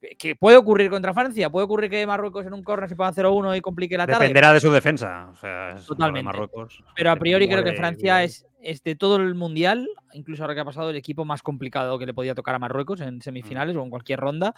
eh, 0.01 0.17
que 0.17 0.35
puede 0.35 0.57
ocurrir 0.57 0.91
contra 0.91 1.15
Francia, 1.15 1.51
puede 1.51 1.67
ocurrir 1.67 1.89
que 1.89 2.05
Marruecos 2.05 2.45
en 2.47 2.55
un 2.55 2.65
córner 2.65 2.89
se 2.89 2.97
ponga 2.97 3.13
0-1 3.13 3.57
y 3.57 3.61
complique 3.61 3.97
la 3.97 4.09
tarde. 4.09 4.25
Dependerá 4.25 4.53
de 4.53 4.59
su 4.59 4.73
defensa. 4.73 5.29
O 5.31 5.37
sea, 5.37 5.77
Totalmente. 5.87 6.25
Marruecos. 6.25 6.83
Pero 6.97 7.13
a 7.13 7.17
priori 7.17 7.47
creo 7.47 7.63
que 7.63 7.75
Francia 7.75 8.25
es, 8.25 8.45
es 8.63 8.83
de 8.83 8.95
todo 8.95 9.17
el 9.17 9.35
mundial, 9.35 9.89
incluso 10.13 10.43
ahora 10.43 10.55
que 10.55 10.61
ha 10.61 10.65
pasado, 10.65 10.91
el 10.91 10.97
equipo 10.97 11.25
más 11.25 11.43
complicado 11.43 11.99
que 11.99 12.07
le 12.07 12.15
podía 12.15 12.35
tocar 12.35 12.55
a 12.55 12.59
Marruecos 12.59 13.01
en 13.01 13.17
Mm. 13.17 13.21
semifinales 13.21 13.77
o 13.77 13.83
en 13.83 13.91
cualquier 13.91 14.21
ronda. 14.21 14.55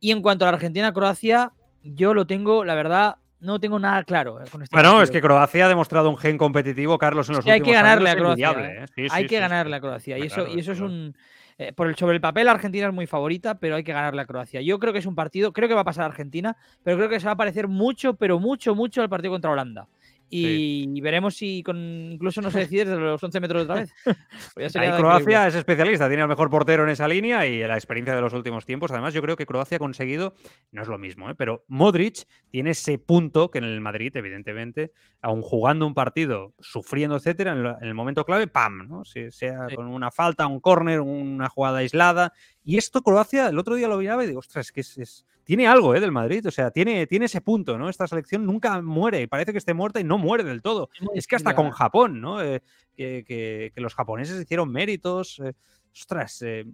Y 0.00 0.10
en 0.10 0.22
cuanto 0.22 0.44
a 0.44 0.50
la 0.50 0.56
Argentina-Croacia, 0.56 1.52
yo 1.82 2.14
lo 2.14 2.26
tengo, 2.26 2.64
la 2.64 2.74
verdad, 2.74 3.16
no 3.40 3.58
tengo 3.58 3.78
nada 3.78 4.04
claro. 4.04 4.40
eh, 4.40 4.44
con 4.50 4.62
este 4.62 4.74
Bueno, 4.74 5.02
es 5.02 5.10
que 5.10 5.20
Croacia 5.20 5.66
ha 5.66 5.68
demostrado 5.68 6.08
un 6.10 6.16
gen 6.16 6.38
competitivo, 6.38 6.96
Carlos, 6.98 7.28
en 7.28 7.36
los 7.36 7.44
Sí, 7.44 7.50
hay 7.50 7.60
últimos 7.60 7.76
que 7.76 7.82
ganarle 7.82 8.10
años, 8.10 8.16
a 8.20 8.24
Croacia. 8.24 8.50
¿eh? 8.50 8.84
¿eh? 8.84 8.86
Sí, 8.94 9.02
hay 9.10 9.22
sí, 9.24 9.28
que 9.28 9.34
sí, 9.36 9.40
ganarle 9.40 9.76
a 9.76 9.80
Croacia. 9.80 10.18
Y 10.18 10.22
eso, 10.22 10.46
y 10.46 10.60
eso 10.60 10.72
es 10.72 10.80
un. 10.80 11.16
eh, 11.58 11.72
por 11.72 11.88
el, 11.88 11.96
sobre 11.96 12.14
el 12.14 12.20
papel, 12.20 12.48
Argentina 12.48 12.86
es 12.86 12.94
muy 12.94 13.06
favorita, 13.06 13.58
pero 13.58 13.76
hay 13.76 13.84
que 13.84 13.92
ganarle 13.92 14.22
a 14.22 14.26
Croacia. 14.26 14.60
Yo 14.62 14.78
creo 14.78 14.92
que 14.92 15.00
es 15.00 15.06
un 15.06 15.14
partido, 15.14 15.52
creo 15.52 15.68
que 15.68 15.74
va 15.74 15.80
a 15.82 15.84
pasar 15.84 16.04
a 16.04 16.06
Argentina, 16.06 16.56
pero 16.84 16.96
creo 16.96 17.08
que 17.08 17.20
se 17.20 17.26
va 17.26 17.32
a 17.32 17.36
parecer 17.36 17.68
mucho, 17.68 18.14
pero 18.14 18.38
mucho, 18.38 18.74
mucho 18.74 19.02
al 19.02 19.08
partido 19.08 19.32
contra 19.32 19.50
Holanda. 19.50 19.88
Y 20.34 21.00
veremos 21.02 21.34
si 21.36 21.62
con, 21.62 21.76
incluso 22.12 22.40
no 22.40 22.50
se 22.50 22.60
decide 22.70 22.84
desde 22.86 22.98
los 23.00 23.22
11 23.22 23.40
metros 23.40 23.62
otra 23.64 23.74
vez. 23.76 23.92
Pues 24.54 24.74
increíble. 24.74 24.98
Croacia 24.98 25.46
es 25.46 25.54
especialista, 25.54 26.08
tiene 26.08 26.22
el 26.22 26.28
mejor 26.28 26.48
portero 26.50 26.84
en 26.84 26.90
esa 26.90 27.06
línea 27.08 27.46
y 27.46 27.60
la 27.60 27.74
experiencia 27.74 28.14
de 28.14 28.20
los 28.20 28.32
últimos 28.32 28.64
tiempos. 28.66 28.90
Además, 28.90 29.14
yo 29.14 29.22
creo 29.22 29.36
que 29.36 29.46
Croacia 29.46 29.76
ha 29.76 29.78
conseguido, 29.78 30.34
no 30.72 30.82
es 30.82 30.88
lo 30.88 30.98
mismo, 30.98 31.30
¿eh? 31.30 31.34
pero 31.36 31.64
Modric 31.68 32.24
tiene 32.50 32.70
ese 32.70 32.98
punto 32.98 33.50
que 33.50 33.58
en 33.58 33.64
el 33.64 33.80
Madrid, 33.80 34.14
evidentemente, 34.16 34.92
aun 35.20 35.42
jugando 35.42 35.86
un 35.86 35.94
partido, 35.94 36.54
sufriendo, 36.60 37.16
etcétera, 37.16 37.52
en, 37.52 37.62
lo- 37.62 37.76
en 37.80 37.88
el 37.88 37.94
momento 37.94 38.24
clave, 38.24 38.46
¡pam! 38.46 38.88
¿no? 38.88 39.04
Si- 39.04 39.30
sea 39.30 39.68
Sí. 39.68 39.76
con 39.76 39.86
una 39.86 40.10
falta, 40.10 40.46
un 40.46 40.60
córner, 40.60 41.00
una 41.00 41.48
jugada 41.48 41.78
aislada. 41.78 42.32
Y 42.64 42.76
esto 42.78 43.02
Croacia, 43.02 43.48
el 43.48 43.58
otro 43.58 43.74
día 43.74 43.88
lo 43.88 43.98
miraba 43.98 44.24
y 44.24 44.28
digo, 44.28 44.40
ostras, 44.40 44.66
es 44.66 44.72
que 44.72 44.80
es, 44.80 44.98
es- 44.98 45.26
tiene 45.44 45.66
algo 45.66 45.94
¿eh? 45.94 46.00
del 46.00 46.12
Madrid, 46.12 46.46
o 46.46 46.50
sea, 46.50 46.70
tiene, 46.70 47.06
tiene 47.06 47.26
ese 47.26 47.40
punto, 47.40 47.76
¿no? 47.78 47.88
Esta 47.88 48.06
selección 48.06 48.46
nunca 48.46 48.80
muere, 48.82 49.26
parece 49.28 49.52
que 49.52 49.58
esté 49.58 49.74
muerta 49.74 50.00
y 50.00 50.04
no 50.04 50.18
muere 50.18 50.44
del 50.44 50.62
todo. 50.62 50.88
Es 51.14 51.26
que 51.26 51.36
hasta 51.36 51.54
con. 51.54 51.70
Japón, 51.70 52.20
¿no? 52.20 52.42
Eh, 52.42 52.62
que, 52.96 53.24
que- 53.26 53.72
que 53.74 53.80
los 53.80 53.94
japoneses 53.94 54.40
hicieron 54.40 54.70
méritos. 54.70 55.40
eh, 55.44 55.54
ostras, 55.94 56.40
eh, 56.42 56.64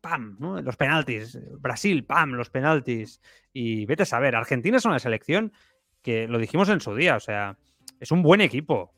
pam, 0.00 0.36
¿no? 0.38 0.60
Los 0.62 0.76
penaltis. 0.76 1.34
eh, 1.34 1.42
Brasil, 1.58 2.04
pam, 2.04 2.32
los 2.32 2.50
penaltis. 2.50 3.20
Y 3.52 3.84
vete 3.86 4.02
a 4.04 4.06
saber, 4.06 4.36
Argentina 4.36 4.76
es 4.76 4.84
una 4.84 4.98
selección 4.98 5.52
que 6.02 6.26
lo 6.28 6.38
dijimos 6.38 6.68
en 6.68 6.80
su 6.80 6.94
día, 6.94 7.16
o 7.16 7.20
sea, 7.20 7.56
es 7.98 8.10
un 8.12 8.22
buen 8.22 8.40
equipo, 8.40 8.92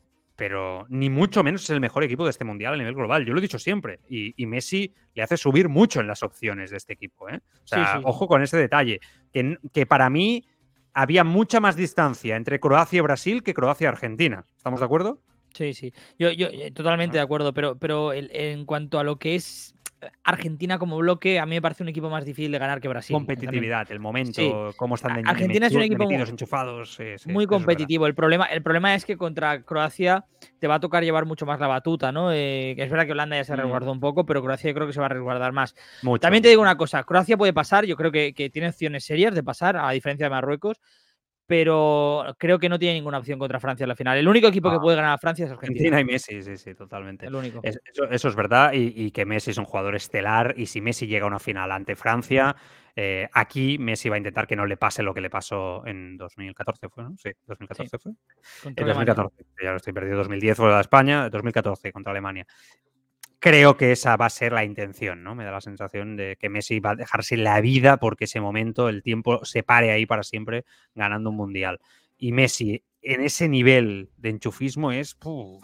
pero 0.45 0.85
ni 0.89 1.09
mucho 1.09 1.41
menos 1.41 1.63
es 1.63 1.69
el 1.69 1.79
mejor 1.79 2.03
equipo 2.03 2.25
de 2.25 2.31
este 2.31 2.43
mundial 2.43 2.73
a 2.73 2.75
nivel 2.75 2.95
global. 2.95 3.25
Yo 3.25 3.31
lo 3.31 3.39
he 3.39 3.41
dicho 3.41 3.59
siempre. 3.59 4.01
Y, 4.09 4.33
y 4.35 4.45
Messi 4.45 4.93
le 5.13 5.23
hace 5.23 5.37
subir 5.37 5.69
mucho 5.69 6.01
en 6.01 6.07
las 6.07 6.21
opciones 6.21 6.69
de 6.69 6.75
este 6.75 6.91
equipo, 6.91 7.29
¿eh? 7.29 7.39
O 7.63 7.67
sea, 7.67 7.93
sí. 7.93 8.01
ojo 8.03 8.27
con 8.27 8.43
ese 8.43 8.57
detalle. 8.57 8.99
Que, 9.31 9.57
que 9.71 9.85
para 9.85 10.09
mí 10.09 10.45
había 10.93 11.23
mucha 11.23 11.61
más 11.61 11.77
distancia 11.77 12.35
entre 12.35 12.59
Croacia 12.59 12.97
y 12.97 12.99
Brasil 12.99 13.41
que 13.41 13.53
Croacia 13.53 13.85
y 13.85 13.87
Argentina. 13.87 14.45
¿Estamos 14.57 14.81
de 14.81 14.85
acuerdo? 14.85 15.21
Sí, 15.53 15.73
sí. 15.73 15.93
Yo, 16.19 16.29
yo 16.33 16.47
eh, 16.47 16.71
totalmente 16.71 17.15
de 17.15 17.23
acuerdo, 17.23 17.53
pero, 17.53 17.77
pero 17.77 18.11
en 18.11 18.65
cuanto 18.65 18.99
a 18.99 19.05
lo 19.05 19.15
que 19.15 19.35
es 19.35 19.73
Argentina 20.23 20.77
como 20.79 20.97
bloque, 20.97 21.39
a 21.39 21.45
mí 21.45 21.55
me 21.55 21.61
parece 21.61 21.83
un 21.83 21.89
equipo 21.89 22.09
más 22.09 22.25
difícil 22.25 22.51
de 22.51 22.57
ganar 22.59 22.79
que 22.81 22.87
Brasil. 22.87 23.13
también. 23.13 23.35
competitividad, 23.37 23.91
el 23.91 23.99
momento, 23.99 24.41
Sí. 24.41 24.51
cómo 24.77 24.95
están 24.95 25.15
de- 25.21 25.29
Argentina 25.29 25.67
es 25.67 25.73
un 25.73 25.81
equipo 25.81 26.03
metidos, 26.03 26.29
enchufados. 26.29 26.97
Muy 27.25 27.45
competitivo. 27.47 28.07
El 28.07 28.15
problema, 28.15 28.45
el 28.45 28.61
problema 28.63 28.95
es 28.95 29.05
que 29.05 29.17
contra 29.17 29.61
Croacia 29.63 30.25
te 30.59 30.67
va 30.67 30.75
a 30.75 30.79
tocar 30.79 31.03
llevar 31.03 31.25
mucho 31.25 31.45
más 31.45 31.59
la 31.59 31.67
batuta, 31.67 32.11
¿no? 32.11 32.31
Eh, 32.31 32.71
es 32.77 32.89
verdad 32.89 33.05
que 33.05 33.11
Holanda 33.13 33.35
ya 33.35 33.43
se 33.43 33.53
Mm. 33.53 33.57
resguardó 33.57 33.91
un 33.91 33.99
poco, 33.99 34.25
pero 34.25 34.41
Croacia 34.41 34.69
yo 34.69 34.73
creo 34.75 34.87
que 34.87 34.93
se 34.93 34.99
va 34.99 35.05
a 35.07 35.09
resguardar 35.09 35.51
más. 35.51 35.75
Mucho. 36.01 36.21
También 36.21 36.43
te 36.43 36.49
digo 36.49 36.61
una 36.61 36.77
cosa, 36.77 37.03
Croacia 37.03 37.37
puede 37.37 37.53
pasar, 37.53 37.85
yo 37.85 37.95
creo 37.95 38.11
que, 38.11 38.33
que 38.33 38.49
tiene 38.49 38.69
opciones 38.69 39.05
serias 39.05 39.33
de 39.35 39.43
pasar, 39.43 39.77
a 39.77 39.89
diferencia 39.91 40.25
de 40.25 40.29
Marruecos, 40.31 40.79
pero 41.45 42.23
creo 42.37 42.57
que 42.59 42.69
no 42.69 42.79
tiene 42.79 42.95
ninguna 42.95 43.17
opción 43.17 43.37
contra 43.39 43.59
Francia 43.59 43.83
en 43.83 43.89
la 43.89 43.95
final. 43.95 44.17
El 44.17 44.27
único 44.27 44.47
equipo 44.47 44.69
que 44.69 44.77
Ah. 44.77 44.81
puede 44.81 44.95
ganar 44.95 45.13
a 45.13 45.17
Francia 45.17 45.45
es 45.45 45.51
Argentina. 45.51 45.97
Argentina 45.97 45.99
y 46.01 46.05
Messi, 46.05 46.41
sí, 46.43 46.57
sí, 46.57 46.73
totalmente. 46.75 47.25
El 47.27 47.35
único. 47.35 47.59
Es- 47.63 47.79
eso, 47.91 48.05
eso 48.09 48.27
es 48.29 48.35
verdad 48.35 48.73
y, 48.73 48.93
y 48.95 49.11
que 49.11 49.25
Messi 49.25 49.51
es 49.51 49.57
un 49.57 49.65
jugador 49.65 49.95
estelar 49.95 50.53
y 50.57 50.65
si 50.67 50.81
Messi 50.81 51.07
llega 51.07 51.25
a 51.25 51.27
una 51.27 51.39
final 51.39 51.71
ante 51.71 51.95
Francia, 51.95 52.55
eh, 52.95 53.27
aquí 53.33 53.77
Messi 53.79 54.07
va 54.09 54.15
a 54.15 54.19
intentar 54.19 54.45
que 54.47 54.55
no 54.55 54.65
le 54.65 54.77
pase 54.77 55.01
lo 55.03 55.13
que 55.13 55.21
le 55.21 55.29
pasó 55.29 55.85
en 55.85 56.15
2014, 56.15 56.87
¿fue? 56.89 57.03
¿no? 57.03 57.15
Sí, 57.17 57.31
2014 57.47 57.97
fue. 57.97 58.11
contra 58.63 58.83
En 58.83 58.89
Alemania. 58.91 59.13
2014, 59.15 59.45
ya 59.63 59.71
lo 59.71 59.77
estoy 59.77 59.93
perdido, 59.93 60.17
2010 60.17 60.55
fue 60.57 60.73
a 60.73 60.79
España, 60.79 61.29
2014 61.29 61.91
contra 61.91 62.11
Alemania. 62.11 62.45
Creo 63.43 63.75
que 63.75 63.91
esa 63.91 64.15
va 64.15 64.27
a 64.27 64.29
ser 64.29 64.53
la 64.53 64.63
intención, 64.63 65.21
¿no? 65.21 65.35
Me 65.35 65.43
da 65.43 65.51
la 65.51 65.59
sensación 65.59 66.15
de 66.15 66.37
que 66.39 66.47
Messi 66.47 66.79
va 66.79 66.91
a 66.91 66.95
dejarse 66.95 67.35
la 67.35 67.59
vida 67.59 67.97
porque 67.97 68.23
ese 68.23 68.39
momento, 68.39 68.87
el 68.87 69.03
tiempo 69.03 69.43
se 69.43 69.63
pare 69.63 69.91
ahí 69.91 70.05
para 70.05 70.23
siempre 70.23 70.63
ganando 70.95 71.29
un 71.29 71.35
mundial. 71.35 71.81
Y 72.17 72.31
Messi 72.31 72.85
en 73.03 73.21
ese 73.21 73.47
nivel 73.49 74.09
de 74.17 74.29
enchufismo 74.29 74.91
es, 74.91 75.17
o 75.23 75.59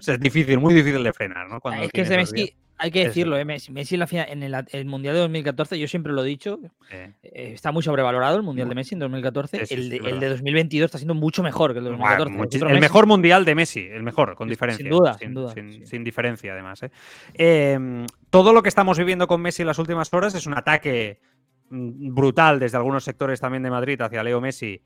sea, 0.00 0.14
es 0.14 0.20
difícil, 0.20 0.58
muy 0.58 0.74
difícil 0.74 1.02
de 1.02 1.12
frenar, 1.12 1.48
¿no? 1.48 1.60
Cuando 1.60 1.84
es 1.84 1.92
que. 1.92 2.02
Messi, 2.04 2.54
hay 2.80 2.92
que 2.92 3.06
decirlo, 3.06 3.36
eh, 3.36 3.44
Messi, 3.44 3.72
Messi 3.72 3.96
en, 3.96 3.98
la 4.00 4.06
final- 4.06 4.26
en 4.30 4.42
el, 4.44 4.54
el 4.70 4.84
Mundial 4.86 5.14
de 5.14 5.20
2014, 5.22 5.76
yo 5.80 5.88
siempre 5.88 6.12
lo 6.12 6.22
he 6.22 6.28
dicho, 6.28 6.60
Eh, 6.90 7.12
eh, 7.24 7.50
está 7.54 7.72
muy 7.72 7.82
sobrevalorado 7.82 8.36
el 8.36 8.44
Mundial 8.44 8.68
de 8.68 8.74
Messi 8.76 8.94
en 8.94 9.00
2014. 9.00 9.58
Sí, 9.60 9.66
sí, 9.66 9.74
el, 9.74 9.90
de, 9.90 9.96
es 9.96 10.00
el 10.00 10.04
verdad. 10.06 10.20
de 10.20 10.28
2022 10.28 10.84
está 10.86 10.98
siendo 10.98 11.14
mucho 11.14 11.42
mejor 11.42 11.72
que 11.72 11.78
el 11.78 11.84
de 11.86 11.90
Buah, 11.90 12.18
2014. 12.18 12.30
muchis- 12.36 12.42
Nosotros 12.44 12.70
el 12.70 12.76
Messi- 12.76 12.80
mejor 12.80 13.06
mundial 13.06 13.44
de 13.44 13.54
Messi, 13.56 13.80
el 13.80 14.02
mejor, 14.04 14.36
con 14.36 14.46
Sin- 14.48 14.48
sin 14.48 14.50
diferencia. 14.50 14.90
duda, 14.90 15.14
sin, 15.14 15.26
sin 15.28 15.34
duda, 15.34 15.54
sin- 15.54 15.72
sí. 15.72 15.86
sin 15.86 16.04
diferencia, 16.04 16.52
además. 16.52 16.82
¿eh? 16.84 16.90
Eh, 17.34 18.06
todo 18.30 18.52
lo 18.52 18.62
que 18.62 18.68
estamos 18.68 18.96
viviendo 18.96 19.26
con 19.26 19.40
Messi 19.42 19.62
en 19.62 19.66
las 19.68 19.78
últimas 19.80 20.12
horas 20.14 20.34
es 20.36 20.46
un 20.46 20.56
ataque 20.56 21.18
mm, 21.70 22.14
brutal 22.14 22.60
desde 22.60 22.76
algunos 22.76 23.02
sectores 23.02 23.40
también 23.40 23.64
de 23.64 23.70
Madrid 23.70 24.00
hacia 24.00 24.22
Leo 24.22 24.40
Messi 24.40 24.80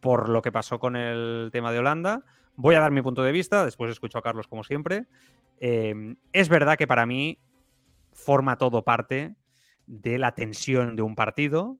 por 0.00 0.28
lo 0.28 0.42
que 0.42 0.52
pasó 0.52 0.78
con 0.78 0.96
el 0.96 1.50
tema 1.52 1.72
de 1.72 1.78
Holanda. 1.78 2.24
Voy 2.56 2.74
a 2.74 2.80
dar 2.80 2.90
mi 2.90 3.02
punto 3.02 3.22
de 3.22 3.32
vista, 3.32 3.64
después 3.64 3.90
escucho 3.90 4.18
a 4.18 4.22
Carlos 4.22 4.48
como 4.48 4.64
siempre. 4.64 5.06
Eh, 5.60 6.16
es 6.32 6.48
verdad 6.48 6.76
que 6.76 6.86
para 6.86 7.06
mí 7.06 7.38
forma 8.12 8.58
todo 8.58 8.84
parte 8.84 9.36
de 9.86 10.18
la 10.18 10.32
tensión 10.32 10.96
de 10.96 11.02
un 11.02 11.14
partido. 11.14 11.78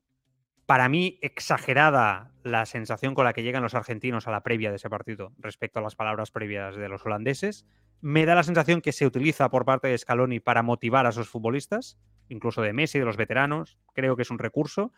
Para 0.66 0.88
mí, 0.88 1.18
exagerada 1.22 2.32
la 2.42 2.66
sensación 2.66 3.14
con 3.14 3.24
la 3.24 3.32
que 3.32 3.42
llegan 3.42 3.62
los 3.62 3.74
argentinos 3.74 4.28
a 4.28 4.30
la 4.30 4.42
previa 4.42 4.70
de 4.70 4.76
ese 4.76 4.90
partido 4.90 5.32
respecto 5.38 5.78
a 5.78 5.82
las 5.82 5.96
palabras 5.96 6.30
previas 6.30 6.76
de 6.76 6.88
los 6.88 7.04
holandeses. 7.06 7.66
Me 8.00 8.26
da 8.26 8.34
la 8.34 8.42
sensación 8.42 8.80
que 8.80 8.92
se 8.92 9.06
utiliza 9.06 9.50
por 9.50 9.64
parte 9.64 9.88
de 9.88 9.98
Scaloni 9.98 10.40
para 10.40 10.62
motivar 10.62 11.06
a 11.06 11.12
sus 11.12 11.28
futbolistas, 11.28 11.98
incluso 12.28 12.62
de 12.62 12.72
Messi, 12.72 12.98
de 12.98 13.04
los 13.04 13.16
veteranos. 13.16 13.78
Creo 13.94 14.14
que 14.14 14.22
es 14.22 14.30
un 14.30 14.38
recurso. 14.38 14.92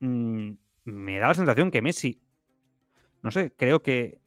Mm, 0.00 0.52
me 0.84 1.18
da 1.18 1.28
la 1.28 1.34
sensación 1.34 1.70
que 1.70 1.82
Messi, 1.82 2.21
no 3.22 3.30
sé, 3.30 3.52
creo 3.56 3.82
que 3.82 4.20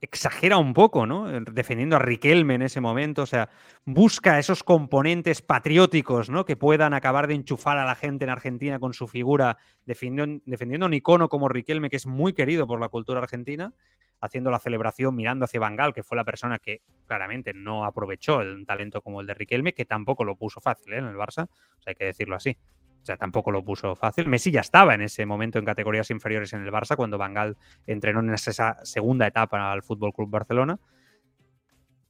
exagera 0.00 0.58
un 0.58 0.74
poco, 0.74 1.06
¿no? 1.06 1.30
En- 1.32 1.44
Defendiendo 1.44 1.94
a 1.96 2.00
Riquelme 2.00 2.54
en 2.56 2.62
ese 2.62 2.80
momento, 2.80 3.22
o 3.22 3.26
sea, 3.26 3.48
busca 3.84 4.38
esos 4.40 4.64
componentes 4.64 5.42
patrióticos, 5.42 6.28
¿no? 6.28 6.44
Que 6.44 6.56
puedan 6.56 6.92
acabar 6.92 7.28
de 7.28 7.34
enchufar 7.34 7.78
a 7.78 7.84
la 7.84 7.94
gente 7.94 8.24
en 8.24 8.30
Argentina 8.30 8.80
con 8.80 8.94
su 8.94 9.06
figura, 9.06 9.58
defendiendo, 9.86 10.42
defendiendo 10.44 10.86
a 10.86 10.88
un 10.88 10.94
icono 10.94 11.28
como 11.28 11.48
Riquelme, 11.48 11.88
que 11.88 11.96
es 11.96 12.06
muy 12.06 12.32
querido 12.32 12.66
por 12.66 12.80
la 12.80 12.88
cultura 12.88 13.20
argentina, 13.20 13.72
haciendo 14.20 14.50
la 14.50 14.58
celebración 14.58 15.14
mirando 15.14 15.44
hacia 15.44 15.60
Bangal, 15.60 15.92
que 15.94 16.02
fue 16.02 16.16
la 16.16 16.24
persona 16.24 16.58
que 16.58 16.82
claramente 17.06 17.52
no 17.54 17.84
aprovechó 17.84 18.40
el 18.40 18.66
talento 18.66 19.02
como 19.02 19.20
el 19.20 19.26
de 19.28 19.34
Riquelme, 19.34 19.72
que 19.72 19.84
tampoco 19.84 20.24
lo 20.24 20.36
puso 20.36 20.60
fácil 20.60 20.92
¿eh? 20.94 20.98
en 20.98 21.06
el 21.06 21.16
Barça, 21.16 21.44
o 21.44 21.82
sea, 21.82 21.90
hay 21.90 21.94
que 21.94 22.04
decirlo 22.06 22.36
así. 22.36 22.56
O 23.02 23.04
sea, 23.04 23.16
tampoco 23.16 23.50
lo 23.50 23.64
puso 23.64 23.96
fácil. 23.96 24.28
Messi 24.28 24.52
ya 24.52 24.60
estaba 24.60 24.94
en 24.94 25.02
ese 25.02 25.26
momento 25.26 25.58
en 25.58 25.64
categorías 25.64 26.08
inferiores 26.10 26.52
en 26.52 26.62
el 26.62 26.70
Barça 26.70 26.94
cuando 26.94 27.18
Bangal 27.18 27.56
entrenó 27.86 28.20
en 28.20 28.32
esa 28.32 28.78
segunda 28.84 29.26
etapa 29.26 29.72
al 29.72 29.82
Fútbol 29.82 30.12
Club 30.12 30.30
Barcelona. 30.30 30.78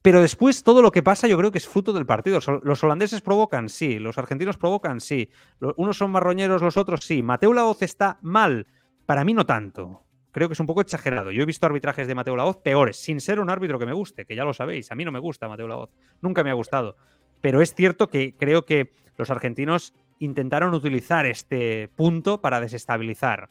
Pero 0.01 0.21
después 0.21 0.63
todo 0.63 0.81
lo 0.81 0.91
que 0.91 1.01
pasa 1.01 1.27
yo 1.27 1.37
creo 1.37 1.51
que 1.51 1.57
es 1.57 1.67
fruto 1.67 1.93
del 1.93 2.05
partido. 2.05 2.39
Los 2.63 2.83
holandeses 2.83 3.21
provocan, 3.21 3.69
sí. 3.69 3.99
Los 3.99 4.17
argentinos 4.17 4.57
provocan, 4.57 4.99
sí. 4.99 5.29
Lo- 5.59 5.73
Unos 5.77 5.97
son 5.97 6.11
marroñeros, 6.11 6.61
los 6.61 6.75
otros 6.77 7.05
sí. 7.05 7.23
Mateo 7.23 7.53
Laoz 7.53 7.81
está 7.81 8.19
mal. 8.21 8.67
Para 9.05 9.23
mí 9.23 9.33
no 9.33 9.45
tanto. 9.45 10.03
Creo 10.31 10.49
que 10.49 10.53
es 10.53 10.59
un 10.59 10.67
poco 10.67 10.81
exagerado. 10.81 11.31
Yo 11.31 11.43
he 11.43 11.45
visto 11.45 11.65
arbitrajes 11.65 12.07
de 12.07 12.15
Mateo 12.15 12.35
Laoz 12.35 12.57
peores, 12.57 12.97
sin 12.97 13.21
ser 13.21 13.39
un 13.39 13.49
árbitro 13.49 13.79
que 13.79 13.85
me 13.85 13.93
guste, 13.93 14.25
que 14.25 14.35
ya 14.35 14.43
lo 14.43 14.53
sabéis. 14.53 14.91
A 14.91 14.95
mí 14.95 15.05
no 15.05 15.11
me 15.11 15.19
gusta 15.19 15.47
Mateo 15.47 15.67
Laoz. 15.67 15.89
Nunca 16.21 16.43
me 16.43 16.49
ha 16.49 16.53
gustado. 16.53 16.97
Pero 17.39 17.61
es 17.61 17.73
cierto 17.73 18.09
que 18.09 18.35
creo 18.35 18.65
que 18.65 18.93
los 19.15 19.29
argentinos 19.29 19.93
intentaron 20.19 20.73
utilizar 20.73 21.25
este 21.25 21.89
punto 21.95 22.41
para 22.41 22.59
desestabilizar. 22.59 23.49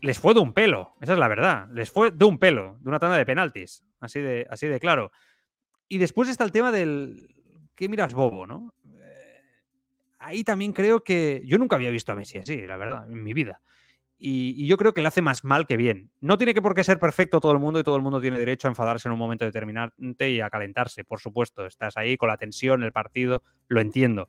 Les 0.00 0.18
fue 0.18 0.34
de 0.34 0.40
un 0.40 0.52
pelo, 0.52 0.94
esa 1.00 1.12
es 1.12 1.18
la 1.18 1.28
verdad. 1.28 1.68
Les 1.72 1.90
fue 1.90 2.10
de 2.10 2.24
un 2.24 2.38
pelo, 2.38 2.78
de 2.80 2.88
una 2.88 2.98
tanda 2.98 3.16
de 3.16 3.26
penaltis. 3.26 3.84
Así 4.00 4.20
de, 4.20 4.46
así 4.50 4.66
de 4.66 4.80
claro. 4.80 5.12
Y 5.88 5.98
después 5.98 6.28
está 6.28 6.44
el 6.44 6.52
tema 6.52 6.72
del. 6.72 7.34
¿Qué 7.74 7.88
miras 7.88 8.14
bobo, 8.14 8.46
no? 8.46 8.74
ahí 10.18 10.44
también 10.44 10.72
creo 10.72 11.02
que 11.02 11.42
yo 11.44 11.58
nunca 11.58 11.74
había 11.74 11.90
visto 11.90 12.12
a 12.12 12.14
Messi 12.14 12.38
así, 12.38 12.64
la 12.64 12.76
verdad, 12.76 13.10
en 13.10 13.22
mi 13.24 13.32
vida. 13.34 13.60
Y, 14.18 14.54
y, 14.56 14.68
yo 14.68 14.76
creo 14.76 14.94
que 14.94 15.02
le 15.02 15.08
hace 15.08 15.20
más 15.20 15.42
mal 15.42 15.66
que 15.66 15.76
bien. 15.76 16.12
No 16.20 16.38
tiene 16.38 16.54
que 16.54 16.62
por 16.62 16.76
qué 16.76 16.84
ser 16.84 17.00
perfecto 17.00 17.40
todo 17.40 17.50
el 17.50 17.58
mundo 17.58 17.80
y 17.80 17.82
todo 17.82 17.96
el 17.96 18.02
mundo 18.02 18.20
tiene 18.20 18.38
derecho 18.38 18.68
a 18.68 18.70
enfadarse 18.70 19.08
en 19.08 19.12
un 19.12 19.18
momento 19.18 19.44
determinante 19.44 20.30
y 20.30 20.40
a 20.40 20.48
calentarse, 20.48 21.02
por 21.02 21.18
supuesto. 21.18 21.66
Estás 21.66 21.96
ahí 21.96 22.16
con 22.16 22.28
la 22.28 22.36
tensión, 22.36 22.84
el 22.84 22.92
partido, 22.92 23.42
lo 23.66 23.80
entiendo 23.80 24.28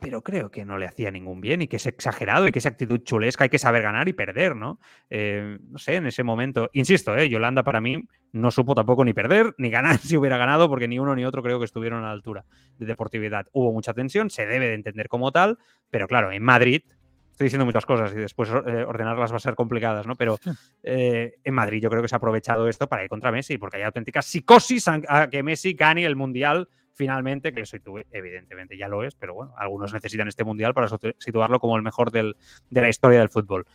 pero 0.00 0.22
creo 0.22 0.50
que 0.50 0.64
no 0.64 0.76
le 0.78 0.86
hacía 0.86 1.10
ningún 1.10 1.40
bien 1.40 1.62
y 1.62 1.68
que 1.68 1.76
es 1.76 1.86
exagerado 1.86 2.46
y 2.46 2.52
que 2.52 2.58
esa 2.58 2.68
actitud 2.68 3.00
chulesca 3.02 3.44
hay 3.44 3.50
que 3.50 3.58
saber 3.58 3.82
ganar 3.82 4.08
y 4.08 4.12
perder, 4.12 4.54
¿no? 4.54 4.78
Eh, 5.08 5.58
no 5.62 5.78
sé, 5.78 5.96
en 5.96 6.06
ese 6.06 6.22
momento, 6.22 6.68
insisto, 6.74 7.16
eh, 7.16 7.28
Yolanda 7.28 7.62
para 7.62 7.80
mí 7.80 8.04
no 8.32 8.50
supo 8.50 8.74
tampoco 8.74 9.04
ni 9.04 9.14
perder 9.14 9.54
ni 9.56 9.70
ganar 9.70 9.98
si 9.98 10.16
hubiera 10.16 10.36
ganado 10.36 10.68
porque 10.68 10.86
ni 10.86 10.98
uno 10.98 11.14
ni 11.16 11.24
otro 11.24 11.42
creo 11.42 11.58
que 11.58 11.64
estuvieron 11.64 12.00
a 12.00 12.08
la 12.08 12.12
altura 12.12 12.44
de 12.78 12.86
deportividad. 12.86 13.46
Hubo 13.52 13.72
mucha 13.72 13.94
tensión, 13.94 14.28
se 14.28 14.46
debe 14.46 14.68
de 14.68 14.74
entender 14.74 15.08
como 15.08 15.32
tal, 15.32 15.58
pero 15.90 16.06
claro, 16.06 16.30
en 16.30 16.42
Madrid, 16.42 16.82
estoy 17.30 17.46
diciendo 17.46 17.64
muchas 17.64 17.86
cosas 17.86 18.12
y 18.12 18.16
después 18.16 18.50
eh, 18.50 18.84
ordenarlas 18.84 19.32
va 19.32 19.36
a 19.36 19.40
ser 19.40 19.54
complicadas, 19.54 20.06
¿no? 20.06 20.14
Pero 20.14 20.38
eh, 20.82 21.36
en 21.42 21.54
Madrid 21.54 21.82
yo 21.82 21.88
creo 21.88 22.02
que 22.02 22.08
se 22.08 22.14
ha 22.14 22.18
aprovechado 22.18 22.68
esto 22.68 22.86
para 22.86 23.02
ir 23.02 23.08
contra 23.08 23.32
Messi 23.32 23.56
porque 23.56 23.78
hay 23.78 23.84
auténtica 23.84 24.20
psicosis 24.20 24.88
a, 24.88 25.00
a 25.08 25.30
que 25.30 25.42
Messi 25.42 25.72
gane 25.72 26.04
el 26.04 26.16
Mundial 26.16 26.68
finalmente, 26.96 27.52
que 27.52 27.64
soy 27.66 27.80
tú, 27.80 27.98
evidentemente 28.10 28.76
ya 28.76 28.88
lo 28.88 29.04
es, 29.04 29.14
pero 29.14 29.34
bueno, 29.34 29.54
algunos 29.56 29.92
necesitan 29.92 30.26
este 30.26 30.44
mundial 30.44 30.74
para 30.74 30.88
situarlo 31.18 31.60
como 31.60 31.76
el 31.76 31.82
mejor 31.82 32.10
del, 32.10 32.36
de 32.70 32.80
la 32.80 32.88
historia 32.88 33.20
del 33.20 33.28
fútbol. 33.28 33.66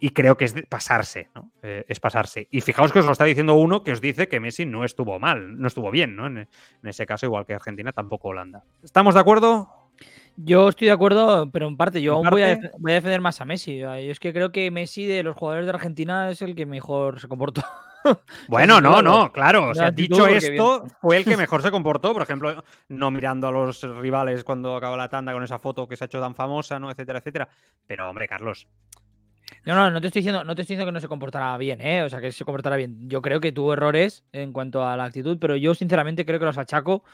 Y 0.00 0.10
creo 0.10 0.36
que 0.36 0.44
es 0.44 0.54
pasarse, 0.68 1.28
¿no? 1.34 1.50
Eh, 1.60 1.84
es 1.88 1.98
pasarse. 1.98 2.46
Y 2.52 2.60
fijaos 2.60 2.92
que 2.92 3.00
os 3.00 3.06
lo 3.06 3.10
está 3.10 3.24
diciendo 3.24 3.54
uno 3.54 3.82
que 3.82 3.90
os 3.90 4.00
dice 4.00 4.28
que 4.28 4.38
Messi 4.38 4.64
no 4.64 4.84
estuvo 4.84 5.18
mal, 5.18 5.58
no 5.58 5.66
estuvo 5.66 5.90
bien, 5.90 6.14
¿no? 6.14 6.28
En, 6.28 6.38
en 6.38 6.48
ese 6.84 7.04
caso, 7.04 7.26
igual 7.26 7.44
que 7.44 7.54
Argentina, 7.54 7.92
tampoco 7.92 8.28
Holanda. 8.28 8.62
¿Estamos 8.84 9.14
de 9.14 9.20
acuerdo? 9.20 9.88
Yo 10.36 10.68
estoy 10.68 10.86
de 10.86 10.92
acuerdo, 10.92 11.50
pero 11.50 11.66
en 11.66 11.76
parte, 11.76 12.00
yo 12.00 12.22
¿En 12.22 12.30
Voy, 12.30 12.42
a 12.42 12.60
voy, 12.78 12.92
a 12.92 12.94
defender 12.94 13.20
más 13.20 13.40
a 13.40 13.44
Messi. 13.44 13.78
Yo 13.78 13.92
es 13.92 14.20
que 14.20 14.32
creo 14.32 14.52
que 14.52 14.70
Messi 14.70 15.04
de 15.04 15.24
los 15.24 15.36
jugadores 15.36 15.66
de 15.66 15.72
Argentina 15.72 16.30
es 16.30 16.42
el 16.42 16.54
que 16.54 16.64
mejor 16.64 17.20
se 17.20 17.26
comportó. 17.26 17.62
Bueno, 18.48 18.80
no, 18.80 19.02
no, 19.02 19.32
claro. 19.32 19.70
O 19.70 19.74
sea, 19.74 19.90
dicho 19.90 20.26
esto, 20.26 20.86
fue 21.00 21.18
el 21.18 21.24
que 21.24 21.36
mejor 21.36 21.62
se 21.62 21.70
comportó. 21.70 22.12
Por 22.12 22.22
ejemplo, 22.22 22.64
no 22.88 23.10
mirando 23.10 23.48
a 23.48 23.52
los 23.52 23.82
rivales 23.82 24.44
cuando 24.44 24.76
acaba 24.76 24.96
la 24.96 25.08
tanda 25.08 25.32
con 25.32 25.42
esa 25.42 25.58
foto 25.58 25.86
que 25.86 25.96
se 25.96 26.04
ha 26.04 26.06
hecho 26.06 26.20
tan 26.20 26.34
famosa, 26.34 26.78
¿no? 26.78 26.90
Etcétera, 26.90 27.18
etcétera. 27.18 27.48
Pero, 27.86 28.08
hombre, 28.08 28.28
Carlos. 28.28 28.66
No, 29.64 29.74
no, 29.74 29.90
no 29.90 30.00
te 30.00 30.08
estoy 30.08 30.20
diciendo, 30.20 30.44
no 30.44 30.54
te 30.54 30.62
estoy 30.62 30.74
diciendo 30.74 30.86
que 30.86 30.92
no 30.92 31.00
se 31.00 31.08
comportara 31.08 31.56
bien, 31.56 31.80
¿eh? 31.80 32.02
O 32.02 32.08
sea, 32.08 32.20
que 32.20 32.32
se 32.32 32.44
comportara 32.44 32.76
bien. 32.76 33.08
Yo 33.08 33.22
creo 33.22 33.40
que 33.40 33.52
tuvo 33.52 33.72
errores 33.72 34.24
en 34.32 34.52
cuanto 34.52 34.86
a 34.86 34.96
la 34.96 35.04
actitud, 35.04 35.38
pero 35.40 35.56
yo 35.56 35.74
sinceramente 35.74 36.24
creo 36.24 36.38
que 36.38 36.44
los 36.44 36.58
achaco 36.58 37.04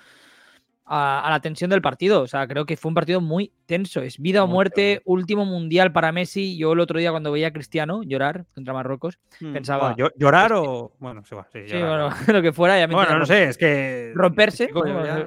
a, 0.85 1.26
a, 1.26 1.30
la 1.30 1.41
tensión 1.41 1.70
del 1.70 1.82
partido. 1.82 2.22
O 2.22 2.26
sea, 2.26 2.47
creo 2.47 2.66
que 2.66 2.76
fue 2.76 2.91
un 2.91 2.95
partido 2.95 3.20
muy 3.20 3.53
tenso. 3.66 4.03
Es 4.03 4.18
vida 4.18 4.45
o 4.45 4.47
muerte, 4.47 5.03
último 5.05 5.45
mundial 5.45 5.93
para 5.93 6.12
Messi. 6.12 6.57
Yo 6.57 6.72
el 6.72 6.80
otro 6.80 6.99
día 6.99 7.11
cuando 7.11 7.32
veía 7.32 7.49
a 7.49 7.53
Cristiano 7.53 8.03
llorar 8.03 8.47
contra 8.55 8.74
Marruecos, 8.74 9.18
hmm. 9.41 9.53
pensaba... 9.53 9.93
Bueno, 9.93 10.11
¿Llorar 10.16 10.53
o...? 10.53 10.93
Bueno, 10.99 11.24
se 11.24 11.35
va. 11.35 11.47
Sí, 11.53 11.61
sí 11.66 11.76
bueno, 11.76 12.11
lo 12.28 12.43
que 12.43 12.53
fuera. 12.53 12.78
Ya 12.78 12.87
me 12.87 12.95
bueno, 12.95 13.18
no 13.18 13.26
sé, 13.26 13.45
es 13.45 13.59
que... 13.59 14.12
Romperse, 14.14 14.68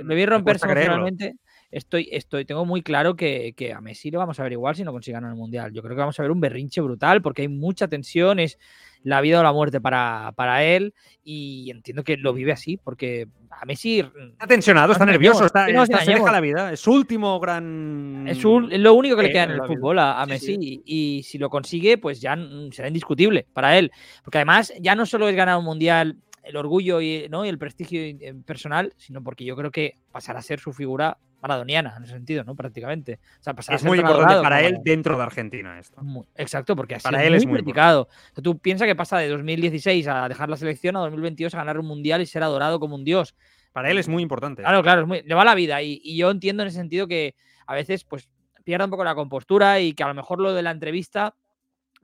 vi 0.04 0.26
romperse 0.26 0.66
emocionalmente. 0.66 1.36
Estoy, 1.70 2.08
estoy, 2.12 2.46
tengo 2.46 2.66
muy 2.66 2.82
claro 2.82 3.16
que, 3.16 3.54
que, 3.56 3.74
a 3.74 3.82
Messi 3.82 4.10
lo 4.10 4.20
vamos 4.20 4.40
a 4.40 4.44
ver 4.44 4.54
igual 4.54 4.76
si 4.76 4.86
no 4.86 4.94
consigue 4.94 5.16
ganar 5.16 5.32
el 5.32 5.36
Mundial. 5.36 5.74
Yo 5.74 5.82
creo 5.82 5.96
que 5.96 6.00
vamos 6.00 6.18
a 6.18 6.24
ver 6.24 6.32
un 6.32 6.40
berrinche 6.40 6.80
brutal 6.80 7.22
porque 7.22 7.42
hay 7.42 7.50
mucha 7.50 7.90
tensión, 7.90 8.40
es 8.40 8.58
la 9.04 9.20
vida 9.20 9.42
o 9.42 9.44
la 9.44 9.52
muerte 9.52 9.82
para, 9.82 10.32
para 10.38 10.64
él 10.64 10.94
y 11.24 11.70
entiendo 11.70 12.04
que 12.04 12.16
lo 12.16 12.34
vive 12.34 12.54
así 12.54 12.78
porque 12.78 13.28
a 13.50 13.66
Messi... 13.66 14.00
Está 14.00 14.48
tensionado, 14.48 14.94
está 14.94 15.06
nervioso, 15.06 15.46
está, 15.46 15.68
no, 15.68 15.84
está, 15.84 16.06
se 16.06 16.14
deja 16.14 16.32
la 16.32 16.40
vida. 16.40 16.72
Es 16.72 16.80
su 16.80 16.94
último 16.94 17.38
gran... 17.40 18.26
Es, 18.30 18.46
un, 18.46 18.70
lo 18.82 18.94
único 18.94 19.18
que 19.18 19.24
le 19.24 19.32
queda 19.32 19.44
en 19.44 19.52
el 19.52 19.64
fútbol 19.64 20.00
a, 20.00 20.22
a 20.22 20.26
Messi 20.26 20.56
sí, 20.56 20.58
sí. 20.62 20.84
Y, 20.86 21.18
y, 21.18 21.24
si 21.24 21.38
lo 21.38 21.50
consigue, 21.50 21.98
pues 21.98 22.22
ya 22.22 22.38
será 22.72 22.88
indiscutible 22.88 23.46
para 23.52 23.78
él. 23.78 23.92
Porque 24.24 24.38
además 24.38 24.72
ya 24.80 24.96
no 24.96 25.06
solo 25.06 25.28
es 25.28 25.36
ganar 25.36 25.58
un 25.58 25.66
mundial 25.66 26.18
el 26.48 26.56
orgullo 26.56 27.02
y, 27.02 27.28
¿no? 27.30 27.46
y 27.46 27.50
el 27.50 27.58
prestigio 27.58 28.02
eh, 28.02 28.34
personal, 28.46 28.94
sino 28.98 29.22
porque 29.22 29.44
yo 29.44 29.56
creo 29.56 29.72
que 29.72 29.98
pasará 30.12 30.40
a 30.40 30.44
ser 30.44 30.60
su 30.60 30.72
figura 30.72 31.18
maradoniana 31.42 31.94
en 31.98 32.04
ese 32.04 32.14
sentido, 32.14 32.44
¿no? 32.44 32.56
Prácticamente. 32.56 33.20
O 33.40 33.44
sea, 33.44 33.76
es 33.76 33.84
muy 33.84 34.00
importante 34.00 34.42
para 34.42 34.62
él 34.62 34.80
dentro 34.84 35.18
de 35.18 35.24
Argentina 35.24 35.80
esto. 35.80 36.02
Muy, 36.02 36.26
exacto, 36.36 36.76
porque 36.76 36.96
así 36.96 37.04
para 37.04 37.24
él 37.24 37.32
muy 37.32 37.38
es 37.38 37.46
muy 37.46 37.56
criticado. 37.56 38.04
O 38.04 38.36
sea, 38.36 38.44
tú 38.44 38.58
piensas 38.60 38.88
que 38.88 38.96
pasa 38.96 39.18
de 39.18 39.30
2016 39.30 40.08
a 40.08 40.28
dejar 40.28 40.50
la 40.50 40.58
selección 40.58 40.96
a 40.96 41.00
2022 41.02 41.54
a 41.54 41.58
ganar 41.58 41.80
un 41.80 41.88
mundial 41.88 42.22
y 42.22 42.26
ser 42.26 42.44
adorado 42.44 42.80
como 42.80 42.96
un 42.96 43.04
dios. 43.04 43.36
Para 43.72 43.92
él 43.92 43.98
es 43.98 44.08
muy 44.08 44.24
importante. 44.24 44.64
Claro, 44.64 44.82
claro, 44.82 45.02
es 45.02 45.08
muy, 45.08 45.22
le 45.22 45.36
va 45.36 45.46
la 45.46 45.56
vida 45.56 45.82
y, 45.82 46.02
y, 46.04 46.18
yo 46.18 46.32
entiendo 46.32 46.64
en 46.64 46.70
ese 46.70 46.78
sentido 46.78 47.08
que 47.08 47.36
a 47.68 47.76
veces 47.76 48.04
pues 48.04 48.30
pierde 48.64 48.86
un 48.86 48.92
poco 48.92 49.04
la 49.04 49.16
compostura 49.16 49.80
y 49.80 49.94
que 49.94 50.04
a 50.04 50.08
lo 50.08 50.14
mejor 50.14 50.40
lo 50.40 50.54
de 50.54 50.64
la 50.64 50.72
entrevista 50.72 51.36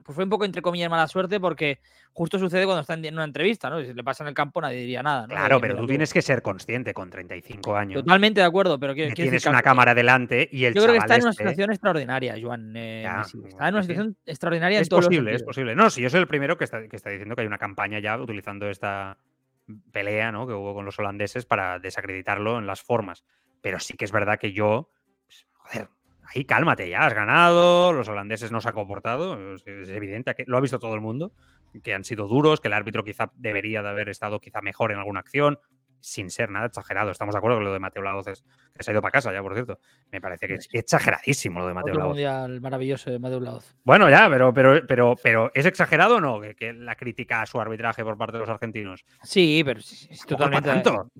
pues 0.04 0.14
fue 0.14 0.24
un 0.24 0.30
poco 0.30 0.44
entre 0.44 0.62
comillas 0.62 0.90
mala 0.90 1.08
suerte 1.08 1.40
porque 1.40 1.78
justo 2.12 2.38
sucede 2.38 2.64
cuando 2.64 2.82
está 2.82 2.94
en 2.94 3.14
una 3.14 3.24
entrevista, 3.24 3.70
¿no? 3.70 3.80
Si 3.80 3.92
le 3.92 4.04
pasa 4.04 4.22
en 4.24 4.28
el 4.28 4.34
campo 4.34 4.60
nadie 4.60 4.80
diría 4.80 5.02
nada. 5.02 5.22
¿no? 5.22 5.28
Claro, 5.28 5.60
pero 5.60 5.76
tú 5.76 5.86
tienes 5.86 6.12
que 6.12 6.20
ser 6.20 6.42
consciente 6.42 6.92
con 6.92 7.10
35 7.10 7.76
años. 7.76 8.04
Totalmente 8.04 8.40
de 8.40 8.46
acuerdo, 8.46 8.78
pero 8.78 8.94
que, 8.94 9.12
tienes 9.12 9.46
una 9.46 9.62
cámara 9.62 9.94
delante 9.94 10.48
y 10.52 10.66
el 10.66 10.74
Yo 10.74 10.82
creo 10.82 10.92
que 10.92 10.98
está 10.98 11.16
en 11.16 11.22
una 11.22 11.30
este... 11.30 11.42
situación 11.42 11.70
extraordinaria, 11.70 12.36
Joan. 12.40 12.76
Eh, 12.76 13.00
ya, 13.02 13.22
está 13.22 13.68
en 13.68 13.74
una 13.74 13.82
situación 13.82 14.10
sí. 14.12 14.30
extraordinaria 14.30 14.78
es 14.78 14.86
en 14.86 14.88
todos 14.90 15.06
posible, 15.06 15.32
los 15.32 15.40
es 15.40 15.46
posible. 15.46 15.74
No, 15.74 15.90
si 15.90 16.02
yo 16.02 16.10
soy 16.10 16.20
el 16.20 16.26
primero 16.26 16.58
que 16.58 16.64
está, 16.64 16.86
que 16.86 16.96
está 16.96 17.10
diciendo 17.10 17.34
que 17.34 17.40
hay 17.40 17.46
una 17.46 17.58
campaña 17.58 17.98
ya 17.98 18.18
utilizando 18.18 18.68
esta 18.68 19.18
pelea 19.92 20.30
¿no? 20.30 20.46
que 20.46 20.52
hubo 20.52 20.74
con 20.74 20.84
los 20.84 20.98
holandeses 20.98 21.46
para 21.46 21.78
desacreditarlo 21.78 22.58
en 22.58 22.66
las 22.66 22.82
formas. 22.82 23.24
Pero 23.62 23.80
sí 23.80 23.94
que 23.96 24.04
es 24.04 24.12
verdad 24.12 24.38
que 24.38 24.52
yo, 24.52 24.90
pues, 25.26 25.46
joder, 25.52 25.88
ahí 26.26 26.44
cálmate, 26.44 26.88
ya 26.88 27.06
has 27.06 27.14
ganado, 27.14 27.92
los 27.92 28.08
holandeses 28.08 28.52
no 28.52 28.60
se 28.60 28.68
han 28.68 28.74
comportado, 28.74 29.54
es, 29.54 29.64
evidente, 29.66 30.34
que 30.34 30.44
lo 30.46 30.56
ha 30.56 30.60
visto 30.60 30.78
todo 30.78 30.94
el 30.94 31.00
mundo, 31.00 31.32
que 31.82 31.94
han 31.94 32.04
sido 32.04 32.28
duros, 32.28 32.60
que 32.60 32.68
el 32.68 32.74
árbitro 32.74 33.04
quizá 33.04 33.30
debería 33.36 33.82
de 33.82 33.88
haber 33.88 34.08
estado 34.08 34.40
quizá 34.40 34.60
mejor 34.60 34.92
en 34.92 34.98
alguna 34.98 35.20
acción, 35.20 35.58
sin 36.04 36.30
ser 36.30 36.50
nada 36.50 36.66
exagerado. 36.66 37.10
Estamos 37.10 37.34
de 37.34 37.38
acuerdo 37.38 37.58
que 37.58 37.64
lo 37.64 37.72
de 37.72 37.78
Mateo 37.78 38.02
Laoz 38.02 38.26
es, 38.28 38.44
que 38.76 38.82
se 38.82 38.90
ha 38.90 38.92
ido 38.92 39.00
para 39.00 39.12
casa 39.12 39.32
ya, 39.32 39.42
por 39.42 39.54
cierto. 39.54 39.78
Me 40.12 40.20
parece 40.20 40.46
que 40.46 40.54
es 40.56 40.68
exageradísimo 40.70 41.60
lo 41.60 41.66
de 41.66 41.72
Mateo 41.72 41.92
Otro 41.92 42.00
Laoz. 42.00 42.08
mundial 42.10 42.60
maravilloso 42.60 43.10
de 43.10 43.18
Mateo 43.18 43.40
Laoz. 43.40 43.74
Bueno, 43.84 44.10
ya, 44.10 44.28
pero, 44.28 44.52
pero, 44.52 44.86
pero, 44.86 45.14
pero 45.22 45.50
¿es 45.54 45.64
exagerado 45.64 46.16
o 46.16 46.20
no 46.20 46.42
que, 46.42 46.54
que, 46.54 46.74
la 46.74 46.94
crítica 46.94 47.40
a 47.40 47.46
su 47.46 47.58
arbitraje 47.58 48.04
por 48.04 48.18
parte 48.18 48.34
de 48.34 48.40
los 48.40 48.50
argentinos? 48.50 49.02
Sí, 49.22 49.62
pero 49.64 49.80
es, 49.80 50.06
es 50.10 50.26
totalmente... 50.26 50.68
Tanto? 50.68 51.10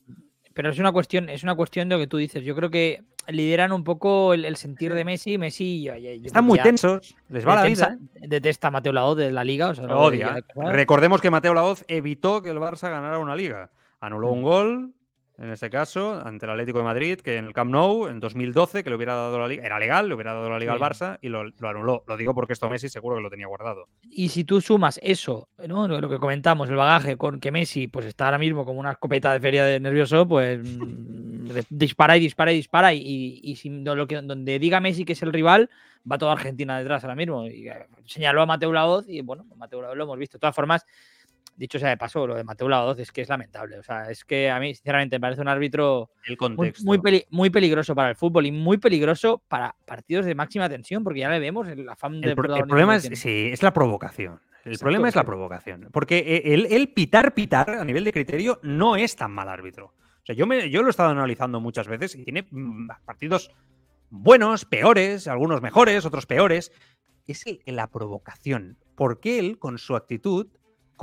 Pero 0.55 0.71
es 0.71 0.79
una 0.79 0.93
cuestión, 0.93 1.29
es 1.29 1.43
una 1.43 1.55
cuestión 1.55 1.89
de 1.89 1.97
lo 1.97 2.01
que 2.01 2.07
tú 2.07 2.17
dices. 2.17 2.45
Yo 2.45 2.55
creo 2.55 2.71
que 2.71 3.03
lideran 3.29 3.73
un 3.73 3.85
poco 3.85 4.35
el, 4.35 4.45
el 4.45 4.57
sentir 4.57 4.95
de 4.95 5.05
Messi. 5.05 5.37
Messi 5.37 5.89
están 6.25 6.45
muy 6.45 6.59
tensos, 6.61 7.17
les 7.29 7.47
va 7.47 7.57
la 7.57 7.65
vida. 7.65 7.99
Detesta 8.15 8.69
a 8.69 8.71
Mateo 8.71 8.93
Laoz 8.93 9.17
de 9.17 9.33
la 9.33 9.45
liga. 9.45 9.71
O 9.71 9.75
sea, 9.75 9.87
lo 9.87 10.01
odia. 10.01 10.43
Recordemos 10.55 11.21
que 11.21 11.31
Mateo 11.31 11.55
Laoz 11.55 11.85
evitó 11.89 12.41
que 12.41 12.51
el 12.51 12.59
Barça 12.59 12.89
ganara 12.89 13.19
una 13.19 13.35
liga. 13.35 13.71
Anuló 14.01 14.31
un 14.31 14.43
gol, 14.43 14.95
en 15.37 15.51
este 15.51 15.69
caso, 15.69 16.21
ante 16.25 16.47
el 16.47 16.53
Atlético 16.53 16.79
de 16.79 16.85
Madrid, 16.85 17.19
que 17.19 17.37
en 17.39 17.47
el 17.47 17.53
Camp 17.53 17.71
Nou, 17.71 18.07
en 18.07 18.21
2012, 18.21 18.85
que 18.85 18.91
le 18.91 18.95
hubiera 18.95 19.15
dado 19.15 19.39
la 19.39 19.49
liga, 19.49 19.65
era 19.65 19.81
legal, 19.81 20.09
le 20.09 20.15
hubiera 20.15 20.33
dado 20.33 20.49
la 20.49 20.61
liga 20.61 20.77
sí. 20.77 20.83
al 20.83 20.91
Barça 20.91 21.19
y 21.21 21.29
lo, 21.29 21.45
lo, 21.45 21.69
anuló. 21.69 22.05
Lo 22.07 22.17
digo 22.17 22.35
porque 22.35 22.53
esto 22.53 22.71
Messi 22.71 22.89
seguro 22.89 23.17
que 23.17 23.23
lo 23.23 23.31
tenía 23.31 23.49
guardado. 23.49 23.89
Y 24.03 24.29
si 24.29 24.45
tú 24.45 24.61
sumas 24.61 25.01
eso, 25.03 25.49
¿no? 25.67 25.89
lo 25.89 26.09
que 26.09 26.19
comentamos, 26.19 26.69
el 26.69 26.77
bagaje 26.77 27.17
con 27.17 27.41
que 27.41 27.51
Messi 27.51 27.89
pues 27.89 28.07
está 28.07 28.27
ahora 28.27 28.39
mismo 28.39 28.65
como 28.65 28.79
una 28.79 28.93
escopeta 28.93 29.33
de 29.33 29.41
feria 29.41 29.65
de 29.65 29.81
nervioso, 29.81 30.27
pues 30.29 30.61
dispara 31.69 32.17
y 32.17 32.21
dispara 32.21 32.53
y 32.53 32.57
dispara. 32.57 32.95
Y, 32.95 32.99
y, 32.99 33.41
y 33.43 33.57
si 33.57 33.71
lo 33.71 34.07
que, 34.07 34.23
donde 34.23 34.59
diga 34.61 34.79
Messi 34.79 35.05
que 35.05 35.15
es 35.15 35.23
el 35.23 35.33
rival, 35.33 35.69
va 36.11 36.19
toda 36.19 36.33
Argentina 36.33 36.79
detrás 36.79 37.03
ahora 37.05 37.17
mismo. 37.17 37.47
Y 37.47 37.69
eh, 37.69 37.87
señaló 38.05 38.43
a 38.43 38.47
Mateo 38.47 38.73
Laoz 38.73 39.07
y 39.09 39.21
bueno, 39.23 39.47
Mateo 39.57 39.83
Laoz 39.83 39.97
lo 39.97 40.05
hemos 40.05 40.19
visto. 40.19 40.39
De 40.39 40.41
todas 40.41 40.55
formas, 40.55 40.87
dicho 41.57 41.79
sea 41.79 41.89
de 41.89 41.97
paso, 41.97 42.27
lo 42.27 42.35
de 42.35 42.45
Mateo 42.45 42.69
Laoz 42.69 42.99
es 42.99 43.13
que 43.13 43.23
es 43.23 43.29
lamentable. 43.29 43.79
O 43.79 43.83
sea, 43.83 44.11
es 44.11 44.25
que 44.25 44.51
a 44.51 44.59
mí, 44.59 44.75
sinceramente, 44.75 45.17
me 45.17 45.21
parece 45.21 45.41
un 45.41 45.49
árbitro 45.49 46.11
muy, 46.57 46.73
muy, 46.83 46.99
peli 46.99 47.25
muy, 47.31 47.51
peligroso 47.51 47.95
para 47.95 48.11
el 48.11 48.17
fútbol 48.17 48.47
y 48.47 48.53
muy 48.53 48.79
peligroso 48.79 49.43
para 49.49 49.75
partidos 49.87 50.27
de 50.27 50.35
máxima 50.35 50.69
tensión, 50.69 51.05
porque 51.05 51.21
ya 51.21 51.31
le 51.31 51.39
vemos 51.39 51.69
el 51.69 51.89
afán 51.89 52.21
de. 52.21 52.31
El, 52.31 52.37
pro 52.37 52.55
el 52.55 52.67
problema 52.67 52.97
es, 52.97 53.05
sí, 53.15 53.49
es 53.53 53.63
la 53.63 53.73
provocación. 53.73 54.41
El 54.65 54.73
Exacto, 54.73 54.85
problema 54.85 55.09
es 55.09 55.15
la 55.15 55.25
provocación. 55.25 55.89
Porque 55.93 56.43
el, 56.45 56.67
el, 56.67 56.89
pitar, 56.89 57.35
pitar 57.35 57.69
a 57.71 57.85
nivel 57.85 58.03
de 58.03 58.13
criterio 58.13 58.61
no 58.63 58.97
es 58.97 59.15
tan 59.15 59.31
mal 59.31 59.49
árbitro. 59.49 59.87
O 59.87 60.27
sea, 60.27 60.35
yo, 60.35 60.47
me, 60.47 60.71
yo 60.71 60.81
lo 60.81 60.89
he 60.89 60.91
estado 60.91 61.11
analizando 61.11 61.61
muchas 61.61 61.87
veces 61.87 62.15
y 62.15 62.25
tiene 62.25 62.47
mm, 62.51 62.89
partidos 63.05 63.51
buenos, 64.09 64.65
peores, 64.65 65.29
algunos 65.29 65.61
mejores, 65.61 66.07
otros 66.07 66.25
peores. 66.25 66.73
Es 67.27 67.45
la 67.67 67.89
provocación. 67.89 68.79
Porque 68.95 69.39
él, 69.39 69.59
con 69.59 69.77
su 69.77 69.97
actitud, 69.97 70.47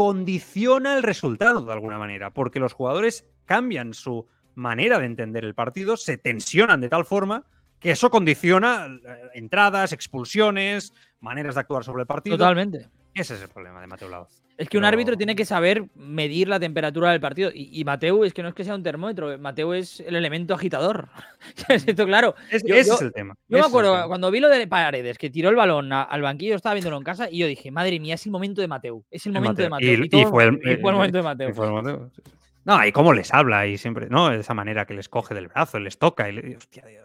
condiciona 0.01 0.95
el 0.95 1.03
resultado 1.03 1.63
de 1.63 1.73
alguna 1.73 1.99
manera, 1.99 2.31
porque 2.31 2.59
los 2.59 2.73
jugadores 2.73 3.29
cambian 3.45 3.93
su 3.93 4.25
manera 4.55 4.97
de 4.97 5.05
entender 5.05 5.45
el 5.45 5.53
partido, 5.53 5.95
se 5.95 6.17
tensionan 6.17 6.81
de 6.81 6.89
tal 6.89 7.05
forma 7.05 7.45
que 7.79 7.91
eso 7.91 8.09
condiciona 8.09 8.87
entradas, 9.35 9.93
expulsiones, 9.93 10.91
maneras 11.19 11.53
de 11.53 11.61
actuar 11.61 11.83
sobre 11.83 12.01
el 12.01 12.07
partido. 12.07 12.35
Totalmente. 12.35 12.89
Ese 13.14 13.36
es 13.36 13.41
el 13.41 13.49
problema 13.49 13.82
de 13.82 13.88
Mateo 13.88 14.09
Laoz. 14.09 14.41
Es 14.57 14.70
que 14.70 14.78
un 14.78 14.86
árbitro 14.86 15.18
tiene 15.18 15.36
que 15.36 15.43
saber 15.43 15.86
medir 15.95 16.47
la 16.47 16.59
temperatura 16.59 17.09
del 17.12 17.20
partido. 17.20 17.49
Y, 17.51 17.70
y 17.80 17.84
Mateu 17.84 18.24
es 18.24 18.34
que 18.34 18.43
no 18.43 18.49
es 18.49 18.53
que 18.53 18.64
sea 18.64 18.76
un 18.76 18.84
termómetro, 18.84 19.36
Mateu 19.39 19.74
es 19.74 20.01
el 20.01 20.16
elemento 20.16 20.53
agitador. 20.53 21.09
Esto, 21.68 22.05
claro. 22.05 22.36
Es- 22.51 22.64
Yo- 22.64 22.76
ese 22.76 22.89
yo- 22.89 22.95
es 22.95 23.01
el 23.01 23.12
tema. 23.12 23.34
Yo 23.47 23.55
me 23.55 23.59
ese 23.59 23.68
acuerdo 23.70 24.07
cuando 24.07 24.30
vi 24.30 24.39
lo 24.39 24.49
de 24.49 24.68
Paredes, 24.68 25.18
que 25.18 25.30
tiró 25.32 25.49
el 25.49 25.55
balón 25.55 25.91
a- 25.91 26.03
al 26.03 26.22
banquillo, 26.22 26.55
estaba 26.55 26.76
viéndolo 26.76 26.97
en 26.97 27.03
casa 27.03 27.28
y 27.32 27.39
yo 27.39 27.47
dije, 27.47 27.72
madre 27.72 27.99
mía, 27.99 28.14
es 28.16 28.26
el 28.28 28.32
momento 28.32 28.62
de 28.62 28.68
Mateu. 28.68 29.03
Es 29.09 29.26
el 29.26 29.32
momento 29.34 29.64
de 29.64 29.70
Mateo. 29.70 29.89
Mateu. 29.93 30.05
Y- 30.05 30.09
todo- 30.09 30.22
y 30.22 30.26
fue 30.26 30.43
el- 30.43 30.53
y 30.55 30.62
fue 30.62 30.72
el 30.74 30.78
eh, 30.78 30.91
momento 30.91 31.18
de 31.18 31.24
Mateu. 31.24 31.49
Y 31.49 31.53
fue 31.53 31.66
el 31.66 31.74
Mateo, 31.74 32.09
sí, 32.16 32.22
sí. 32.24 32.32
No, 32.64 32.86
y 32.86 32.91
cómo 32.91 33.14
les 33.14 33.34
habla 33.34 33.66
y 33.66 33.80
siempre, 33.80 34.07
¿no? 34.09 34.30
De 34.30 34.38
esa 34.41 34.53
manera 34.53 34.86
que 34.86 34.93
les 34.93 35.09
coge 35.09 35.34
del 35.34 35.47
brazo, 35.47 35.80
les 35.80 35.97
toca 35.97 36.30
y 36.30 36.34
le- 36.34 36.57
hostia, 36.57 36.86
Dios. 36.86 37.03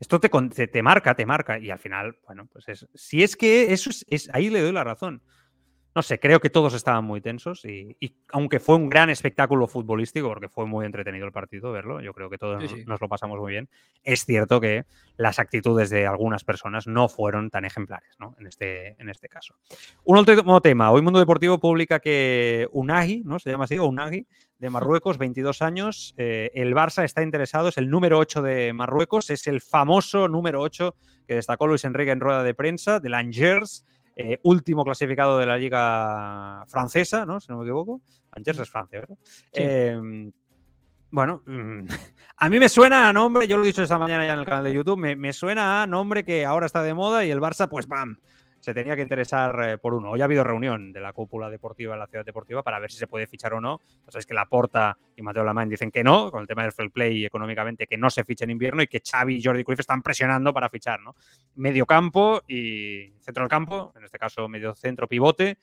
Esto 0.00 0.20
te, 0.20 0.28
te, 0.68 0.82
marca, 0.82 1.14
te 1.14 1.26
marca 1.26 1.58
y 1.58 1.70
al 1.70 1.78
final, 1.78 2.16
bueno, 2.26 2.46
pues 2.52 2.68
es, 2.68 2.86
si 2.94 3.22
es 3.22 3.36
que 3.36 3.72
eso 3.72 3.90
es, 3.90 4.04
es- 4.08 4.30
ahí 4.32 4.50
le 4.50 4.60
doy 4.62 4.72
la 4.72 4.84
razón. 4.84 5.22
No 5.94 6.02
sé, 6.02 6.20
creo 6.20 6.38
que 6.38 6.50
todos 6.50 6.74
estaban 6.74 7.04
muy 7.04 7.20
tensos 7.20 7.64
y, 7.64 7.96
y 7.98 8.14
aunque 8.30 8.60
fue 8.60 8.76
un 8.76 8.88
gran 8.88 9.10
espectáculo 9.10 9.66
futbolístico, 9.66 10.28
porque 10.28 10.48
fue 10.48 10.64
muy 10.64 10.86
entretenido 10.86 11.26
el 11.26 11.32
partido 11.32 11.72
verlo, 11.72 12.00
yo 12.00 12.12
creo 12.12 12.30
que 12.30 12.38
todos 12.38 12.58
Sí, 12.62 12.68
nos- 12.68 12.78
sí. 12.78 12.84
nos 12.86 13.00
lo 13.00 13.08
pasamos 13.08 13.36
muy 13.40 13.50
bien, 13.52 13.68
es 14.04 14.24
cierto 14.24 14.60
que 14.60 14.84
las 15.16 15.40
actitudes 15.40 15.90
de 15.90 16.06
algunas 16.06 16.44
personas 16.44 16.86
no 16.86 17.08
fueron 17.08 17.50
tan 17.50 17.64
ejemplares, 17.64 18.14
¿no? 18.20 18.36
En 18.38 18.46
este, 18.46 18.94
en 19.02 19.08
este 19.08 19.28
caso. 19.28 19.54
Un 20.04 20.18
último 20.18 20.60
tema. 20.60 20.92
Hoy 20.92 21.02
Mundo 21.02 21.18
Deportivo 21.18 21.58
publica 21.58 21.98
que 21.98 22.68
Unagi, 22.70 23.22
¿no? 23.24 23.40
Se 23.40 23.50
llama 23.50 23.64
así, 23.64 23.76
o 23.78 23.86
Unagi, 23.86 24.24
de 24.58 24.70
Marruecos, 24.70 25.18
22 25.18 25.62
años. 25.62 26.14
eh, 26.16 26.50
el 26.54 26.74
Barça 26.74 27.04
está 27.04 27.22
interesado, 27.22 27.68
es 27.68 27.78
el 27.78 27.88
número 27.90 28.18
8 28.18 28.42
de 28.42 28.72
Marruecos, 28.72 29.30
es 29.30 29.46
el 29.46 29.60
famoso 29.60 30.28
número 30.28 30.60
8 30.60 30.94
que 31.26 31.34
destacó 31.34 31.66
Luis 31.66 31.84
Enrique 31.84 32.10
en 32.10 32.20
rueda 32.20 32.42
de 32.42 32.54
prensa, 32.54 33.00
del 33.00 33.14
Angers, 33.14 33.86
eh, 34.16 34.40
último 34.42 34.84
clasificado 34.84 35.38
de 35.38 35.46
la 35.46 35.56
liga 35.56 36.64
francesa, 36.66 37.24
¿no? 37.24 37.38
Si 37.40 37.52
no 37.52 37.58
me 37.58 37.64
equivoco. 37.64 38.00
Angers 38.32 38.58
es 38.58 38.70
Francia, 38.70 39.00
¿verdad? 39.00 39.16
Sí. 39.22 39.62
Eh, 39.62 40.30
bueno, 41.10 41.42
mm, 41.46 41.84
a 42.36 42.48
mí 42.48 42.58
me 42.58 42.68
suena 42.68 43.08
a 43.08 43.12
nombre, 43.12 43.46
yo 43.46 43.56
lo 43.56 43.64
he 43.64 43.66
dicho 43.66 43.82
esta 43.82 43.98
mañana 43.98 44.26
ya 44.26 44.34
en 44.34 44.40
el 44.40 44.44
canal 44.44 44.64
de 44.64 44.74
YouTube, 44.74 44.98
me, 44.98 45.16
me 45.16 45.32
suena 45.32 45.82
a 45.82 45.86
nombre 45.86 46.24
que 46.24 46.44
ahora 46.44 46.66
está 46.66 46.82
de 46.82 46.94
moda 46.94 47.24
y 47.24 47.30
el 47.30 47.40
Barça, 47.40 47.68
pues 47.68 47.86
¡pam! 47.86 48.18
Se 48.68 48.74
tenía 48.74 48.94
que 48.94 49.00
interesar 49.00 49.58
eh, 49.66 49.78
por 49.78 49.94
uno. 49.94 50.10
Hoy 50.10 50.20
ha 50.20 50.24
habido 50.24 50.44
reunión 50.44 50.92
de 50.92 51.00
la 51.00 51.14
cúpula 51.14 51.48
deportiva 51.48 51.94
de 51.94 52.00
la 52.00 52.06
ciudad 52.06 52.22
deportiva 52.22 52.62
para 52.62 52.78
ver 52.78 52.92
si 52.92 52.98
se 52.98 53.06
puede 53.06 53.26
fichar 53.26 53.54
o 53.54 53.62
no. 53.62 53.80
Ya 54.04 54.12
sabéis 54.12 54.26
que 54.26 54.34
Laporta 54.34 54.98
y 55.16 55.22
Mateo 55.22 55.42
Lamán 55.42 55.70
dicen 55.70 55.90
que 55.90 56.04
no, 56.04 56.30
con 56.30 56.42
el 56.42 56.46
tema 56.46 56.64
del 56.64 56.72
fair 56.72 56.90
play 56.90 57.24
económicamente 57.24 57.86
que 57.86 57.96
no 57.96 58.10
se 58.10 58.24
fiche 58.24 58.44
en 58.44 58.50
invierno 58.50 58.82
y 58.82 58.86
que 58.86 59.00
Xavi 59.00 59.36
y 59.36 59.42
Jordi 59.42 59.64
Cruyff 59.64 59.80
están 59.80 60.02
presionando 60.02 60.52
para 60.52 60.68
fichar, 60.68 61.00
¿no? 61.00 61.14
Medio 61.54 61.86
campo 61.86 62.42
y 62.46 63.14
centro 63.20 63.44
del 63.44 63.48
campo, 63.48 63.94
en 63.96 64.04
este 64.04 64.18
caso 64.18 64.46
medio 64.50 64.74
centro 64.74 65.08
pivote 65.08 65.56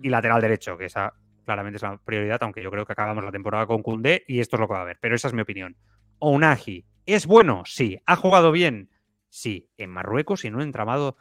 y 0.00 0.08
lateral 0.08 0.40
derecho, 0.40 0.78
que 0.78 0.86
esa 0.86 1.12
claramente 1.44 1.76
es 1.76 1.82
la 1.82 1.98
prioridad, 1.98 2.38
aunque 2.40 2.62
yo 2.62 2.70
creo 2.70 2.86
que 2.86 2.92
acabamos 2.94 3.22
la 3.22 3.32
temporada 3.32 3.66
con 3.66 3.82
Koundé 3.82 4.24
y 4.26 4.40
esto 4.40 4.56
es 4.56 4.60
lo 4.60 4.66
que 4.66 4.72
va 4.72 4.78
a 4.78 4.82
haber. 4.84 4.96
Pero 4.98 5.14
esa 5.14 5.28
es 5.28 5.34
mi 5.34 5.42
opinión. 5.42 5.76
Ounagi, 6.20 6.86
¿es 7.04 7.26
bueno? 7.26 7.64
Sí. 7.66 7.98
¿Ha 8.06 8.16
jugado 8.16 8.50
bien? 8.50 8.88
Sí. 9.28 9.68
En 9.76 9.90
Marruecos 9.90 10.46
y 10.46 10.48
en 10.48 10.54
un 10.54 10.62
entramado 10.62 11.18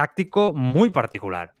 táctico 0.00 0.54
muy 0.54 0.88
particular. 0.88 1.52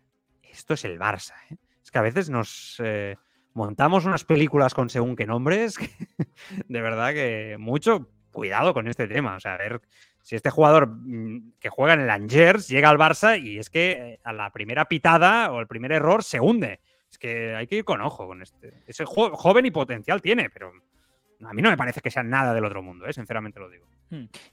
Esto 0.42 0.72
es 0.72 0.86
el 0.86 0.98
Barça. 0.98 1.34
¿eh? 1.50 1.56
Es 1.84 1.90
que 1.90 1.98
a 1.98 2.02
veces 2.02 2.30
nos 2.30 2.76
eh, 2.82 3.16
montamos 3.52 4.06
unas 4.06 4.24
películas 4.24 4.72
con 4.72 4.88
según 4.88 5.14
qué 5.14 5.26
nombres. 5.26 5.76
de 6.68 6.80
verdad 6.80 7.12
que 7.12 7.56
mucho 7.58 8.08
cuidado 8.32 8.72
con 8.72 8.88
este 8.88 9.06
tema. 9.08 9.36
O 9.36 9.40
sea, 9.40 9.54
a 9.54 9.58
ver 9.58 9.82
si 10.22 10.36
este 10.36 10.48
jugador 10.48 10.88
mm, 10.88 11.52
que 11.60 11.68
juega 11.68 11.92
en 11.92 12.00
el 12.00 12.08
Angers 12.10 12.66
llega 12.68 12.88
al 12.88 12.96
Barça 12.96 13.38
y 13.38 13.58
es 13.58 13.68
que 13.68 13.90
eh, 13.90 14.20
a 14.24 14.32
la 14.32 14.50
primera 14.52 14.86
pitada 14.86 15.52
o 15.52 15.60
el 15.60 15.66
primer 15.66 15.92
error 15.92 16.24
se 16.24 16.40
hunde. 16.40 16.80
Es 17.10 17.18
que 17.18 17.54
hay 17.54 17.66
que 17.66 17.76
ir 17.76 17.84
con 17.84 18.00
ojo 18.00 18.26
con 18.26 18.40
este. 18.40 18.84
Ese 18.86 19.04
jo- 19.04 19.36
joven 19.36 19.66
y 19.66 19.70
potencial 19.70 20.22
tiene, 20.22 20.48
pero 20.48 20.72
a 21.44 21.52
mí 21.54 21.62
no 21.62 21.70
me 21.70 21.76
parece 21.76 22.00
que 22.00 22.10
sea 22.10 22.22
nada 22.22 22.52
del 22.54 22.64
otro 22.64 22.82
mundo, 22.82 23.06
¿eh? 23.06 23.12
sinceramente 23.12 23.58
lo 23.60 23.68
digo. 23.70 23.86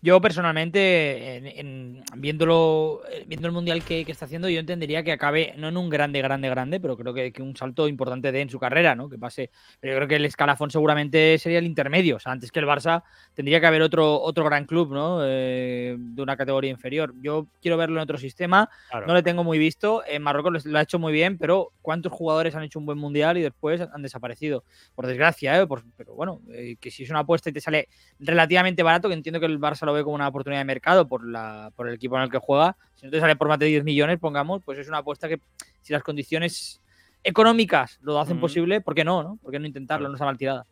Yo 0.04 0.22
personalmente, 0.22 1.38
en, 1.38 1.48
en- 1.48 2.04
viéndolo, 2.18 3.02
eh, 3.12 3.24
viendo 3.28 3.48
el 3.48 3.54
mundial 3.54 3.84
que, 3.84 4.06
que 4.06 4.12
está 4.12 4.26
haciendo, 4.26 4.48
yo 4.50 4.60
entendería 4.60 5.04
que 5.04 5.12
acabe 5.12 5.54
no 5.58 5.68
en 5.68 5.78
un 5.78 5.90
grande, 5.90 6.22
grande, 6.22 6.48
grande, 6.50 6.80
pero 6.80 6.96
creo 6.96 7.14
que, 7.14 7.32
que 7.32 7.42
un 7.42 7.56
salto 7.56 7.88
importante 7.88 8.32
de 8.32 8.42
en 8.42 8.50
su 8.50 8.60
carrera, 8.60 8.94
¿no? 8.96 9.10
Que 9.10 9.18
pase. 9.18 9.50
Pero 9.80 9.94
yo 9.94 9.98
creo 9.98 10.08
que 10.08 10.16
el 10.18 10.26
escalafón 10.26 10.70
seguramente 10.72 11.38
sería 11.40 11.58
el 11.60 11.66
intermedio. 11.66 12.18
O 12.18 12.20
sea, 12.20 12.32
antes 12.34 12.52
que 12.52 12.60
el 12.60 12.66
Barça 12.68 13.04
tendría 13.34 13.60
que 13.60 13.66
haber 13.68 13.82
otro, 13.82 14.22
otro 14.22 14.46
gran 14.46 14.66
club, 14.66 14.94
¿no? 14.94 15.20
Eh, 15.24 15.96
de 15.98 16.22
una 16.22 16.38
categoría 16.38 16.70
inferior. 16.72 17.14
Yo 17.22 17.48
quiero 17.62 17.78
verlo 17.78 17.96
en 17.98 18.04
otro 18.04 18.18
sistema. 18.18 18.70
Claro. 18.92 19.08
No 19.08 19.14
le 19.16 19.24
tengo 19.24 19.44
muy 19.44 19.58
visto. 19.58 20.04
En 20.08 20.22
Marruecos 20.22 20.64
lo- 20.66 20.72
lo 20.72 20.78
ha 20.78 20.84
hecho 20.84 21.00
muy 21.00 21.12
bien, 21.14 21.38
pero 21.38 21.72
¿cuántos 21.82 22.12
jugadores 22.14 22.56
han 22.56 22.64
hecho 22.64 22.80
un 22.80 22.86
buen 22.86 22.98
mundial 23.00 23.38
y 23.38 23.42
después 23.42 23.82
han 23.82 24.02
desaparecido? 24.04 24.64
Por 24.96 25.08
desgracia, 25.08 25.60
¿eh? 25.60 25.66
Por- 25.68 25.84
pero 25.98 26.14
bueno, 26.14 26.42
eh, 26.54 26.76
que 26.80 26.92
si 26.92 27.04
es 27.04 27.10
una 27.10 27.20
apuesta 27.20 27.50
y 27.50 27.54
te 27.54 27.62
sale 27.62 27.90
relativamente 28.20 28.84
barato, 28.84 29.08
que 29.08 29.14
entiendo 29.14 29.40
que 29.40 29.46
el 29.46 29.60
Barça 29.60 29.86
lo 29.86 29.94
ve 29.94 30.04
como 30.04 30.16
una 30.16 30.28
oportunidad 30.28 30.62
de 30.62 30.66
mercado 30.66 31.08
por, 31.08 31.28
la, 31.28 31.72
por 31.76 31.88
el 31.88 31.96
equipo 31.96 32.18
en 32.18 32.24
el 32.24 32.30
que 32.30 32.38
juega, 32.38 32.78
si 32.96 33.06
no 33.06 33.12
te 33.12 33.20
sale 33.20 33.36
por 33.36 33.48
más 33.48 33.60
de 33.60 33.68
10 33.68 33.84
millones, 33.84 34.20
pongamos, 34.20 34.62
pues 34.64 34.80
es 34.80 34.88
una 34.88 35.00
apuesta 35.00 35.28
que 35.28 35.40
si 35.82 35.94
las 35.94 36.04
condiciones 36.04 36.82
económicas 37.24 37.98
lo 38.02 38.20
hacen 38.20 38.38
Ujú. 38.38 38.42
posible, 38.42 38.82
¿por 38.82 38.96
qué 38.96 39.04
no? 39.04 39.24
no? 39.24 39.38
¿Por 39.42 39.52
qué 39.52 39.60
no 39.60 39.68
intentarlo? 39.68 40.08
No 40.08 40.16
está 40.16 40.26
mal 40.26 40.38
tirada. 40.38 40.66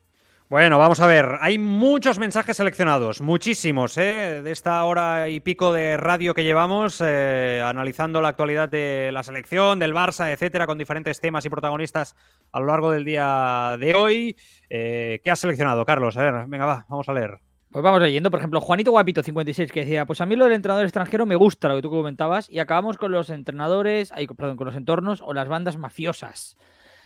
Bueno, 0.48 0.78
vamos 0.78 1.00
a 1.00 1.08
ver. 1.08 1.40
Hay 1.42 1.58
muchos 1.58 2.20
mensajes 2.20 2.58
seleccionados, 2.58 3.20
muchísimos, 3.20 3.98
¿eh? 3.98 4.44
de 4.44 4.52
esta 4.52 4.84
hora 4.84 5.28
y 5.28 5.40
pico 5.40 5.74
de 5.74 5.98
radio 5.98 6.36
que 6.36 6.44
llevamos, 6.44 7.02
eh, 7.04 7.64
analizando 7.66 8.22
la 8.22 8.28
actualidad 8.28 8.70
de 8.70 9.10
la 9.12 9.24
selección, 9.24 9.80
del 9.80 9.96
Barça, 9.96 10.32
etcétera, 10.32 10.68
con 10.68 10.78
diferentes 10.78 11.20
temas 11.20 11.46
y 11.46 11.50
protagonistas 11.50 12.16
a 12.52 12.60
lo 12.60 12.68
largo 12.68 12.92
del 12.92 13.06
día 13.06 13.76
de 13.80 13.96
hoy. 13.96 14.38
Eh, 14.70 15.20
¿Qué 15.24 15.32
has 15.32 15.40
seleccionado, 15.40 15.84
Carlos? 15.84 16.16
A 16.16 16.22
ver, 16.22 16.46
venga, 16.48 16.68
va, 16.68 16.86
vamos 16.90 17.10
a 17.10 17.14
leer. 17.14 17.40
Pues 17.72 17.84
vamos 17.84 18.00
leyendo, 18.04 18.30
por 18.30 18.40
ejemplo, 18.40 18.62
Juanito 18.62 18.92
Guapito 18.92 19.24
56 19.24 19.72
que 19.72 19.80
decía, 19.80 20.06
pues 20.06 20.22
a 20.22 20.28
mí 20.28 20.36
lo 20.36 20.46
del 20.46 20.54
entrenador 20.54 20.86
extranjero 20.86 21.26
me 21.26 21.36
gusta 21.36 21.70
lo 21.70 21.76
que 21.76 21.82
tú 21.82 21.90
comentabas 21.90 22.52
y 22.52 22.60
acabamos 22.60 23.00
con 23.00 23.12
los 23.12 23.32
entrenadores, 23.32 24.12
ay, 24.12 24.28
perdón, 24.28 24.58
con 24.58 24.68
los 24.68 24.76
entornos 24.76 25.24
o 25.24 25.34
las 25.34 25.48
bandas 25.48 25.76
mafiosas. 25.76 26.56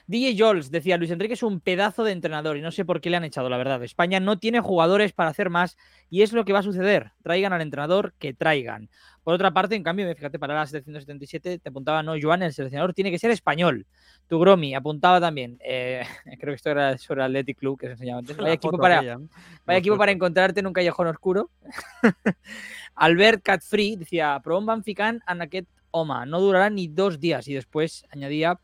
DJ 0.10 0.36
Jols 0.40 0.72
decía, 0.72 0.98
Luis 0.98 1.12
Enrique 1.12 1.36
es 1.36 1.44
un 1.44 1.60
pedazo 1.60 2.04
de 2.04 2.12
entrenador 2.12 2.58
y 2.58 2.62
no 2.62 2.72
sé 2.72 2.84
por 2.84 3.00
qué 3.00 3.12
le 3.12 3.18
han 3.18 3.26
echado, 3.26 3.48
la 3.48 3.58
verdad. 3.58 3.84
España 3.84 4.20
no 4.20 4.40
tiene 4.40 4.60
jugadores 4.60 5.14
para 5.14 5.30
hacer 5.30 5.52
más 5.52 5.78
y 6.10 6.24
es 6.24 6.34
lo 6.34 6.46
que 6.46 6.52
va 6.52 6.60
a 6.60 6.64
suceder. 6.64 7.12
Traigan 7.22 7.54
al 7.54 7.62
entrenador 7.62 8.16
que 8.18 8.34
traigan. 8.34 8.90
Por 9.24 9.36
otra 9.36 9.52
parte, 9.52 9.76
en 9.76 9.84
cambio, 9.84 10.12
fíjate, 10.16 10.40
para 10.40 10.56
la 10.56 10.66
777 10.66 11.60
te 11.60 11.70
apuntaba, 11.70 12.02
no, 12.02 12.16
Joan, 12.20 12.42
el 12.42 12.54
seleccionador 12.54 12.96
tiene 12.96 13.12
que 13.12 13.20
ser 13.20 13.30
español. 13.30 13.86
Tu 14.28 14.40
Gromi 14.40 14.74
apuntaba 14.74 15.22
también, 15.22 15.60
eh, 15.64 16.04
creo 16.40 16.54
que 16.54 16.56
esto 16.56 16.72
era 16.72 16.98
sobre 16.98 17.24
Athletic 17.24 17.60
Club 17.60 17.80
que 17.80 17.86
se 17.86 17.92
enseñaba 17.92 18.18
antes. 18.18 18.36
Vaya 18.36 18.54
equipo 18.54 18.80
para, 18.80 19.20
Vaya 19.64 19.78
equipo 19.78 19.96
para 19.96 20.12
encontrarte 20.12 20.62
en 20.62 20.66
un 20.66 20.74
callejón 20.74 21.06
oscuro. 21.06 21.52
Albert 22.96 23.44
Catfree 23.44 23.96
decía, 23.96 24.42
van 24.44 24.84
ficant 24.84 25.22
en 25.28 25.42
aquest 25.44 25.68
home? 25.92 26.26
No 26.26 26.42
durarà 26.42 26.70
ni 26.70 26.88
dos 26.88 27.20
dies. 27.20 27.48
I 27.48 27.58
després 27.58 28.04
añadia, 28.14 28.56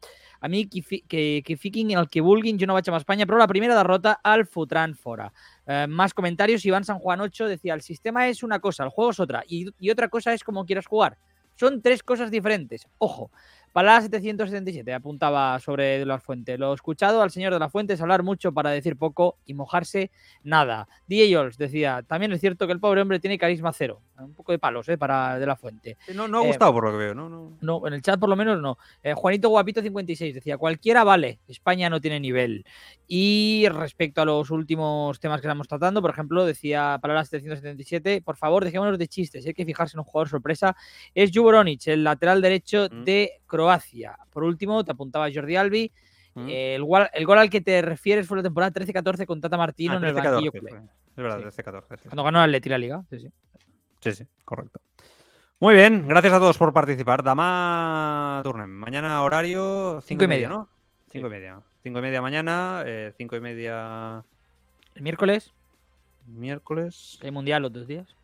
a 0.45 0.47
mi 0.47 0.67
que, 0.67 1.01
que, 1.07 1.41
que 1.43 1.57
fiquin 1.57 1.89
el 1.97 2.07
que 2.07 2.21
vulguin, 2.21 2.59
jo 2.61 2.67
no 2.69 2.75
vaig 2.77 2.85
amb 2.91 2.99
Espanya, 2.99 3.25
però 3.25 3.39
la 3.41 3.49
primera 3.49 3.73
derrota 3.73 4.19
al 4.21 4.45
fotran 4.45 4.93
fora. 4.93 5.31
Eh, 5.65 5.87
más 5.89 6.13
comentarios, 6.13 6.65
Iván 6.65 6.85
San 6.85 6.99
Juan 6.99 7.21
8 7.21 7.47
decía, 7.47 7.73
el 7.73 7.81
sistema 7.81 8.27
es 8.27 8.43
una 8.43 8.59
cosa, 8.59 8.83
el 8.83 8.91
juego 8.91 9.09
es 9.09 9.19
otra, 9.19 9.43
y, 9.47 9.65
y 9.79 9.89
otra 9.89 10.07
cosa 10.07 10.33
es 10.33 10.43
cómo 10.43 10.63
quieras 10.65 10.85
jugar. 10.85 11.17
Son 11.55 11.81
tres 11.81 12.03
cosas 12.03 12.29
diferentes. 12.29 12.85
Ojo, 12.99 13.31
Palada 13.71 14.01
777 14.01 14.93
apuntaba 14.93 15.59
sobre 15.59 15.99
De 15.99 16.05
La 16.05 16.19
Fuente. 16.19 16.57
Lo 16.57 16.73
escuchado 16.73 17.21
al 17.21 17.31
señor 17.31 17.53
De 17.53 17.59
La 17.59 17.69
Fuente 17.69 17.93
es 17.93 18.01
hablar 18.01 18.23
mucho 18.23 18.51
para 18.53 18.69
decir 18.69 18.97
poco 18.97 19.37
y 19.45 19.53
mojarse 19.53 20.11
nada. 20.43 20.87
DJ 21.07 21.37
Ols 21.37 21.57
decía, 21.57 22.03
también 22.07 22.31
es 22.33 22.39
cierto 22.39 22.67
que 22.67 22.73
el 22.73 22.79
pobre 22.79 23.01
hombre 23.01 23.19
tiene 23.19 23.37
carisma 23.37 23.73
cero. 23.73 24.01
Un 24.17 24.33
poco 24.33 24.51
de 24.51 24.59
palos, 24.59 24.87
¿eh? 24.89 24.97
Para 24.97 25.37
De 25.39 25.45
La 25.45 25.55
Fuente. 25.55 25.97
No, 26.13 26.27
no 26.27 26.39
ha 26.39 26.43
Eh, 26.43 26.47
gustado 26.47 26.71
por 26.73 26.85
lo 26.85 26.91
que 26.91 26.97
veo, 26.97 27.13
¿no? 27.13 27.27
no. 27.29 27.57
No, 27.61 27.85
en 27.87 27.93
el 27.93 28.01
chat 28.01 28.19
por 28.19 28.29
lo 28.29 28.35
menos 28.35 28.61
no. 28.61 28.77
Eh, 29.03 29.13
Juanito 29.13 29.49
Guapito 29.49 29.81
56 29.81 30.33
decía, 30.35 30.57
cualquiera 30.57 31.03
vale, 31.03 31.39
España 31.47 31.89
no 31.89 31.99
tiene 31.99 32.19
nivel. 32.19 32.65
Y 33.07 33.67
respecto 33.69 34.21
a 34.21 34.25
los 34.25 34.49
últimos 34.51 35.19
temas 35.19 35.41
que 35.41 35.47
estamos 35.47 35.67
tratando, 35.67 36.01
por 36.01 36.11
ejemplo, 36.11 36.45
decía 36.45 36.97
Palabras 37.01 37.29
777, 37.29 38.21
por 38.21 38.37
favor, 38.37 38.63
dejémonos 38.63 38.97
de 38.97 39.07
chistes, 39.07 39.45
hay 39.45 39.53
que 39.53 39.65
fijarse 39.65 39.95
en 39.95 39.99
un 39.99 40.05
jugador 40.05 40.29
sorpresa. 40.29 40.75
Es 41.13 41.31
Juboronic, 41.33 41.87
el 41.87 42.03
lateral 42.03 42.41
derecho 42.41 42.87
Mm. 42.91 43.03
de 43.03 43.31
Croacia. 43.47 44.17
Por 44.31 44.43
último, 44.43 44.83
te 44.83 44.91
apuntaba 44.91 45.27
Jordi 45.33 45.55
Albi. 45.55 45.91
Mm. 46.37 46.47
el, 46.49 46.83
gol, 46.83 47.07
el 47.13 47.25
gol 47.25 47.37
al 47.39 47.49
que 47.49 47.61
te 47.61 47.81
refieres 47.81 48.27
fue 48.27 48.35
la 48.35 48.43
temporada 48.43 48.69
13-14 48.71 49.25
con 49.25 49.39
Tata 49.39 49.55
Martino 49.57 49.93
Ah, 49.93 49.97
en 49.97 50.03
el 50.03 50.13
13-14 50.15 50.31
banquillo. 50.33 50.51
Es 51.15 51.23
verdad, 51.23 51.37
Sí. 51.39 51.43
13-14. 51.61 51.97
sí. 52.03 52.09
Cuando 52.09 52.23
ganó 52.25 52.39
el 52.39 52.49
Atleti 52.49 52.67
la 52.69 52.77
Liga. 52.77 53.03
Sí, 53.09 53.19
sí. 53.19 53.27
Sí, 54.05 54.13
sí, 54.13 54.27
correcto. 54.45 54.79
Muy 55.59 55.73
bien, 55.73 56.07
gracias 56.07 56.31
a 56.33 56.37
todos 56.39 56.59
por 56.59 56.71
participar. 56.73 57.23
Dama 57.23 58.39
Turnem, 58.43 58.69
mañana 58.69 59.23
horario 59.23 59.99
5 60.01 60.01
Cinco 60.05 60.23
y 60.23 60.25
y 60.25 60.27
media, 60.27 60.47
media. 60.49 60.59
¿no? 60.59 60.69
5 61.11 61.25
y 61.25 61.29
media. 61.31 61.61
5 61.81 61.97
y 61.97 62.01
media 62.03 62.21
mañana, 62.21 62.85
5 63.17 63.35
y 63.35 63.39
media 63.39 64.23
El 64.93 65.01
miércoles, 65.01 65.53
miércoles, 66.27 67.17
que 67.19 67.25
hay 67.27 67.31
mundial 67.31 67.63
los 67.63 67.73
dos 67.73 67.87
días. 67.87 68.15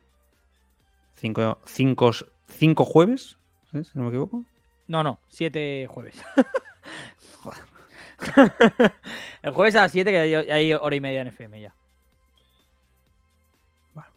5 1.15 1.57
cinco, 1.65 2.11
cinco 2.47 2.85
jueves, 2.85 3.39
¿sí? 3.71 3.83
si 3.83 3.97
no 3.97 4.03
me 4.03 4.09
equivoco. 4.09 4.45
No, 4.87 5.03
no, 5.03 5.19
7 5.29 5.87
jueves. 5.89 6.21
Joder. 7.41 7.59
el 9.41 9.51
jueves 9.51 9.75
a 9.75 9.81
las 9.81 9.91
7 9.91 10.11
que 10.11 10.17
hay 10.51 10.73
hora 10.73 10.95
y 10.95 11.01
media 11.01 11.21
en 11.21 11.27
FM 11.29 11.59
ya. 11.59 11.73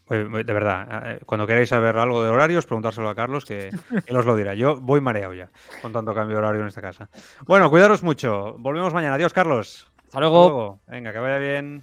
De 0.09 0.43
verdad, 0.43 1.12
eh, 1.12 1.20
cuando 1.24 1.47
queráis 1.47 1.70
saber 1.70 1.97
algo 1.97 2.22
de 2.22 2.31
horarios, 2.31 2.66
preguntárselo 2.66 3.09
a 3.09 3.14
Carlos, 3.14 3.44
que 3.44 3.68
él 4.06 4.16
os 4.16 4.26
lo 4.26 4.36
dirá. 4.36 4.55
Yo 4.55 4.76
voy 4.76 5.01
mareado 5.01 5.32
ya 5.35 5.48
con 5.81 5.93
tanto 5.93 6.14
cambio 6.14 6.36
de 6.36 6.43
horario 6.43 6.60
en 6.62 6.68
esta 6.68 6.82
casa. 6.82 7.09
Bueno, 7.47 7.70
cuidaros 7.70 8.02
mucho. 8.02 8.56
Volvemos 8.59 8.93
mañana. 8.93 9.14
Adiós, 9.14 9.32
Carlos. 9.32 9.90
Hasta 10.06 10.20
luego. 10.20 10.81
Venga, 10.86 11.12
que 11.12 11.18
vaya 11.18 11.39
bien. 11.39 11.82